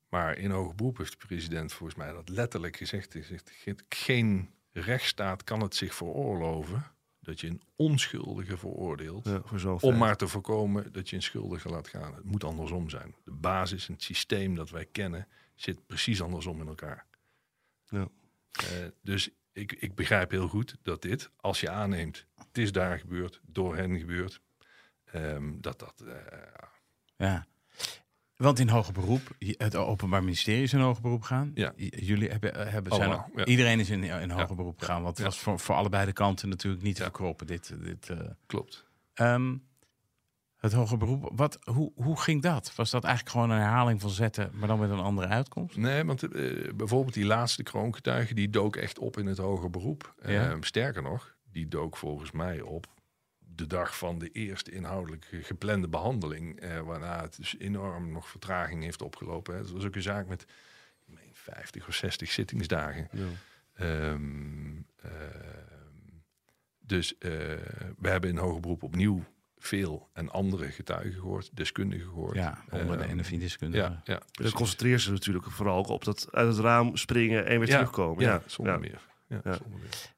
Maar 0.10 0.38
in 0.38 0.52
hoger 0.52 0.76
beroep 0.76 0.98
heeft 0.98 1.20
de 1.22 1.28
president 1.28 1.74
volgens 1.74 1.98
mij 2.00 2.14
dat 2.14 2.30
letterlijk 2.30 2.78
gezegd. 2.78 3.14
Hij 3.14 3.24
zegt, 3.24 3.52
"Ge- 3.64 3.76
geen 3.90 4.50
rechtsstaat 4.72 5.44
kan 5.44 5.62
het 5.62 5.76
zich 5.76 5.96
veroorloven 5.96 6.84
dat 7.28 7.40
je 7.40 7.48
een 7.48 7.62
onschuldige 7.76 8.58
veroordeelt 8.58 9.26
ja 9.26 9.42
voor 9.42 9.80
om 9.82 9.98
maar 9.98 10.16
te 10.18 10.28
voorkomen 10.28 10.92
dat 10.94 11.10
je 11.10 11.16
een 11.16 11.22
schuldige 11.22 11.70
laat 11.70 11.88
gaan. 11.88 12.14
Het 12.16 12.24
moet 12.24 12.44
andersom 12.44 12.90
zijn. 12.90 13.16
De 13.24 13.32
basis, 13.32 13.88
het 13.88 14.04
systeem 14.04 14.56
dat 14.56 14.70
wij 14.70 14.86
kennen, 14.86 15.28
zit 15.56 15.86
precies 15.88 16.22
andersom 16.22 16.62
in 16.62 16.68
elkaar. 16.68 17.06
Ja. 17.90 18.08
Eh, 18.52 18.88
dus 19.02 19.30
ik, 19.52 19.72
ik 19.72 19.96
begrijp 19.96 20.32
heel 20.32 20.48
goed 20.48 20.76
dat 20.82 21.02
dit, 21.02 21.30
als 21.36 21.60
je 21.60 21.70
aanneemt, 21.70 22.26
het 22.36 22.58
is 22.58 22.72
daar 22.72 23.00
gebeurd, 23.00 23.42
door 23.46 23.76
hen 23.76 24.00
gebeurd, 24.00 24.42
ehm, 25.04 25.60
dat 25.60 25.80
dat... 25.80 26.02
eh, 26.02 26.64
Ja. 27.18 27.48
Want 28.38 28.60
in 28.60 28.70
hoger 28.70 28.94
beroep, 28.94 29.22
het 29.40 29.76
Openbaar 29.76 30.24
Ministerie 30.24 30.64
is 30.64 30.74
in 30.74 30.80
hoger 30.80 31.02
beroep 31.02 31.22
gegaan. 31.22 31.52
Ja. 31.54 31.74
Jullie 31.76 32.30
hebben, 32.30 32.56
eh, 32.56 32.72
hebben 32.72 32.94
zijn 32.94 33.08
Allemaal, 33.10 33.30
er- 33.34 33.40
ja. 33.40 33.46
iedereen 33.46 33.80
is 33.80 33.90
in, 33.90 34.04
in 34.04 34.30
hoger 34.30 34.56
beroep 34.56 34.80
gegaan. 34.80 35.04
Want 35.04 35.18
het 35.18 35.26
was 35.26 35.40
voor, 35.40 35.60
voor 35.60 35.76
allebei 35.76 36.06
de 36.06 36.14
kanten 36.14 36.50
natuurlijk 36.50 36.84
niet 36.84 36.98
verkroppen. 36.98 37.48
Dit, 37.48 37.74
dit, 37.84 38.10
eh. 38.10 38.18
klopt. 38.46 38.86
Ehm, 39.14 39.56
het 40.58 40.74
hoger 40.74 40.98
beroep, 40.98 41.32
wat, 41.36 41.60
hoe, 41.64 41.92
hoe 41.96 42.20
ging 42.22 42.42
dat? 42.42 42.76
Was 42.76 42.90
dat 42.90 43.04
eigenlijk 43.04 43.36
gewoon 43.36 43.50
een 43.50 43.62
herhaling 43.62 44.02
van 44.02 44.10
zetten, 44.10 44.52
maar 44.54 44.68
dan 44.68 44.80
met 44.80 44.90
een 44.90 45.00
andere 45.00 45.28
uitkomst? 45.28 45.78
Nee, 45.78 46.04
want 46.04 46.24
eh, 46.24 46.74
bijvoorbeeld 46.76 47.14
die 47.14 47.26
laatste 47.26 47.64
kroongetuige, 47.64 48.34
die 48.34 48.50
dook 48.50 48.76
echt 48.76 49.00
op 49.00 49.18
in 49.18 49.26
het 49.26 49.38
hoger 49.38 49.70
beroep. 49.70 50.14
Ehm, 50.22 50.62
sterker 50.62 51.02
nog, 51.02 51.36
die 51.52 51.68
dook 51.68 51.98
volgens 51.98 52.32
mij 52.32 52.62
op 52.62 52.88
de 53.58 53.68
dag 53.68 53.98
van 53.98 54.20
de 54.20 54.30
eerste 54.32 54.72
inhoudelijke 54.72 55.44
geplande 55.44 55.88
behandeling. 55.88 56.60
Eh, 56.60 56.82
waarna 56.82 57.22
het 57.22 57.36
dus 57.38 57.58
enorm 57.58 58.12
nog 58.12 58.30
vertraging 58.30 58.84
heeft 58.84 59.02
opgelopen. 59.02 59.54
Hè. 59.54 59.60
Het 59.60 59.72
was 59.72 59.86
ook 59.86 59.96
een 59.96 60.02
zaak 60.02 60.28
met 60.28 60.42
ik 60.42 61.14
meen, 61.14 61.32
50 61.34 61.88
of 61.88 61.94
60 61.94 62.32
zittingsdagen. 62.32 63.08
Ja. 63.12 63.26
Ehm, 63.74 64.82
ehm, 64.96 65.12
dus 66.80 67.18
eh, 67.18 67.30
we 67.98 68.10
hebben 68.10 68.30
in 68.30 68.38
hoger 68.38 68.60
beroep 68.62 68.84
opnieuw 68.84 69.24
veel 69.58 70.10
en 70.14 70.30
andere 70.30 70.72
getuigen 70.72 71.14
gehoord, 71.14 71.50
deskundigen 71.56 72.08
gehoord. 72.08 72.36
Ja, 72.36 72.64
onder 72.72 72.98
de 72.98 73.04
Ehm, 73.04 73.16
NFI 73.18 73.40
deskundige. 73.40 73.84
Ja, 73.84 74.02
ja, 74.04 74.14
Dan 74.18 74.28
precies. 74.32 74.54
concentreer 74.54 75.00
ze 75.00 75.12
natuurlijk 75.12 75.46
vooral 75.52 75.84
op 75.84 76.04
dat 76.04 76.28
uit 76.32 76.48
het 76.48 76.60
raam 76.66 76.96
springen 76.98 77.46
en 77.46 77.60
weer 77.60 77.68
Ja, 77.68 77.74
terugkomen. 77.76 78.24
Ja, 78.24 78.32
Ja, 78.34 78.42
zonder 78.46 78.74
ja. 78.74 78.80
meer. 78.80 79.02
Ja, 79.28 79.42
Ja. 79.44 79.54
zonder 79.54 79.80
meer. 79.80 80.16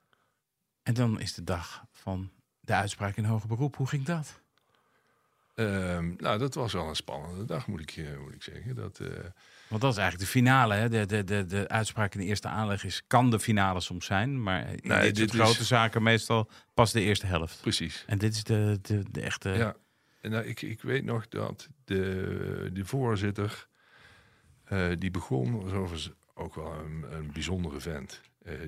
En 0.83 0.93
dan 0.93 1.19
is 1.19 1.33
de 1.33 1.43
dag 1.43 1.85
van 1.91 2.31
de 2.69 2.75
uitspraak 2.75 3.15
in 3.15 3.23
hoger 3.23 3.47
beroep. 3.47 3.75
Hoe 3.75 3.87
ging 3.87 4.05
dat? 4.05 4.39
Ehm, 5.55 6.13
nou, 6.17 6.37
dat 6.39 6.53
was 6.53 6.73
wel 6.73 6.87
een 6.89 6.95
spannende 6.95 7.45
dag, 7.45 7.67
moet 7.67 7.79
ik, 7.81 7.91
eh, 7.97 8.17
moet 8.23 8.33
ik 8.33 8.43
zeggen. 8.43 8.75
Dat, 8.75 8.99
eh, 8.99 9.07
Want 9.67 9.81
dat 9.81 9.91
is 9.91 9.97
eigenlijk 9.97 10.19
de 10.19 10.25
finale. 10.39 10.73
Hè? 10.73 10.89
De, 10.89 11.05
de, 11.05 11.23
de, 11.23 11.45
de 11.45 11.67
uitspraak 11.67 12.13
in 12.13 12.19
de 12.19 12.25
eerste 12.25 12.47
aanleg 12.47 12.83
is, 12.83 13.03
kan 13.07 13.31
de 13.31 13.39
finale 13.39 13.79
soms 13.81 14.05
zijn. 14.05 14.43
Maar 14.43 14.61
in 14.69 14.79
Nee, 14.83 15.01
dit, 15.01 15.15
dit 15.15 15.29
soort 15.29 15.33
is- 15.33 15.39
grote 15.49 15.63
zaken 15.63 16.03
meestal 16.03 16.49
pas 16.73 16.91
de 16.91 17.01
eerste 17.01 17.25
helft. 17.25 17.61
precies. 17.61 18.03
En 18.07 18.17
dit 18.17 18.33
is 18.33 18.43
de, 18.43 18.79
de, 18.81 19.03
de 19.11 19.21
echte... 19.21 19.49
Ja. 19.49 19.75
En 20.21 20.31
nou, 20.31 20.45
ik, 20.45 20.61
ik 20.61 20.81
weet 20.81 21.03
nog 21.03 21.27
dat 21.27 21.67
de, 21.85 22.69
de 22.73 22.85
voorzitter, 22.85 23.67
eh, 24.63 24.87
die 24.97 25.11
begon, 25.11 25.61
was 25.63 25.71
overigens 25.71 26.11
ook 26.33 26.55
wel 26.55 26.71
een, 26.73 27.05
een 27.11 27.31
bijzondere 27.31 27.79
vent. 27.79 28.21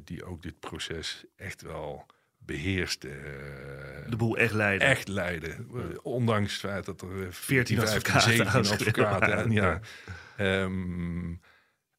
die 0.03 0.23
ook 0.25 0.41
dit 0.41 0.59
proces 0.59 1.23
echt 1.35 1.61
wel 1.61 2.05
beheerste. 2.53 3.07
eh, 3.09 4.09
De 4.09 4.15
boel 4.15 4.37
echt 4.37 4.53
leiden. 4.53 4.87
echt 4.87 5.07
leiden. 5.07 5.51
Eh, 5.51 5.83
Ondanks 6.01 6.51
het 6.51 6.61
feit 6.71 6.85
dat 6.85 7.01
er 7.01 7.07
eh, 7.07 7.31
14, 7.31 7.33
14 7.33 7.77
15, 7.77 7.97
advocaten 7.97 8.21
17 8.31 8.47
aangeschreven 8.55 9.05
advocaten 9.05 9.37
en 9.43 9.51
ja. 9.51 9.61
waren. 9.61 9.81
Ehm, 10.37 11.33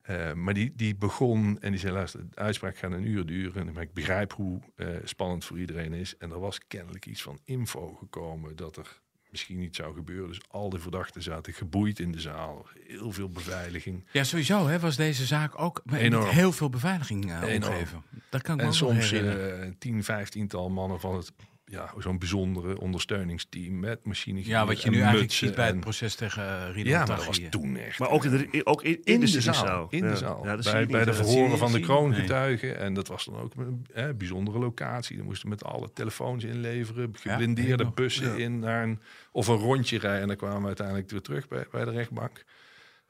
eh, 0.03 0.33
maar 0.33 0.55
die, 0.55 0.73
die 0.77 0.95
begon 0.97 1.59
en 1.61 1.71
die 1.71 1.81
zei: 1.81 1.93
luister, 1.93 2.21
de 2.31 2.37
uitspraak 2.37 2.77
gaat 2.77 2.93
een 2.93 3.07
uur 3.07 3.27
duren. 3.27 3.73
Maar 3.73 3.83
ik 3.83 3.93
begrijp 3.93 4.33
hoe 4.33 4.61
eh, 4.77 4.87
spannend 5.05 5.45
voor 5.45 5.59
iedereen 5.59 5.93
is. 5.93 6.17
En 6.19 6.31
er 6.31 6.41
was 6.41 6.59
kennelijk 6.67 7.07
iets 7.07 7.23
van 7.23 7.41
info 7.45 7.95
gekomen 7.95 8.57
dat 8.57 8.77
er 8.77 9.01
misschien 9.31 9.59
niet 9.59 9.77
zou 9.77 9.95
gebeuren. 9.95 10.29
Dus 10.29 10.41
al 10.49 10.71
die 10.71 10.81
verdachten 10.81 11.23
zaten 11.23 11.53
geboeid 11.53 11.99
in 11.99 12.13
de 12.13 12.21
zaal. 12.21 12.67
Heel 12.87 13.13
veel 13.13 13.29
beveiliging. 13.29 14.07
Ja, 14.13 14.25
sowieso 14.25 14.67
hè, 14.67 14.79
was 14.79 14.97
deze 14.97 15.27
zaak 15.27 15.61
ook 15.61 15.81
met 15.85 16.01
Enorm. 16.01 16.29
heel 16.29 16.53
veel 16.53 16.69
beveiliging 16.71 17.31
eh, 17.33 17.43
Enorm. 17.43 17.73
omgeven. 17.73 18.03
Dat 18.33 18.43
kan 18.43 18.55
ik 18.55 18.61
me 18.61 18.67
En 18.67 18.75
soms 18.75 19.11
herinneren. 19.11 19.63
eh 19.63 19.69
10, 19.79 20.05
15 20.05 20.49
tal 20.49 20.71
mannen 20.71 21.01
van 21.01 21.17
het 21.17 21.33
ja, 21.65 21.93
zo'n 21.99 22.19
bijzondere 22.19 22.81
ondersteuningsteam 22.81 23.81
met 23.81 24.05
machines. 24.05 24.47
Ja, 24.47 24.67
wat 24.67 24.83
je 24.83 24.91
nu 24.91 25.01
eigenlijk 25.01 25.33
ziet 25.33 25.55
bij 25.55 25.67
het 25.67 25.81
proces 25.81 26.15
tegen 26.15 26.43
uh, 26.43 26.75
Rido 26.75 26.89
Ja, 26.91 26.99
maar 26.99 27.17
dat 27.17 27.27
was 27.27 27.41
toen 27.51 27.77
echt. 27.77 27.99
Maar 27.99 28.11
ook 28.11 28.25
in 28.25 28.31
de, 28.51 28.67
ook 28.67 28.83
in, 28.83 28.91
in, 28.91 29.01
in 29.15 29.21
de, 29.21 29.31
de 29.31 29.41
zaal. 29.41 29.55
zaal. 29.55 29.87
In 29.91 30.01
de 30.01 30.07
Ja. 30.07 30.15
zaal. 30.15 30.45
Ja, 30.45 30.57
bij 30.57 30.87
bij 30.87 31.05
de 31.05 31.15
verhoren 31.15 31.59
van 31.59 31.73
de 31.73 31.81
kroongetuigen. 31.81 32.79
En 32.79 32.95
dat 32.95 33.09
was 33.09 33.25
dan 33.25 33.37
ook 33.37 33.53
een 33.57 33.87
hè, 33.93 34.15
bijzondere 34.15 34.59
locatie. 34.59 35.17
Dan 35.17 35.25
moesten 35.27 35.45
we 35.49 35.55
met 35.55 35.65
alle 35.65 35.93
telefoons 35.93 36.45
inleveren. 36.45 37.11
Geblindeerde 37.19 37.91
bussen 37.91 38.39
in 38.39 38.59
naar 38.59 38.83
een, 38.83 39.01
of 39.33 39.47
een 39.49 39.57
rondje 39.57 39.99
rijden. 39.99 40.21
En 40.21 40.27
dan 40.29 40.37
kwamen 40.37 40.61
we 40.61 40.67
uiteindelijk 40.67 41.11
weer 41.11 41.23
terug 41.23 41.49
bij, 41.49 41.67
bij 41.71 41.85
de 41.85 41.91
rechtbank. 41.91 42.45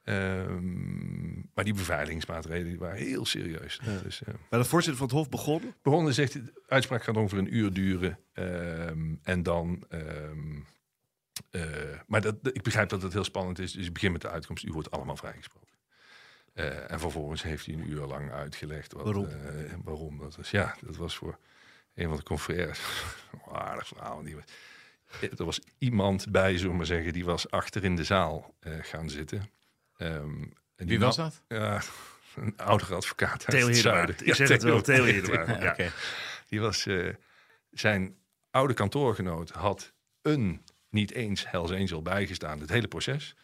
Ehm, 0.03 1.35
maar 1.55 1.65
die 1.65 1.75
beveiligingsmaatregelen 1.75 2.69
die 2.69 2.79
waren 2.79 2.97
heel 2.97 3.25
serieus. 3.25 3.81
Dus, 4.03 4.23
eh, 4.23 4.35
Maar 4.51 4.61
de 4.61 4.67
voorzitter 4.67 4.97
van 4.99 5.07
het 5.07 5.17
Hof 5.17 5.29
begon. 5.29 5.75
begonnen 5.83 6.15
zegt, 6.15 6.33
de 6.33 6.63
uitspraak 6.67 7.03
gaat 7.03 7.17
ongeveer 7.17 7.39
een 7.39 7.57
uur 7.57 7.73
duren. 7.73 8.19
Ehm, 8.33 9.15
en 9.23 9.43
dan... 9.43 9.85
ehm, 9.89 10.61
eh, 11.51 11.63
maar 12.07 12.21
dat, 12.21 12.37
ik 12.43 12.63
begrijp 12.63 12.89
dat 12.89 13.03
het 13.03 13.13
heel 13.13 13.25
spannend 13.25 13.59
is. 13.59 13.73
Dus 13.73 13.87
ik 13.87 13.93
begin 13.93 14.13
met 14.13 14.21
de 14.21 14.29
uitkomst. 14.29 14.65
U 14.65 14.73
wordt 14.73 14.91
allemaal 14.91 15.17
vrijgesproken. 15.17 15.69
Eh, 16.53 16.91
en 16.91 17.01
vervolgens 17.01 17.43
heeft 17.43 17.67
hij 17.67 17.75
een 17.75 17.91
uur 17.91 18.07
lang 18.07 18.31
uitgelegd. 18.31 18.93
Wat, 18.93 19.05
Waarom? 19.05 19.29
waarom 19.85 20.19
dat 20.19 20.37
was. 20.37 20.51
Ja, 20.51 20.77
dat 20.85 20.97
was 20.97 21.17
voor 21.17 21.39
een 21.95 22.09
van 22.09 22.17
de 22.17 22.23
confrères. 22.23 22.81
aardig 23.53 23.87
verhaal. 23.87 24.23
Die, 24.23 24.35
was- 24.35 24.45
er 25.39 25.45
was 25.45 25.61
iemand 25.79 26.31
bij, 26.31 26.57
zullen 26.57 26.71
we 26.71 26.77
maar 26.77 26.87
zeggen, 26.87 27.13
die 27.13 27.25
was 27.25 27.51
achter 27.51 27.85
in 27.85 27.97
de 27.97 28.05
zaal 28.05 28.55
gaan 28.61 29.11
zitten. 29.11 29.51
Ehm, 30.03 30.43
en 30.77 30.87
Wie 30.87 30.99
was 30.99 31.17
dat? 31.17 31.43
Een 32.35 32.57
oudere 32.57 32.95
advocaat 32.95 33.31
uit 33.31 33.51
Theo 33.51 33.67
het 33.67 33.77
zuiden. 33.77 34.15
Ik 34.19 34.27
Ja, 34.27 34.35
zeg 34.35 34.49
het 34.49 34.63
wel, 34.63 34.83
Theo 34.83 35.05
Hiddema. 35.05 35.75
Ja. 35.77 35.91
Die 36.49 36.61
was 36.61 36.87
eh, 36.87 37.09
zijn 37.71 38.17
oude 38.51 38.75
kantoorgenoot 38.75 39.51
had 39.51 39.93
een 40.23 40.65
niet 40.89 41.13
eens 41.13 41.51
Hells 41.51 41.71
Angel 41.71 42.03
bijgestaan, 42.03 42.61
het 42.61 42.71
hele 42.71 42.89
proces. 42.89 43.37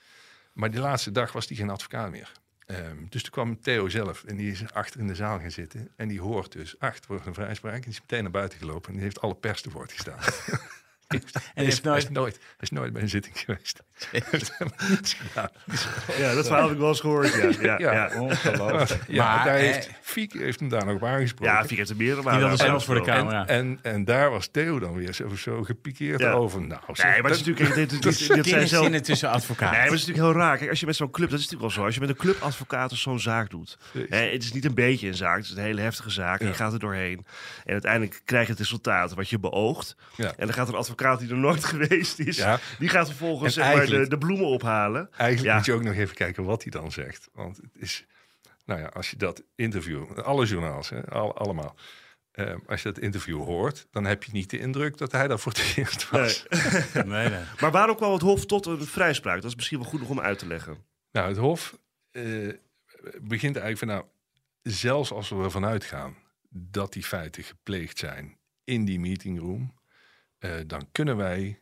Maar 0.53 0.71
die 0.71 0.81
laatste 0.81 1.11
dag 1.11 1.33
was 1.33 1.49
hij 1.49 1.57
geen 1.57 1.71
advocaat 1.71 2.11
meer. 2.11 2.33
Ehm, 2.67 2.97
dus 3.09 3.23
toen 3.23 3.31
kwam 3.31 3.61
Theo 3.61 3.89
zelf 3.89 4.25
en 4.25 4.37
die 4.37 4.53
is 4.53 4.73
achter 4.73 5.01
in 5.01 5.07
de 5.07 5.15
zaal 5.15 5.39
gaan 5.39 5.51
zitten. 5.51 5.93
En 5.97 6.09
die 6.09 6.21
hoort 6.21 6.53
dus, 6.53 6.79
achter 6.79 7.05
wordt 7.09 7.27
een 7.27 7.35
vrijspraak. 7.35 7.75
En 7.75 7.81
die 7.81 7.91
is 7.91 8.01
meteen 8.01 8.23
naar 8.23 8.33
buiten 8.33 8.59
gelopen 8.59 8.89
en 8.89 8.95
die 8.95 9.03
heeft 9.03 9.21
alle 9.21 9.35
pers 9.35 9.61
te 9.63 9.71
woord 9.71 9.93
gestaan. 9.93 10.19
hij, 11.15 11.19
is, 11.21 11.33
hij, 11.55 11.65
is 11.65 11.81
nooit- 11.83 12.11
nooit, 12.11 12.35
hij 12.37 12.45
is 12.59 12.71
nooit 12.71 12.93
bij 12.93 13.03
een 13.03 13.09
zitting 13.09 13.39
geweest. 13.39 13.83
Ja, 16.19 16.35
dat 16.35 16.47
verhaal 16.47 16.63
heb 16.63 16.73
ik 16.73 16.79
wel 16.79 16.89
eens 16.89 17.01
gehoord. 17.01 17.33
Ja, 17.35 17.51
ja, 17.61 17.79
Ja. 17.79 17.93
ja. 17.93 18.21
Ongelooflijk. 18.21 19.03
Ja, 19.09 19.35
maar 19.37 19.45
daar 19.45 19.55
eh, 19.55 19.61
heeft, 19.61 19.91
Fieke 20.01 20.39
heeft 20.39 20.61
hem 20.61 20.69
daar 20.69 20.85
nog 20.87 20.95
op 20.95 21.05
aangesproken. 21.05 21.55
ja 21.55 21.65
Fiek 21.65 21.77
heeft 21.79 21.91
er 21.91 21.97
meerdere 21.97 22.21
die 22.23 22.31
wilde 22.31 22.47
aan 22.51 22.57
zelfs 22.57 22.85
voor 22.85 22.95
de 22.95 23.01
camera. 23.01 23.47
En, 23.47 23.79
en 23.83 24.05
daar 24.05 24.31
was 24.31 24.49
Theo 24.49 24.79
dan 24.79 24.95
weer 24.95 25.13
zo, 25.13 25.29
zo 25.37 25.63
gepikeerd 25.63 26.21
Ja. 26.21 26.31
over. 26.33 26.61
Nou, 26.61 26.81
zeg, 26.93 27.11
Nee, 27.11 27.23
maar 27.23 27.31
het 27.31 27.41
is 27.41 27.47
dat- 27.47 27.59
natuurlijk... 27.59 27.91
Dit, 27.91 27.91
dit, 27.91 28.03
dit, 28.03 28.19
dit 28.19 28.27
zijn 28.27 28.45
zelf, 28.45 28.51
Kenniszinnen 28.51 29.03
tussen 29.03 29.29
advocaten. 29.31 29.65
Nee, 29.71 29.75
maar 29.81 29.85
het 29.91 30.01
is 30.01 30.07
natuurlijk 30.07 30.33
heel 30.35 30.43
raar. 30.45 30.57
Kijk, 30.59 30.71
als 30.71 30.81
je 30.81 30.87
met 30.87 30.97
zo'n 30.97 31.11
club, 31.11 31.31
dat 31.31 31.39
is 31.39 31.45
natuurlijk 31.45 31.75
wel 31.75 31.81
zo. 31.81 31.87
Als 31.87 31.95
je 31.95 32.01
met 32.01 32.09
een 32.11 32.17
clubadvocaat 32.17 32.93
of 32.93 32.99
zo'n 32.99 33.21
zaak 33.21 33.51
doet. 33.51 33.79
Hè, 34.09 34.19
het 34.31 34.43
is 34.43 34.53
niet 34.53 34.65
een 34.65 34.75
beetje 34.75 35.09
een 35.09 35.15
zaak, 35.15 35.37
het 35.37 35.45
is 35.45 35.51
een 35.53 35.63
hele 35.63 35.81
heftige 35.81 36.11
zaak. 36.11 36.41
En 36.41 36.47
je 36.47 36.55
gaat 36.55 36.73
er 36.73 36.79
doorheen. 36.79 37.27
En 37.65 37.73
uiteindelijk 37.73 38.21
krijg 38.25 38.45
je 38.45 38.51
het 38.51 38.61
resultaat 38.61 39.15
wat 39.15 39.29
je 39.29 39.39
beoogt. 39.39 39.97
Ja. 40.17 40.27
En 40.37 40.47
dan 40.47 40.53
gaat 40.53 40.69
er 40.69 40.73
een 40.73 40.79
advocaat 40.79 40.97
die 40.99 41.31
er 41.31 41.37
nooit 41.37 41.65
geweest 41.75 42.19
is. 42.19 42.37
Ja. 42.37 42.59
Die 42.79 42.89
gaat 42.89 43.07
vervolgens 43.07 43.57
En 43.57 43.65
zeg 43.65 43.75
maar, 43.77 43.87
de, 43.87 44.09
de 44.09 44.19
bloemen 44.19 44.47
ophalen. 44.47 45.09
Eigenlijk 45.17 45.49
Ja. 45.51 45.57
moet 45.57 45.65
je 45.67 45.73
ook 45.73 45.83
nog 45.83 45.95
even 45.95 46.15
kijken 46.15 46.45
wat 46.45 46.63
hij 46.63 46.71
dan 46.71 46.93
zegt. 46.93 47.29
Want 47.33 47.57
het 47.57 47.71
is, 47.75 48.05
nou 48.65 48.81
ja, 48.81 48.87
als 48.87 49.11
je 49.11 49.17
dat 49.17 49.43
interview, 49.55 50.19
alle 50.19 50.47
journaals, 50.47 50.89
hè, 50.89 51.07
al, 51.11 51.37
allemaal. 51.39 51.75
eh, 52.31 52.55
als 52.67 52.83
je 52.83 52.93
dat 52.93 53.03
interview 53.03 53.45
hoort, 53.45 53.87
dan 53.91 54.05
heb 54.05 54.23
je 54.25 54.33
niet 54.33 54.51
de 54.51 54.59
indruk 54.59 54.99
dat 54.99 55.13
hij 55.13 55.29
daar 55.29 55.39
voor 55.39 55.53
het 55.53 55.73
eerst 55.77 56.11
was. 56.11 56.47
Nee. 56.49 57.05
Nee, 57.05 57.29
nee. 57.29 57.43
Maar 57.61 57.71
waarom 57.71 57.97
kwam 57.97 58.13
het 58.13 58.23
Hof 58.23 58.47
tot 58.47 58.67
een 58.67 58.87
vrijspraak? 58.87 59.37
Dat 59.43 59.51
is 59.51 59.57
misschien 59.57 59.79
wel 59.79 59.89
goed 59.89 60.01
nog 60.01 60.09
om 60.09 60.21
uit 60.21 60.39
te 60.39 60.47
leggen. 60.47 60.77
Nou, 61.13 61.29
het 61.29 61.37
Hof 61.37 61.79
eh, 62.11 62.23
begint 63.21 63.57
eigenlijk 63.57 63.79
van, 63.79 63.89
nou, 63.89 64.05
zelfs 64.63 65.11
als 65.13 65.29
we 65.29 65.43
ervan 65.43 65.65
uitgaan 65.65 66.17
dat 66.51 66.93
die 66.93 67.05
feiten 67.05 67.43
gepleegd 67.45 67.99
zijn 67.99 68.39
in 68.65 68.85
die 68.85 69.01
meetingroom, 69.01 69.75
eh, 70.39 70.57
dan 70.67 70.89
kunnen 70.93 71.17
wij 71.17 71.61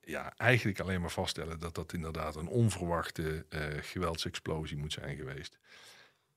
ja, 0.00 0.36
eigenlijk 0.36 0.80
alleen 0.80 1.00
maar 1.00 1.10
vaststellen 1.10 1.58
dat 1.58 1.74
dat 1.74 1.92
inderdaad 1.92 2.36
een 2.36 2.48
onverwachte 2.48 3.46
eh, 3.48 3.60
geweldsexplosie 3.80 4.76
moet 4.76 4.92
zijn 4.92 5.16
geweest. 5.16 5.58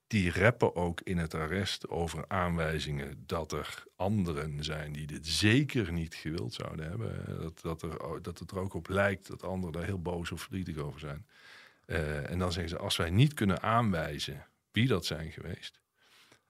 Die 0.07 0.31
reppen 0.31 0.75
ook 0.75 1.01
in 1.01 1.17
het 1.17 1.33
arrest 1.33 1.87
over 1.87 2.25
aanwijzingen 2.27 3.23
dat 3.25 3.51
er 3.51 3.83
anderen 3.95 4.63
zijn 4.63 4.91
die 4.91 5.07
dit 5.07 5.27
zeker 5.27 5.91
niet 5.91 6.15
gewild 6.15 6.53
zouden 6.53 6.89
hebben. 6.89 7.39
Dat, 7.39 7.61
dat, 7.61 7.81
er, 7.81 8.21
dat 8.21 8.39
het 8.39 8.51
er 8.51 8.59
ook 8.59 8.73
op 8.73 8.87
lijkt 8.87 9.27
dat 9.27 9.43
anderen 9.43 9.73
daar 9.73 9.83
heel 9.83 10.01
boos 10.01 10.31
of 10.31 10.41
verdrietig 10.41 10.77
over 10.77 10.99
zijn. 10.99 11.25
Eh, 11.85 12.29
en 12.29 12.39
dan 12.39 12.51
zeggen 12.51 12.69
ze, 12.69 12.77
als 12.77 12.97
wij 12.97 13.09
niet 13.09 13.33
kunnen 13.33 13.61
aanwijzen 13.61 14.45
wie 14.71 14.87
dat 14.87 15.05
zijn 15.05 15.31
geweest, 15.31 15.78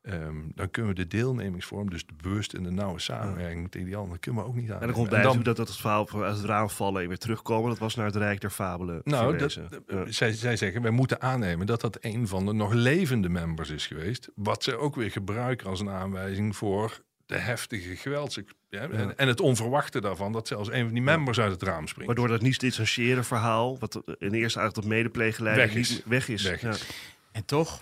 ehm, 0.09 0.35
dan 0.55 0.71
kunnen 0.71 0.91
we 0.95 0.97
de 1.01 1.07
deelnemingsvorm, 1.07 1.89
dus 1.89 2.05
de 2.05 2.13
bewust 2.21 2.53
en 2.53 2.63
de 2.63 2.71
nauwe 2.71 2.99
samenwerking 2.99 3.71
tegen 3.71 3.87
die 3.87 3.95
anderen, 3.95 4.19
kunnen 4.19 4.43
we 4.43 4.47
ook 4.49 4.55
niet 4.55 4.71
aan. 4.71 4.79
En 4.79 4.85
dan 4.87 4.95
komt 4.95 5.09
bij 5.09 5.21
dat, 5.21 5.43
dat 5.43 5.57
het 5.57 5.77
verhaal 5.77 6.05
van 6.07 6.21
uit 6.21 6.37
het 6.37 6.45
raam 6.45 6.69
vallen 6.69 7.01
en 7.01 7.07
weer 7.07 7.17
terugkomen. 7.17 7.69
Dat 7.69 7.79
was 7.79 7.95
naar 7.95 8.05
het 8.05 8.15
Rijk 8.15 8.41
der 8.41 8.49
Fabelen 8.49 9.01
Nou, 9.03 9.37
dat, 9.37 9.53
verwezen. 9.53 9.83
Ja. 9.87 10.11
zij, 10.11 10.31
zij 10.31 10.55
zeggen, 10.57 10.81
wij 10.81 10.91
moeten 10.91 11.21
aannemen 11.21 11.65
dat 11.67 11.81
dat 11.81 11.97
een 12.01 12.27
van 12.27 12.45
de 12.45 12.53
nog 12.53 12.73
levende 12.73 13.29
members 13.29 13.69
is 13.69 13.87
geweest. 13.87 14.29
Wat 14.35 14.63
ze 14.63 14.77
ook 14.77 14.95
weer 14.95 15.11
gebruiken 15.11 15.67
als 15.67 15.79
een 15.79 15.89
aanwijzing 15.89 16.55
voor 16.55 17.01
de 17.25 17.37
heftige 17.37 17.95
gewelds... 17.95 18.39
Ja, 18.69 18.79
en, 18.89 19.17
en 19.17 19.27
het 19.27 19.39
onverwachte 19.41 20.01
daarvan, 20.01 20.31
dat 20.31 20.47
zelfs 20.47 20.69
een 20.71 20.83
van 20.85 20.93
die 20.93 21.03
members 21.03 21.39
uit 21.39 21.51
het 21.51 21.63
raam 21.63 21.87
springt. 21.87 22.05
Waardoor 22.07 22.27
dat 22.27 22.41
niet 22.41 22.59
distanciëren 22.59 23.25
verhaal, 23.25 23.79
wat 23.79 23.95
in 24.05 24.05
eerste 24.19 24.37
eigenlijk 24.59 24.73
tot 24.73 24.85
medepleeggeleider 24.85 25.65
Weg 25.65 25.75
is. 25.75 25.89
niet 25.89 26.03
weg 26.05 26.29
is. 26.29 26.43
Weg 26.43 26.61
Ja. 26.61 26.69
is. 26.69 26.89
En 27.31 27.45
toch 27.45 27.81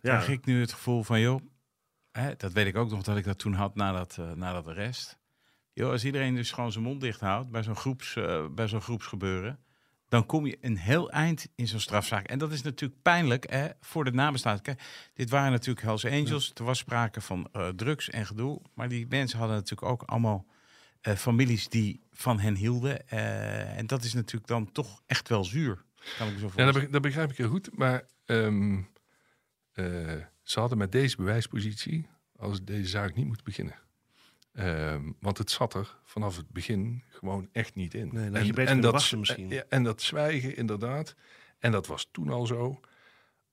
Ja. 0.00 0.16
krijg 0.16 0.28
ik 0.28 0.44
nu 0.44 0.60
het 0.60 0.72
gevoel 0.72 1.02
van, 1.02 1.20
joh, 1.20 1.40
hè, 2.18 2.34
dat 2.36 2.52
weet 2.52 2.66
ik 2.66 2.76
ook 2.76 2.90
nog 2.90 3.02
dat 3.02 3.16
ik 3.16 3.24
dat 3.24 3.38
toen 3.38 3.52
had 3.54 3.74
na 3.74 3.92
dat, 3.92 4.16
eh, 4.18 4.32
na 4.32 4.52
dat 4.52 4.66
arrest. 4.66 5.18
Als 5.76 6.04
iedereen 6.04 6.34
dus 6.34 6.52
gewoon 6.52 6.72
zijn 6.72 6.84
mond 6.84 7.00
dicht 7.00 7.20
houdt 7.20 7.50
bij 7.50 7.62
zo'n 7.62 7.76
groeps, 7.76 8.16
eh, 8.16 8.46
bij 8.48 8.68
zo'n 8.68 8.80
groepsgebeuren, 8.80 9.58
dan 10.08 10.26
kom 10.26 10.46
je 10.46 10.58
een 10.60 10.76
heel 10.76 11.10
eind 11.10 11.48
in 11.54 11.68
zo'n 11.68 11.80
strafzaak. 11.80 12.26
En 12.28 12.38
dat 12.38 12.52
is 12.52 12.62
natuurlijk 12.62 13.02
pijnlijk 13.02 13.50
hè, 13.50 13.68
voor 13.80 14.04
de 14.04 14.12
nabestaanden. 14.12 14.62
Kijk, 14.62 14.82
dit 15.14 15.30
waren 15.30 15.50
natuurlijk 15.52 15.86
Hells 15.86 16.04
Angels. 16.04 16.50
Er 16.54 16.64
was 16.64 16.78
sprake 16.78 17.20
van 17.20 17.48
eh, 17.52 17.68
drugs 17.68 18.10
en 18.10 18.26
gedoe. 18.26 18.60
Maar 18.74 18.88
die 18.88 19.06
mensen 19.08 19.38
hadden 19.38 19.56
natuurlijk 19.56 19.90
ook 19.90 20.02
allemaal 20.02 20.46
families 21.16 21.68
die 21.68 22.00
van 22.12 22.38
hen 22.40 22.54
hielden. 22.56 23.08
En 23.08 23.86
dat 23.86 24.04
is 24.04 24.12
natuurlijk 24.14 24.46
dan 24.46 24.72
toch 24.72 25.02
echt 25.06 25.28
wel 25.28 25.44
zuur. 25.44 25.84
Kan 26.18 26.26
ik 26.28 26.32
me 26.32 26.38
zo 26.38 26.50
Ja, 26.56 26.64
dat, 26.64 26.74
be- 26.74 26.90
dat 26.90 27.02
begrijp 27.02 27.30
ik 27.30 27.36
heel 27.36 27.48
goed. 27.48 27.76
Maar 27.78 28.06
ehm, 28.24 28.82
eh, 29.72 30.12
ze 30.44 30.60
hadden 30.60 30.78
met 30.78 30.92
deze 30.92 31.16
bewijspositie 31.16 32.08
als 32.36 32.64
deze 32.64 32.88
zaak 32.88 33.14
niet 33.14 33.26
moeten 33.26 33.44
beginnen. 33.44 33.74
Ehm, 34.52 35.10
want 35.20 35.38
het 35.38 35.50
zat 35.50 35.74
er 35.74 35.98
vanaf 36.04 36.36
het 36.36 36.48
begin 36.50 37.02
gewoon 37.08 37.48
echt 37.52 37.74
niet 37.74 37.94
in. 37.94 38.08
Nee, 38.12 38.30
had 38.30 38.46
je 38.46 38.80
wachten 38.80 39.18
misschien. 39.18 39.48
Ja, 39.48 39.64
en 39.68 39.82
dat 39.82 40.02
zwijgen 40.02 40.56
inderdaad. 40.56 41.14
En 41.58 41.72
dat 41.72 41.86
was 41.86 42.08
toen 42.10 42.28
al 42.28 42.46
zo. 42.46 42.80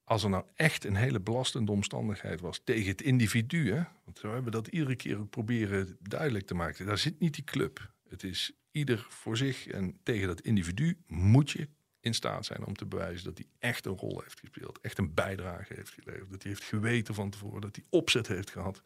Als 0.03 0.23
er 0.23 0.29
nou 0.29 0.43
echt 0.55 0.85
een 0.85 0.95
hele 0.95 1.19
belastende 1.19 1.71
omstandigheid 1.71 2.41
was 2.41 2.61
tegen 2.63 2.87
het 2.87 3.01
individu. 3.01 3.71
Hè? 3.71 3.83
Want 4.05 4.17
zo 4.19 4.27
hebben 4.27 4.45
we 4.45 4.51
dat 4.51 4.67
iedere 4.67 4.95
keer 4.95 5.17
ook 5.17 5.29
proberen 5.29 5.97
duidelijk 5.99 6.45
te 6.45 6.53
maken. 6.53 6.85
Daar 6.85 6.97
zit 6.97 7.19
niet 7.19 7.33
die 7.33 7.43
club. 7.43 7.93
Het 8.09 8.23
is 8.23 8.51
ieder 8.71 9.05
voor 9.09 9.37
zich. 9.37 9.67
En 9.67 9.99
tegen 10.03 10.27
dat 10.27 10.41
individu 10.41 10.97
moet 11.07 11.51
je 11.51 11.67
in 12.01 12.13
staat 12.13 12.45
zijn 12.45 12.65
om 12.65 12.75
te 12.75 12.85
bewijzen 12.85 13.25
dat 13.25 13.37
hij 13.37 13.47
echt 13.59 13.85
een 13.85 13.97
rol 13.97 14.21
heeft 14.21 14.39
gespeeld. 14.39 14.79
Echt 14.81 14.97
een 14.97 15.13
bijdrage 15.13 15.73
heeft 15.73 15.89
geleverd. 15.89 16.29
Dat 16.31 16.43
hij 16.43 16.51
heeft 16.51 16.63
geweten 16.63 17.13
van 17.13 17.29
tevoren. 17.29 17.61
Dat 17.61 17.75
hij 17.75 17.85
opzet 17.89 18.27
heeft 18.27 18.49
gehad. 18.49 18.81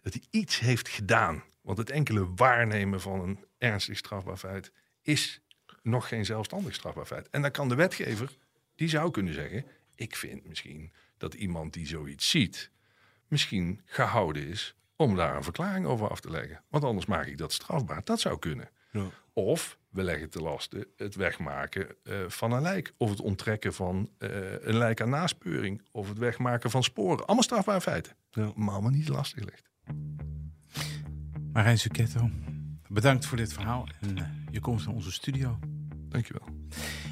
Dat 0.00 0.12
hij 0.12 0.22
iets 0.30 0.58
heeft 0.58 0.88
gedaan. 0.88 1.42
Want 1.60 1.78
het 1.78 1.90
enkele 1.90 2.34
waarnemen 2.34 3.00
van 3.00 3.20
een 3.20 3.44
ernstig 3.58 3.96
strafbaar 3.96 4.36
feit 4.36 4.72
is 5.02 5.40
nog 5.82 6.08
geen 6.08 6.24
zelfstandig 6.24 6.74
strafbaar 6.74 7.06
feit. 7.06 7.28
En 7.30 7.42
dan 7.42 7.50
kan 7.50 7.68
de 7.68 7.74
wetgever, 7.74 8.36
die 8.74 8.88
zou 8.88 9.10
kunnen 9.10 9.34
zeggen... 9.34 9.64
ik 9.94 10.16
vind 10.16 10.46
misschien 10.46 10.92
dat 11.16 11.34
iemand 11.34 11.72
die 11.72 11.86
zoiets 11.86 12.30
ziet... 12.30 12.70
misschien 13.28 13.80
gehouden 13.84 14.46
is 14.46 14.74
om 14.96 15.16
daar 15.16 15.36
een 15.36 15.42
verklaring 15.42 15.86
over 15.86 16.08
af 16.08 16.20
te 16.20 16.30
leggen. 16.30 16.62
Want 16.68 16.84
anders 16.84 17.06
maak 17.06 17.26
ik 17.26 17.38
dat 17.38 17.52
strafbaar. 17.52 18.00
Dat 18.04 18.20
zou 18.20 18.38
kunnen. 18.38 18.70
Ja. 18.92 19.10
Of 19.32 19.78
we 19.88 20.02
leggen 20.02 20.30
te 20.30 20.40
lasten 20.40 20.86
het 20.96 21.14
wegmaken 21.14 21.96
eh, 22.02 22.14
van 22.28 22.52
een 22.52 22.62
lijk. 22.62 22.94
Of 22.96 23.10
het 23.10 23.20
onttrekken 23.20 23.74
van 23.74 24.10
eh, 24.18 24.28
een 24.60 24.76
lijk 24.76 25.00
aan 25.00 25.10
naspeuring. 25.10 25.82
Of 25.90 26.08
het 26.08 26.18
wegmaken 26.18 26.70
van 26.70 26.82
sporen. 26.82 27.26
Allemaal 27.26 27.44
strafbare 27.44 27.80
feiten. 27.80 28.12
Ja. 28.30 28.52
Maar 28.54 28.72
allemaal 28.72 28.90
niet 28.90 29.08
lastig 29.08 29.44
ligt. 29.44 29.70
Marijn 31.52 31.78
Succhetto, 31.78 32.30
bedankt 32.88 33.26
voor 33.26 33.36
dit 33.36 33.52
verhaal 33.52 33.88
en 34.00 34.18
eh, 34.18 34.24
je 34.50 34.60
komst 34.60 34.86
naar 34.86 34.94
onze 34.94 35.12
studio. 35.12 35.58
Dankjewel. 36.12 36.48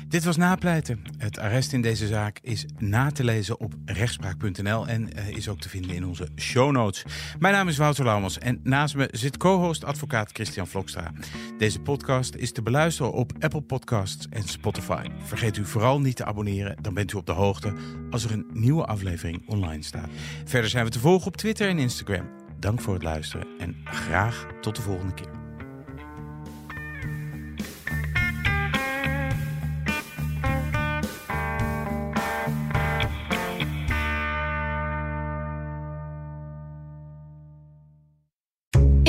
Dit 0.08 0.24
was 0.24 0.36
Napleiten. 0.36 1.02
Het 1.18 1.38
arrest 1.38 1.72
in 1.72 1.82
deze 1.82 2.06
zaak 2.06 2.38
is 2.42 2.66
na 2.78 3.10
te 3.10 3.24
lezen 3.24 3.60
op 3.60 3.74
rechtspraak.nl 3.84 4.86
en 4.86 5.12
eh, 5.12 5.28
is 5.28 5.48
ook 5.48 5.60
te 5.60 5.68
vinden 5.68 5.94
in 5.94 6.06
onze 6.06 6.28
show 6.36 6.70
notes. 6.70 7.04
Mijn 7.38 7.54
naam 7.54 7.68
is 7.68 7.76
Wouter 7.76 8.04
Laumans 8.04 8.38
en 8.38 8.60
naast 8.62 8.94
me 8.94 9.08
zit 9.10 9.36
co-host 9.36 9.84
advocaat 9.84 10.30
Christian 10.32 10.66
Vlokstra. 10.66 11.12
Deze 11.58 11.80
podcast 11.80 12.34
is 12.34 12.52
te 12.52 12.62
beluisteren 12.62 13.12
op 13.12 13.32
Apple 13.38 13.60
Podcasts 13.60 14.26
en 14.30 14.42
Spotify. 14.42 15.06
Vergeet 15.22 15.56
u 15.56 15.64
vooral 15.64 16.00
niet 16.00 16.16
te 16.16 16.24
abonneren, 16.24 16.76
dan 16.82 16.94
bent 16.94 17.12
u 17.12 17.16
op 17.16 17.26
de 17.26 17.32
hoogte 17.32 17.74
als 18.10 18.24
er 18.24 18.32
een 18.32 18.46
nieuwe 18.52 18.84
aflevering 18.84 19.48
online 19.48 19.82
staat. 19.82 20.08
Verder 20.44 20.70
zijn 20.70 20.84
we 20.84 20.90
te 20.90 20.98
volgen 20.98 21.26
op 21.26 21.36
Twitter 21.36 21.68
en 21.68 21.78
Instagram. 21.78 22.28
Dank 22.58 22.80
voor 22.80 22.94
het 22.94 23.02
luisteren 23.02 23.46
en 23.58 23.76
graag 23.84 24.46
tot 24.60 24.76
de 24.76 24.82
volgende 24.82 25.14
keer. 25.14 25.39